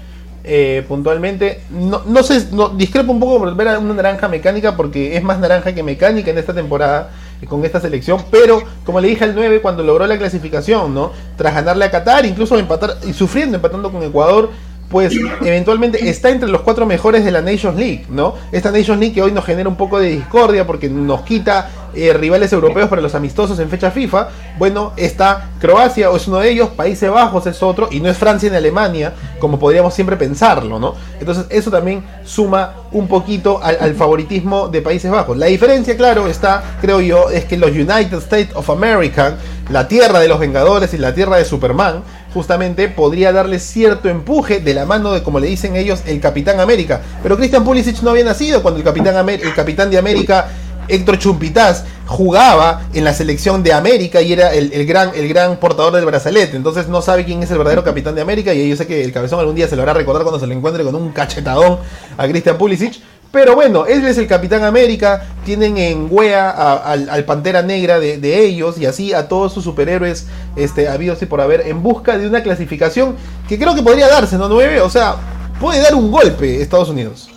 eh, 0.43 0.83
puntualmente, 0.89 1.61
no, 1.71 2.01
no 2.05 2.23
sé, 2.23 2.45
no, 2.51 2.67
discrepo 2.69 3.13
un 3.13 3.21
poco 3.21 3.39
por 3.39 3.55
ver 3.55 3.69
a 3.69 3.79
una 3.79 3.93
naranja 3.93 4.27
mecánica 4.27 4.75
porque 4.75 5.15
es 5.15 5.23
más 5.23 5.39
naranja 5.39 5.73
que 5.73 5.81
mecánica 5.81 6.29
en 6.29 6.39
esta 6.39 6.53
temporada 6.53 7.11
eh, 7.41 7.45
con 7.45 7.63
esta 7.63 7.79
selección, 7.79 8.21
pero 8.29 8.61
como 8.83 8.99
le 8.99 9.07
dije 9.07 9.23
al 9.23 9.33
9 9.33 9.61
cuando 9.61 9.81
logró 9.81 10.05
la 10.07 10.17
clasificación, 10.17 10.93
¿no? 10.93 11.13
Tras 11.37 11.55
ganarle 11.55 11.85
a 11.85 11.89
Qatar, 11.89 12.25
incluso 12.25 12.59
empatar 12.59 12.97
y 13.07 13.13
sufriendo 13.13 13.55
empatando 13.55 13.89
con 13.89 14.03
Ecuador, 14.03 14.51
pues 14.89 15.13
eventualmente 15.41 16.09
está 16.09 16.29
entre 16.29 16.47
los 16.47 16.61
cuatro 16.61 16.85
mejores 16.85 17.25
de 17.25 17.31
la 17.31 17.41
Nations 17.41 17.77
League, 17.77 18.05
¿no? 18.09 18.35
Esta 18.51 18.71
Nations 18.71 18.99
League 18.99 19.13
que 19.13 19.21
hoy 19.21 19.31
nos 19.31 19.43
genera 19.43 19.67
un 19.67 19.75
poco 19.75 19.99
de 19.99 20.09
discordia 20.09 20.67
porque 20.67 20.89
nos 20.89 21.21
quita 21.21 21.69
eh, 21.95 22.13
rivales 22.13 22.51
europeos 22.53 22.89
para 22.89 23.01
los 23.01 23.15
amistosos 23.15 23.57
en 23.59 23.69
fecha 23.69 23.89
FIFA. 23.89 24.27
Bueno, 24.57 24.93
está 24.95 25.49
Croacia, 25.59 26.11
o 26.11 26.17
es 26.17 26.27
uno 26.27 26.39
de 26.39 26.49
ellos, 26.49 26.69
Países 26.69 27.09
Bajos 27.09 27.47
es 27.47 27.63
otro, 27.63 27.87
y 27.89 27.99
no 27.99 28.09
es 28.09 28.17
Francia 28.17 28.49
ni 28.49 28.57
Alemania, 28.57 29.13
como 29.39 29.57
podríamos 29.57 29.93
siempre 29.93 30.17
pensarlo, 30.17 30.77
¿no? 30.77 30.93
Entonces 31.19 31.45
eso 31.49 31.71
también 31.71 32.03
suma 32.23 32.73
un 32.91 33.07
poquito 33.07 33.61
al, 33.63 33.77
al 33.79 33.95
favoritismo 33.95 34.67
de 34.67 34.81
Países 34.81 35.09
Bajos. 35.09 35.37
La 35.37 35.47
diferencia, 35.47 35.97
claro, 35.97 36.27
está, 36.27 36.77
creo 36.81 37.01
yo, 37.01 37.29
es 37.29 37.45
que 37.45 37.57
los 37.57 37.71
United 37.71 38.17
States 38.17 38.49
of 38.55 38.69
America, 38.69 39.37
la 39.69 39.87
tierra 39.87 40.19
de 40.19 40.27
los 40.27 40.39
Vengadores 40.39 40.93
y 40.93 40.97
la 40.97 41.13
tierra 41.15 41.37
de 41.37 41.45
Superman, 41.45 42.03
justamente 42.35 42.89
podría 42.89 43.31
darle 43.31 43.59
cierto 43.59 44.09
empuje 44.09 44.59
de 44.59 44.73
la 44.73 44.85
mano 44.85 45.13
de, 45.13 45.23
como 45.23 45.39
le 45.39 45.47
dicen 45.47 45.75
ellos, 45.77 46.01
el 46.05 46.19
Capitán 46.19 46.59
América. 46.59 47.01
Pero 47.23 47.37
Christian 47.37 47.63
Pulisic 47.63 48.01
no 48.03 48.11
había 48.11 48.25
nacido 48.25 48.61
cuando 48.61 48.77
el 48.77 48.83
Capitán, 48.83 49.15
Amer- 49.15 49.41
el 49.41 49.55
Capitán 49.55 49.89
de 49.89 49.97
América, 49.97 50.49
Héctor 50.87 51.17
Chumpitaz, 51.17 51.85
jugaba 52.05 52.83
en 52.93 53.03
la 53.05 53.13
selección 53.13 53.63
de 53.63 53.73
América 53.73 54.21
y 54.21 54.33
era 54.33 54.53
el, 54.53 54.71
el 54.73 54.85
gran, 54.85 55.11
el 55.15 55.27
gran 55.29 55.57
portador 55.57 55.93
del 55.95 56.05
brazalete. 56.05 56.57
Entonces 56.57 56.87
no 56.89 57.01
sabe 57.01 57.23
quién 57.25 57.41
es 57.41 57.49
el 57.49 57.57
verdadero 57.57 57.83
Capitán 57.83 58.13
de 58.13 58.21
América 58.21 58.53
y 58.53 58.69
yo 58.69 58.75
sé 58.75 58.85
que 58.85 59.03
el 59.03 59.11
cabezón 59.11 59.39
algún 59.39 59.55
día 59.55 59.67
se 59.67 59.75
lo 59.77 59.81
hará 59.81 59.93
recordar 59.93 60.23
cuando 60.23 60.39
se 60.39 60.45
lo 60.45 60.53
encuentre 60.53 60.83
con 60.83 60.93
un 60.93 61.11
cachetadón 61.13 61.79
a 62.17 62.27
Christian 62.27 62.57
Pulisic. 62.57 62.99
Pero 63.35 63.53
bueno, 63.53 63.85
él 63.85 64.05
es 64.05 64.17
el 64.17 64.27
Capitán 64.27 64.63
América, 64.63 65.25
tienen 65.43 65.77
en 65.77 66.07
wea 66.09 66.51
al, 66.51 67.25
Pantera 67.25 67.61
Negra 67.61 67.99
de, 67.99 68.17
de 68.17 68.45
ellos 68.45 68.79
y 68.79 68.85
así 68.85 69.11
a 69.11 69.27
todos 69.27 69.51
sus 69.51 69.65
superhéroes 69.65 70.25
este, 70.55 70.87
habidos 70.87 71.21
y 71.21 71.25
por 71.25 71.41
haber 71.41 71.67
en 71.67 71.83
busca 71.83 72.17
de 72.17 72.29
una 72.29 72.41
clasificación 72.41 73.17
que 73.49 73.59
creo 73.59 73.75
que 73.75 73.83
podría 73.83 74.07
darse, 74.07 74.37
¿no? 74.37 74.47
9, 74.47 74.79
o 74.79 74.89
sea, 74.89 75.15
puede 75.59 75.81
dar 75.81 75.95
un 75.95 76.13
golpe 76.13 76.61
Estados 76.61 76.87
Unidos. 76.87 77.29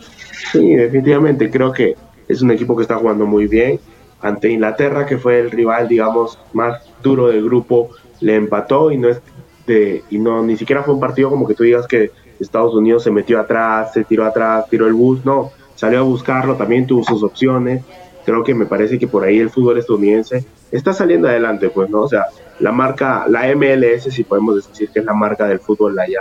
Sí, 0.52 0.76
definitivamente 0.76 1.50
creo 1.50 1.72
que 1.72 1.96
es 2.28 2.42
un 2.42 2.52
equipo 2.52 2.76
que 2.76 2.82
está 2.82 2.94
jugando 2.94 3.26
muy 3.26 3.48
bien 3.48 3.80
ante 4.20 4.50
Inglaterra, 4.50 5.04
que 5.04 5.18
fue 5.18 5.40
el 5.40 5.50
rival, 5.50 5.88
digamos, 5.88 6.38
más 6.52 6.80
duro 7.02 7.26
del 7.26 7.42
grupo, 7.42 7.90
le 8.20 8.36
empató 8.36 8.92
y 8.92 8.98
no 8.98 9.08
es 9.08 9.20
de, 9.66 10.04
y 10.10 10.18
no 10.18 10.44
ni 10.44 10.56
siquiera 10.56 10.84
fue 10.84 10.94
un 10.94 11.00
partido 11.00 11.28
como 11.28 11.48
que 11.48 11.54
tú 11.54 11.64
digas 11.64 11.88
que 11.88 12.12
Estados 12.38 12.72
Unidos 12.72 13.02
se 13.02 13.10
metió 13.10 13.40
atrás, 13.40 13.92
se 13.94 14.04
tiró 14.04 14.24
atrás, 14.24 14.66
tiró 14.70 14.86
el 14.86 14.92
bus, 14.92 15.24
no, 15.24 15.50
salió 15.78 16.00
a 16.00 16.02
buscarlo, 16.02 16.56
también 16.56 16.88
tuvo 16.88 17.04
sus 17.04 17.22
opciones. 17.22 17.84
Creo 18.24 18.42
que 18.42 18.52
me 18.52 18.66
parece 18.66 18.98
que 18.98 19.06
por 19.06 19.22
ahí 19.22 19.38
el 19.38 19.48
fútbol 19.48 19.78
estadounidense 19.78 20.44
está 20.72 20.92
saliendo 20.92 21.28
adelante, 21.28 21.70
pues, 21.70 21.88
¿no? 21.88 22.00
O 22.00 22.08
sea, 22.08 22.24
la 22.58 22.72
marca, 22.72 23.26
la 23.28 23.46
MLS, 23.54 24.12
si 24.12 24.24
podemos 24.24 24.68
decir 24.68 24.90
que 24.92 24.98
es 24.98 25.04
la 25.04 25.14
marca 25.14 25.46
del 25.46 25.60
fútbol 25.60 25.96
allá 25.96 26.18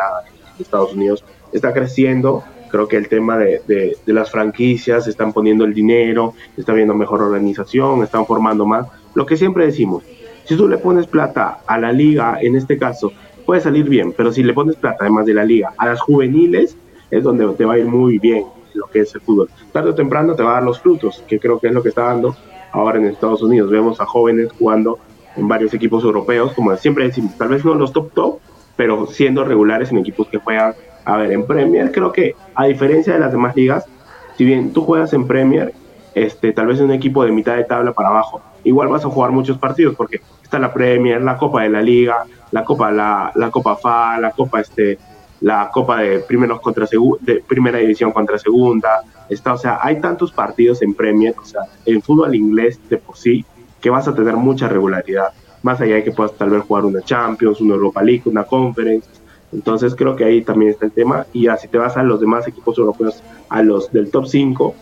en 0.55 0.61
Estados 0.61 0.93
Unidos, 0.93 1.25
está 1.51 1.73
creciendo. 1.73 2.43
Creo 2.69 2.87
que 2.87 2.97
el 2.97 3.07
tema 3.09 3.35
de, 3.39 3.63
de, 3.67 3.97
de 4.05 4.13
las 4.13 4.29
franquicias, 4.29 5.07
están 5.07 5.33
poniendo 5.33 5.65
el 5.65 5.73
dinero, 5.73 6.35
está 6.55 6.73
viendo 6.73 6.93
mejor 6.93 7.23
organización, 7.23 8.03
están 8.03 8.27
formando 8.27 8.63
más. 8.63 8.85
Lo 9.15 9.25
que 9.25 9.37
siempre 9.37 9.65
decimos, 9.65 10.03
si 10.43 10.55
tú 10.55 10.67
le 10.67 10.77
pones 10.77 11.07
plata 11.07 11.61
a 11.65 11.79
la 11.79 11.91
liga, 11.91 12.37
en 12.39 12.55
este 12.55 12.77
caso, 12.77 13.11
puede 13.43 13.61
salir 13.61 13.89
bien, 13.89 14.13
pero 14.15 14.31
si 14.31 14.43
le 14.43 14.53
pones 14.53 14.75
plata, 14.75 14.97
además 15.01 15.25
de 15.25 15.33
la 15.33 15.43
liga, 15.43 15.73
a 15.79 15.87
las 15.87 15.99
juveniles, 15.99 16.77
es 17.09 17.23
donde 17.23 17.47
te 17.55 17.65
va 17.65 17.73
a 17.73 17.79
ir 17.79 17.85
muy 17.85 18.19
bien 18.19 18.43
lo 18.77 18.87
que 18.87 19.01
es 19.01 19.13
el 19.15 19.21
fútbol. 19.21 19.49
Tarde 19.71 19.89
o 19.89 19.95
temprano 19.95 20.35
te 20.35 20.43
va 20.43 20.51
a 20.51 20.53
dar 20.55 20.63
los 20.63 20.79
frutos, 20.79 21.23
que 21.27 21.39
creo 21.39 21.59
que 21.59 21.67
es 21.67 21.73
lo 21.73 21.83
que 21.83 21.89
está 21.89 22.03
dando 22.03 22.35
ahora 22.71 22.99
en 22.99 23.05
Estados 23.05 23.41
Unidos. 23.41 23.69
Vemos 23.69 23.99
a 23.99 24.05
jóvenes 24.05 24.49
jugando 24.57 24.99
en 25.35 25.47
varios 25.47 25.73
equipos 25.73 26.03
europeos, 26.03 26.53
como 26.53 26.75
siempre 26.77 27.05
decimos, 27.05 27.37
tal 27.37 27.49
vez 27.49 27.63
no 27.63 27.75
los 27.75 27.93
top 27.93 28.11
top, 28.13 28.39
pero 28.75 29.07
siendo 29.07 29.43
regulares 29.43 29.91
en 29.91 29.99
equipos 29.99 30.27
que 30.27 30.37
juegan, 30.37 30.73
a 31.05 31.17
ver, 31.17 31.31
en 31.31 31.45
Premier, 31.45 31.91
creo 31.91 32.11
que 32.11 32.35
a 32.55 32.65
diferencia 32.65 33.13
de 33.13 33.19
las 33.19 33.31
demás 33.31 33.55
ligas, 33.55 33.85
si 34.37 34.45
bien 34.45 34.73
tú 34.73 34.83
juegas 34.83 35.13
en 35.13 35.27
Premier, 35.27 35.73
este, 36.15 36.51
tal 36.53 36.67
vez 36.67 36.79
en 36.79 36.85
un 36.85 36.93
equipo 36.93 37.23
de 37.23 37.31
mitad 37.31 37.55
de 37.55 37.63
tabla 37.63 37.93
para 37.93 38.09
abajo, 38.09 38.41
igual 38.63 38.87
vas 38.87 39.05
a 39.05 39.09
jugar 39.09 39.31
muchos 39.31 39.57
partidos, 39.57 39.95
porque 39.95 40.21
está 40.43 40.59
la 40.59 40.73
Premier, 40.73 41.21
la 41.21 41.37
Copa 41.37 41.63
de 41.63 41.69
la 41.69 41.81
Liga, 41.81 42.23
la 42.51 42.63
Copa, 42.63 42.91
la, 42.91 43.31
la 43.35 43.51
Copa 43.51 43.75
FA, 43.75 44.19
la 44.19 44.31
Copa 44.31 44.61
este, 44.61 44.97
la 45.41 45.69
Copa 45.71 46.01
de 46.01 46.19
primeros 46.19 46.59
contra 46.61 46.87
de 47.21 47.43
primera 47.47 47.77
división 47.77 48.11
contra 48.11 48.37
segunda, 48.37 49.03
está, 49.29 49.53
o 49.53 49.57
sea, 49.57 49.79
hay 49.81 49.99
tantos 49.99 50.31
partidos 50.31 50.81
en 50.81 50.93
Premier, 50.93 51.35
o 51.41 51.45
sea, 51.45 51.61
en 51.85 52.01
fútbol 52.01 52.35
inglés 52.35 52.79
de 52.89 52.97
por 52.97 53.17
sí, 53.17 53.45
que 53.79 53.89
vas 53.89 54.07
a 54.07 54.15
tener 54.15 54.35
mucha 54.35 54.67
regularidad, 54.67 55.29
más 55.63 55.79
allá 55.81 55.95
de 55.95 56.03
que 56.03 56.11
puedas 56.11 56.33
tal 56.33 56.49
vez 56.49 56.63
jugar 56.63 56.85
una 56.85 57.01
Champions, 57.01 57.61
una 57.61 57.75
Europa 57.75 58.01
League, 58.01 58.23
una 58.25 58.43
Conference, 58.43 59.07
entonces 59.53 59.95
creo 59.95 60.15
que 60.15 60.25
ahí 60.25 60.41
también 60.41 60.71
está 60.71 60.85
el 60.85 60.91
tema, 60.91 61.25
y 61.33 61.47
así 61.47 61.67
te 61.67 61.77
vas 61.77 61.97
a 61.97 62.03
los 62.03 62.19
demás 62.19 62.47
equipos 62.47 62.77
europeos, 62.77 63.21
a 63.49 63.61
los 63.61 63.91
del 63.91 64.09
top 64.09 64.25
5, 64.25 64.75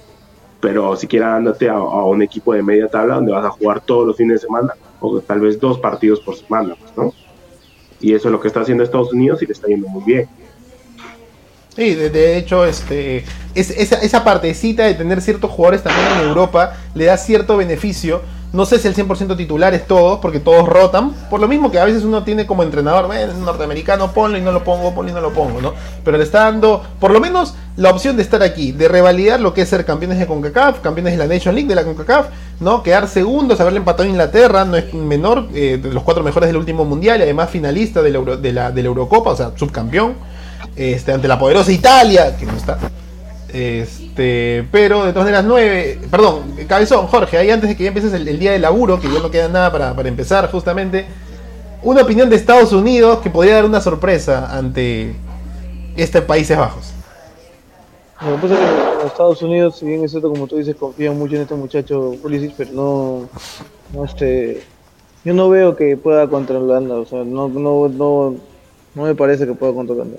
pero 0.60 0.96
siquiera 0.96 1.30
dándote 1.30 1.70
a, 1.70 1.78
un 1.80 2.22
equipo 2.22 2.54
de 2.54 2.64
media 2.64 2.88
tabla 2.88 3.16
donde 3.16 3.32
vas 3.32 3.46
a 3.46 3.50
jugar 3.52 3.82
todos 3.82 4.08
los 4.08 4.18
fines 4.18 4.42
de 4.42 4.48
semana, 4.48 4.74
o 5.00 5.20
tal 5.20 5.42
vez 5.42 5.60
dos 5.60 5.80
partidos 5.80 6.20
por 6.22 6.36
semana, 6.36 6.76
pues, 6.80 6.98
¿no? 6.98 7.14
Y 8.00 8.14
eso 8.14 8.28
es 8.28 8.32
lo 8.32 8.40
que 8.40 8.48
está 8.48 8.62
haciendo 8.62 8.84
Estados 8.84 9.14
Unidos 9.14 9.42
y 9.42 9.46
le 9.46 9.54
está 9.54 9.68
yendo 9.68 9.88
muy 9.88 10.04
bien. 10.04 10.28
Sí, 11.76 11.94
de, 11.94 12.10
de 12.10 12.38
hecho, 12.38 12.66
este, 12.66 13.26
es, 13.54 13.70
esa, 13.70 13.98
esa 13.98 14.24
partecita 14.24 14.84
de 14.84 14.94
tener 14.94 15.22
ciertos 15.22 15.52
jugadores 15.52 15.84
también 15.84 16.08
en 16.20 16.30
Europa 16.30 16.74
le 16.94 17.06
da 17.06 17.18
cierto 17.18 17.58
beneficio. 17.58 18.22
No 18.54 18.66
sé 18.66 18.80
si 18.80 18.88
el 18.88 18.96
100% 18.96 19.36
titulares 19.36 19.86
todos, 19.86 20.20
porque 20.20 20.40
todos 20.40 20.66
rotan. 20.70 21.12
Por 21.30 21.42
lo 21.42 21.50
mismo 21.50 21.72
que 21.72 21.80
a 21.80 21.84
veces 21.84 22.06
uno 22.06 22.24
tiene 22.24 22.46
como 22.46 22.64
entrenador, 22.64 23.10
ven, 23.10 23.44
norteamericano, 23.44 24.14
ponlo 24.14 24.38
y 24.38 24.42
no 24.42 24.54
lo 24.54 24.64
pongo, 24.64 24.96
ponlo 24.96 25.12
y 25.12 25.14
no 25.14 25.20
lo 25.20 25.34
pongo, 25.34 25.60
¿no? 25.60 25.74
Pero 26.06 26.18
le 26.18 26.24
está 26.24 26.46
dando, 26.46 26.82
por 27.02 27.12
lo 27.12 27.20
menos, 27.20 27.56
la 27.76 27.90
opción 27.90 28.16
de 28.16 28.24
estar 28.24 28.42
aquí, 28.42 28.72
de 28.72 28.88
revalidar 28.88 29.42
lo 29.42 29.54
que 29.54 29.64
es 29.64 29.68
ser 29.68 29.84
campeones 29.84 30.18
de 30.20 30.28
CONCACAF, 30.28 30.80
campeones 30.80 31.12
de 31.12 31.18
la 31.18 31.28
Nation 31.28 31.54
League 31.54 31.68
de 31.68 31.76
la 31.76 31.84
CONCACAF, 31.84 32.28
¿no? 32.62 32.82
Quedar 32.82 33.10
segundos, 33.10 33.60
haberle 33.60 33.80
empatado 33.80 34.08
a 34.08 34.08
Inglaterra, 34.10 34.64
no 34.64 34.78
es 34.78 34.94
menor, 34.94 35.50
eh, 35.54 35.78
de 35.84 35.94
los 35.94 36.04
cuatro 36.04 36.24
mejores 36.24 36.48
del 36.48 36.56
último 36.56 36.86
mundial 36.86 37.20
y 37.20 37.24
además 37.24 37.50
finalista 37.50 38.02
de 38.02 38.12
la, 38.12 38.20
de 38.38 38.54
la, 38.54 38.72
de 38.72 38.82
la 38.82 38.88
Eurocopa, 38.88 39.32
o 39.32 39.36
sea, 39.36 39.52
subcampeón 39.58 40.35
este, 40.76 41.12
ante 41.12 41.28
la 41.28 41.40
poderosa 41.40 41.72
Italia, 41.72 42.36
que 42.38 42.46
no 42.46 42.54
está. 42.54 42.78
Este, 43.56 44.68
pero 44.72 45.06
de 45.06 45.14
todas 45.14 45.26
maneras, 45.26 45.46
9. 45.46 46.00
Perdón, 46.12 46.56
cabezón, 46.68 47.08
Jorge, 47.08 47.38
ahí 47.38 47.50
antes 47.50 47.70
de 47.70 47.78
que 47.78 47.84
ya 47.84 47.88
empieces 47.90 48.14
el, 48.14 48.28
el, 48.28 48.38
día 48.38 48.52
de 48.52 48.60
laburo, 48.60 49.00
que 49.00 49.08
ya 49.08 49.20
no 49.20 49.32
queda 49.32 49.48
nada 49.48 49.72
para, 49.72 49.96
para, 49.96 50.10
empezar, 50.10 50.52
justamente. 50.52 51.06
Una 51.84 52.02
opinión 52.02 52.30
de 52.30 52.36
Estados 52.36 52.74
Unidos 52.74 53.20
que 53.20 53.30
podría 53.30 53.56
dar 53.56 53.66
una 53.66 53.80
sorpresa 53.80 54.50
ante 54.52 55.16
este 55.96 56.22
Países 56.22 56.58
Bajos. 56.58 56.92
Lo 58.22 58.36
que 58.36 58.42
pasa 58.42 58.54
es 58.56 58.60
que 58.60 59.02
en 59.02 59.08
Estados 59.08 59.42
Unidos, 59.42 59.78
si 59.78 59.86
bien 59.86 60.04
es 60.04 60.12
cierto, 60.12 60.30
como 60.30 60.48
tú 60.48 60.58
dices, 60.58 60.76
confían 60.76 61.18
mucho 61.18 61.36
en 61.36 61.44
este 61.44 61.56
muchacho 61.56 62.16
Pulisic, 62.22 62.54
pero 62.58 62.72
no, 62.74 63.30
no 63.94 64.06
este, 64.06 64.64
yo 65.24 65.34
no 65.34 65.50
veo 65.50 65.76
que 65.76 65.96
pueda 65.96 66.28
contra 66.28 66.58
Holanda, 66.58 66.96
o 66.96 67.06
sea, 67.06 67.24
no, 67.24 67.48
no, 67.50 67.88
no, 67.88 68.36
no 68.96 69.04
me 69.04 69.16
parece 69.16 69.46
que 69.46 69.54
pueda 69.54 69.74
contra 69.74 69.96
Holanda. 69.96 70.18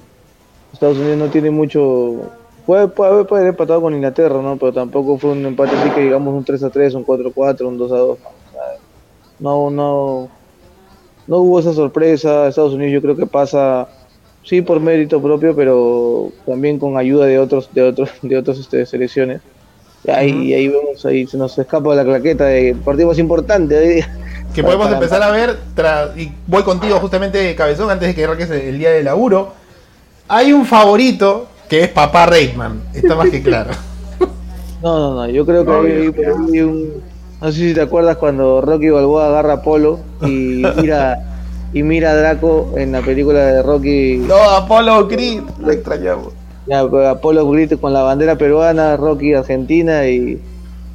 Estados 0.73 0.99
Unidos 0.99 1.19
no 1.19 1.27
tiene 1.27 1.51
mucho. 1.51 2.31
Puede, 2.67 2.89
puede, 2.89 3.13
haber, 3.13 3.27
puede 3.27 3.49
empatado 3.49 3.81
con 3.81 3.95
Inglaterra, 3.95 4.43
¿no? 4.43 4.57
Pero 4.57 4.73
tampoco 4.73 5.19
fue 5.19 5.31
un 5.31 5.47
empate 5.47 5.77
así 5.77 5.91
que 5.91 6.01
digamos 6.01 6.35
un 6.35 6.45
3 6.45 6.65
a 6.65 6.71
3, 6.71 6.95
un 6.95 7.05
4 7.05 7.29
a 7.29 7.33
4, 7.33 7.69
un 7.69 7.79
2 7.79 7.93
a 7.93 7.97
2. 7.97 8.19
No, 9.39 9.71
no. 9.71 10.29
No 11.27 11.37
hubo 11.39 11.61
esa 11.61 11.73
sorpresa. 11.73 12.49
Estados 12.49 12.75
Unidos 12.75 12.93
yo 12.93 13.03
creo 13.03 13.17
que 13.17 13.27
pasa 13.27 13.89
sí 14.47 14.63
por 14.63 14.81
mérito 14.81 15.21
propio, 15.21 15.55
pero 15.55 16.31
también 16.47 16.79
con 16.79 16.97
ayuda 16.97 17.27
de 17.27 17.39
otros, 17.39 17.69
de 17.73 17.83
otros, 17.83 18.11
de 18.23 18.37
otras 18.39 18.59
este, 18.59 18.87
selecciones. 18.87 19.43
Y 20.05 20.11
ahí, 20.11 20.33
uh 20.33 20.37
-huh. 20.37 20.57
ahí 20.57 20.69
vemos, 20.69 21.07
ahí 21.07 21.27
se 21.27 21.37
nos 21.37 21.59
escapa 21.59 21.95
la 21.95 22.05
claqueta 22.05 22.47
de 22.47 22.77
partido 22.85 23.09
más 23.09 23.19
importante 23.19 23.77
hoy 23.77 23.89
día. 23.89 24.09
Que 24.55 24.65
podemos 24.65 24.91
empezar 24.91 25.23
a 25.23 25.31
ver, 25.31 25.59
y 26.17 26.33
voy 26.47 26.63
contigo 26.63 26.99
justamente, 26.99 27.55
Cabezón, 27.55 27.91
antes 27.91 28.09
de 28.09 28.15
que 28.15 28.25
arranques 28.25 28.49
el 28.49 28.79
día 28.79 28.91
de 28.91 29.03
laburo 29.03 29.53
hay 30.29 30.53
un 30.53 30.67
favorito 30.67 31.47
que 31.69 31.83
es 31.83 31.89
Papá 31.89 32.27
Reitman, 32.27 32.81
está 32.95 33.15
más 33.15 33.31
que 33.31 33.43
claro. 33.43 33.71
No, 34.83 34.99
no, 34.99 35.15
no, 35.15 35.29
yo 35.29 35.47
creo 35.47 35.65
que 35.65 35.73
hay, 35.73 36.25
hay, 36.53 36.61
un. 36.61 37.03
No 37.41 37.51
sé 37.51 37.69
si 37.69 37.75
te 37.75 37.81
acuerdas 37.81 38.19
cuando 38.19 38.61
Rocky 38.61 38.91
Balboa 38.91 39.27
agarra 39.27 39.55
a 39.55 39.63
Polo 39.63 40.01
y 40.23 40.63
mira, 40.77 41.19
y 41.73 41.83
mira 41.83 42.11
a 42.11 42.15
Draco 42.15 42.75
en 42.77 42.93
la 42.93 43.01
película 43.01 43.41
de 43.41 43.63
Rocky. 43.63 44.19
No, 44.19 44.37
Apolo 44.37 45.09
Creed, 45.09 45.43
lo 45.59 45.73
extrañamos. 45.73 46.35
Ya, 46.67 46.81
Apolo 46.81 47.51
Creed 47.51 47.79
con 47.81 47.95
la 47.95 48.03
bandera 48.03 48.37
peruana, 48.37 48.97
Rocky 48.97 49.33
Argentina 49.33 50.07
y, 50.07 50.41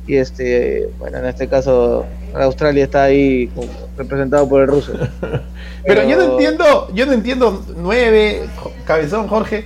y 0.07 0.15
este, 0.15 0.89
bueno, 0.99 1.17
en 1.17 1.25
este 1.25 1.47
caso 1.47 2.05
Australia 2.34 2.84
está 2.84 3.03
ahí 3.03 3.49
representado 3.97 4.47
por 4.47 4.61
el 4.61 4.67
ruso. 4.67 4.93
Pero, 5.19 5.41
Pero, 5.86 6.07
yo 6.07 6.17
no 6.17 6.34
entiendo, 6.34 6.88
yo 6.93 7.05
no 7.05 7.13
entiendo 7.13 7.65
nueve, 7.77 8.43
cabezón 8.86 9.27
Jorge, 9.27 9.65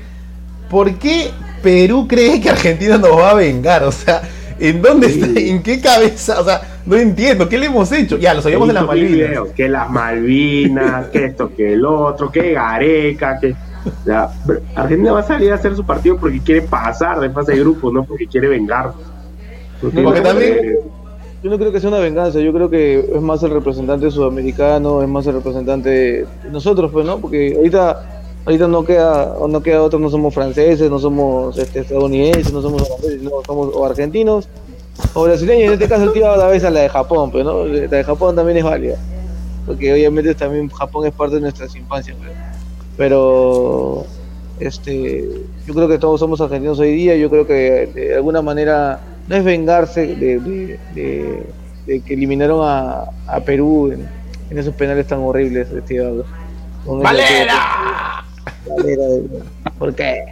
¿por 0.70 0.93
qué 0.95 1.32
Perú 1.61 2.07
cree 2.07 2.41
que 2.41 2.49
Argentina 2.49 2.97
nos 2.97 3.18
va 3.18 3.32
a 3.32 3.34
vengar? 3.36 3.84
O 3.84 3.91
sea, 3.91 4.22
¿en 4.59 4.82
dónde 4.82 5.09
sí. 5.09 5.22
está? 5.22 5.39
¿En 5.39 5.63
qué 5.63 5.82
cabeza? 5.82 6.39
O 6.39 6.45
sea, 6.45 6.61
no 6.86 6.95
entiendo, 6.95 7.49
¿qué 7.49 7.57
le 7.57 7.68
hemos 7.68 7.91
hecho? 7.91 8.18
Ya, 8.18 8.34
lo 8.34 8.41
sabíamos 8.41 8.68
de 8.68 8.74
las 8.74 8.86
Malvinas. 8.86 9.49
Que 9.55 9.68
las 9.68 9.89
Malvinas, 9.89 11.07
que 11.07 11.26
esto, 11.26 11.51
que 11.55 11.74
el 11.74 11.86
otro, 11.86 12.32
que 12.32 12.53
Gareca, 12.53 13.39
que. 13.39 13.55
La, 14.03 14.32
Argentina 14.76 15.11
va 15.11 15.20
a 15.20 15.24
salir 15.24 15.51
a 15.51 15.55
hacer 15.55 15.76
su 15.76 15.86
partido 15.86 16.18
porque 16.18 16.39
quiere 16.39 16.63
pasar 16.63 17.20
de 17.20 17.30
fase 17.30 17.51
de 17.51 17.59
grupo, 17.59 17.91
no 17.91 18.03
porque 18.03 18.26
quiere 18.26 18.47
vengar. 18.47 18.93
Porque, 19.80 20.01
porque 20.01 20.22
también 20.22 20.80
yo 21.46 21.52
no 21.52 21.60
creo 21.60 21.72
que 21.72 21.80
sea 21.80 21.89
una 21.89 22.00
venganza, 22.00 22.39
yo 22.39 22.52
creo 22.52 22.72
que 22.72 23.02
es 23.02 23.22
más 23.22 23.43
el 23.43 23.52
representante 23.52 24.10
sudamericano, 24.10 25.04
es 25.04 25.08
más 25.08 25.28
el 25.28 25.36
representante 25.36 25.89
de 25.89 26.28
nosotros, 26.52 26.91
pues, 26.91 27.06
¿no? 27.06 27.20
Porque 27.20 27.54
ahorita, 27.56 28.32
ahorita 28.46 28.68
no 28.68 28.84
queda, 28.84 29.36
no 29.48 29.62
queda 29.62 29.84
otro, 29.84 30.00
no 30.00 30.10
somos 30.10 30.34
franceses, 30.34 30.89
no 30.89 30.98
somos 30.98 31.56
este, 31.60 31.82
estadounidenses, 31.82 32.52
no 32.52 32.64
somos 32.64 32.89
o 33.48 33.86
argentinos 33.86 34.50
o 35.14 35.24
brasileños. 35.26 35.68
En 35.68 35.74
este 35.74 35.88
caso 35.88 36.06
el 36.06 36.14
tío 36.14 36.32
a 36.32 36.36
la 36.36 36.48
vez 36.48 36.64
a 36.64 36.72
la 36.72 36.80
de 36.80 36.89
Japón, 36.89 37.30
pues, 37.30 37.46
¿no? 37.46 37.64
La 37.64 37.88
de 37.89 38.04
Japón 38.04 38.36
también 38.36 38.58
es 38.58 38.64
válida, 38.64 38.98
porque 39.68 39.93
obviamente 39.93 40.34
también 40.34 40.68
Japón 40.70 41.06
es 41.06 41.14
parte 41.14 41.36
de 41.36 41.41
nuestras 41.41 41.76
infancias, 41.76 42.18
pero, 42.20 42.34
pero 42.98 44.06
este, 44.60 45.30
yo 45.68 45.76
creo 45.76 45.88
que 45.88 46.00
todos 46.00 46.20
somos 46.20 46.41
argentinos 46.41 46.80
hoy 46.80 46.93
día, 46.93 47.16
yo 47.16 47.30
creo 47.30 47.46
que 47.46 47.91
de 47.93 48.16
alguna 48.16 48.41
manera 48.41 49.00
no 49.28 49.36
es 49.36 49.43
vengarse 49.43 50.15
de, 50.15 50.39
de, 50.39 50.80
de, 50.93 51.43
de 51.88 52.01
que 52.01 52.13
eliminaron 52.13 52.61
a, 52.63 53.05
a 53.28 53.39
Perú 53.41 53.91
en, 53.91 54.07
en, 54.49 54.57
esos 54.57 54.73
penales 54.76 55.07
tan 55.07 55.19
horribles. 55.19 55.67
¡Valera! 56.86 58.23
Valera 58.67 59.03
¿Por 59.80 59.95
qué? 59.95 60.26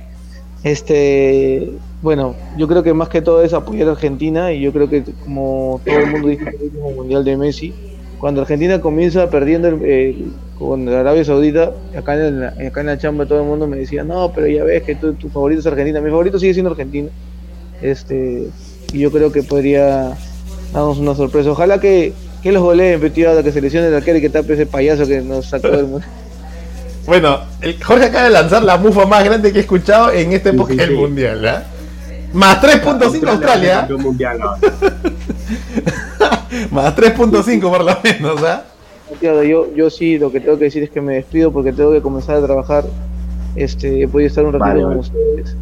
Este, 0.64 1.72
bueno, 2.02 2.36
yo 2.58 2.68
creo 2.68 2.84
que 2.84 2.94
más 2.94 3.10
que 3.10 3.22
todo 3.22 3.44
es 3.44 3.54
apoyar 3.54 3.90
a 3.90 3.92
Argentina 3.92 4.54
y 4.54 4.62
yo 4.62 4.72
creo 4.72 4.90
que 4.90 5.04
como 5.24 5.82
todo 5.86 6.00
el 6.00 6.08
mundo 6.08 6.28
dice 6.30 6.50
el 6.50 6.64
último 6.64 6.92
mundial 6.92 7.26
de 7.26 7.36
Messi, 7.36 7.74
cuando 8.20 8.42
Argentina 8.42 8.80
comienza 8.80 9.30
perdiendo 9.30 9.68
el, 9.68 9.84
el, 9.84 10.34
con 10.58 10.88
Arabia 10.88 11.26
Saudita, 11.26 11.74
acá 11.98 12.16
en, 12.16 12.40
la, 12.40 12.48
acá 12.50 12.80
en 12.80 12.88
la 12.88 12.98
chamba 12.98 13.26
todo 13.26 13.42
el 13.42 13.48
mundo 13.48 13.68
me 13.68 13.78
decía, 13.78 14.04
no, 14.06 14.32
pero 14.34 14.48
ya 14.48 14.64
ves 14.64 14.84
que 14.84 14.96
tu, 14.96 15.14
tu 15.14 15.28
favorito 15.28 15.60
es 15.60 15.68
Argentina, 15.68 16.00
mi 16.00 16.10
favorito 16.10 16.40
sigue 16.40 16.54
siendo 16.54 16.72
Argentina. 16.72 17.10
Este, 17.82 18.48
y 18.94 19.00
yo 19.00 19.12
creo 19.12 19.32
que 19.32 19.44
podría 19.44 20.16
damos 20.72 20.98
una 20.98 21.16
sorpresa. 21.16 21.52
Ojalá 21.52 21.80
que, 21.80 22.14
que 22.42 22.52
los 22.52 22.64
goleen, 22.64 23.02
tío, 23.12 23.44
que 23.44 23.52
seleccione 23.52 23.88
el 23.88 23.96
arquero 23.96 24.20
y 24.20 24.22
que 24.22 24.30
tape 24.30 24.54
ese 24.54 24.66
payaso 24.66 25.06
que 25.08 25.22
nos 25.22 25.48
sacó 25.48 25.70
del 25.70 25.88
mundo. 25.88 26.06
Bueno, 27.06 27.40
el 27.60 27.84
Jorge 27.84 28.06
acaba 28.06 28.24
de 28.24 28.30
lanzar 28.30 28.64
la 28.64 28.78
mufa 28.78 29.06
más 29.06 29.26
grande 29.26 29.52
que 29.52 29.58
he 29.58 29.62
escuchado 29.64 30.10
en 30.14 30.32
esta 30.32 30.52
época 30.52 30.72
sí, 30.72 30.78
del 30.78 30.92
sí. 30.92 30.96
mundial, 30.96 31.46
¿ah? 31.46 31.64
Más 32.32 32.62
3.5 32.62 33.28
Australia. 33.28 33.80
campeón 33.80 34.02
mundial 34.04 34.42
ahora. 34.42 34.60
Más 36.72 36.96
3.5 36.96 37.60
por 37.60 37.84
lo 37.84 37.98
menos, 38.02 38.42
¿ah? 38.44 38.64
Tío, 39.20 39.44
yo, 39.44 39.76
yo 39.76 39.90
sí, 39.90 40.18
lo 40.18 40.32
que 40.32 40.40
tengo 40.40 40.58
que 40.58 40.64
decir 40.64 40.82
es 40.82 40.90
que 40.90 41.02
me 41.02 41.16
despido 41.16 41.52
porque 41.52 41.74
tengo 41.74 41.92
que 41.92 42.02
comenzar 42.02 42.38
a 42.38 42.46
trabajar. 42.46 42.86
Este, 43.58 44.04
he 44.04 44.08
podido 44.08 44.30
estar 44.30 44.46
un 44.46 44.54
ratito 44.54 44.70
Vale, 44.70 44.82
con 44.82 44.90
vale. 44.92 45.02
ustedes. 45.02 45.58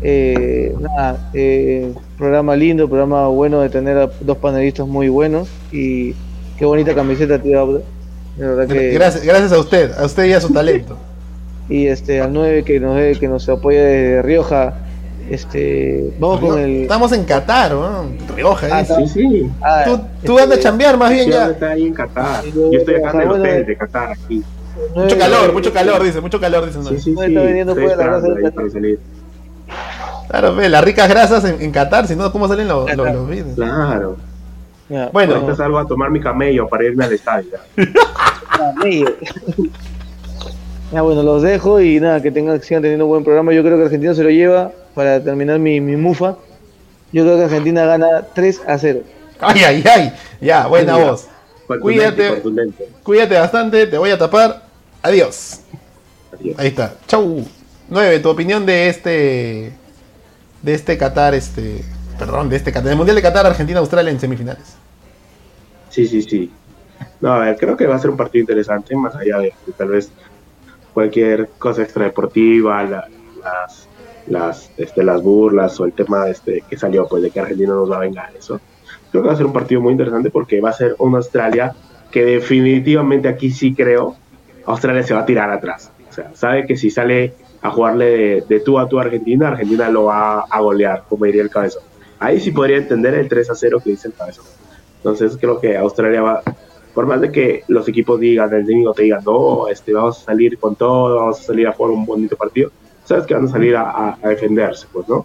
Eh, 0.00 0.74
nada, 0.80 1.30
eh, 1.34 1.92
programa 2.16 2.54
lindo, 2.54 2.88
programa 2.88 3.26
bueno 3.28 3.60
de 3.60 3.68
tener 3.68 3.98
a 3.98 4.10
dos 4.20 4.36
panelistas 4.38 4.86
muy 4.86 5.08
buenos 5.08 5.48
y 5.72 6.14
qué 6.56 6.64
bonita 6.64 6.94
camiseta, 6.94 7.38
tío. 7.40 7.82
De 8.36 8.46
verdad 8.46 8.68
que 8.68 8.90
Gracias, 8.92 9.24
gracias 9.24 9.52
a 9.52 9.58
usted, 9.58 9.92
a 9.98 10.04
usted 10.04 10.24
y 10.26 10.32
a 10.32 10.40
su 10.40 10.52
talento. 10.52 10.96
y 11.68 11.86
este 11.86 12.20
al 12.20 12.32
9 12.32 12.62
que 12.64 12.78
nos 12.80 13.18
que 13.18 13.28
nos 13.28 13.48
apoya 13.48 13.82
desde 13.82 14.22
Rioja. 14.22 14.74
Este, 15.28 16.10
vamos 16.18 16.40
con 16.40 16.58
el 16.58 16.82
Estamos 16.82 17.12
en 17.12 17.24
Qatar, 17.24 17.72
¿no? 17.72 18.04
Rioja, 18.34 18.66
Ah. 18.72 18.82
Sí, 18.84 19.06
sí. 19.08 19.50
ah, 19.60 19.82
Tú, 19.84 19.96
tú 20.24 20.32
este, 20.38 20.42
andas 20.44 20.58
a 20.58 20.62
chambear 20.62 20.96
más 20.96 21.10
bien 21.10 21.28
ya. 21.28 21.50
está 21.50 21.70
ahí 21.72 21.86
en 21.88 21.92
Qatar. 21.92 22.44
Yo 22.46 22.70
estoy 22.72 22.94
acá 22.94 23.10
en 23.12 23.20
el 23.20 23.30
hotel 23.32 23.66
de 23.66 23.76
Qatar, 23.76 24.12
aquí. 24.12 24.42
Mucho 24.94 25.18
calor, 25.18 25.52
mucho 25.52 25.70
calor, 25.72 26.02
dice, 26.02 26.20
mucho 26.22 26.40
calor, 26.40 26.64
dice. 26.64 26.78
Sí, 26.82 26.98
sí, 26.98 27.10
No 27.12 27.20
sí. 27.20 27.26
está 27.28 27.40
vendiendo 27.42 27.72
Estoy 27.72 27.88
fuera, 27.88 28.02
esperando 28.04 28.28
gracias 28.28 28.38
ahí 28.38 28.46
a- 28.46 28.54
para 28.54 28.70
salir. 28.70 28.98
Claro, 30.28 30.54
ve, 30.54 30.68
las 30.68 30.84
ricas 30.84 31.08
grasas 31.08 31.44
en, 31.44 31.60
en 31.60 31.72
Qatar, 31.72 32.06
si 32.06 32.14
no, 32.14 32.30
¿cómo 32.30 32.46
salen 32.48 32.68
los, 32.68 32.94
los, 32.94 33.12
los 33.12 33.28
videos? 33.28 33.54
Claro. 33.54 34.16
Ya, 34.88 35.08
Bueno. 35.12 35.34
Ahorita 35.36 35.56
salgo 35.56 35.78
a 35.78 35.86
tomar 35.86 36.10
mi 36.10 36.20
camello 36.20 36.68
para 36.68 36.84
irme 36.84 37.04
al 37.04 37.12
estadio. 37.12 37.50
Amigo. 38.80 39.10
Ya 40.92 41.02
bueno, 41.02 41.22
los 41.22 41.42
dejo 41.42 41.80
y 41.80 42.00
nada, 42.00 42.22
que 42.22 42.30
tengan, 42.30 42.60
sigan 42.62 42.82
teniendo 42.82 43.04
un 43.04 43.10
buen 43.10 43.24
programa. 43.24 43.52
Yo 43.52 43.62
creo 43.62 43.76
que 43.76 43.84
Argentina 43.84 44.14
se 44.14 44.22
lo 44.22 44.30
lleva 44.30 44.72
para 44.94 45.22
terminar 45.22 45.58
mi, 45.58 45.80
mi 45.80 45.96
mufa. 45.96 46.36
Yo 47.12 47.24
creo 47.24 47.36
que 47.36 47.44
Argentina 47.44 47.84
gana 47.84 48.22
3 48.34 48.62
a 48.66 48.78
0. 48.78 49.00
Ay, 49.40 49.60
ay, 49.64 49.84
ay. 49.90 50.12
Ya, 50.40 50.66
buena 50.66 50.94
Sí, 50.96 51.02
voz. 51.02 51.28
Cuídate. 51.82 52.28
contundente. 52.30 52.88
Cuídate 53.02 53.34
bastante, 53.38 53.86
te 53.86 53.98
voy 53.98 54.10
a 54.10 54.18
tapar. 54.18 54.62
Adiós. 55.02 55.60
Adiós. 56.32 56.58
Ahí 56.58 56.68
está. 56.68 56.94
Chau. 57.06 57.44
9, 57.90 58.20
tu 58.20 58.30
opinión 58.30 58.64
de 58.66 58.88
este. 58.88 59.72
De 60.62 60.74
este 60.74 60.98
Qatar, 60.98 61.34
este. 61.34 61.82
Perdón, 62.18 62.48
de 62.48 62.56
este 62.56 62.72
Qatar. 62.72 62.88
Del 62.88 62.96
Mundial 62.96 63.16
de 63.16 63.22
Qatar, 63.22 63.46
Argentina-Australia 63.46 64.10
en 64.10 64.18
semifinales. 64.20 64.76
Sí, 65.90 66.06
sí, 66.06 66.22
sí. 66.22 66.50
No, 67.20 67.32
a 67.32 67.38
ver, 67.40 67.56
creo 67.56 67.76
que 67.76 67.86
va 67.86 67.94
a 67.96 67.98
ser 67.98 68.10
un 68.10 68.16
partido 68.16 68.40
interesante, 68.42 68.94
más 68.96 69.14
allá 69.14 69.38
de, 69.38 69.52
tal 69.76 69.88
vez 69.88 70.10
cualquier 70.92 71.48
cosa 71.58 71.82
extradeportiva, 71.82 72.82
la- 72.82 73.08
las, 73.42 73.88
las, 74.26 74.70
este, 74.76 75.04
las 75.04 75.22
burlas 75.22 75.78
o 75.78 75.84
el 75.84 75.92
tema 75.92 76.28
este 76.28 76.64
que 76.68 76.76
salió, 76.76 77.06
pues 77.06 77.22
de 77.22 77.30
que 77.30 77.38
Argentina 77.40 77.70
nos 77.72 77.90
va 77.90 77.96
a 77.96 78.00
vengar, 78.00 78.30
eso. 78.36 78.60
Creo 79.10 79.22
que 79.22 79.28
va 79.28 79.34
a 79.34 79.36
ser 79.36 79.46
un 79.46 79.52
partido 79.52 79.80
muy 79.80 79.92
interesante 79.92 80.30
porque 80.30 80.60
va 80.60 80.70
a 80.70 80.72
ser 80.72 80.96
una 80.98 81.18
Australia 81.18 81.72
que 82.10 82.24
definitivamente 82.24 83.28
aquí 83.28 83.50
sí 83.52 83.74
creo, 83.74 84.16
Australia 84.66 85.02
se 85.04 85.14
va 85.14 85.20
a 85.20 85.26
tirar 85.26 85.50
atrás. 85.50 85.90
O 86.10 86.12
sea, 86.12 86.30
sabe 86.34 86.66
que 86.66 86.76
si 86.76 86.90
sale 86.90 87.34
a 87.60 87.70
jugarle 87.70 88.04
de, 88.04 88.44
de 88.48 88.60
tú 88.60 88.78
a 88.78 88.88
tú 88.88 88.98
a 88.98 89.02
Argentina, 89.02 89.48
Argentina 89.48 89.88
lo 89.90 90.04
va 90.04 90.40
a 90.40 90.60
golear, 90.60 91.04
como 91.08 91.24
diría 91.24 91.42
el 91.42 91.50
cabezón. 91.50 91.82
Ahí 92.18 92.40
sí 92.40 92.50
podría 92.50 92.78
entender 92.78 93.14
el 93.14 93.28
3 93.28 93.50
a 93.50 93.54
0 93.54 93.80
que 93.82 93.90
dice 93.90 94.08
el 94.08 94.14
cabezón. 94.14 94.44
Entonces 94.98 95.36
creo 95.40 95.60
que 95.60 95.76
Australia 95.76 96.22
va, 96.22 96.42
por 96.94 97.06
más 97.06 97.20
de 97.20 97.30
que 97.30 97.62
los 97.68 97.86
equipos 97.88 98.18
digan, 98.18 98.52
el 98.52 98.66
técnico 98.66 98.92
te 98.92 99.04
diga, 99.04 99.20
no, 99.24 99.68
este, 99.68 99.92
vamos 99.92 100.20
a 100.20 100.24
salir 100.24 100.58
con 100.58 100.74
todo, 100.74 101.16
vamos 101.16 101.40
a 101.40 101.42
salir 101.44 101.68
a 101.68 101.72
jugar 101.72 101.92
un 101.92 102.04
bonito 102.04 102.36
partido, 102.36 102.70
sabes 103.04 103.24
que 103.24 103.34
van 103.34 103.44
a 103.44 103.48
salir 103.48 103.76
a, 103.76 104.18
defenderse, 104.22 104.86
pues, 104.92 105.08
¿no? 105.08 105.24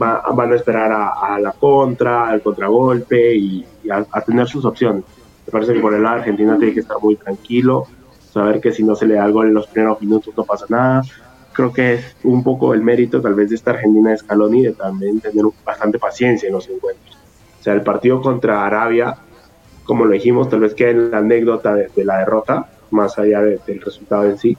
Va- 0.00 0.22
van 0.34 0.52
a 0.52 0.56
esperar 0.56 0.90
a, 0.92 1.38
la 1.40 1.52
contra, 1.52 2.28
al 2.28 2.42
contragolpe 2.42 3.36
y, 3.36 3.64
a, 3.88 4.20
tener 4.22 4.48
sus 4.48 4.64
opciones. 4.64 5.04
Me 5.46 5.52
parece 5.52 5.74
que 5.74 5.80
por 5.80 5.94
el 5.94 6.04
Argentina 6.04 6.56
tiene 6.58 6.74
que 6.74 6.80
estar 6.80 6.96
muy 7.00 7.14
tranquilo, 7.14 7.86
saber 8.32 8.60
que 8.60 8.72
si 8.72 8.82
no 8.82 8.96
se 8.96 9.06
le 9.06 9.14
da 9.14 9.26
el 9.26 9.32
gol 9.32 9.46
en 9.46 9.54
los 9.54 9.68
primeros 9.68 10.00
minutos 10.00 10.34
no 10.36 10.44
pasa 10.44 10.66
nada. 10.68 11.02
Creo 11.56 11.72
que 11.72 11.94
es 11.94 12.16
un 12.24 12.44
poco 12.44 12.74
el 12.74 12.82
mérito 12.82 13.22
tal 13.22 13.34
vez 13.34 13.48
de 13.48 13.54
esta 13.54 13.70
Argentina 13.70 14.10
de 14.10 14.18
Scaloni 14.18 14.62
de 14.62 14.72
también 14.72 15.20
tener 15.20 15.44
bastante 15.64 15.98
paciencia 15.98 16.48
en 16.48 16.52
los 16.52 16.68
encuentros. 16.68 17.16
O 17.60 17.62
sea, 17.62 17.72
el 17.72 17.80
partido 17.80 18.20
contra 18.20 18.66
Arabia, 18.66 19.16
como 19.84 20.04
lo 20.04 20.12
dijimos, 20.12 20.50
tal 20.50 20.60
vez 20.60 20.74
quede 20.74 20.90
en 20.90 21.10
la 21.10 21.18
anécdota 21.18 21.74
de, 21.74 21.88
de 21.96 22.04
la 22.04 22.18
derrota, 22.18 22.68
más 22.90 23.18
allá 23.18 23.40
de- 23.40 23.58
del 23.66 23.80
resultado 23.80 24.24
en 24.26 24.36
sí. 24.36 24.56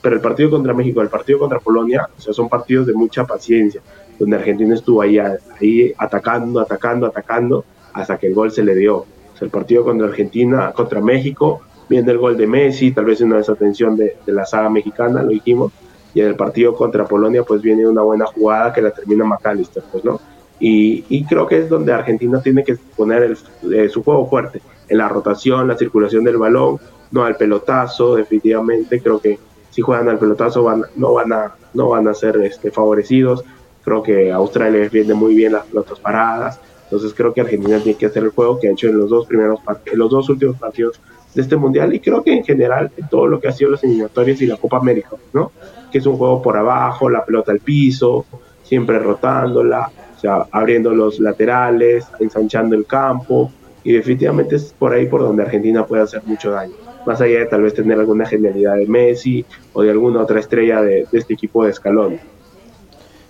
Pero 0.00 0.16
el 0.16 0.22
partido 0.22 0.48
contra 0.50 0.72
México, 0.72 1.02
el 1.02 1.08
partido 1.08 1.38
contra 1.38 1.60
Polonia, 1.60 2.08
o 2.16 2.20
sea, 2.20 2.32
son 2.32 2.48
partidos 2.48 2.86
de 2.86 2.94
mucha 2.94 3.26
paciencia, 3.26 3.82
donde 4.18 4.36
Argentina 4.36 4.74
estuvo 4.74 5.02
ahí, 5.02 5.18
ahí 5.18 5.92
atacando, 5.98 6.60
atacando, 6.60 7.06
atacando, 7.06 7.64
hasta 7.92 8.16
que 8.16 8.28
el 8.28 8.34
gol 8.34 8.50
se 8.50 8.62
le 8.64 8.74
dio. 8.74 8.96
O 8.96 9.36
sea, 9.36 9.44
el 9.46 9.50
partido 9.50 9.84
contra 9.84 10.06
Argentina, 10.06 10.72
contra 10.72 11.00
México, 11.02 11.60
viene 11.88 12.10
el 12.12 12.18
gol 12.18 12.36
de 12.36 12.46
Messi, 12.46 12.92
tal 12.92 13.04
vez 13.04 13.20
una 13.20 13.36
desatención 13.36 13.94
de, 13.96 14.16
de 14.24 14.32
la 14.32 14.46
saga 14.46 14.70
mexicana, 14.70 15.22
lo 15.22 15.28
dijimos, 15.28 15.72
y 16.14 16.20
en 16.20 16.28
el 16.28 16.36
partido 16.36 16.74
contra 16.74 17.04
Polonia, 17.06 17.42
pues 17.42 17.60
viene 17.60 17.86
una 17.86 18.02
buena 18.02 18.26
jugada 18.26 18.72
que 18.72 18.80
la 18.82 18.92
termina 18.92 19.24
McAllister, 19.24 19.82
pues, 19.90 20.04
¿no? 20.04 20.20
Y, 20.58 21.04
y 21.08 21.24
creo 21.26 21.46
que 21.46 21.58
es 21.58 21.68
donde 21.68 21.92
Argentina 21.92 22.40
tiene 22.40 22.62
que 22.64 22.76
poner 22.96 23.24
el- 23.24 23.38
eh, 23.74 23.88
su 23.88 24.02
juego 24.04 24.28
fuerte, 24.28 24.62
en 24.88 24.98
la 24.98 25.08
rotación, 25.08 25.66
la 25.68 25.76
circulación 25.76 26.24
del 26.24 26.36
balón, 26.38 26.78
no 27.10 27.24
al 27.24 27.36
pelotazo, 27.36 28.14
definitivamente 28.14 29.00
creo 29.02 29.18
que 29.20 29.38
si 29.70 29.82
juegan 29.82 30.08
al 30.08 30.18
pelotazo 30.18 30.62
van, 30.62 30.84
no 30.96 31.12
van 31.14 31.32
a 31.32 31.54
no 31.72 31.88
van 31.88 32.06
a 32.06 32.14
ser 32.14 32.36
este, 32.42 32.70
favorecidos. 32.70 33.44
Creo 33.82 34.02
que 34.02 34.30
Australia 34.30 34.80
defiende 34.80 35.12
muy 35.14 35.34
bien 35.34 35.52
las 35.52 35.66
pelotas 35.66 35.98
paradas. 35.98 36.60
Entonces 36.84 37.12
creo 37.14 37.34
que 37.34 37.40
Argentina 37.40 37.80
tiene 37.80 37.98
que 37.98 38.06
hacer 38.06 38.22
el 38.22 38.30
juego 38.30 38.60
que 38.60 38.68
ha 38.68 38.72
hecho 38.72 38.86
en 38.88 38.98
los 38.98 39.10
dos 39.10 39.26
primeros 39.26 39.58
en 39.86 39.98
los 39.98 40.10
dos 40.10 40.28
últimos 40.28 40.56
partidos 40.56 41.00
de 41.34 41.42
este 41.42 41.56
mundial 41.56 41.92
y 41.94 42.00
creo 42.00 42.22
que 42.22 42.32
en 42.32 42.44
general 42.44 42.90
en 42.96 43.08
todo 43.08 43.26
lo 43.26 43.40
que 43.40 43.48
ha 43.48 43.52
sido 43.52 43.70
las 43.70 43.84
eliminatorias 43.84 44.40
y 44.40 44.46
la 44.46 44.56
Copa 44.56 44.76
América, 44.78 45.10
¿no? 45.32 45.52
Que 45.90 45.98
es 45.98 46.06
un 46.06 46.16
juego 46.16 46.40
por 46.40 46.56
abajo, 46.56 47.10
la 47.10 47.24
pelota 47.24 47.52
al 47.52 47.60
piso, 47.60 48.24
siempre 48.62 48.98
rotándola, 48.98 49.90
o 50.16 50.20
sea, 50.20 50.46
abriendo 50.50 50.90
los 50.90 51.18
laterales, 51.20 52.06
ensanchando 52.20 52.76
el 52.76 52.86
campo 52.86 53.50
y 53.82 53.92
definitivamente 53.92 54.56
es 54.56 54.74
por 54.78 54.94
ahí 54.94 55.06
por 55.06 55.20
donde 55.20 55.42
Argentina 55.42 55.86
puede 55.86 56.02
hacer 56.02 56.22
mucho 56.24 56.50
daño. 56.50 56.74
Más 57.06 57.20
allá 57.20 57.40
de 57.40 57.46
tal 57.46 57.62
vez 57.62 57.74
tener 57.74 57.98
alguna 57.98 58.24
genialidad 58.24 58.76
de 58.76 58.86
Messi 58.86 59.44
o 59.74 59.82
de 59.82 59.90
alguna 59.90 60.22
otra 60.22 60.40
estrella 60.40 60.80
de, 60.80 61.06
este 61.12 61.34
equipo 61.34 61.64
de 61.64 61.70
escalón. 61.70 62.18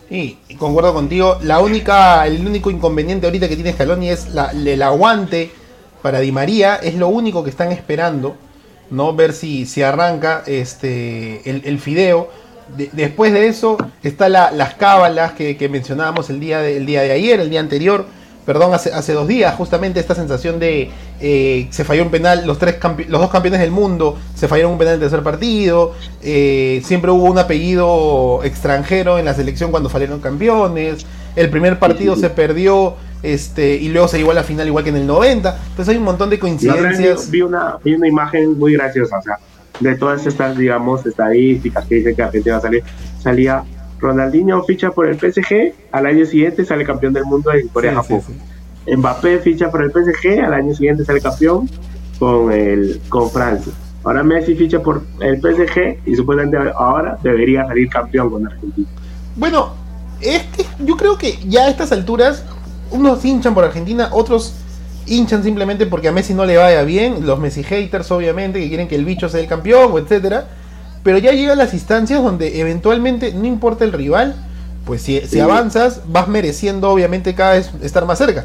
Sí, 0.08 0.38
y 0.48 0.54
concuerdo 0.54 0.94
contigo. 0.94 1.38
La 1.42 1.60
única, 1.60 2.24
el 2.26 2.46
único 2.46 2.70
inconveniente 2.70 3.26
ahorita 3.26 3.48
que 3.48 3.56
tiene 3.56 3.72
Scaloni 3.72 4.10
es 4.10 4.28
el 4.54 4.82
aguante 4.82 5.50
para 6.04 6.20
Di 6.20 6.32
María. 6.32 6.76
Es 6.76 6.94
lo 6.96 7.08
único 7.08 7.42
que 7.42 7.50
están 7.50 7.72
esperando. 7.72 8.36
¿no? 8.90 9.14
Ver 9.16 9.32
si, 9.32 9.64
si 9.64 9.82
arranca 9.82 10.42
este 10.46 11.40
el, 11.48 11.62
el 11.64 11.78
fideo. 11.78 12.28
De- 12.76 12.90
después 12.92 13.32
de 13.32 13.46
eso 13.48 13.78
está 14.02 14.28
la- 14.28 14.50
las 14.50 14.74
cábalas 14.74 15.32
que, 15.32 15.56
que 15.56 15.68
mencionábamos 15.70 16.28
el 16.30 16.38
día, 16.38 16.58
de, 16.60 16.76
el 16.76 16.84
día 16.86 17.00
de 17.02 17.10
ayer, 17.12 17.40
el 17.40 17.48
día 17.50 17.60
anterior. 17.60 18.04
Perdón, 18.44 18.74
hace, 18.74 18.92
hace 18.92 19.14
dos 19.14 19.26
días, 19.26 19.54
justamente 19.56 20.00
esta 20.00 20.14
sensación 20.14 20.58
de 20.58 20.90
eh, 21.18 21.66
se 21.70 21.82
falló 21.82 22.02
un 22.02 22.10
penal, 22.10 22.46
los, 22.46 22.58
tres 22.58 22.78
campe- 22.78 23.06
los 23.08 23.18
dos 23.22 23.30
campeones 23.30 23.58
del 23.60 23.70
mundo 23.70 24.18
se 24.34 24.48
fallaron 24.48 24.72
un 24.72 24.78
penal 24.78 24.94
en 24.96 25.00
el 25.00 25.08
tercer 25.08 25.22
partido, 25.24 25.94
eh, 26.22 26.82
siempre 26.84 27.10
hubo 27.10 27.24
un 27.24 27.38
apellido 27.38 28.42
extranjero 28.44 29.18
en 29.18 29.24
la 29.24 29.32
selección 29.32 29.70
cuando 29.70 29.88
fallaron 29.88 30.20
campeones, 30.20 31.06
el 31.36 31.48
primer 31.48 31.78
partido 31.78 32.16
se 32.16 32.28
perdió 32.28 32.96
este 33.24 33.76
y 33.76 33.88
luego 33.88 34.08
se 34.08 34.18
llegó 34.18 34.30
a 34.30 34.34
la 34.34 34.44
final 34.44 34.66
igual 34.66 34.84
que 34.84 34.90
en 34.90 34.96
el 34.96 35.06
90, 35.06 35.56
entonces 35.70 35.88
hay 35.88 35.96
un 35.96 36.04
montón 36.04 36.30
de 36.30 36.38
coincidencias. 36.38 37.30
vi 37.30 37.42
una, 37.42 37.78
vi 37.82 37.94
una 37.94 38.06
imagen 38.06 38.58
muy 38.58 38.74
graciosa, 38.74 39.18
o 39.18 39.22
sea, 39.22 39.38
de 39.80 39.96
todas 39.96 40.26
estas, 40.26 40.56
digamos, 40.56 41.04
estadísticas 41.06 41.84
que 41.86 41.96
dicen 41.96 42.14
que 42.14 42.22
Argentina 42.22 42.54
va 42.54 42.58
a 42.58 42.62
salir, 42.62 42.84
salía 43.20 43.64
Ronaldinho 43.98 44.62
ficha 44.64 44.90
por 44.90 45.06
el 45.06 45.18
PSG, 45.18 45.72
al 45.92 46.06
año 46.06 46.26
siguiente 46.26 46.64
sale 46.64 46.84
campeón 46.84 47.12
del 47.12 47.24
mundo 47.24 47.52
en 47.52 47.68
Corea-Japón. 47.68 48.20
sí, 48.26 48.32
sí. 48.32 48.96
Mbappé 48.96 49.38
ficha 49.38 49.70
por 49.70 49.82
el 49.82 49.90
PSG, 49.90 50.44
al 50.44 50.52
año 50.52 50.74
siguiente 50.74 51.04
sale 51.04 51.20
campeón 51.20 51.68
con 52.18 52.52
el 52.52 53.00
con 53.08 53.30
Francia. 53.30 53.72
Ahora 54.04 54.22
Messi 54.22 54.54
ficha 54.54 54.80
por 54.80 55.02
el 55.20 55.40
PSG 55.40 56.06
y 56.06 56.14
supuestamente 56.14 56.58
ahora 56.76 57.18
debería 57.22 57.66
salir 57.66 57.88
campeón 57.88 58.30
con 58.30 58.46
Argentina. 58.46 58.86
Bueno, 59.36 59.72
es 60.20 60.42
que 60.42 60.66
yo 60.80 60.96
creo 60.96 61.16
que 61.16 61.38
ya 61.46 61.62
a 61.62 61.70
estas 61.70 61.90
alturas, 61.90 62.44
unos 62.90 63.24
hinchan 63.24 63.54
por 63.54 63.64
Argentina, 63.64 64.08
otros 64.12 64.54
hinchan 65.06 65.42
simplemente 65.42 65.86
porque 65.86 66.08
a 66.08 66.12
Messi 66.12 66.34
no 66.34 66.44
le 66.46 66.56
vaya 66.56 66.82
bien, 66.82 67.26
los 67.26 67.38
Messi 67.38 67.62
haters 67.62 68.10
obviamente, 68.10 68.60
que 68.60 68.68
quieren 68.68 68.88
que 68.88 68.94
el 68.94 69.04
bicho 69.04 69.28
sea 69.28 69.40
el 69.40 69.46
campeón, 69.46 69.90
o 69.92 69.98
etcétera. 69.98 70.48
Pero 71.02 71.18
ya 71.18 71.32
llegan 71.32 71.58
las 71.58 71.74
instancias 71.74 72.22
donde 72.22 72.60
eventualmente, 72.60 73.34
no 73.34 73.44
importa 73.44 73.84
el 73.84 73.92
rival, 73.92 74.34
pues 74.86 75.02
si, 75.02 75.20
si 75.20 75.40
avanzas, 75.40 76.02
vas 76.06 76.28
mereciendo 76.28 76.90
obviamente 76.90 77.34
cada 77.34 77.54
vez 77.54 77.70
estar 77.82 78.04
más 78.06 78.18
cerca. 78.18 78.44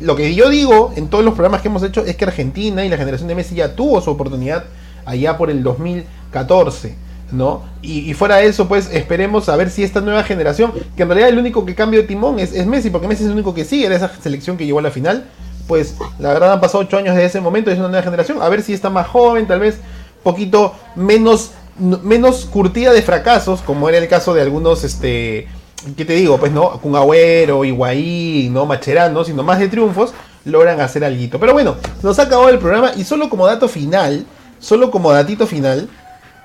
lo 0.00 0.16
que 0.16 0.34
yo 0.34 0.48
digo 0.48 0.92
en 0.96 1.08
todos 1.08 1.24
los 1.24 1.34
programas 1.34 1.62
que 1.62 1.68
hemos 1.68 1.82
hecho 1.82 2.04
es 2.04 2.16
que 2.16 2.24
Argentina 2.24 2.84
y 2.84 2.88
la 2.88 2.96
generación 2.96 3.28
de 3.28 3.34
Messi 3.34 3.54
ya 3.54 3.74
tuvo 3.74 4.00
su 4.00 4.10
oportunidad 4.10 4.64
allá 5.04 5.36
por 5.36 5.50
el 5.50 5.62
2014. 5.62 6.94
¿No? 7.32 7.62
Y, 7.82 8.14
fuera 8.14 8.36
de 8.36 8.46
eso, 8.46 8.68
pues 8.68 8.88
esperemos 8.92 9.48
a 9.48 9.56
ver 9.56 9.70
si 9.70 9.82
esta 9.82 10.00
nueva 10.00 10.22
generación, 10.24 10.72
que 10.96 11.02
en 11.02 11.08
realidad 11.08 11.28
el 11.28 11.38
único 11.38 11.64
que 11.64 11.74
cambia 11.74 12.00
de 12.00 12.06
timón 12.06 12.38
es, 12.38 12.52
es 12.52 12.66
Messi, 12.66 12.90
porque 12.90 13.08
Messi 13.08 13.24
es 13.24 13.28
el 13.28 13.34
único 13.34 13.54
que 13.54 13.64
sigue 13.64 13.86
en 13.86 13.92
esa 13.92 14.10
selección 14.22 14.56
que 14.56 14.66
llegó 14.66 14.78
a 14.78 14.82
la 14.82 14.90
final, 14.90 15.24
pues 15.66 15.96
la 16.18 16.32
verdad 16.32 16.52
han 16.52 16.60
pasado 16.60 16.84
ocho 16.84 16.96
años 16.96 17.16
de 17.16 17.24
ese 17.24 17.40
momento, 17.40 17.70
es 17.70 17.78
una 17.78 17.88
nueva 17.88 18.02
generación, 18.02 18.40
a 18.40 18.48
ver 18.48 18.62
si 18.62 18.72
está 18.72 18.90
más 18.90 19.06
joven, 19.06 19.46
tal 19.46 19.60
vez 19.60 19.78
poquito 20.22 20.74
menos, 20.96 21.52
menos 21.78 22.46
curtida 22.46 22.92
de 22.92 23.02
fracasos, 23.02 23.60
como 23.60 23.88
era 23.88 23.98
el 23.98 24.08
caso 24.08 24.34
de 24.34 24.42
algunos, 24.42 24.84
este, 24.84 25.48
¿qué 25.96 26.04
te 26.04 26.14
digo? 26.14 26.38
Pues 26.38 26.52
no, 26.52 26.80
con 26.80 26.96
Agüero, 26.96 27.64
Higuaín, 27.64 28.52
no, 28.52 28.66
Macherano, 28.66 29.24
sino 29.24 29.42
más 29.42 29.58
de 29.58 29.68
triunfos, 29.68 30.14
logran 30.44 30.80
hacer 30.80 31.04
algo. 31.04 31.38
Pero 31.38 31.52
bueno, 31.52 31.76
nos 32.02 32.18
ha 32.18 32.22
acabado 32.22 32.48
el 32.48 32.58
programa 32.58 32.92
y 32.96 33.04
solo 33.04 33.28
como 33.28 33.46
dato 33.46 33.68
final, 33.68 34.26
solo 34.58 34.90
como 34.90 35.12
datito 35.12 35.46
final, 35.46 35.88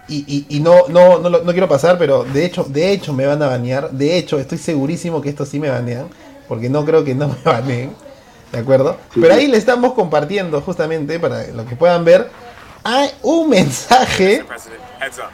y, 0.10 0.46
y, 0.50 0.60
no, 0.60 0.88
no, 0.88 1.20
no, 1.20 1.30
no, 1.30 1.52
quiero 1.52 1.68
pasar, 1.68 1.98
pero 1.98 2.24
de 2.24 2.46
hecho, 2.46 2.64
de 2.64 2.92
hecho 2.92 3.14
me 3.14 3.26
van 3.26 3.42
a 3.44 3.48
banear. 3.48 3.92
De 3.92 4.18
hecho, 4.18 4.40
estoy 4.40 4.58
segurísimo 4.58 5.22
que 5.22 5.30
esto 5.30 5.46
sí 5.46 5.60
me 5.60 5.70
banean. 5.70 6.08
Porque 6.48 6.68
no 6.68 6.84
creo 6.84 7.04
que 7.04 7.14
no 7.14 7.28
me 7.28 7.36
baneen. 7.44 7.92
¿De 8.52 8.58
acuerdo? 8.58 8.98
Pero 9.14 9.36
ahí 9.36 9.48
le 9.48 9.58
estamos 9.58 9.94
compartiendo 9.94 10.60
justamente 10.62 11.20
para 11.20 11.48
lo 11.48 11.66
que 11.66 11.76
puedan 11.76 12.04
ver. 12.04 12.30
Hay 12.84 13.10
un 13.22 13.50
mensaje. 13.50 14.44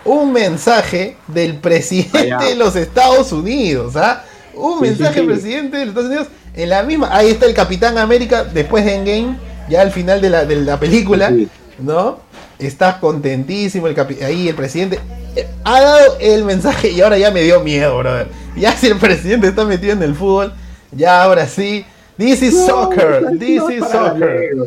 Un 0.03 0.33
mensaje 0.33 1.15
del 1.27 1.57
presidente 1.57 2.45
de 2.45 2.55
los 2.55 2.75
Estados 2.75 3.31
Unidos. 3.31 3.95
¿ah? 3.95 4.23
Un 4.53 4.81
mensaje 4.81 5.21
del 5.21 5.27
presidente 5.27 5.77
de 5.77 5.85
los 5.85 5.95
Estados 5.95 6.09
Unidos. 6.09 6.27
En 6.53 6.69
la 6.69 6.83
misma. 6.83 7.15
Ahí 7.15 7.29
está 7.29 7.45
el 7.45 7.53
Capitán 7.53 7.97
América 7.97 8.43
después 8.43 8.83
de 8.83 8.95
Endgame. 8.95 9.37
Ya 9.69 9.81
al 9.81 9.91
final 9.91 10.19
de 10.19 10.29
la, 10.29 10.45
de 10.45 10.57
la 10.57 10.79
película. 10.79 11.31
¿No? 11.79 12.19
Estás 12.59 12.97
contentísimo, 12.97 13.87
el 13.87 13.99
ahí 14.23 14.47
el 14.47 14.55
presidente 14.55 14.99
eh, 15.35 15.47
ha 15.63 15.81
dado 15.81 16.17
el 16.19 16.45
mensaje 16.45 16.91
y 16.91 17.01
ahora 17.01 17.17
ya 17.17 17.31
me 17.31 17.41
dio 17.41 17.61
miedo, 17.61 17.97
brother. 17.97 18.27
Ya 18.55 18.71
si 18.71 18.87
el 18.87 18.97
presidente 18.97 19.47
está 19.47 19.65
metido 19.65 19.93
en 19.93 20.03
el 20.03 20.15
fútbol, 20.15 20.53
ya 20.91 21.23
ahora 21.23 21.47
sí. 21.47 21.85
This 22.17 22.41
is 22.41 22.65
soccer, 22.65 23.37
this 23.37 23.61
is 23.69 23.83
soccer. 23.89 24.51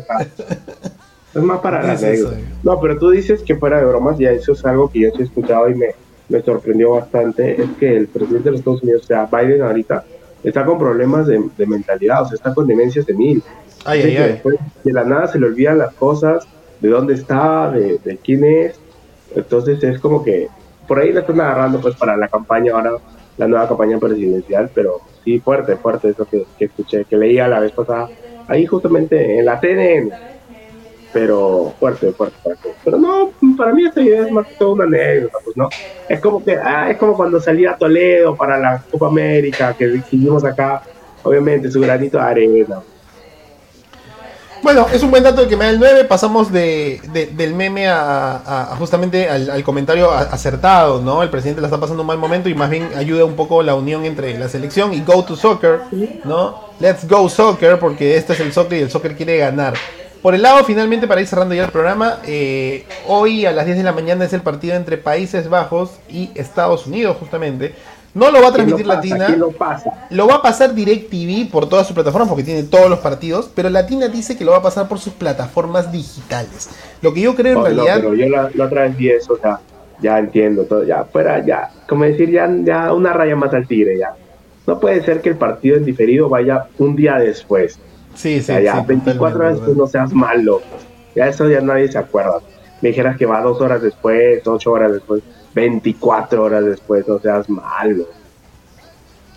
Es 1.33 1.43
más 1.43 1.59
para 1.59 1.83
la 1.83 1.99
No, 2.63 2.79
pero 2.79 2.97
tú 2.97 3.11
dices 3.11 3.41
que 3.43 3.55
fuera 3.55 3.77
de 3.77 3.85
bromas, 3.85 4.17
ya 4.17 4.31
eso 4.31 4.53
es 4.53 4.65
algo 4.65 4.89
que 4.89 5.01
yo 5.01 5.09
he 5.17 5.23
escuchado 5.23 5.69
y 5.69 5.75
me, 5.75 5.89
me 6.27 6.41
sorprendió 6.41 6.91
bastante, 6.93 7.61
es 7.61 7.69
que 7.79 7.95
el 7.95 8.07
presidente 8.07 8.45
de 8.45 8.51
los 8.51 8.59
Estados 8.61 8.81
Unidos, 8.81 9.03
o 9.03 9.05
sea, 9.05 9.25
Biden 9.25 9.61
ahorita, 9.61 10.03
está 10.43 10.65
con 10.65 10.79
problemas 10.79 11.27
de, 11.27 11.39
mentalidad, 11.67 12.23
o 12.23 12.25
sea, 12.27 12.35
está 12.35 12.53
con 12.53 12.65
demencias 12.65 13.05
de 13.05 13.13
mil. 13.13 13.43
Ay, 13.85 14.01
ay, 14.01 14.17
ay. 14.17 14.41
de 14.83 14.93
la 14.93 15.03
nada 15.03 15.27
se 15.27 15.39
le 15.39 15.45
olvidan 15.45 15.77
las 15.77 15.93
cosas, 15.93 16.47
de 16.79 16.89
dónde 16.89 17.13
está, 17.13 17.71
de, 17.71 17.97
de, 18.03 18.17
quién 18.17 18.43
es. 18.43 18.79
Entonces 19.35 19.83
es 19.83 19.99
como 19.99 20.23
que 20.23 20.47
por 20.87 20.99
ahí 20.99 21.11
le 21.13 21.19
están 21.19 21.39
agarrando 21.41 21.79
pues 21.79 21.95
para 21.95 22.17
la 22.17 22.27
campaña 22.27 22.73
ahora, 22.73 22.93
la 23.37 23.47
nueva 23.47 23.67
campaña 23.67 23.99
presidencial, 23.99 24.69
pero 24.73 25.01
sí 25.23 25.39
fuerte, 25.39 25.75
fuerte 25.75 26.09
eso 26.09 26.25
que, 26.25 26.45
que 26.57 26.65
escuché, 26.65 27.05
que 27.05 27.17
leía 27.17 27.47
la 27.47 27.59
vez 27.59 27.71
pasada, 27.71 28.09
ahí 28.47 28.65
justamente 28.65 29.39
en 29.39 29.45
la 29.45 29.59
CNN. 29.59 30.11
Pero 31.11 31.73
fuerte, 31.79 32.11
fuerte, 32.11 32.35
fuerte. 32.43 32.69
Pero 32.83 32.97
no, 32.97 33.31
para 33.57 33.73
mí 33.73 33.85
esta 33.85 34.01
idea 34.01 34.25
es 34.25 34.31
más 34.31 34.45
que 34.45 34.53
todo 34.55 34.73
una 34.73 34.83
anécdota, 34.83 35.37
pues 35.43 35.57
no. 35.57 35.69
Es 36.07 36.19
como 36.19 36.43
que, 36.43 36.55
ah, 36.55 36.91
es 36.91 36.97
como 36.97 37.15
cuando 37.15 37.39
salía 37.39 37.75
Toledo 37.75 38.35
para 38.35 38.59
la 38.59 38.83
Copa 38.91 39.07
América, 39.07 39.73
que 39.73 39.87
decidimos 39.87 40.45
acá, 40.45 40.83
obviamente 41.23 41.71
su 41.71 41.81
granito 41.81 42.19
de 42.19 42.23
arena. 42.23 42.81
Bueno, 44.61 44.87
es 44.91 45.01
un 45.03 45.11
buen 45.11 45.23
dato 45.23 45.41
el 45.41 45.47
que 45.47 45.55
me 45.55 45.65
da 45.65 45.71
el 45.71 45.79
9. 45.79 46.05
Pasamos 46.05 46.51
de, 46.51 47.01
del 47.35 47.53
meme 47.53 47.87
a, 47.87 48.75
justamente 48.77 49.29
al, 49.29 49.63
comentario 49.63 50.11
acertado, 50.11 51.01
¿no? 51.01 51.23
El 51.23 51.29
presidente 51.29 51.61
la 51.61 51.67
está 51.67 51.79
pasando 51.79 52.03
un 52.03 52.07
mal 52.07 52.17
momento 52.17 52.49
y 52.49 52.53
más 52.53 52.69
bien 52.69 52.89
ayuda 52.95 53.25
un 53.25 53.35
poco 53.35 53.63
la 53.63 53.75
unión 53.75 54.05
entre 54.05 54.37
la 54.37 54.49
selección 54.49 54.93
y 54.93 55.01
Go 55.01 55.23
to 55.23 55.35
Soccer, 55.35 55.81
¿no? 56.25 56.69
Let's 56.79 57.07
Go 57.07 57.29
Soccer, 57.29 57.79
porque 57.79 58.17
este 58.17 58.33
es 58.33 58.39
el 58.39 58.53
soccer 58.53 58.79
y 58.79 58.81
el 58.83 58.91
soccer 58.91 59.15
quiere 59.15 59.37
ganar. 59.37 59.73
Por 60.21 60.35
el 60.35 60.41
lado, 60.41 60.65
finalmente, 60.65 61.07
para 61.07 61.21
ir 61.21 61.27
cerrando 61.27 61.55
ya 61.55 61.63
el 61.63 61.71
programa, 61.71 62.19
eh, 62.25 62.85
hoy 63.07 63.45
a 63.45 63.53
las 63.53 63.65
10 63.65 63.77
de 63.77 63.83
la 63.83 63.93
mañana 63.93 64.25
es 64.25 64.33
el 64.33 64.41
partido 64.41 64.75
entre 64.75 64.97
Países 64.97 65.47
Bajos 65.49 65.91
y 66.09 66.31
Estados 66.35 66.87
Unidos, 66.87 67.15
justamente. 67.17 67.73
No 68.19 68.31
lo 68.31 68.41
va 68.41 68.49
a 68.49 68.51
transmitir 68.51 68.85
Latina. 68.85 69.29
Lo, 69.29 69.51
pasa? 69.51 70.07
lo 70.09 70.27
va 70.27 70.35
a 70.35 70.41
pasar 70.41 70.75
DirecTV 70.75 71.49
por 71.49 71.69
todas 71.69 71.87
sus 71.87 71.93
plataformas 71.93 72.27
porque 72.27 72.43
tiene 72.43 72.63
todos 72.63 72.89
los 72.89 72.99
partidos, 72.99 73.49
pero 73.55 73.69
Latina 73.69 74.09
dice 74.09 74.37
que 74.37 74.43
lo 74.43 74.51
va 74.51 74.57
a 74.57 74.61
pasar 74.61 74.89
por 74.89 74.99
sus 74.99 75.13
plataformas 75.13 75.89
digitales. 75.89 76.69
Lo 77.01 77.13
que 77.13 77.21
yo 77.21 77.33
creo 77.33 77.59
en 77.59 77.75
realidad. 77.75 77.95
pero 78.01 78.13
yo 78.13 78.27
la, 78.27 78.65
otra 78.65 78.83
vez 78.83 78.97
vi 78.97 79.09
eso, 79.09 79.33
o 79.33 79.37
sea, 79.37 79.61
ya 80.01 80.19
entiendo 80.19 80.63
todo, 80.63 80.83
ya 80.83 81.05
fuera, 81.05 81.45
ya, 81.45 81.71
como 81.87 82.03
decir, 82.03 82.29
ya, 82.29 82.49
ya 82.63 82.93
una 82.93 83.13
raya 83.13 83.37
mata 83.37 83.55
al 83.55 83.67
tigre, 83.67 83.97
ya. 83.97 84.13
No 84.67 84.79
puede 84.79 85.01
ser 85.01 85.21
que 85.21 85.29
el 85.29 85.37
partido 85.37 85.77
en 85.77 85.85
diferido 85.85 86.27
vaya 86.27 86.65
un 86.77 86.97
día 86.97 87.15
después. 87.15 87.79
Sí, 88.15 88.41
sí, 88.41 88.53
ya, 88.61 88.81
24 88.81 89.39
horas 89.39 89.53
después 89.55 89.77
no 89.77 89.87
seas 89.87 90.13
malo. 90.13 90.61
Ya 91.15 91.27
eso 91.27 91.49
ya 91.49 91.61
nadie 91.61 91.89
se 91.89 91.97
acuerda. 91.97 92.39
Me 92.81 92.89
dijeras 92.89 93.17
que 93.17 93.25
va 93.25 93.41
dos 93.41 93.61
horas 93.61 93.81
después, 93.81 94.45
ocho 94.45 94.71
horas 94.71 94.91
después 94.91 95.23
24 95.53 96.43
horas 96.43 96.65
después, 96.65 97.07
no 97.07 97.19
seas 97.19 97.49
malo. 97.49 98.05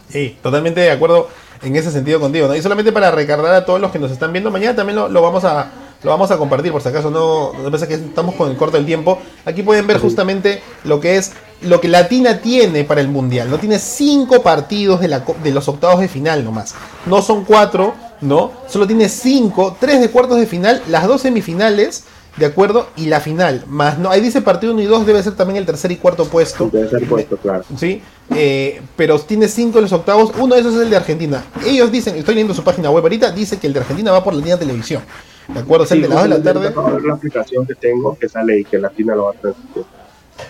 Sí, 0.08 0.36
totalmente 0.42 0.80
de 0.80 0.90
acuerdo 0.90 1.28
en 1.62 1.76
ese 1.76 1.90
sentido 1.90 2.20
contigo, 2.20 2.48
¿no? 2.48 2.54
Y 2.54 2.62
solamente 2.62 2.92
para 2.92 3.10
recordar 3.10 3.54
a 3.54 3.64
todos 3.64 3.80
los 3.80 3.90
que 3.90 3.98
nos 3.98 4.10
están 4.10 4.32
viendo, 4.32 4.50
mañana 4.50 4.76
también 4.76 4.96
lo, 4.96 5.22
vamos 5.22 5.44
a 5.44 5.70
lo 6.02 6.10
vamos 6.10 6.30
a 6.32 6.36
compartir, 6.36 6.72
por 6.72 6.82
si 6.82 6.88
acaso 6.88 7.10
no, 7.10 7.52
no 7.52 7.70
pasa 7.70 7.86
que 7.86 7.94
estamos 7.94 8.34
con 8.34 8.50
el 8.50 8.56
corto 8.56 8.76
del 8.76 8.84
tiempo. 8.84 9.18
Aquí 9.44 9.62
pueden 9.62 9.86
ver 9.86 9.98
justamente 9.98 10.60
lo 10.84 11.00
que 11.00 11.16
es 11.16 11.32
lo 11.62 11.80
que 11.80 11.86
Latina 11.86 12.40
tiene 12.40 12.82
para 12.82 13.00
el 13.00 13.08
Mundial. 13.08 13.48
No 13.48 13.58
tiene 13.58 13.78
cinco 13.78 14.42
partidos 14.42 15.00
de, 15.00 15.08
la, 15.08 15.24
de 15.42 15.52
los 15.52 15.68
octavos 15.68 16.00
de 16.00 16.08
final 16.08 16.44
nomás. 16.44 16.74
No 17.06 17.22
son 17.22 17.44
cuatro, 17.44 17.94
¿no? 18.20 18.50
Solo 18.66 18.86
tiene 18.86 19.08
cinco, 19.08 19.76
tres 19.78 20.00
de 20.00 20.10
cuartos 20.10 20.38
de 20.38 20.46
final, 20.46 20.82
las 20.88 21.06
dos 21.06 21.22
semifinales 21.22 22.04
¿De 22.36 22.46
acuerdo? 22.46 22.88
Y 22.96 23.06
la 23.06 23.20
final, 23.20 23.64
más 23.68 23.98
no, 23.98 24.10
ahí 24.10 24.20
dice 24.20 24.40
partido 24.40 24.72
1 24.72 24.82
y 24.82 24.86
2, 24.86 25.06
debe 25.06 25.22
ser 25.22 25.34
también 25.34 25.58
el 25.58 25.66
tercer 25.66 25.92
y 25.92 25.96
cuarto 25.96 26.24
puesto. 26.24 26.70
Debe 26.72 26.88
ser 26.88 27.06
puesto, 27.06 27.36
claro. 27.36 27.64
Sí, 27.76 28.00
eh, 28.34 28.80
pero 28.96 29.18
tiene 29.18 29.48
5 29.48 29.78
en 29.78 29.82
los 29.82 29.92
octavos, 29.92 30.32
uno 30.38 30.54
de 30.54 30.62
esos 30.62 30.74
es 30.74 30.80
el 30.82 30.90
de 30.90 30.96
Argentina. 30.96 31.44
Ellos 31.66 31.92
dicen, 31.92 32.16
estoy 32.16 32.34
leyendo 32.34 32.54
su 32.54 32.64
página 32.64 32.90
web 32.90 33.04
ahorita, 33.04 33.32
dice 33.32 33.58
que 33.58 33.66
el 33.66 33.74
de 33.74 33.80
Argentina 33.80 34.12
va 34.12 34.24
por 34.24 34.32
la 34.32 34.38
línea 34.38 34.56
de 34.56 34.64
televisión. 34.64 35.02
¿De 35.48 35.60
acuerdo? 35.60 35.84
es 35.84 35.92
el 35.92 36.02
de 36.02 36.08
las 36.08 36.18
2 36.20 36.22
de 36.22 36.38
la 36.38 36.42
tarde. 36.42 36.74
La 37.06 37.14
aplicación 37.14 37.66
que 37.66 37.74
tengo 37.74 38.16
que 38.18 38.28
sale 38.28 38.60
y 38.60 38.64
que 38.64 38.78
Latina 38.78 39.14
lo 39.14 39.24
va 39.24 39.32
a 39.32 39.34
transmitir. 39.34 39.84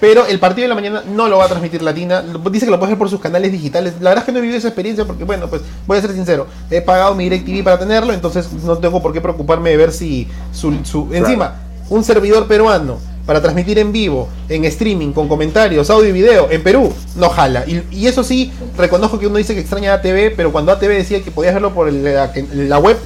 Pero 0.00 0.26
el 0.26 0.38
partido 0.38 0.64
de 0.64 0.68
la 0.68 0.74
mañana 0.74 1.02
no 1.06 1.28
lo 1.28 1.38
va 1.38 1.44
a 1.44 1.48
transmitir 1.48 1.82
Latina. 1.82 2.22
Dice 2.50 2.66
que 2.66 2.70
lo 2.70 2.78
puede 2.78 2.92
hacer 2.92 2.98
por 2.98 3.10
sus 3.10 3.20
canales 3.20 3.50
digitales. 3.50 3.94
La 4.00 4.10
verdad 4.10 4.22
es 4.22 4.26
que 4.26 4.32
no 4.32 4.38
he 4.38 4.42
vivido 4.42 4.58
esa 4.58 4.68
experiencia 4.68 5.04
porque, 5.04 5.24
bueno, 5.24 5.48
pues 5.48 5.62
voy 5.86 5.98
a 5.98 6.00
ser 6.00 6.12
sincero. 6.12 6.46
He 6.70 6.80
pagado 6.80 7.14
mi 7.14 7.28
DirecTV 7.28 7.64
para 7.64 7.78
tenerlo, 7.78 8.12
entonces 8.12 8.50
no 8.52 8.78
tengo 8.78 9.02
por 9.02 9.12
qué 9.12 9.20
preocuparme 9.20 9.70
de 9.70 9.76
ver 9.76 9.92
si 9.92 10.28
su... 10.52 10.84
su... 10.84 11.08
Encima, 11.12 11.56
un 11.92 12.04
servidor 12.04 12.46
peruano 12.46 12.98
para 13.26 13.40
transmitir 13.40 13.78
en 13.78 13.92
vivo, 13.92 14.28
en 14.48 14.64
streaming, 14.64 15.12
con 15.12 15.28
comentarios, 15.28 15.90
audio 15.90 16.08
y 16.08 16.12
video, 16.12 16.50
en 16.50 16.62
Perú, 16.62 16.92
no 17.16 17.28
jala. 17.28 17.64
Y, 17.66 18.06
eso 18.06 18.24
sí, 18.24 18.52
reconozco 18.76 19.18
que 19.18 19.26
uno 19.26 19.36
dice 19.36 19.54
que 19.54 19.60
extraña 19.60 19.94
ATV, 19.94 20.34
pero 20.34 20.50
cuando 20.50 20.72
ATV 20.72 20.88
decía 20.88 21.22
que 21.22 21.30
podías 21.30 21.54
verlo 21.54 21.72
por 21.72 21.92
la, 21.92 22.78
web, 22.78 22.98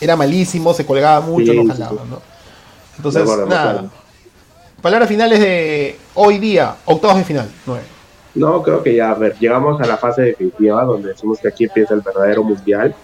era 0.00 0.16
malísimo, 0.16 0.74
se 0.74 0.84
colgaba 0.84 1.20
mucho, 1.20 1.52
no 1.52 1.68
jalaba, 1.68 2.02
¿no? 2.08 2.20
Entonces, 2.96 3.24
nada. 3.46 3.90
Palabras 4.82 5.08
finales 5.08 5.38
de 5.38 5.98
hoy 6.14 6.38
día, 6.38 6.76
octavos 6.86 7.18
de 7.18 7.24
final, 7.24 7.48
nueve. 7.66 7.84
No, 8.34 8.62
creo 8.62 8.82
que 8.82 8.94
ya, 8.94 9.10
a 9.10 9.14
ver, 9.14 9.36
llegamos 9.38 9.80
a 9.80 9.86
la 9.86 9.98
fase 9.98 10.22
definitiva 10.22 10.82
donde 10.84 11.10
decimos 11.10 11.38
que 11.38 11.48
aquí 11.48 11.64
empieza 11.64 11.94
el 11.94 12.00
verdadero 12.00 12.42
mundial 12.42 12.94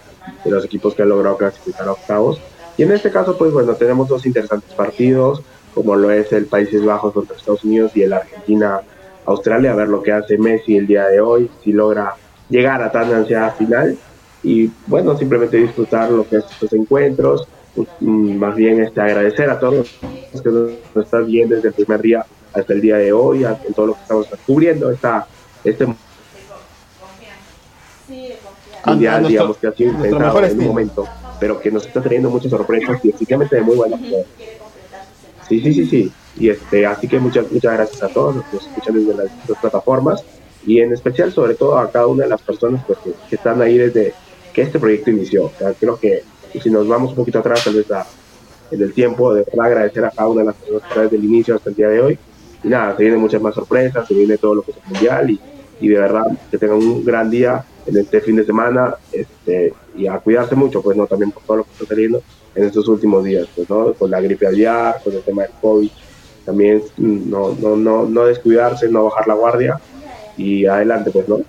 de 0.43 0.51
los 0.51 0.65
equipos 0.65 0.95
que 0.95 1.03
han 1.03 1.09
logrado 1.09 1.37
clasificar 1.37 1.87
a 1.87 1.91
octavos. 1.91 2.39
Y 2.77 2.83
en 2.83 2.91
este 2.91 3.11
caso, 3.11 3.35
pues 3.37 3.51
bueno, 3.51 3.73
tenemos 3.73 4.07
dos 4.07 4.25
interesantes 4.25 4.71
partidos, 4.73 5.41
como 5.73 5.95
lo 5.95 6.11
es 6.11 6.31
el 6.31 6.45
Países 6.45 6.85
Bajos 6.85 7.11
contra 7.11 7.35
Estados 7.35 7.63
Unidos 7.63 7.91
y 7.95 8.03
el 8.03 8.13
Argentina-Australia, 8.13 9.71
a 9.71 9.75
ver 9.75 9.89
lo 9.89 10.03
que 10.03 10.11
hace 10.11 10.37
Messi 10.37 10.77
el 10.77 10.85
día 10.85 11.07
de 11.07 11.19
hoy, 11.19 11.49
si 11.63 11.73
logra 11.73 12.13
llegar 12.49 12.83
a 12.83 12.91
tan 12.91 13.11
ansiada 13.11 13.51
final. 13.51 13.97
Y 14.43 14.69
bueno, 14.85 15.17
simplemente 15.17 15.57
disfrutar 15.57 16.11
lo 16.11 16.27
que 16.29 16.37
es 16.37 16.45
estos 16.51 16.71
encuentros, 16.73 17.47
mm, 17.99 18.35
más 18.37 18.55
bien 18.55 18.81
este, 18.83 19.01
agradecer 19.01 19.49
a 19.49 19.59
todos 19.59 19.73
los 20.31 20.41
que 20.41 20.49
nos 20.49 21.05
están 21.05 21.25
viendo 21.25 21.55
desde 21.55 21.69
el 21.69 21.73
primer 21.73 22.01
día 22.01 22.25
hasta 22.53 22.73
el 22.73 22.81
día 22.81 22.97
de 22.97 23.11
hoy, 23.11 23.43
en 23.43 23.73
todo 23.73 23.87
lo 23.87 23.93
que 23.95 24.01
estamos 24.01 24.27
cubriendo 24.45 24.91
esta, 24.91 25.27
este 25.63 25.87
mundial, 28.85 29.27
digamos 29.27 29.57
que 29.57 29.67
ha 29.67 29.71
sido 29.73 29.91
intentado 29.93 30.43
en 30.43 30.59
un 30.59 30.67
momento 30.67 31.07
pero 31.39 31.59
que 31.59 31.71
nos 31.71 31.85
está 31.85 32.01
trayendo 32.01 32.29
muchas 32.29 32.51
sorpresas 32.51 32.99
y 33.03 33.09
efectivamente 33.09 33.55
de 33.55 33.61
muy 33.61 33.75
buena 33.75 33.97
Sí, 35.47 35.61
sí, 35.61 35.73
sí, 35.73 35.85
sí. 35.85 36.11
Y 36.37 36.49
este, 36.49 36.85
así 36.85 37.07
que 37.07 37.19
muchas, 37.19 37.51
muchas 37.51 37.73
gracias 37.73 38.03
a 38.03 38.09
todos 38.09 38.35
los 38.35 38.45
que 38.45 38.57
nos 38.57 38.67
escuchan 38.67 38.95
desde 38.95 39.23
las, 39.23 39.59
plataformas 39.61 40.23
y 40.65 40.81
en 40.81 40.91
especial 40.91 41.31
sobre 41.31 41.55
todo 41.55 41.77
a 41.77 41.89
cada 41.89 42.07
una 42.07 42.23
de 42.23 42.29
las 42.29 42.41
personas 42.41 42.83
pues, 42.85 42.99
que, 43.29 43.35
están 43.35 43.61
ahí 43.61 43.77
desde 43.77 44.13
que 44.53 44.61
este 44.63 44.77
proyecto 44.77 45.09
inició. 45.09 45.51
creo 45.79 45.97
que 45.97 46.23
si 46.61 46.69
nos 46.69 46.87
vamos 46.87 47.11
un 47.11 47.15
poquito 47.15 47.39
atrás 47.39 47.63
tal 47.63 47.75
vez 47.75 47.85
en 48.71 48.81
el 48.81 48.93
tiempo, 48.93 49.33
de 49.33 49.43
verdad 49.43 49.67
agradecer 49.67 50.03
a 50.05 50.11
cada 50.11 50.27
una 50.27 50.41
de 50.41 50.47
las 50.47 50.55
personas 50.55 51.03
desde 51.03 51.15
el 51.15 51.25
inicio 51.25 51.55
hasta 51.55 51.69
el 51.69 51.75
día 51.75 51.89
de 51.89 52.01
hoy. 52.01 52.19
Y 52.63 52.67
nada, 52.67 52.95
se 52.97 53.03
vienen 53.03 53.21
muchas 53.21 53.41
más 53.41 53.55
sorpresas, 53.55 54.07
se 54.07 54.13
viene 54.13 54.37
todo 54.37 54.55
lo 54.55 54.61
que 54.63 54.71
es 54.71 54.77
el 54.77 54.83
mundial 54.91 55.29
y, 55.29 55.39
y 55.79 55.87
de 55.87 55.99
verdad 55.99 56.25
que 56.49 56.57
tengan 56.57 56.77
un 56.77 57.03
gran 57.03 57.29
día 57.29 57.63
en 57.85 57.97
este 57.97 58.21
fin 58.21 58.35
de 58.35 58.45
semana 58.45 58.95
este, 59.11 59.73
y 59.95 60.07
a 60.07 60.17
cuidarse 60.19 60.55
mucho, 60.55 60.81
pues 60.81 60.97
no, 60.97 61.07
también 61.07 61.31
por 61.31 61.43
todo 61.43 61.57
lo 61.57 61.63
que 61.63 61.71
está 61.71 61.85
saliendo 61.85 62.21
en 62.55 62.63
estos 62.65 62.87
últimos 62.87 63.23
días, 63.23 63.47
pues 63.55 63.69
no, 63.69 63.93
con 63.93 64.11
la 64.11 64.19
gripe 64.19 64.47
aviar, 64.47 65.01
con 65.03 65.13
el 65.13 65.21
tema 65.21 65.43
del 65.43 65.51
COVID, 65.61 65.89
también 66.45 66.81
mm, 66.97 67.29
no, 67.29 67.55
no, 67.59 67.75
no, 67.75 68.05
no 68.05 68.25
descuidarse, 68.25 68.89
no 68.89 69.05
bajar 69.05 69.27
la 69.27 69.35
guardia 69.35 69.79
y 70.37 70.65
adelante, 70.65 71.11
pues 71.11 71.27
no. 71.27 71.39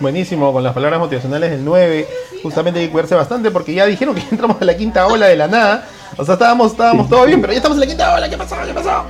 Buenísimo, 0.00 0.52
con 0.52 0.62
las 0.62 0.72
palabras 0.74 1.00
motivacionales 1.00 1.50
del 1.50 1.64
9, 1.64 2.06
justamente 2.42 2.80
hay 2.80 2.86
que 2.86 2.92
cuidarse 2.92 3.16
bastante 3.16 3.50
porque 3.50 3.74
ya 3.74 3.86
dijeron 3.86 4.14
que 4.14 4.22
entramos 4.30 4.56
en 4.60 4.66
la 4.66 4.76
quinta 4.76 5.06
ola 5.06 5.26
de 5.26 5.36
la 5.36 5.48
nada, 5.48 5.88
o 6.16 6.24
sea, 6.24 6.34
estábamos, 6.34 6.72
estábamos 6.72 7.08
todo 7.08 7.26
bien, 7.26 7.40
pero 7.40 7.52
ya 7.52 7.58
estamos 7.58 7.76
en 7.76 7.80
la 7.80 7.86
quinta 7.86 8.14
ola, 8.14 8.28
¿qué 8.28 8.36
pasó? 8.36 8.56
¿Qué 8.66 8.74
pasó? 8.74 9.04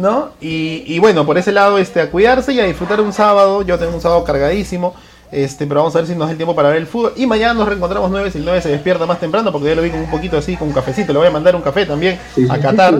¿No? 0.00 0.30
Y, 0.40 0.82
y 0.86 0.98
bueno, 0.98 1.26
por 1.26 1.36
ese 1.36 1.52
lado, 1.52 1.78
este, 1.78 2.00
a 2.00 2.10
cuidarse 2.10 2.52
y 2.52 2.60
a 2.60 2.64
disfrutar 2.64 3.00
un 3.00 3.12
sábado, 3.12 3.62
yo 3.62 3.78
tengo 3.78 3.94
un 3.94 4.00
sábado 4.00 4.24
cargadísimo, 4.24 4.94
este, 5.30 5.66
pero 5.66 5.80
vamos 5.80 5.94
a 5.94 5.98
ver 5.98 6.08
si 6.08 6.14
nos 6.14 6.26
da 6.26 6.32
el 6.32 6.36
tiempo 6.36 6.54
para 6.54 6.70
ver 6.70 6.78
el 6.78 6.86
fútbol. 6.86 7.12
Y 7.16 7.26
mañana 7.26 7.54
nos 7.54 7.68
reencontramos 7.68 8.10
9 8.10 8.30
si 8.30 8.38
el 8.38 8.44
9 8.44 8.62
se 8.62 8.70
despierta 8.70 9.06
más 9.06 9.20
temprano, 9.20 9.52
porque 9.52 9.68
ya 9.68 9.74
lo 9.74 9.82
vi 9.82 9.90
con 9.90 10.00
un 10.00 10.10
poquito 10.10 10.38
así, 10.38 10.56
con 10.56 10.68
un 10.68 10.74
cafecito. 10.74 11.12
Le 11.12 11.18
voy 11.18 11.28
a 11.28 11.30
mandar 11.30 11.54
un 11.54 11.62
café 11.62 11.86
también 11.86 12.18
a 12.48 12.58
Qatar. 12.58 12.94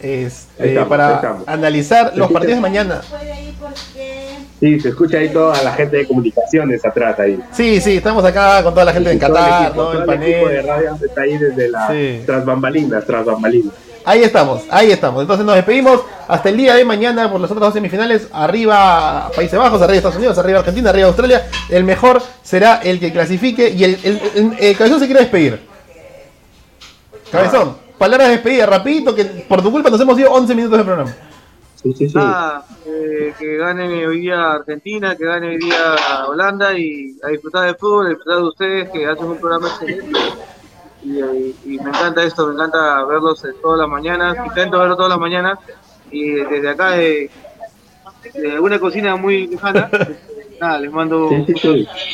Este, 0.00 0.80
para 0.84 1.38
analizar 1.46 2.16
los 2.16 2.30
partidos 2.30 2.56
de 2.56 2.60
mañana. 2.60 3.00
Sí, 4.60 4.80
se 4.80 4.88
escucha 4.88 5.18
ahí 5.18 5.28
toda 5.28 5.62
la 5.62 5.72
gente 5.72 5.98
de 5.98 6.06
comunicaciones 6.06 6.84
atrás 6.84 7.18
ahí. 7.18 7.40
Sí, 7.52 7.80
sí, 7.80 7.96
estamos 7.96 8.24
acá 8.24 8.62
con 8.62 8.74
toda 8.74 8.86
la 8.86 8.92
gente 8.92 9.10
de 9.10 9.18
Qatar, 9.18 9.72
todo 9.72 9.92
el, 10.00 10.04
panel. 10.04 10.48
de 10.48 10.62
radio 10.62 10.98
está 11.04 11.22
ahí 11.22 11.36
desde 11.36 11.68
la 11.68 11.92
tras 12.26 12.44
bambalinas, 12.44 13.04
tras 13.04 13.24
bambalinas. 13.24 13.74
Ahí 14.08 14.22
estamos, 14.22 14.62
ahí 14.70 14.90
estamos. 14.90 15.20
Entonces 15.20 15.44
nos 15.44 15.54
despedimos 15.54 16.00
hasta 16.28 16.48
el 16.48 16.56
día 16.56 16.74
de 16.74 16.82
mañana 16.82 17.30
por 17.30 17.42
las 17.42 17.50
otras 17.50 17.66
dos 17.66 17.74
semifinales. 17.74 18.26
Arriba 18.32 19.30
Países 19.36 19.58
Bajos, 19.58 19.82
arriba 19.82 19.98
Estados 19.98 20.16
Unidos, 20.16 20.38
arriba 20.38 20.60
Argentina, 20.60 20.88
arriba 20.88 21.08
Australia. 21.08 21.46
El 21.68 21.84
mejor 21.84 22.22
será 22.42 22.76
el 22.76 22.98
que 23.00 23.12
clasifique 23.12 23.68
y 23.68 23.84
el, 23.84 24.56
el, 24.58 24.76
Cabezón 24.78 25.00
se 25.00 25.04
quiere 25.04 25.20
despedir. 25.20 25.60
Cabezón, 27.30 27.76
palabras 27.98 28.28
de 28.28 28.36
despedida, 28.36 28.64
rapidito, 28.64 29.14
que 29.14 29.26
por 29.26 29.60
tu 29.60 29.70
culpa 29.70 29.90
nos 29.90 30.00
hemos 30.00 30.18
ido 30.18 30.32
11 30.32 30.54
minutos 30.54 30.78
de 30.78 30.84
programa. 30.84 31.14
Sí, 31.74 31.92
sí, 31.92 32.08
sí. 32.08 32.14
Ah, 32.16 32.64
que 33.38 33.56
gane 33.58 34.06
hoy 34.06 34.20
día 34.20 34.52
Argentina, 34.52 35.16
que 35.16 35.26
gane 35.26 35.48
hoy 35.48 35.58
día 35.58 35.96
Holanda 36.26 36.72
y 36.78 37.14
a 37.22 37.28
disfrutar 37.28 37.66
del 37.66 37.76
fútbol, 37.76 38.06
a 38.06 38.08
disfrutar 38.08 38.36
de 38.38 38.48
ustedes 38.48 38.88
que 38.88 39.06
hacen 39.06 39.26
un 39.26 39.38
programa 39.38 39.68
excelente 39.68 40.18
y, 41.02 41.78
me 41.78 41.90
encanta 41.90 42.24
esto, 42.24 42.46
me 42.46 42.54
encanta 42.54 43.04
verlos 43.04 43.42
todas 43.62 43.78
las 43.78 43.88
mañanas, 43.88 44.36
intento 44.44 44.78
verlos 44.78 44.96
todas 44.96 45.10
las 45.10 45.20
mañanas 45.20 45.58
y 46.10 46.30
desde 46.30 46.70
acá 46.70 46.92
de, 46.92 47.30
una 48.60 48.78
cocina 48.78 49.16
muy 49.16 49.46
lejana, 49.46 49.90
nada, 50.60 50.78
les 50.80 50.92
mando 50.92 51.30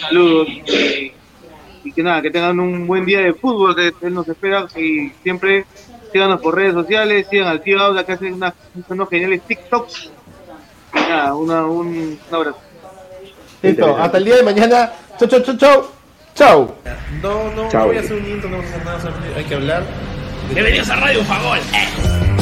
saludos 0.01 0.49
y, 0.49 1.93
que 1.93 2.03
nada, 2.03 2.23
que 2.23 2.31
tengan 2.31 2.59
un 2.61 2.87
buen 2.87 3.05
día 3.05 3.21
de 3.21 3.35
fútbol 3.35 3.77
que 3.77 3.93
él 4.07 4.15
nos 4.15 4.27
espera 4.27 4.67
y 4.77 5.11
siempre 5.23 5.65
síganos 6.13 6.41
por 6.41 6.55
redes 6.55 6.75
sociales, 6.75 7.27
sigan 7.31 7.49
al 7.49 7.61
tío 7.61 7.81
Auda 7.81 8.05
que 8.05 8.13
hace 8.13 8.33
unas, 8.33 8.55
unos 8.89 9.09
geniales 9.09 9.43
TikToks 9.43 10.11
y 10.95 11.11
nada, 11.11 11.35
una, 11.35 11.67
un, 11.67 11.87
un 11.87 12.19
abrazo. 12.31 12.59
Listo, 13.63 13.97
hasta 13.97 14.19
el 14.19 14.25
día 14.25 14.37
de 14.37 14.43
mañana. 14.43 14.93
Chau, 15.19 15.29
chau, 15.29 15.41
chau, 15.41 15.57
chau. 15.57 15.94
Chau. 16.35 16.75
No, 17.23 17.53
no, 17.53 17.71
no 17.71 17.87
voy 17.87 17.97
a 17.97 18.01
hacer 18.01 18.15
un 18.15 18.29
intro, 18.29 18.51
no 18.51 18.57
voy 18.57 18.67
a 18.67 18.69
hacer 18.69 18.85
nada, 18.85 19.37
hay 19.37 19.45
que 19.45 19.55
hablar. 19.55 19.85
Bienvenidos 20.53 20.91
a 20.91 20.97
Radio 20.97 21.25
Fagol. 21.25 21.59
Eh. 21.59 22.34